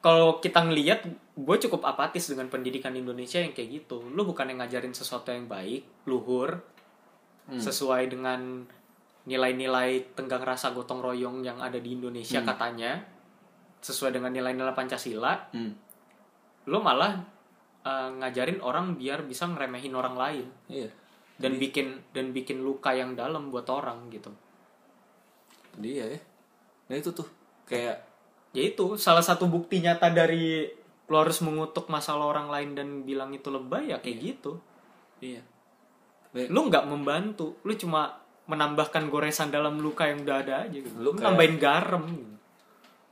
kalau 0.00 0.36
kita 0.36 0.58
ngelihat 0.60 1.06
gue 1.32 1.56
cukup 1.60 1.82
apatis 1.84 2.26
dengan 2.26 2.46
pendidikan 2.46 2.90
Indonesia 2.92 3.38
yang 3.38 3.50
kayak 3.50 3.70
gitu 3.80 4.02
lu 4.04 4.22
bukan 4.22 4.48
yang 4.48 4.58
ngajarin 4.58 4.90
sesuatu 4.90 5.30
yang 5.30 5.46
baik 5.46 5.86
luhur 6.04 6.60
Hmm. 7.44 7.60
sesuai 7.60 8.08
dengan 8.08 8.64
nilai-nilai 9.22 10.12
tenggang 10.12 10.40
rasa 10.40 10.68
gotong 10.70 11.00
royong 11.00 11.40
yang 11.40 11.56
ada 11.58 11.76
di 11.76 11.92
Indonesia 11.92 12.38
Hmm. 12.38 12.48
katanya 12.48 13.04
sesuai 13.78 14.12
dengan 14.12 14.28
nilai-nilai 14.30 14.72
Pancasila 14.72 15.48
Hmm. 15.50 15.76
lu 16.64 16.80
malah 16.80 17.20
eh, 17.82 18.08
ngajarin 18.14 18.58
orang 18.58 18.96
biar 18.96 19.22
bisa 19.22 19.44
ngeremehin 19.44 19.92
orang 19.92 20.16
lain 20.16 20.46
Iya. 20.66 20.88
Dan 21.34 21.58
bikin 21.58 21.98
dan 22.14 22.30
bikin 22.30 22.62
luka 22.62 22.94
yang 22.94 23.18
dalam 23.18 23.50
buat 23.50 23.66
orang 23.66 24.06
gitu 24.10 24.30
Dia 25.74 26.06
ya. 26.06 26.20
Nah, 26.86 26.94
itu 26.94 27.10
tuh 27.10 27.26
kayak 27.66 27.98
ya 28.54 28.62
itu 28.62 28.94
salah 28.94 29.24
satu 29.24 29.50
bukti 29.50 29.82
nyata 29.82 30.14
dari 30.14 30.70
lo 31.10 31.16
harus 31.18 31.42
mengutuk 31.42 31.90
masalah 31.90 32.30
orang 32.30 32.48
lain 32.48 32.70
dan 32.78 32.88
bilang 33.02 33.34
itu 33.34 33.50
lebay 33.50 33.90
ya 33.90 33.98
kayak 33.98 34.18
gitu 34.22 34.62
iya. 35.18 35.42
Lu 36.50 36.70
nggak 36.70 36.86
membantu 36.86 37.58
lu 37.66 37.74
cuma 37.74 38.22
menambahkan 38.44 39.08
goresan 39.08 39.48
dalam 39.50 39.80
luka 39.80 40.06
yang 40.06 40.22
udah 40.22 40.36
ada 40.44 40.54
aja 40.68 40.78
gitu. 40.78 40.94
Lu 41.00 41.10
lu 41.10 41.18
kayak- 41.18 41.24
nambahin 41.24 41.56
garam 41.58 42.04
gitu. 42.06 42.33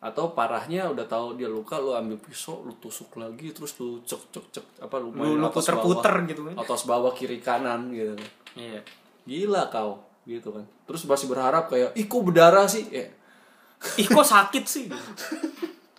Atau 0.02 0.34
parahnya 0.34 0.90
udah 0.90 1.06
tahu 1.06 1.38
dia 1.38 1.46
luka 1.46 1.78
lu 1.78 1.94
ambil 1.94 2.18
pisau 2.18 2.66
lu 2.66 2.74
tusuk 2.82 3.22
lagi 3.22 3.54
terus 3.54 3.78
lu 3.78 4.02
cek 4.02 4.34
cek 4.34 4.46
cek 4.50 4.66
apa 4.82 4.98
lu 4.98 5.14
lu 5.14 5.38
lu 5.38 5.46
atas 5.46 5.62
puter-puter 5.62 6.10
bawah, 6.10 6.26
gitu 6.26 6.42
kan? 6.50 6.54
Atas 6.58 6.80
bawah 6.90 7.12
kiri 7.14 7.38
kanan 7.38 7.94
gitu 7.94 8.18
iya. 8.58 8.82
Gila 9.22 9.70
kau 9.70 10.02
gitu 10.26 10.50
kan. 10.50 10.66
Terus 10.90 11.06
masih 11.06 11.26
berharap 11.30 11.70
kayak 11.70 11.94
ih 11.94 12.06
kok 12.10 12.22
berdarah 12.26 12.66
sih? 12.66 12.82
Ya. 12.90 13.06
Ih 13.98 14.06
kok 14.10 14.26
sakit 14.26 14.64
sih? 14.66 14.90
Gitu. 14.90 14.98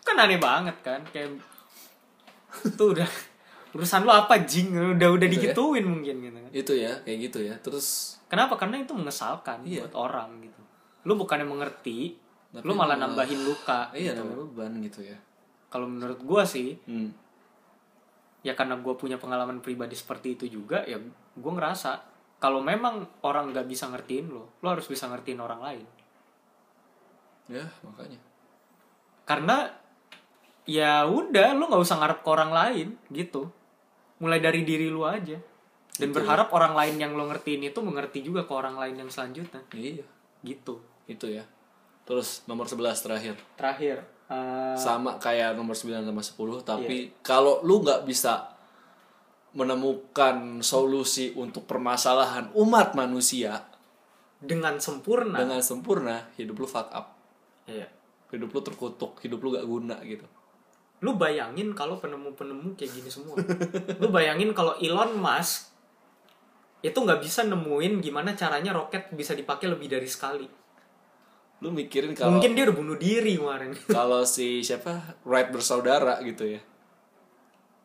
kan 0.03 0.19
aneh 0.19 0.35
banget 0.35 0.75
kan 0.83 0.99
kayak 1.15 1.39
tuh 2.75 2.91
udah 2.91 3.07
urusan 3.71 4.03
lu 4.03 4.11
apa 4.11 4.43
jing? 4.43 4.75
Udah 4.99 5.15
udah 5.15 5.27
Gitu 5.31 5.39
ya. 5.39 5.55
digituin 5.55 5.85
mungkin 5.87 6.15
gitu 6.19 6.37
kan. 6.43 6.51
Itu 6.51 6.73
ya 6.75 6.91
kayak 7.07 7.17
gitu 7.31 7.39
ya. 7.39 7.55
Terus 7.63 8.19
kenapa? 8.27 8.59
Karena 8.59 8.83
itu 8.83 8.91
mengesalkan 8.91 9.63
Iya. 9.63 9.87
buat 9.87 9.95
orang 9.95 10.43
gitu. 10.43 10.61
Lu 11.07 11.15
bukannya 11.15 11.47
mengerti 11.47 12.19
Tapi 12.53 12.69
lu 12.69 12.77
malah 12.77 12.93
nambahin 13.01 13.41
luka 13.41 13.89
iya 13.97 14.13
gitu. 14.13 14.45
beban 14.53 14.77
gitu 14.85 15.01
ya. 15.01 15.17
Kalau 15.73 15.89
menurut 15.89 16.21
gua 16.21 16.45
sih 16.45 16.77
hmm. 16.85 17.09
ya 18.45 18.53
karena 18.53 18.77
gue 18.77 18.93
punya 18.93 19.17
pengalaman 19.17 19.63
pribadi 19.63 19.97
seperti 19.97 20.37
itu 20.37 20.45
juga 20.61 20.85
ya 20.85 20.99
gue 21.33 21.51
ngerasa 21.55 22.03
kalau 22.37 22.59
memang 22.61 23.07
orang 23.25 23.55
nggak 23.55 23.65
bisa 23.65 23.89
ngertiin 23.89 24.29
lo 24.29 24.53
lo 24.61 24.67
harus 24.69 24.85
bisa 24.85 25.09
ngertiin 25.09 25.41
orang 25.41 25.59
lain. 25.65 25.87
Ya 27.49 27.65
makanya. 27.81 28.21
Karena 29.25 29.57
ya 30.69 31.09
udah 31.09 31.57
lo 31.57 31.73
nggak 31.73 31.83
usah 31.89 31.97
ngarep 31.97 32.19
ke 32.21 32.29
orang 32.29 32.51
lain 32.53 32.87
gitu. 33.09 33.49
Mulai 34.21 34.37
dari 34.37 34.61
diri 34.61 34.93
lu 34.93 35.09
aja. 35.09 35.41
Dan 35.93 36.09
Gitu. 36.09 36.15
berharap 36.21 36.53
orang 36.53 36.77
lain 36.77 37.01
yang 37.01 37.17
lo 37.17 37.25
ngertiin 37.29 37.65
itu 37.65 37.79
mengerti 37.81 38.21
juga 38.21 38.45
ke 38.45 38.53
orang 38.53 38.77
lain 38.77 39.01
yang 39.01 39.09
selanjutnya. 39.09 39.65
Iya. 39.73 40.05
Gitu. 40.45 40.77
Itu 41.09 41.25
ya 41.33 41.41
terus 42.03 42.43
nomor 42.45 42.67
11 42.67 42.99
terakhir. 42.99 43.35
Terakhir 43.55 44.03
eh, 44.27 44.75
sama 44.75 45.15
kayak 45.19 45.55
nomor 45.55 45.75
9 45.75 46.03
sama 46.03 46.21
10 46.23 46.61
tapi 46.63 46.95
Iya. 47.11 47.23
kalau 47.23 47.63
lu 47.63 47.79
nggak 47.79 48.03
bisa 48.03 48.51
menemukan 49.53 50.65
solusi 50.65 51.29
untuk 51.37 51.69
permasalahan 51.69 52.49
umat 52.57 52.97
manusia 52.97 53.61
dengan 54.41 54.81
sempurna. 54.81 55.37
dengan 55.39 55.61
sempurna 55.61 56.27
hidup 56.35 56.57
lu 56.57 56.67
fuck 56.67 56.89
up. 56.91 57.13
Iya. 57.69 57.87
hidup 58.33 58.49
lu 58.49 58.65
terkutuk 58.65 59.21
hidup 59.21 59.45
lu 59.45 59.53
gak 59.53 59.61
guna 59.61 60.01
gitu. 60.01 60.25
Lu 61.05 61.13
bayangin 61.13 61.77
kalau 61.77 62.01
penemu-penemu 62.01 62.73
kayak 62.73 62.89
gini 62.97 63.09
semua. 63.11 63.37
Lu 64.01 64.09
bayangin 64.09 64.55
kalau 64.57 64.73
Elon 64.81 65.13
Musk 65.13 65.69
itu 66.81 66.97
nggak 66.97 67.21
bisa 67.21 67.45
nemuin 67.45 68.01
gimana 68.01 68.33
caranya 68.33 68.73
roket 68.73 69.13
bisa 69.13 69.37
dipakai 69.37 69.69
lebih 69.69 69.85
dari 69.85 70.09
sekali 70.09 70.49
lu 71.63 71.71
mikirin 71.71 72.11
kalau 72.11 72.35
mungkin 72.35 72.51
dia 72.53 72.67
udah 72.67 72.75
bunuh 72.75 72.97
diri 72.97 73.39
kemarin. 73.39 73.71
kalau 73.95 74.21
si 74.21 74.59
siapa? 74.59 75.15
Wright 75.23 75.47
bersaudara 75.47 76.19
gitu 76.21 76.43
ya? 76.45 76.59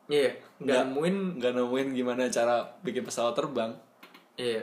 Iya 0.09 0.35
nggak 0.59 0.67
Nggak. 0.67 0.85
nemuin. 0.85 1.17
nggak 1.39 1.53
nemuin 1.55 1.89
gimana 1.95 2.23
cara 2.27 2.55
bikin 2.83 3.05
pesawat 3.05 3.33
terbang. 3.33 3.71
Iya. 4.35 4.63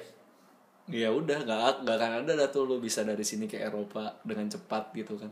Ya 0.85 1.09
udah 1.09 1.39
nggak 1.39 1.81
nggak 1.81 1.95
akan 1.95 2.11
ada 2.21 2.31
dah 2.35 2.49
tuh 2.49 2.65
lu 2.65 2.77
bisa 2.77 3.01
dari 3.01 3.23
sini 3.23 3.45
ke 3.45 3.55
Eropa 3.55 4.19
dengan 4.21 4.45
cepat 4.45 4.91
gitu 4.91 5.15
kan. 5.15 5.31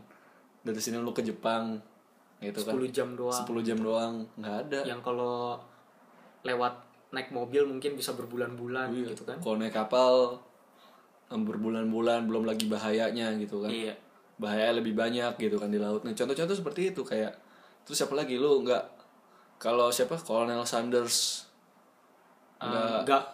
Dari 0.62 0.80
sini 0.80 0.96
lu 0.96 1.12
ke 1.12 1.20
Jepang 1.20 1.76
gitu 2.40 2.62
kan. 2.62 2.72
10 2.72 2.88
jam 2.88 3.08
doang. 3.12 3.36
10 3.36 3.60
jam 3.62 3.78
doang 3.78 4.14
nggak 4.34 4.56
ada. 4.64 4.80
Yang 4.82 5.00
kalau 5.02 5.60
lewat 6.40 6.74
naik 7.10 7.30
mobil 7.30 7.62
mungkin 7.64 7.94
bisa 7.94 8.10
berbulan-bulan 8.12 8.90
Iya. 8.90 9.12
gitu 9.12 9.22
kan. 9.22 9.38
kalau 9.38 9.54
naik 9.54 9.70
kapal 9.70 10.40
berbulan-bulan 11.30 12.26
belum 12.26 12.44
lagi 12.44 12.66
bahayanya 12.66 13.32
gitu 13.36 13.62
kan. 13.62 13.70
Iya. 13.70 13.94
Bahaya 14.36 14.74
lebih 14.74 14.92
banyak 14.92 15.34
gitu 15.36 15.56
kan 15.56 15.70
di 15.70 15.78
laut. 15.78 16.02
Nah 16.02 16.12
contoh-contoh 16.12 16.54
seperti 16.54 16.90
itu 16.90 17.02
kayak 17.02 17.32
terus 17.82 17.96
siapa 17.96 18.12
lagi? 18.12 18.36
Lu 18.36 18.60
nggak 18.60 18.84
kalau 19.56 19.88
siapa? 19.88 20.18
Colonel 20.18 20.62
Sanders. 20.64 21.46
Nggak. 22.60 23.24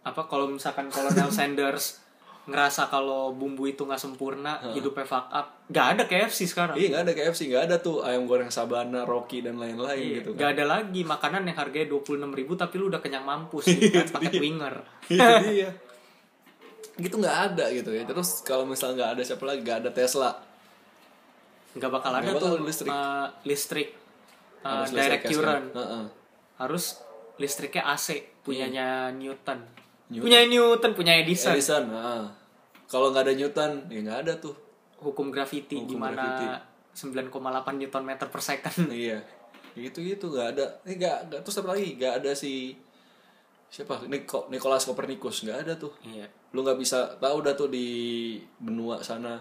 Apa 0.00 0.22
kalau 0.26 0.48
misalkan 0.48 0.88
Colonel 0.88 1.30
Sanders 1.38 2.00
ngerasa 2.48 2.88
kalau 2.88 3.30
bumbu 3.30 3.68
itu 3.68 3.84
nggak 3.84 4.00
sempurna 4.00 4.58
hidupnya 4.72 5.04
fuck 5.06 5.28
up 5.30 5.60
nggak 5.70 5.86
ada 5.94 6.02
KFC 6.08 6.48
sekarang. 6.48 6.74
Iya 6.74 6.88
nggak 6.90 7.04
ada 7.06 7.12
KFC 7.14 7.40
nggak 7.46 7.62
ada 7.68 7.76
tuh 7.78 8.00
ayam 8.02 8.24
goreng 8.26 8.48
Sabana 8.50 9.04
Rocky 9.04 9.44
dan 9.44 9.60
lain-lain 9.60 10.00
Iya, 10.00 10.16
gitu 10.24 10.34
kan. 10.34 10.56
ada 10.56 10.64
lagi 10.66 11.04
makanan 11.04 11.46
yang 11.46 11.54
harganya 11.54 11.92
dua 11.92 12.00
puluh 12.02 12.18
ribu 12.26 12.56
tapi 12.56 12.80
lu 12.80 12.88
udah 12.90 12.98
kenyang 12.98 13.22
mampus 13.22 13.70
gitu 13.70 13.92
kan 14.02 14.08
pakai 14.18 14.40
winger. 14.40 14.74
itu 15.06 15.20
dia 15.46 15.70
gitu 17.00 17.16
nggak 17.18 17.38
ada 17.52 17.64
gitu 17.72 17.90
ya 17.90 18.04
terus 18.04 18.44
kalau 18.44 18.64
misal 18.64 18.92
nggak 18.94 19.16
ada 19.18 19.22
siapa 19.24 19.44
lagi 19.44 19.60
nggak 19.64 19.78
ada 19.86 19.90
Tesla 19.90 20.30
nggak 21.70 21.90
bakal 21.90 22.10
ada 22.12 22.30
bakal 22.34 22.40
tuh 22.40 22.52
listrik. 22.66 22.90
eh, 22.90 23.26
listrik 23.46 23.88
eh, 24.60 24.68
Harus 24.68 24.90
direct 24.90 25.22
listrik 25.22 25.22
current 25.30 25.66
sekarang. 25.70 25.78
Heeh. 25.78 26.04
harus 26.60 26.84
listriknya 27.40 27.82
AC 27.88 28.06
punyanya 28.44 29.08
Newton. 29.16 29.64
Newton. 30.10 30.24
punya 30.26 30.40
Newton 30.44 30.92
punya 30.92 31.12
Edison 31.16 31.54
Edison 31.56 31.84
heeh. 31.88 32.24
kalau 32.90 33.14
nggak 33.14 33.30
ada 33.30 33.34
Newton 33.38 33.70
ya 33.88 34.00
nggak 34.04 34.18
ada 34.28 34.32
tuh 34.36 34.54
hukum 35.00 35.32
gravity 35.32 35.80
Hukum 35.80 35.96
gimana 35.96 36.60
9,8 36.92 37.32
Newton 37.80 38.02
meter 38.04 38.26
per 38.28 38.42
second 38.42 38.90
iya 38.92 39.22
gitu 39.72 40.02
gitu 40.02 40.34
nggak 40.34 40.58
ada 40.58 40.66
eh 40.82 40.98
nggak 40.98 41.16
nggak 41.30 41.40
terus 41.46 41.62
apa 41.62 41.78
lagi 41.78 41.94
nggak 41.94 42.12
ada 42.20 42.30
si 42.34 42.74
siapa? 43.70 44.02
Niko 44.10 44.50
Nicholas 44.50 44.84
Copernicus. 44.84 45.46
Nggak 45.46 45.58
ada 45.64 45.72
tuh. 45.78 45.94
Iya. 46.02 46.26
Lu 46.52 46.66
nggak 46.66 46.76
bisa 46.76 47.16
tahu 47.16 47.40
dah 47.46 47.54
tuh 47.54 47.70
di 47.70 47.86
benua 48.58 48.98
sana 49.00 49.38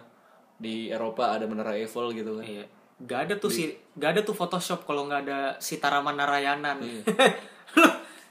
di 0.55 0.93
Eropa 0.93 1.33
ada 1.33 1.49
menara 1.49 1.73
Eiffel 1.73 2.13
gitu 2.13 2.37
kan. 2.37 2.45
Iya. 2.45 2.65
Gak 2.99 3.31
ada 3.31 3.33
tuh 3.39 3.47
si 3.47 3.71
gak 3.95 4.11
ada 4.11 4.21
tuh 4.27 4.35
Photoshop 4.35 4.83
kalau 4.83 5.07
nggak 5.07 5.23
ada 5.23 5.39
si 5.63 5.79
Taraman 5.79 6.19
Narayanan 6.19 6.83
Iya. 6.83 7.03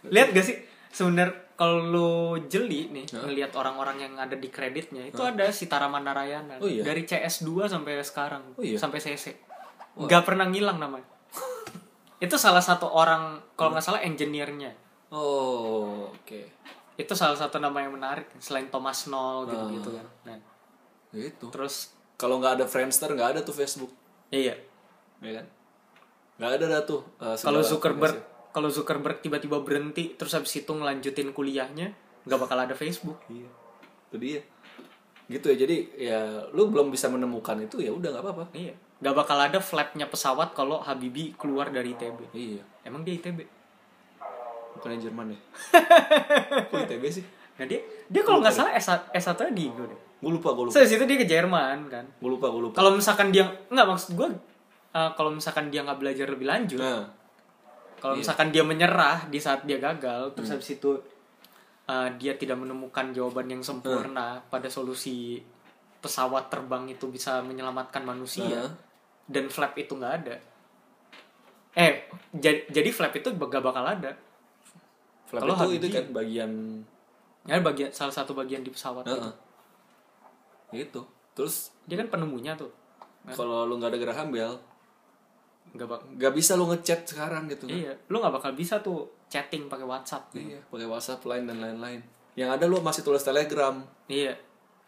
Lihat 0.12 0.36
gak 0.36 0.44
sih? 0.44 0.60
Sebenar 0.92 1.56
kalau 1.56 1.80
lu 1.88 2.10
jeli 2.52 2.92
nih 2.92 3.08
ngelihat 3.16 3.56
orang-orang 3.56 4.04
yang 4.04 4.14
ada 4.20 4.36
di 4.36 4.52
kreditnya 4.52 5.08
itu 5.08 5.24
ada 5.24 5.48
si 5.56 5.72
Taraman 5.72 6.04
Narayanan 6.04 6.60
Oh 6.60 6.68
iya? 6.68 6.84
dari 6.84 7.08
CS2 7.08 7.64
sampai 7.66 7.96
sekarang 8.04 8.44
Oh 8.54 8.62
iya? 8.62 8.76
sampai 8.76 9.00
CC 9.00 9.40
nggak 9.98 10.22
pernah 10.22 10.46
ngilang 10.46 10.78
namanya. 10.78 11.08
Itu 12.24 12.38
salah 12.38 12.62
satu 12.62 12.86
orang 12.86 13.42
kalau 13.58 13.74
nggak 13.74 13.82
salah 13.82 14.04
engineer-nya 14.04 14.70
oh 15.12 16.12
oke. 16.12 16.40
Itu 16.98 17.14
salah 17.14 17.38
satu 17.38 17.62
nama 17.62 17.78
yang 17.84 17.94
menarik 17.94 18.26
selain 18.42 18.68
Thomas 18.68 19.06
Knoll 19.06 19.48
gitu 19.48 19.64
gitu 19.78 19.90
kan. 19.94 20.06
Nah, 20.26 20.38
gitu 21.14 21.46
terus 21.48 21.94
kalau 22.18 22.42
nggak 22.42 22.60
ada 22.60 22.66
Friendster 22.66 23.14
nggak 23.14 23.38
ada 23.38 23.40
tuh 23.46 23.54
Facebook. 23.54 23.92
Iya. 24.34 24.58
Ya 25.22 25.32
kan? 25.40 25.46
Nggak 26.38 26.50
ada 26.58 26.64
dah 26.66 26.82
tuh 26.84 27.00
uh, 27.22 27.38
kalau 27.38 27.62
Zuckerberg 27.62 28.18
kalau 28.50 28.68
Zuckerberg 28.68 29.22
tiba-tiba 29.22 29.62
berhenti 29.62 30.18
terus 30.18 30.34
habis 30.34 30.52
itu 30.58 30.70
ngelanjutin 30.74 31.30
kuliahnya 31.30 31.94
nggak 32.26 32.38
bakal 32.38 32.58
ada 32.58 32.74
Facebook. 32.74 33.22
Iya. 33.30 33.48
Itu 34.10 34.16
dia. 34.18 34.40
Gitu 35.28 35.44
ya 35.54 35.56
jadi 35.56 35.76
ya 35.94 36.20
lu 36.50 36.68
belum 36.68 36.90
bisa 36.90 37.06
menemukan 37.08 37.56
itu 37.62 37.80
ya 37.80 37.94
udah 37.94 38.10
nggak 38.10 38.24
apa-apa. 38.24 38.44
Iya. 38.52 38.74
Nggak 38.98 39.14
bakal 39.14 39.38
ada 39.38 39.58
flapnya 39.62 40.10
pesawat 40.10 40.58
kalau 40.58 40.82
Habibie 40.82 41.30
keluar 41.38 41.70
dari 41.70 41.94
ITB 41.94 42.34
iya. 42.34 42.66
Emang 42.82 43.06
dia 43.06 43.14
ITB 43.14 43.57
bukan 44.78 44.98
Jerman 44.98 45.26
ya? 45.34 45.38
Kok 46.70 46.78
ITB 46.86 47.04
sih? 47.10 47.24
Nah 47.58 47.66
dia 47.66 47.80
dia 48.06 48.22
kalau 48.22 48.38
nggak 48.38 48.54
salah 48.54 48.72
S 48.78 48.88
S 49.12 49.24
1 49.34 49.50
di 49.52 49.66
gue 49.68 49.86
deh. 49.86 50.00
Gue 50.22 50.30
lupa 50.34 50.54
gue 50.54 50.70
lupa. 50.70 50.74
Terus 50.78 50.94
itu 50.94 51.04
dia 51.04 51.18
ke 51.18 51.26
Jerman 51.26 51.90
kan? 51.90 52.06
Gue 52.22 52.30
lupa 52.30 52.46
gue 52.48 52.62
lupa. 52.70 52.74
Kalau 52.78 52.94
misalkan 52.94 53.34
dia 53.34 53.44
nggak 53.68 53.86
maksud 53.86 54.14
gue 54.14 54.28
eh, 54.94 55.10
kalau 55.14 55.30
misalkan 55.34 55.68
dia 55.68 55.84
nggak 55.84 55.98
belajar 56.00 56.26
lebih 56.30 56.46
lanjut 56.48 56.80
nah. 56.80 57.04
kalau 57.98 58.14
misalkan 58.16 58.48
dia 58.54 58.62
menyerah 58.64 59.26
di 59.28 59.38
saat 59.42 59.66
dia 59.66 59.78
gagal 59.78 60.32
terus 60.32 60.54
habis 60.54 60.78
itu 60.78 60.94
uh, 61.88 62.08
dia 62.14 62.36
tidak 62.38 62.60
menemukan 62.60 63.10
jawaban 63.10 63.48
yang 63.50 63.62
sempurna 63.64 64.38
pada 64.46 64.70
solusi 64.70 65.42
pesawat 65.98 66.46
terbang 66.46 66.86
itu 66.86 67.10
bisa 67.10 67.42
menyelamatkan 67.42 68.06
manusia 68.06 68.46
Heeh. 68.46 68.70
dan 69.26 69.50
flap 69.50 69.74
itu 69.74 69.98
nggak 69.98 70.14
ada. 70.22 70.36
Eh 71.74 72.06
jadi 72.30 72.70
jadi 72.70 72.90
flap 72.94 73.18
itu 73.18 73.34
gak 73.34 73.64
bakal 73.64 73.82
ada 73.82 74.14
flap 75.28 75.44
Kalau 75.44 75.54
itu 75.68 75.84
itu 75.84 75.86
kan 75.92 76.06
bagian 76.16 76.50
ya 77.44 77.60
bagian 77.60 77.92
salah 77.92 78.12
satu 78.12 78.32
bagian 78.32 78.64
di 78.64 78.72
pesawat 78.72 79.04
itu. 79.04 79.12
Heeh. 79.12 79.34
gitu. 80.84 81.04
Terus 81.36 81.72
dia 81.84 82.00
kan 82.00 82.08
penemunya 82.08 82.56
tuh. 82.56 82.72
Kalau 83.28 83.68
lu 83.68 83.76
nggak 83.76 83.92
ada 83.92 84.00
Graham 84.00 84.32
Bell 84.32 84.56
nggak 85.68 85.84
bak 85.84 86.00
nggak 86.16 86.32
bisa 86.32 86.56
lu 86.56 86.64
ngechat 86.72 87.04
sekarang 87.04 87.44
gitu 87.52 87.68
kan. 87.68 87.76
Iya 87.76 87.92
lu 88.08 88.24
nggak 88.24 88.40
bakal 88.40 88.56
bisa 88.56 88.80
tuh 88.80 89.04
chatting 89.28 89.68
pakai 89.68 89.84
WhatsApp 89.84 90.32
iya 90.32 90.56
pakai 90.72 90.88
WhatsApp 90.88 91.20
line 91.28 91.44
dan 91.44 91.60
lain-lain. 91.60 92.00
Yang 92.40 92.50
ada 92.56 92.64
lu 92.64 92.80
masih 92.80 93.04
tulis 93.04 93.20
Telegram. 93.20 93.76
Iya. 94.08 94.32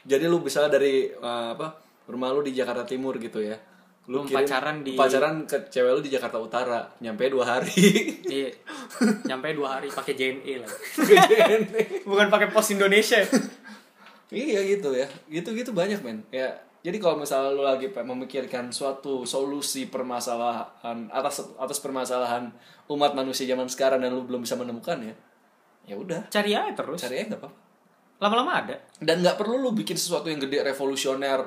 Jadi 0.09 0.25
lu 0.25 0.41
bisa 0.41 0.65
dari 0.73 1.13
uh, 1.13 1.53
apa 1.53 1.77
rumah 2.09 2.33
lu 2.33 2.41
di 2.41 2.57
Jakarta 2.57 2.89
Timur 2.89 3.21
gitu 3.21 3.45
ya 3.45 3.61
Lu 4.09 4.25
kirim- 4.25 4.43
pacaran 4.43 4.81
di- 4.81 4.97
pacaran 4.97 5.45
ke 5.45 5.69
cewek 5.69 5.93
lu 5.93 6.01
di 6.01 6.09
Jakarta 6.09 6.41
Utara 6.41 6.89
nyampe 6.99 7.29
dua 7.29 7.45
hari. 7.59 7.75
Iya. 8.31 8.51
Nyampe 9.27 9.53
dua 9.53 9.77
hari 9.77 9.91
pakai 9.91 10.15
JNE 10.15 10.63
lah. 10.63 10.71
Bukan 12.03 12.27
pakai 12.29 12.49
pos 12.49 12.71
Indonesia. 12.71 13.19
Iya 14.31 14.61
gitu 14.65 14.95
ya. 14.95 15.07
Gitu 15.27 15.51
gitu 15.53 15.71
banyak 15.71 16.01
men. 16.01 16.23
Ya 16.31 16.55
jadi 16.81 16.97
kalau 16.97 17.19
misalnya 17.19 17.53
lu 17.53 17.61
lagi 17.61 17.93
memikirkan 17.93 18.73
suatu 18.73 19.29
solusi 19.29 19.91
permasalahan 19.91 21.11
atas 21.13 21.45
atas 21.59 21.77
permasalahan 21.77 22.49
umat 22.89 23.13
manusia 23.13 23.45
zaman 23.45 23.69
sekarang 23.69 24.01
dan 24.01 24.17
lu 24.17 24.25
belum 24.25 24.41
bisa 24.41 24.57
menemukan 24.57 24.97
ya 25.03 25.15
ya 25.85 25.95
udah. 25.99 26.31
Cari 26.31 26.55
aja 26.55 26.73
terus. 26.73 27.03
Cari 27.03 27.21
aja 27.21 27.35
nggak 27.35 27.41
apa-apa. 27.43 27.59
Lama-lama 28.21 28.53
ada. 28.55 28.77
Dan 28.97 29.21
nggak 29.21 29.37
perlu 29.37 29.59
lu 29.59 29.73
bikin 29.73 29.99
sesuatu 29.99 30.29
yang 30.29 30.39
gede 30.39 30.63
revolusioner 30.63 31.41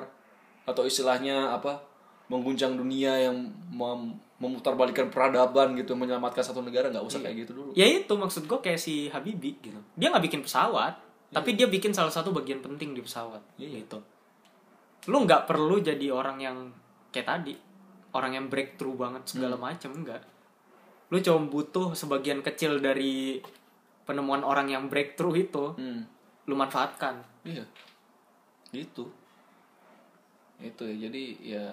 atau 0.64 0.84
istilahnya 0.84 1.52
apa 1.52 1.80
mengguncang 2.28 2.76
dunia 2.76 3.30
yang 3.30 3.36
mem 3.70 4.20
memutarbalikkan 4.34 5.08
peradaban 5.08 5.72
gitu 5.78 5.94
menyelamatkan 5.96 6.42
satu 6.42 6.60
negara 6.60 6.90
nggak 6.90 7.06
usah 7.06 7.22
kayak 7.22 7.46
gitu 7.46 7.52
dulu. 7.54 7.70
Ya 7.72 7.86
itu 7.86 8.12
maksud 8.12 8.44
gue 8.44 8.58
kayak 8.60 8.76
si 8.76 9.08
Habibie 9.08 9.56
gitu. 9.62 9.78
Dia 9.96 10.10
nggak 10.12 10.24
bikin 10.26 10.42
pesawat 10.44 11.00
tapi 11.32 11.56
dia 11.58 11.66
bikin 11.66 11.90
salah 11.90 12.12
satu 12.12 12.30
bagian 12.30 12.62
penting 12.62 12.94
di 12.94 13.00
pesawat 13.00 13.40
Iya. 13.56 13.82
gitu. 13.82 13.98
Lu 15.08 15.24
nggak 15.24 15.48
perlu 15.48 15.80
jadi 15.80 16.12
orang 16.12 16.38
yang 16.42 16.56
kayak 17.14 17.26
tadi 17.30 17.54
orang 18.14 18.36
yang 18.36 18.46
breakthrough 18.50 18.98
banget 18.98 19.22
segala 19.26 19.56
macem 19.58 19.90
enggak 19.90 20.22
lu 21.12 21.20
cuma 21.20 21.46
butuh 21.46 21.94
sebagian 21.94 22.40
kecil 22.40 22.80
dari 22.82 23.38
penemuan 24.02 24.42
orang 24.42 24.66
yang 24.66 24.90
breakthrough 24.90 25.36
itu 25.46 25.76
hmm. 25.76 26.02
lu 26.48 26.54
manfaatkan. 26.58 27.22
Iya. 27.44 27.64
Gitu. 28.72 29.06
Itu 30.58 30.82
ya 30.88 30.96
jadi 31.06 31.24
ya 31.38 31.66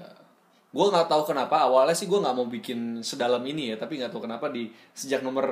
gue 0.72 0.86
nggak 0.88 1.12
tahu 1.12 1.36
kenapa 1.36 1.68
awalnya 1.68 1.92
sih 1.92 2.08
gue 2.08 2.16
nggak 2.16 2.36
mau 2.36 2.48
bikin 2.48 3.04
sedalam 3.04 3.44
ini 3.44 3.72
ya 3.72 3.76
tapi 3.76 4.00
nggak 4.00 4.12
tahu 4.16 4.24
kenapa 4.24 4.48
di 4.48 4.72
sejak 4.96 5.20
nomor 5.20 5.44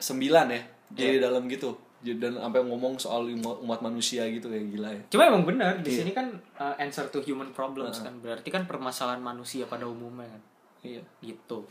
9 0.00 0.08
ya 0.28 0.62
jadi 0.94 1.20
dalam 1.20 1.44
gitu. 1.50 1.76
Dan 1.98 2.38
sampai 2.38 2.62
ngomong 2.62 2.94
soal 2.94 3.26
umat, 3.26 3.58
umat 3.58 3.80
manusia 3.82 4.22
gitu 4.30 4.46
kayak 4.46 4.70
gila 4.70 4.88
ya. 4.94 5.02
Cuma 5.10 5.26
emang 5.26 5.42
benar 5.42 5.82
di 5.82 5.90
sini 5.90 6.14
kan 6.14 6.30
uh, 6.54 6.78
answer 6.78 7.10
to 7.10 7.18
human 7.26 7.50
problems 7.50 7.98
kan 7.98 8.14
berarti 8.22 8.54
kan 8.54 8.70
permasalahan 8.70 9.18
manusia 9.18 9.66
pada 9.66 9.82
umumnya 9.82 10.30
kan. 10.30 10.42
Iya. 10.86 11.02
Gitu. 11.18 11.66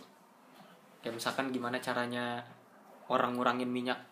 Kayak 0.99 1.15
misalkan 1.15 1.55
gimana 1.55 1.79
caranya 1.79 2.43
orang 3.07 3.39
ngurangin 3.39 3.71
minyak 3.71 4.03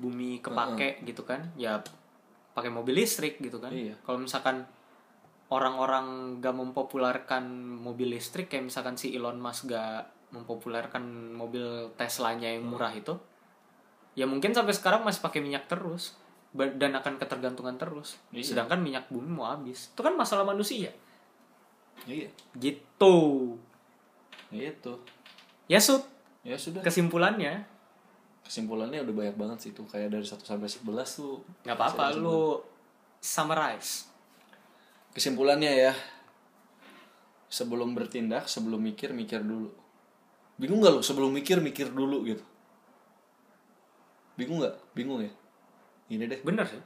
bumi 0.00 0.40
kepake 0.40 1.04
gitu 1.04 1.26
kan 1.26 1.52
ya 1.58 1.82
pakai 2.56 2.72
mobil 2.72 2.96
listrik 2.96 3.36
gitu 3.44 3.60
kan. 3.60 3.68
Iya. 3.68 3.92
kalau 4.08 4.24
misalkan 4.24 4.64
orang-orang 5.48 6.38
gak 6.44 6.52
mempopulerkan 6.52 7.44
mobil 7.80 8.12
listrik 8.12 8.52
kayak 8.52 8.68
misalkan 8.68 9.00
si 9.00 9.16
Elon 9.16 9.40
Musk 9.40 9.72
gak 9.72 10.12
mempopulerkan 10.28 11.32
mobil 11.32 11.88
Teslanya 11.96 12.52
yang 12.52 12.68
murah 12.68 12.92
itu 12.92 13.16
ya 14.12 14.28
mungkin 14.28 14.52
sampai 14.52 14.76
sekarang 14.76 15.06
masih 15.06 15.24
pakai 15.24 15.40
minyak 15.40 15.70
terus 15.70 16.18
dan 16.52 16.96
akan 16.96 17.20
ketergantungan 17.20 17.76
terus. 17.76 18.16
Iya. 18.32 18.56
sedangkan 18.56 18.80
minyak 18.80 19.06
bumi 19.12 19.28
mau 19.28 19.52
habis. 19.52 19.92
Itu 19.92 20.00
kan 20.00 20.16
masalah 20.16 20.48
manusia. 20.48 20.90
Iya. 22.08 22.32
Gitu. 22.56 23.14
Itu 24.50 24.94
ya 25.68 25.78
sud. 25.78 26.02
Ya 26.42 26.56
sudah. 26.56 26.80
Kesimpulannya. 26.80 27.68
Kesimpulannya 28.42 29.04
udah 29.04 29.14
banyak 29.14 29.36
banget 29.36 29.58
sih 29.68 29.70
tuh. 29.76 29.84
Kayak 29.84 30.16
dari 30.16 30.24
1 30.24 30.40
sampai 30.40 30.66
11 30.66 31.20
tuh 31.20 31.44
nggak 31.68 31.76
apa-apa 31.76 32.16
lu 32.16 32.58
summarize 33.20 34.08
kesimpulannya 35.12 35.72
ya 35.72 35.92
sebelum 37.48 37.96
bertindak 37.96 38.46
sebelum 38.46 38.80
mikir 38.80 39.16
mikir 39.16 39.40
dulu. 39.40 39.72
Bingung 40.60 40.84
gak 40.84 41.00
lu? 41.00 41.00
Sebelum 41.00 41.32
mikir 41.32 41.58
mikir 41.64 41.90
dulu 41.90 42.28
gitu. 42.28 42.44
Bingung 44.38 44.62
nggak? 44.62 44.76
Bingung 44.94 45.18
ya? 45.24 45.32
Ini 46.14 46.30
deh. 46.30 46.40
Bener 46.46 46.62
sih. 46.68 46.78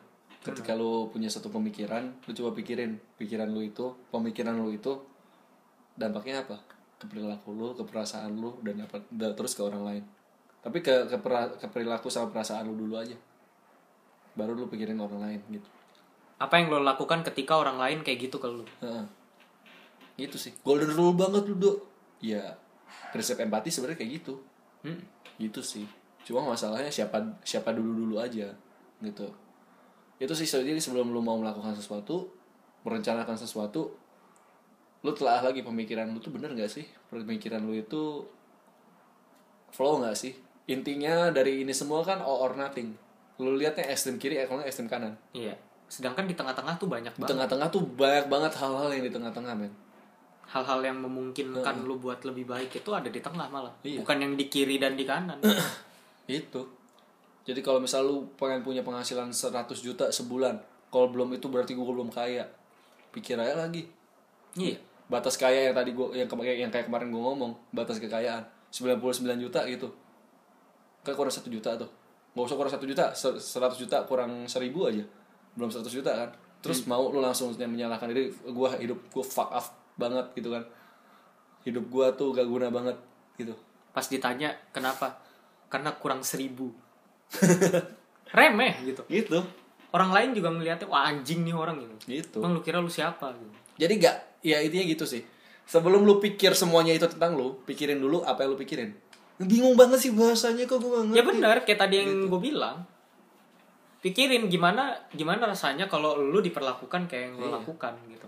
Ketika 0.43 0.74
lu 0.74 1.12
punya 1.12 1.31
satu 1.31 1.53
pemikiran 1.53 2.19
lu 2.27 2.32
coba 2.35 2.51
pikirin 2.57 2.99
pikiran 3.15 3.47
lu 3.47 3.62
itu 3.62 3.94
pemikiran 4.11 4.59
lu 4.59 4.73
itu 4.73 5.05
dampaknya 5.94 6.43
apa? 6.43 6.59
Ke 6.99 7.05
perilaku 7.05 7.53
lu 7.53 7.77
ke 7.77 7.85
perasaan 7.85 8.32
lu 8.40 8.57
dan 8.65 8.81
apa? 8.82 9.05
Terus 9.12 9.53
ke 9.53 9.62
orang 9.62 9.82
lain. 9.85 10.05
Tapi 10.62 10.78
ke 10.81 11.11
ke, 11.11 11.16
pera- 11.20 11.53
ke 11.59 11.66
perilaku 11.69 12.09
sama 12.09 12.32
perasaan 12.32 12.66
lu 12.69 12.74
dulu 12.74 12.97
aja. 12.97 13.15
Baru 14.32 14.57
lu 14.57 14.66
pikirin 14.73 14.97
orang 14.97 15.20
lain 15.20 15.40
gitu 15.53 15.82
apa 16.43 16.59
yang 16.59 16.74
lo 16.74 16.82
lakukan 16.82 17.23
ketika 17.23 17.55
orang 17.55 17.78
lain 17.78 17.98
kayak 18.02 18.27
gitu 18.27 18.43
ke 18.43 18.51
Heeh. 18.82 19.05
gitu 20.27 20.35
sih. 20.35 20.51
Golden 20.66 20.90
rule 20.90 21.14
banget 21.14 21.47
lu 21.47 21.55
dok. 21.55 21.78
Ya 22.19 22.59
prinsip 23.14 23.39
empati 23.39 23.70
sebenarnya 23.70 24.02
kayak 24.02 24.12
gitu. 24.23 24.35
Hmm. 24.82 24.98
gitu 25.39 25.62
sih. 25.62 25.86
Cuma 26.27 26.43
masalahnya 26.43 26.90
siapa 26.90 27.23
siapa 27.47 27.70
dulu 27.70 28.02
dulu 28.02 28.14
aja 28.19 28.51
gitu. 28.98 29.27
Itu 30.19 30.35
sih 30.35 30.47
jadi 30.47 30.74
sebelum 30.82 31.14
lu 31.14 31.23
mau 31.23 31.39
melakukan 31.39 31.78
sesuatu 31.78 32.27
merencanakan 32.82 33.39
sesuatu 33.39 33.94
lu 35.06 35.10
telah 35.14 35.43
lagi 35.43 35.62
pemikiran 35.62 36.10
lu 36.10 36.19
tuh 36.19 36.35
bener 36.35 36.51
gak 36.59 36.70
sih? 36.70 36.86
Pemikiran 37.10 37.62
lu 37.62 37.78
itu 37.78 38.27
flow 39.70 40.02
gak 40.02 40.19
sih? 40.19 40.35
Intinya 40.66 41.31
dari 41.31 41.62
ini 41.62 41.70
semua 41.70 42.02
kan 42.02 42.19
all 42.19 42.43
or 42.43 42.59
nothing. 42.59 42.98
Lu 43.39 43.55
lihatnya 43.55 43.86
ekstrem 43.86 44.19
kiri 44.19 44.43
eh, 44.43 44.47
ekstrem 44.66 44.90
kanan. 44.90 45.14
Iya 45.31 45.55
sedangkan 45.93 46.24
di 46.24 46.32
tengah-tengah 46.32 46.81
tuh 46.81 46.89
banyak 46.89 47.12
di 47.12 47.20
banget. 47.20 47.31
tengah-tengah 47.36 47.69
tuh 47.69 47.85
banyak 47.85 48.27
banget 48.32 48.52
hal-hal 48.56 48.89
yang 48.97 49.05
di 49.05 49.12
tengah-tengah 49.12 49.52
men. 49.52 49.73
Hal-hal 50.48 50.81
yang 50.81 50.97
memungkinkan 51.05 51.85
lu 51.85 52.01
buat 52.01 52.24
lebih 52.24 52.48
baik 52.48 52.81
itu 52.81 52.90
ada 52.97 53.12
di 53.12 53.20
tengah 53.20 53.52
malah. 53.52 53.73
Iya. 53.85 54.01
bukan 54.01 54.16
yang 54.16 54.32
di 54.32 54.48
kiri 54.48 54.81
dan 54.81 54.97
di 54.97 55.05
kanan. 55.05 55.36
Itu. 56.24 56.64
Jadi 57.44 57.60
kalau 57.60 57.85
misal 57.85 58.09
lu 58.09 58.24
pengen 58.40 58.64
punya 58.64 58.81
penghasilan 58.81 59.28
100 59.36 59.69
juta 59.85 60.09
sebulan 60.09 60.56
kalau 60.89 61.12
belum 61.12 61.35
itu 61.36 61.52
berarti 61.52 61.77
gue 61.77 61.85
belum 61.85 62.09
kaya. 62.09 62.48
Pikir 63.12 63.36
aja 63.36 63.52
lagi. 63.52 63.85
Iya. 64.56 64.81
Batas 65.12 65.36
kaya 65.36 65.69
yang 65.69 65.77
tadi 65.77 65.93
gua 65.93 66.09
yang, 66.16 66.24
yang 66.40 66.73
kayak 66.73 66.89
kemarin 66.89 67.12
gue 67.12 67.20
ngomong 67.20 67.52
batas 67.77 68.01
kekayaan. 68.01 68.40
99 68.73 69.44
juta 69.44 69.60
gitu. 69.69 69.93
Kan 71.05 71.12
kurang 71.12 71.32
satu 71.32 71.52
juta 71.52 71.77
tuh. 71.77 71.90
Nggak 72.32 72.44
usah 72.48 72.56
kurang 72.56 72.73
satu 72.73 72.85
juta 72.89 73.05
se- 73.12 73.36
100 73.36 73.77
juta 73.77 73.98
kurang 74.09 74.48
seribu 74.48 74.89
aja 74.89 75.05
belum 75.57 75.69
100 75.69 75.89
juta 75.89 76.12
kan. 76.12 76.31
Terus 76.62 76.87
mau 76.87 77.11
lu 77.11 77.19
langsung 77.19 77.51
menyalahkan 77.59 78.07
diri 78.15 78.31
gue 78.31 78.69
hidup 78.79 78.99
gue 79.11 79.24
fuck 79.27 79.51
off 79.51 79.74
banget 79.99 80.31
gitu 80.39 80.55
kan. 80.55 80.62
Hidup 81.66 81.85
gue 81.91 82.07
tuh 82.15 82.31
gak 82.35 82.47
guna 82.47 82.70
banget 82.70 82.97
gitu. 83.37 83.55
Pas 83.91 84.07
ditanya 84.07 84.55
kenapa? 84.70 85.19
Karena 85.66 85.93
kurang 85.99 86.23
seribu. 86.23 86.70
Remeh 88.37 88.73
gitu. 88.87 89.03
Gitu. 89.11 89.39
Orang 89.93 90.15
lain 90.15 90.33
juga 90.33 90.49
melihatnya 90.49 90.89
wah 90.89 91.05
anjing 91.05 91.45
nih 91.45 91.53
orang 91.53 91.77
gitu 91.83 91.95
gitu. 92.09 92.39
Emang 92.41 92.57
lu 92.57 92.62
kira 92.65 92.81
lu 92.81 92.89
siapa 92.89 93.35
gitu? 93.37 93.53
Jadi 93.77 93.93
gak 94.01 94.16
ya 94.47 94.62
intinya 94.62 94.87
gitu 94.89 95.05
sih. 95.05 95.23
Sebelum 95.66 96.07
lu 96.07 96.19
pikir 96.19 96.55
semuanya 96.57 96.95
itu 96.95 97.07
tentang 97.11 97.37
lu 97.37 97.61
pikirin 97.66 98.01
dulu 98.01 98.24
apa 98.24 98.47
yang 98.47 98.57
lu 98.57 98.59
pikirin. 98.59 98.91
Bingung 99.43 99.74
banget 99.74 99.99
sih 99.99 100.15
bahasanya 100.15 100.65
kok 100.70 100.79
gue 100.79 100.91
gak 100.91 101.05
ngerti. 101.11 101.19
ya 101.19 101.23
benar 101.27 101.57
kayak 101.66 101.81
tadi 101.83 101.95
yang 101.99 102.31
gue 102.31 102.41
bilang 102.41 102.87
pikirin 104.03 104.51
gimana 104.51 104.99
gimana 105.15 105.47
rasanya 105.47 105.87
kalau 105.87 106.19
lu 106.19 106.43
diperlakukan 106.43 107.07
kayak 107.07 107.23
yang 107.31 107.35
lu 107.39 107.47
Iya. 107.49 107.55
lakukan 107.62 107.95
gitu. 108.11 108.27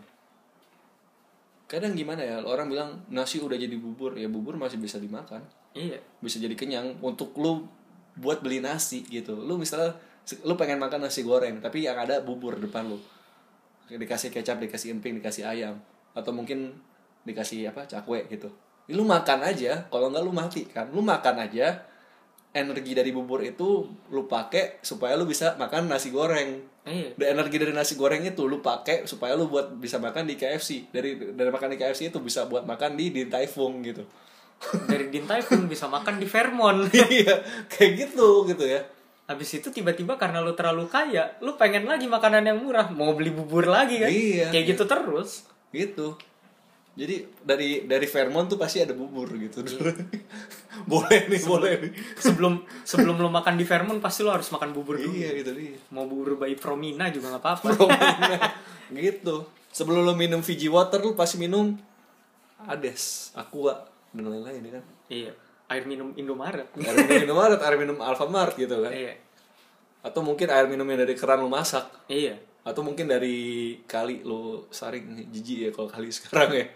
Kadang 1.67 1.97
gimana 1.99 2.23
ya 2.23 2.39
orang 2.45 2.71
bilang 2.71 2.91
nasi 3.11 3.43
udah 3.43 3.59
jadi 3.59 3.75
bubur 3.75 4.15
ya 4.15 4.31
bubur 4.31 4.55
masih 4.55 4.79
bisa 4.79 5.03
dimakan. 5.03 5.43
Iya. 5.75 5.99
Bisa 6.23 6.39
jadi 6.39 6.55
kenyang 6.55 7.03
untuk 7.03 7.35
lu 7.35 7.67
buat 8.15 8.39
beli 8.39 8.63
nasi 8.63 9.03
gitu. 9.11 9.35
Lu 9.35 9.59
misalnya 9.59 9.97
lu 10.47 10.55
pengen 10.55 10.79
makan 10.79 11.11
nasi 11.11 11.27
goreng 11.27 11.59
tapi 11.59 11.83
yang 11.83 11.99
ada 11.99 12.23
bubur 12.23 12.55
depan 12.55 12.87
lu. 12.87 13.01
Dikasih 13.91 14.31
kecap 14.31 14.63
dikasih 14.63 14.95
emping 14.95 15.19
dikasih 15.19 15.43
ayam. 15.43 15.83
Atau 16.15 16.31
mungkin 16.31 16.79
dikasih 17.27 17.75
apa 17.75 17.89
cakwe 17.91 18.31
gitu. 18.31 18.47
Lu 18.93 19.03
makan 19.03 19.43
aja 19.43 19.89
kalau 19.91 20.13
nggak 20.13 20.23
lu 20.23 20.31
mati 20.31 20.63
kan. 20.71 20.87
Lu 20.95 21.03
makan 21.03 21.49
aja 21.49 21.83
energi 22.55 22.95
dari 22.95 23.11
bubur 23.11 23.43
itu 23.43 23.83
lu 24.15 24.31
pakai 24.31 24.79
supaya 24.81 25.19
lu 25.19 25.27
bisa 25.27 25.59
makan 25.59 25.91
nasi 25.91 26.15
goreng. 26.15 26.63
Iya. 26.87 27.19
Dan 27.19 27.37
energi 27.37 27.59
dari 27.59 27.75
nasi 27.75 27.99
goreng 27.99 28.23
itu 28.23 28.47
lu 28.47 28.63
pakai 28.63 29.11
supaya 29.11 29.35
lu 29.35 29.51
buat 29.51 29.75
bisa 29.75 29.99
makan 29.99 30.31
di 30.31 30.39
KFC 30.39 30.95
dari 30.95 31.19
dari 31.35 31.51
makan 31.51 31.75
di 31.75 31.79
KFC 31.83 32.15
itu 32.15 32.23
bisa 32.23 32.47
buat 32.47 32.63
makan 32.63 32.95
di 32.95 33.11
Din 33.11 33.27
Tai 33.27 33.45
Fung 33.51 33.83
gitu. 33.83 34.07
Dari 34.89 35.11
Dintai 35.11 35.43
pun 35.43 35.67
bisa 35.67 35.91
makan 35.91 36.17
di 36.23 36.31
Fairmont. 36.31 36.89
Iya 36.95 37.43
kayak 37.69 37.91
gitu 38.07 38.47
gitu 38.49 38.65
ya. 38.65 38.81
Habis 39.27 39.61
itu 39.61 39.69
tiba-tiba 39.75 40.15
karena 40.15 40.39
lu 40.45 40.55
terlalu 40.55 40.87
kaya, 40.87 41.37
lu 41.43 41.59
pengen 41.59 41.89
lagi 41.89 42.05
makanan 42.05 42.45
yang 42.45 42.61
murah, 42.61 42.93
mau 42.93 43.17
beli 43.17 43.33
bubur 43.33 43.67
lagi 43.67 43.99
kan? 43.99 44.09
Iya. 44.09 44.53
Kayak 44.55 44.65
gitu 44.77 44.85
terus. 44.87 45.49
gitu 45.75 46.15
jadi 46.95 47.27
dari 47.43 47.85
dari 47.85 48.07
Fairmont 48.07 48.47
tuh 48.47 48.55
pasti 48.55 48.79
ada 48.79 48.95
bubur 48.95 49.27
gitu 49.35 49.66
boleh 50.91 51.21
nih 51.27 51.43
boleh 51.43 51.73
nih 51.83 51.93
Sebelum 52.15 52.62
sebelum 52.83 53.19
lu 53.19 53.29
makan 53.29 53.55
di 53.55 53.66
Fairmont 53.66 53.99
pasti 53.99 54.23
lu 54.23 54.31
harus 54.31 54.47
makan 54.49 54.71
bubur 54.71 54.95
dulu. 54.95 55.11
iya 55.11 55.35
gitu 55.35 55.51
nih 55.53 55.75
Mau 55.91 56.07
bubur 56.07 56.39
bayi 56.39 56.55
Promina 56.55 57.11
juga 57.11 57.35
nggak 57.35 57.43
apa-apa. 57.43 57.69
gitu 58.91 59.43
sebelum 59.69 60.03
lo 60.03 60.15
minum 60.15 60.39
Fiji 60.39 60.71
water 60.71 60.99
lu 60.99 61.15
pasti 61.15 61.35
minum 61.35 61.75
Ades 62.65 63.35
Aqua 63.35 63.75
dan 64.15 64.31
lain-lain 64.31 64.62
ya 64.62 64.73
kan 64.73 64.85
iya. 65.11 65.33
Air 65.66 65.85
minum 65.85 66.15
Indomaret. 66.15 66.71
air 66.77 66.95
minum 66.95 67.23
Indomaret 67.27 67.59
air 67.59 67.77
minum 67.77 67.99
Alfamart 67.99 68.55
gitu 68.55 68.79
kan 68.79 68.95
iya. 68.95 69.19
atau 70.01 70.23
mungkin 70.23 70.47
air 70.47 70.71
minum 70.71 70.87
yang 70.87 71.03
dari 71.03 71.19
keran 71.19 71.43
lu 71.43 71.51
masak 71.51 71.91
Iya. 72.07 72.39
Atau 72.65 72.81
mungkin 72.81 73.05
dari 73.05 73.77
kali 73.85 74.24
lo 74.24 74.65
saring 74.73 75.28
jijik 75.28 75.69
ya 75.69 75.70
kalau 75.70 75.85
kali 75.85 76.09
sekarang 76.09 76.51
ya. 76.57 76.66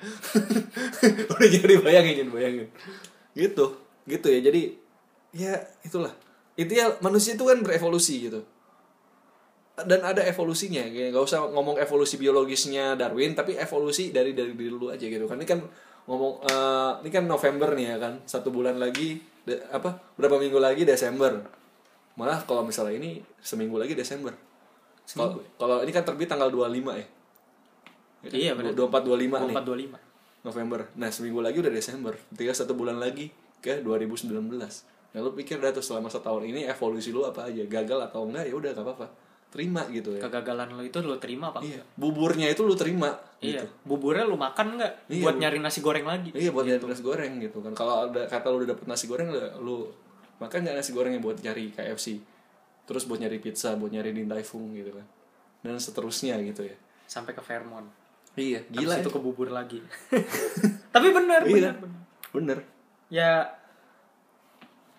Udah 1.32 1.48
jadi 1.48 1.74
bayangin 1.80 2.14
jadi 2.24 2.30
bayangin. 2.30 2.68
Gitu 3.32 3.66
gitu 4.04 4.26
ya. 4.28 4.40
Jadi 4.44 4.76
ya 5.32 5.56
itulah. 5.80 6.12
Intinya 6.60 6.92
manusia 7.00 7.40
itu 7.40 7.44
kan 7.48 7.64
berevolusi 7.64 8.28
gitu. 8.28 8.44
Dan 9.80 10.04
ada 10.04 10.20
evolusinya. 10.28 10.84
Kayak 10.84 11.16
nggak 11.16 11.24
usah 11.24 11.48
ngomong 11.56 11.80
evolusi 11.80 12.20
biologisnya 12.20 12.92
Darwin 12.92 13.32
tapi 13.32 13.56
evolusi 13.56 14.12
dari 14.12 14.36
dari 14.36 14.52
diri 14.52 14.68
lu 14.68 14.92
aja 14.92 15.08
gitu 15.08 15.24
kan. 15.24 15.40
Ini 15.40 15.48
kan 15.48 15.64
ngomong 16.04 16.32
eh, 16.44 16.92
ini 17.00 17.08
kan 17.08 17.24
November 17.24 17.72
nih 17.72 17.86
ya 17.86 17.96
kan. 17.96 18.20
Satu 18.28 18.52
bulan 18.52 18.76
lagi 18.76 19.24
de- 19.48 19.64
apa 19.72 19.96
berapa 20.20 20.36
minggu 20.36 20.60
lagi 20.60 20.84
Desember. 20.84 21.48
Malah 22.20 22.44
kalau 22.44 22.60
misalnya 22.60 23.00
ini 23.00 23.24
seminggu 23.40 23.80
lagi 23.80 23.96
Desember 23.96 24.47
kalau 25.10 25.28
kalau 25.54 25.76
ini 25.80 25.90
kan 25.90 26.02
terbit 26.02 26.26
tanggal 26.26 26.48
25 26.48 26.68
ya 26.94 27.06
Iya, 28.24 28.52
benar. 28.52 28.74
24 28.74 29.06
25 29.06 29.46
nih 29.46 29.54
425. 29.54 29.94
November. 30.40 30.80
Nah, 30.94 31.08
seminggu 31.08 31.38
lagi 31.38 31.56
udah 31.56 31.70
Desember. 31.70 32.18
Tinggal 32.30 32.50
satu 32.52 32.74
bulan 32.74 32.98
lagi 32.98 33.30
ke 33.56 33.78
2019. 33.78 34.34
Nah, 35.08 35.18
lu 35.18 35.30
pikir 35.32 35.56
dah 35.56 35.70
tuh 35.70 35.80
selama 35.80 36.06
setahun 36.08 36.42
ini 36.42 36.62
evolusi 36.64 37.10
lu 37.10 37.22
apa 37.22 37.46
aja? 37.46 37.62
Gagal 37.64 37.98
atau 38.04 38.22
enggak 38.24 38.44
ya 38.44 38.54
udah 38.54 38.70
gak 38.72 38.82
apa-apa. 38.82 39.06
Terima 39.48 39.86
gitu 39.88 40.12
ya. 40.12 40.20
Kegagalan 40.20 40.68
lu 40.68 40.82
itu 40.82 40.98
lu 40.98 41.14
terima 41.16 41.48
apa? 41.48 41.62
Iya. 41.62 41.80
Buburnya 41.94 42.50
itu 42.50 42.62
lu 42.62 42.74
terima 42.74 43.16
Iya. 43.38 43.62
gitu. 43.62 43.66
Buburnya 43.86 44.24
lu 44.24 44.34
makan 44.34 44.76
nggak? 44.76 44.92
Iya, 45.08 45.22
buat 45.22 45.34
bu- 45.34 45.40
nyari 45.40 45.58
nasi 45.58 45.78
goreng 45.80 46.04
lagi. 46.04 46.28
Iya 46.34 46.50
buat 46.50 46.66
nyari 46.66 46.82
nasi 46.84 47.00
goreng 47.00 47.32
gitu 47.38 47.58
kan. 47.60 47.72
Kalau 47.72 47.94
ada 48.04 48.26
kata 48.26 48.46
lu 48.50 48.60
udah 48.60 48.68
dapet 48.68 48.84
nasi 48.84 49.06
goreng 49.06 49.30
lu, 49.58 49.88
makan 50.36 50.58
nggak 50.60 50.76
nasi 50.76 50.90
goreng 50.92 51.14
yang 51.14 51.22
buat 51.22 51.38
nyari 51.38 51.72
KFC. 51.72 52.18
Terus 52.88 53.04
buat 53.04 53.20
nyari 53.20 53.36
pizza, 53.36 53.76
buat 53.76 53.92
nyari 53.92 54.10
Din 54.10 54.24
Tai 54.24 54.40
Fung 54.40 54.72
gitu 54.72 54.88
kan. 54.90 55.04
Dan 55.60 55.76
seterusnya 55.76 56.40
gitu 56.40 56.64
ya. 56.64 56.72
Sampai 57.04 57.36
ke 57.36 57.40
Fairmont. 57.40 57.84
Iya, 58.32 58.64
Gila 58.66 58.98
itu 58.98 59.10
ya. 59.10 59.14
ke 59.14 59.20
bubur 59.20 59.50
lagi. 59.50 59.82
Tapi 60.94 61.08
benar, 61.10 61.42
Iya. 61.42 61.52
benar, 61.52 61.74
benar. 61.76 62.00
Bener. 62.30 62.58
Ya 63.08 63.30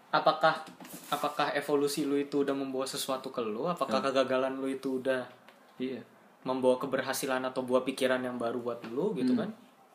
apakah 0.10 0.66
apakah 1.08 1.54
evolusi 1.54 2.02
lu 2.04 2.18
itu 2.18 2.42
udah 2.42 2.54
membawa 2.54 2.86
sesuatu 2.86 3.30
ke 3.30 3.42
lu? 3.42 3.66
Apakah 3.66 4.02
kegagalan 4.02 4.58
lu 4.58 4.66
itu 4.68 4.98
udah 5.00 5.26
Iya. 5.78 6.02
membawa 6.42 6.76
keberhasilan 6.78 7.44
atau 7.44 7.62
buah 7.62 7.84
pikiran 7.84 8.20
yang 8.20 8.36
baru 8.36 8.60
buat 8.60 8.82
lu 8.88 9.14
gitu 9.14 9.34
Hmm. 9.34 9.42
kan? 9.46 9.50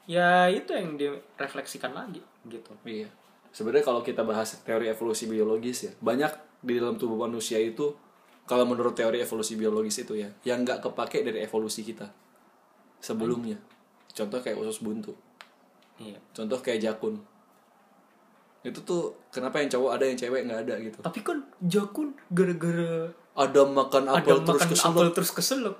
Ya 0.04 0.46
itu 0.46 0.70
yang 0.70 0.94
direfleksikan 0.94 1.92
lagi 1.92 2.20
gitu. 2.44 2.72
Iya. 2.84 3.08
Sebenarnya 3.54 3.86
kalau 3.86 4.02
kita 4.02 4.26
bahas 4.26 4.58
teori 4.60 4.90
evolusi 4.90 5.24
biologis 5.24 5.86
ya, 5.86 5.92
banyak 5.96 6.32
di 6.58 6.74
dalam 6.74 6.98
tubuh 6.98 7.14
manusia 7.16 7.56
itu 7.56 7.94
kalau 8.44 8.66
menurut 8.66 8.92
teori 8.92 9.22
evolusi 9.22 9.54
biologis 9.54 10.02
itu 10.02 10.18
ya, 10.18 10.26
yang 10.42 10.66
nggak 10.66 10.82
kepake 10.82 11.22
dari 11.22 11.40
evolusi 11.40 11.80
kita 11.80 12.10
sebelumnya. 12.98 13.56
Contoh 14.10 14.38
kayak 14.38 14.58
usus 14.58 14.78
buntu, 14.78 15.14
Iya. 15.96 16.18
contoh 16.30 16.58
kayak 16.58 16.82
jakun. 16.82 17.22
Itu 18.64 18.80
tuh 18.80 19.14
kenapa 19.28 19.60
yang 19.60 19.68
cowok 19.68 19.90
ada 19.92 20.04
yang 20.04 20.16
cewek 20.16 20.40
nggak 20.44 20.60
ada 20.66 20.74
gitu. 20.80 20.98
Tapi 20.98 21.20
kan 21.20 21.38
jakun 21.60 22.16
gara-gara 22.30 23.12
Ada 23.34 23.60
makan 23.66 24.02
ada 24.08 24.22
apel 24.22 24.38
terus 24.40 24.62
makan 24.62 24.70
keselak. 24.70 24.94
apel 24.94 25.08
terus 25.10 25.30
keselak. 25.30 25.76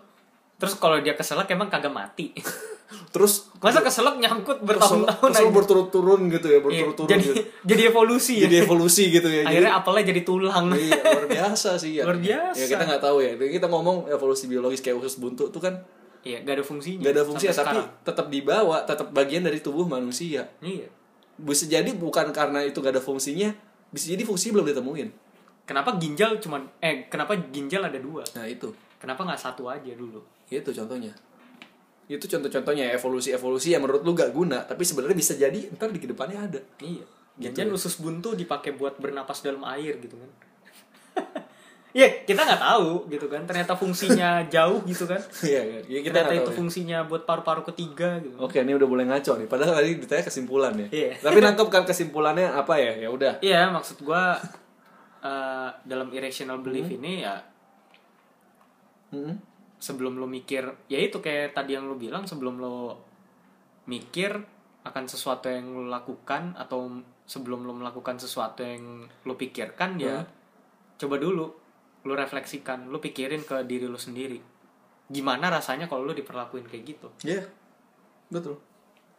Terus 0.55 0.75
kalau 0.77 0.99
dia 0.99 1.15
keselak 1.15 1.47
emang 1.49 1.67
kagak 1.69 1.91
mati. 1.91 2.35
Terus 3.11 3.49
Masa 3.57 3.81
keselak 3.81 4.17
nyangkut 4.17 4.59
bertahun-tahun 4.61 5.31
keselak 5.31 5.47
aja? 5.47 5.55
berturut-turun 5.55 6.21
gitu 6.29 6.47
ya, 6.47 6.53
Iya, 6.53 6.61
berturut-turun 6.61 7.09
jadi 7.09 7.25
gitu. 7.25 7.35
jadi 7.71 7.83
evolusi 7.87 8.35
ya. 8.35 8.43
Jadi 8.45 8.57
evolusi 8.61 9.03
gitu 9.09 9.29
ya. 9.29 9.41
Jadi- 9.41 9.49
Akhirnya 9.49 9.73
apelnya 9.75 10.05
jadi 10.07 10.21
tulang. 10.23 10.67
iya 10.71 11.01
luar 11.01 11.27
biasa 11.27 11.71
sih 11.75 11.93
ya 11.95 12.03
Luar 12.03 12.19
biasa. 12.19 12.57
ya 12.57 12.67
kita 12.69 12.83
nggak 12.85 13.03
tahu 13.03 13.17
ya 13.19 13.31
kita 13.37 13.67
ngomong 13.67 13.97
evolusi 14.07 14.45
biologis 14.47 14.81
kayak 14.81 14.97
usus 14.97 15.17
buntu 15.17 15.49
tuh 15.49 15.61
kan 15.61 15.75
Iya, 16.21 16.41
gak 16.41 16.55
ada 16.55 16.65
fungsinya. 16.65 17.01
nggak 17.01 17.13
ada 17.13 17.23
fungsinya 17.23 17.53
tapi 17.53 17.69
sekarang. 17.71 17.87
tetap 18.01 18.27
dibawa 18.29 18.77
tetap 18.83 19.09
bagian 19.11 19.43
dari 19.43 19.59
tubuh 19.59 19.85
manusia 19.85 20.49
Iya. 20.59 20.89
bisa 21.37 21.65
jadi 21.65 21.93
bukan 21.93 22.31
karena 22.31 22.63
itu 22.63 22.79
gak 22.79 22.93
ada 22.93 23.03
fungsinya 23.03 23.53
bisa 23.89 24.09
jadi 24.09 24.23
fungsinya 24.23 24.53
belum 24.55 24.69
ditemuin 24.71 25.09
Kenapa 25.65 25.97
ginjal 25.97 26.37
cuman 26.39 26.65
eh 26.79 27.07
kenapa 27.07 27.33
ginjal 27.49 27.81
ada 27.83 27.97
dua? 27.97 28.21
nah 28.33 28.45
itu 28.45 28.69
Kenapa 28.97 29.21
nggak 29.23 29.37
satu 29.39 29.65
aja 29.67 29.93
dulu? 29.93 30.21
itu 30.47 30.71
contohnya 30.71 31.13
itu 32.07 32.25
contoh-contohnya 32.27 32.93
evolusi-evolusi 32.93 33.73
yang 33.73 33.81
menurut 33.81 34.05
lu 34.05 34.13
gak 34.13 34.31
guna 34.31 34.61
tapi 34.63 34.85
sebenarnya 34.85 35.17
bisa 35.17 35.33
jadi 35.35 35.57
ntar 35.73 35.89
di 35.89 35.97
ke 35.97 36.07
depannya 36.07 36.39
ada 36.45 36.61
Iya. 36.79 37.05
Gitu 37.35 37.51
Jangan 37.51 37.75
usus 37.75 37.99
buntu 37.99 38.33
dipakai 38.33 38.73
buat 38.73 38.95
bernapas 38.97 39.43
dalam 39.43 39.65
air 39.67 39.99
gitu 39.99 40.15
kan. 40.15 40.31
Iya, 41.95 42.27
kita 42.27 42.43
nggak 42.43 42.59
tahu 42.59 43.07
gitu 43.07 43.31
kan. 43.31 43.47
Ternyata 43.47 43.79
fungsinya 43.79 44.43
jauh 44.55 44.83
gitu 44.83 45.07
kan. 45.07 45.23
Iya, 45.47 45.63
iya. 45.63 45.81
Ya, 45.87 46.01
kita 46.03 46.27
Ternyata 46.27 46.35
itu 46.35 46.43
tahu 46.43 46.51
ya. 46.51 46.59
fungsinya 46.59 46.99
buat 47.07 47.23
paru-paru 47.23 47.63
ketiga 47.71 48.19
gitu. 48.19 48.35
Oke, 48.35 48.67
ini 48.67 48.75
udah 48.75 48.89
boleh 48.91 49.07
ngaco 49.07 49.39
nih. 49.39 49.47
Padahal 49.47 49.79
tadi 49.79 50.03
ditanya 50.03 50.27
kesimpulan 50.27 50.75
ya. 50.75 50.87
Iya. 50.91 51.11
Tapi 51.23 51.39
nangkep 51.39 51.69
kan 51.71 51.87
kesimpulannya 51.87 52.51
apa 52.51 52.75
ya? 52.83 52.99
Ya 52.99 53.09
udah. 53.15 53.39
Iya, 53.39 53.71
maksud 53.71 54.03
gua 54.03 54.35
eh, 55.23 55.69
dalam 55.87 56.11
irrational 56.11 56.59
belief 56.59 56.91
ini 56.91 57.23
ya 57.23 57.39
Hmm. 59.15 59.39
Sebelum 59.85 60.17
lo 60.17 60.25
mikir 60.25 60.65
ya 60.89 60.97
itu 60.97 61.21
kayak 61.21 61.53
tadi 61.53 61.77
yang 61.77 61.85
lo 61.85 62.01
bilang 62.01 62.25
sebelum 62.25 62.57
lo 62.57 62.97
mikir 63.85 64.33
akan 64.81 65.05
sesuatu 65.05 65.53
yang 65.53 65.77
lo 65.77 65.85
lakukan 65.89 66.57
atau 66.57 66.89
sebelum 67.25 67.69
lo 67.69 67.77
melakukan 67.77 68.17
sesuatu 68.17 68.65
yang 68.65 69.05
lo 69.29 69.35
pikirkan 69.37 70.01
ya 70.01 70.25
coba 70.97 71.21
dulu 71.21 71.45
lo 72.05 72.13
refleksikan 72.17 72.89
lo 72.89 72.97
pikirin 72.97 73.45
ke 73.45 73.65
diri 73.65 73.85
lo 73.85 74.01
sendiri 74.01 74.41
gimana 75.05 75.53
rasanya 75.53 75.85
kalau 75.85 76.09
lo 76.09 76.17
diperlakuin 76.17 76.65
kayak 76.65 76.85
gitu 76.89 77.09
Iya. 77.21 77.45
Betul. 78.33 78.57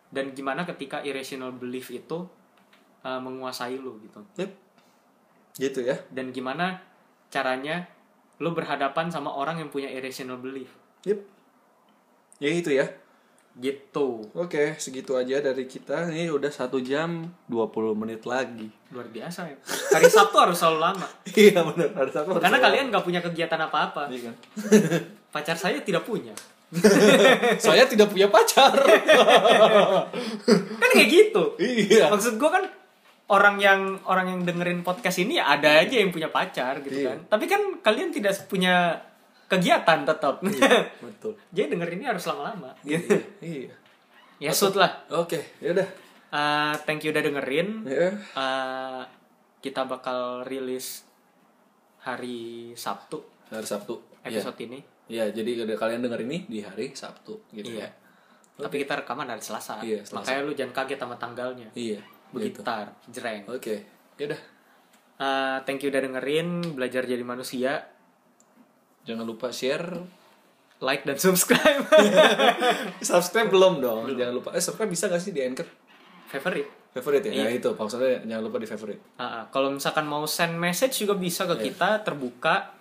dan 0.09 0.33
gimana 0.33 0.65
ketika 0.65 1.01
irrational 1.01 1.53
belief 1.53 1.89
itu 1.89 2.25
uh, 3.03 3.19
menguasai 3.21 3.77
lo 3.77 4.01
gitu 4.01 4.21
Yep. 4.37 4.51
Gitu 5.55 5.79
ya. 5.81 5.97
dan 6.09 6.33
gimana 6.33 6.81
caranya 7.29 7.85
lo 8.37 8.51
berhadapan 8.51 9.07
sama 9.07 9.31
orang 9.31 9.57
yang 9.57 9.69
punya 9.69 9.87
irrational 9.87 10.37
belief 10.37 10.71
Yep. 11.03 11.19
Ya 12.37 12.49
itu 12.49 12.71
ya. 12.71 12.87
gitu 13.55 14.27
Oke, 14.35 14.75
segitu 14.75 15.15
aja 15.15 15.39
dari 15.39 15.63
kita. 15.63 16.11
Ini 16.11 16.27
udah 16.27 16.51
satu 16.51 16.83
jam 16.83 17.23
20 17.47 17.95
menit 17.95 18.27
lagi. 18.27 18.67
luar 18.91 19.07
biasa 19.07 19.47
ya 19.47 19.55
hari 19.91 20.07
Sabtu 20.07 20.35
harus 20.35 20.55
selalu 20.55 20.79
lama 20.81 21.07
iya 21.39 21.63
benar. 21.63 21.89
Ada 21.95 22.11
satu. 22.11 22.35
karena 22.35 22.59
kalian 22.59 22.85
nggak 22.91 23.03
punya 23.03 23.19
kegiatan 23.19 23.59
apa-apa 23.61 24.07
Iya 24.07 24.27
kan? 24.27 24.35
pacar 25.35 25.55
saya 25.55 25.79
tidak 25.79 26.03
punya 26.03 26.35
Saya 27.63 27.87
tidak 27.87 28.09
punya 28.09 28.27
pacar. 28.27 28.75
kan 30.75 30.89
kayak 30.91 31.09
gitu 31.09 31.55
iya. 31.59 32.09
maksud 32.09 32.35
gue 32.35 32.49
kan 32.49 32.63
orang 33.25 33.57
yang 33.57 33.81
orang 34.05 34.27
yang 34.29 34.41
dengerin 34.45 34.81
podcast 34.81 35.17
ini 35.17 35.41
ya 35.41 35.49
ada 35.49 35.81
aja 35.81 35.97
yang 35.97 36.13
punya 36.13 36.29
pacar 36.29 36.77
gitu 36.81 36.93
Iya. 36.93 37.09
kan 37.09 37.19
tapi 37.31 37.45
kan 37.45 37.61
kalian 37.81 38.09
tidak 38.09 38.37
punya 38.45 39.01
kegiatan 39.45 40.05
tetap 40.05 40.41
Betul. 41.05 41.33
jadi 41.49 41.73
denger 41.73 41.89
ini 41.93 42.03
harus 42.05 42.25
lama-lama 42.25 42.77
Iya. 42.81 43.01
iya. 43.41 43.73
ya 44.37 44.51
shoot 44.51 44.75
lah 44.75 45.05
Oke, 45.09 45.41
ya 45.57 45.73
udah. 45.73 45.87
Uh, 46.29 46.73
thank 46.83 47.01
you 47.01 47.09
udah 47.09 47.23
dengerin 47.23 47.81
Ya. 47.85 48.13
Uh, 48.35 49.01
kita 49.59 49.85
bakal 49.85 50.43
rilis 50.43 51.01
hari 51.99 52.73
Sabtu 52.75 53.23
Hari 53.49 53.65
Sabtu. 53.65 53.97
Iya. 54.21 54.41
episode 54.41 54.57
ini 54.59 54.79
Iya, 55.05 55.29
jadi 55.29 55.65
udah 55.65 55.77
kalian 55.77 56.01
denger 56.01 56.25
ini 56.25 56.49
di 56.49 56.65
hari 56.65 56.89
Sabtu 56.91 57.37
gitu 57.53 57.77
Iya. 57.77 57.85
ya. 57.85 57.89
Tapi 58.57 58.81
kita 58.81 58.97
rekaman 58.97 59.27
hari 59.27 59.37
Selasa. 59.37 59.77
Iya, 59.85 60.01
Selasa. 60.01 60.25
Makanya 60.25 60.41
lu 60.41 60.53
jangan 60.57 60.73
kaget 60.73 60.97
sama 60.97 61.15
tanggalnya. 61.21 61.69
Iya. 61.77 62.01
Begitu. 62.35 62.59
Begitar, 62.59 62.91
jreng. 63.07 63.47
Oke. 63.47 63.87
Ya 64.19 64.23
udah. 64.27 64.41
Uh, 65.15 65.57
thank 65.63 65.79
you 65.79 65.87
udah 65.87 66.03
dengerin, 66.03 66.75
belajar 66.75 67.07
jadi 67.07 67.23
manusia, 67.23 67.87
Jangan 69.05 69.25
lupa 69.25 69.53
share. 69.53 70.01
like 70.83 71.07
dan 71.07 71.15
subscribe. 71.15 71.87
subscribe 72.99 73.47
belum 73.47 73.79
dong. 73.79 74.11
Jangan 74.11 74.33
lupa. 74.35 74.49
Eh, 74.51 74.59
subscribe 74.59 74.91
bisa 74.91 75.07
gak 75.07 75.23
sih 75.23 75.31
di 75.31 75.39
Anchor? 75.39 75.63
Favorite. 76.27 76.91
Favorite 76.91 77.31
ya? 77.31 77.47
Nah, 77.47 77.53
itu 77.53 77.71
maksudnya 77.71 78.19
jangan 78.27 78.43
lupa 78.43 78.57
di 78.59 78.67
favorite. 78.67 79.01
Uh, 79.15 79.47
kalau 79.55 79.71
misalkan 79.71 80.03
mau 80.03 80.27
send 80.27 80.59
message 80.59 81.07
juga 81.07 81.15
bisa 81.15 81.47
ke 81.47 81.71
kita 81.71 82.03
terbuka. 82.03 82.75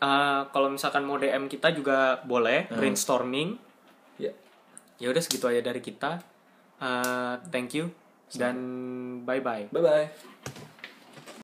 Uh, 0.00 0.48
kalau 0.48 0.72
misalkan 0.72 1.04
mau 1.04 1.20
DM 1.20 1.52
kita 1.52 1.68
juga 1.76 2.24
boleh 2.24 2.72
brainstorming. 2.72 3.60
Ya. 4.16 4.32
Ya 4.96 5.12
udah 5.12 5.20
segitu 5.20 5.52
aja 5.52 5.60
dari 5.60 5.84
kita. 5.84 6.24
Uh, 6.80 7.36
thank 7.52 7.76
you 7.76 7.92
dan 8.38 9.24
bye 9.26 9.40
bye. 9.40 9.66
Bye 9.72 9.82
bye. 9.82 10.66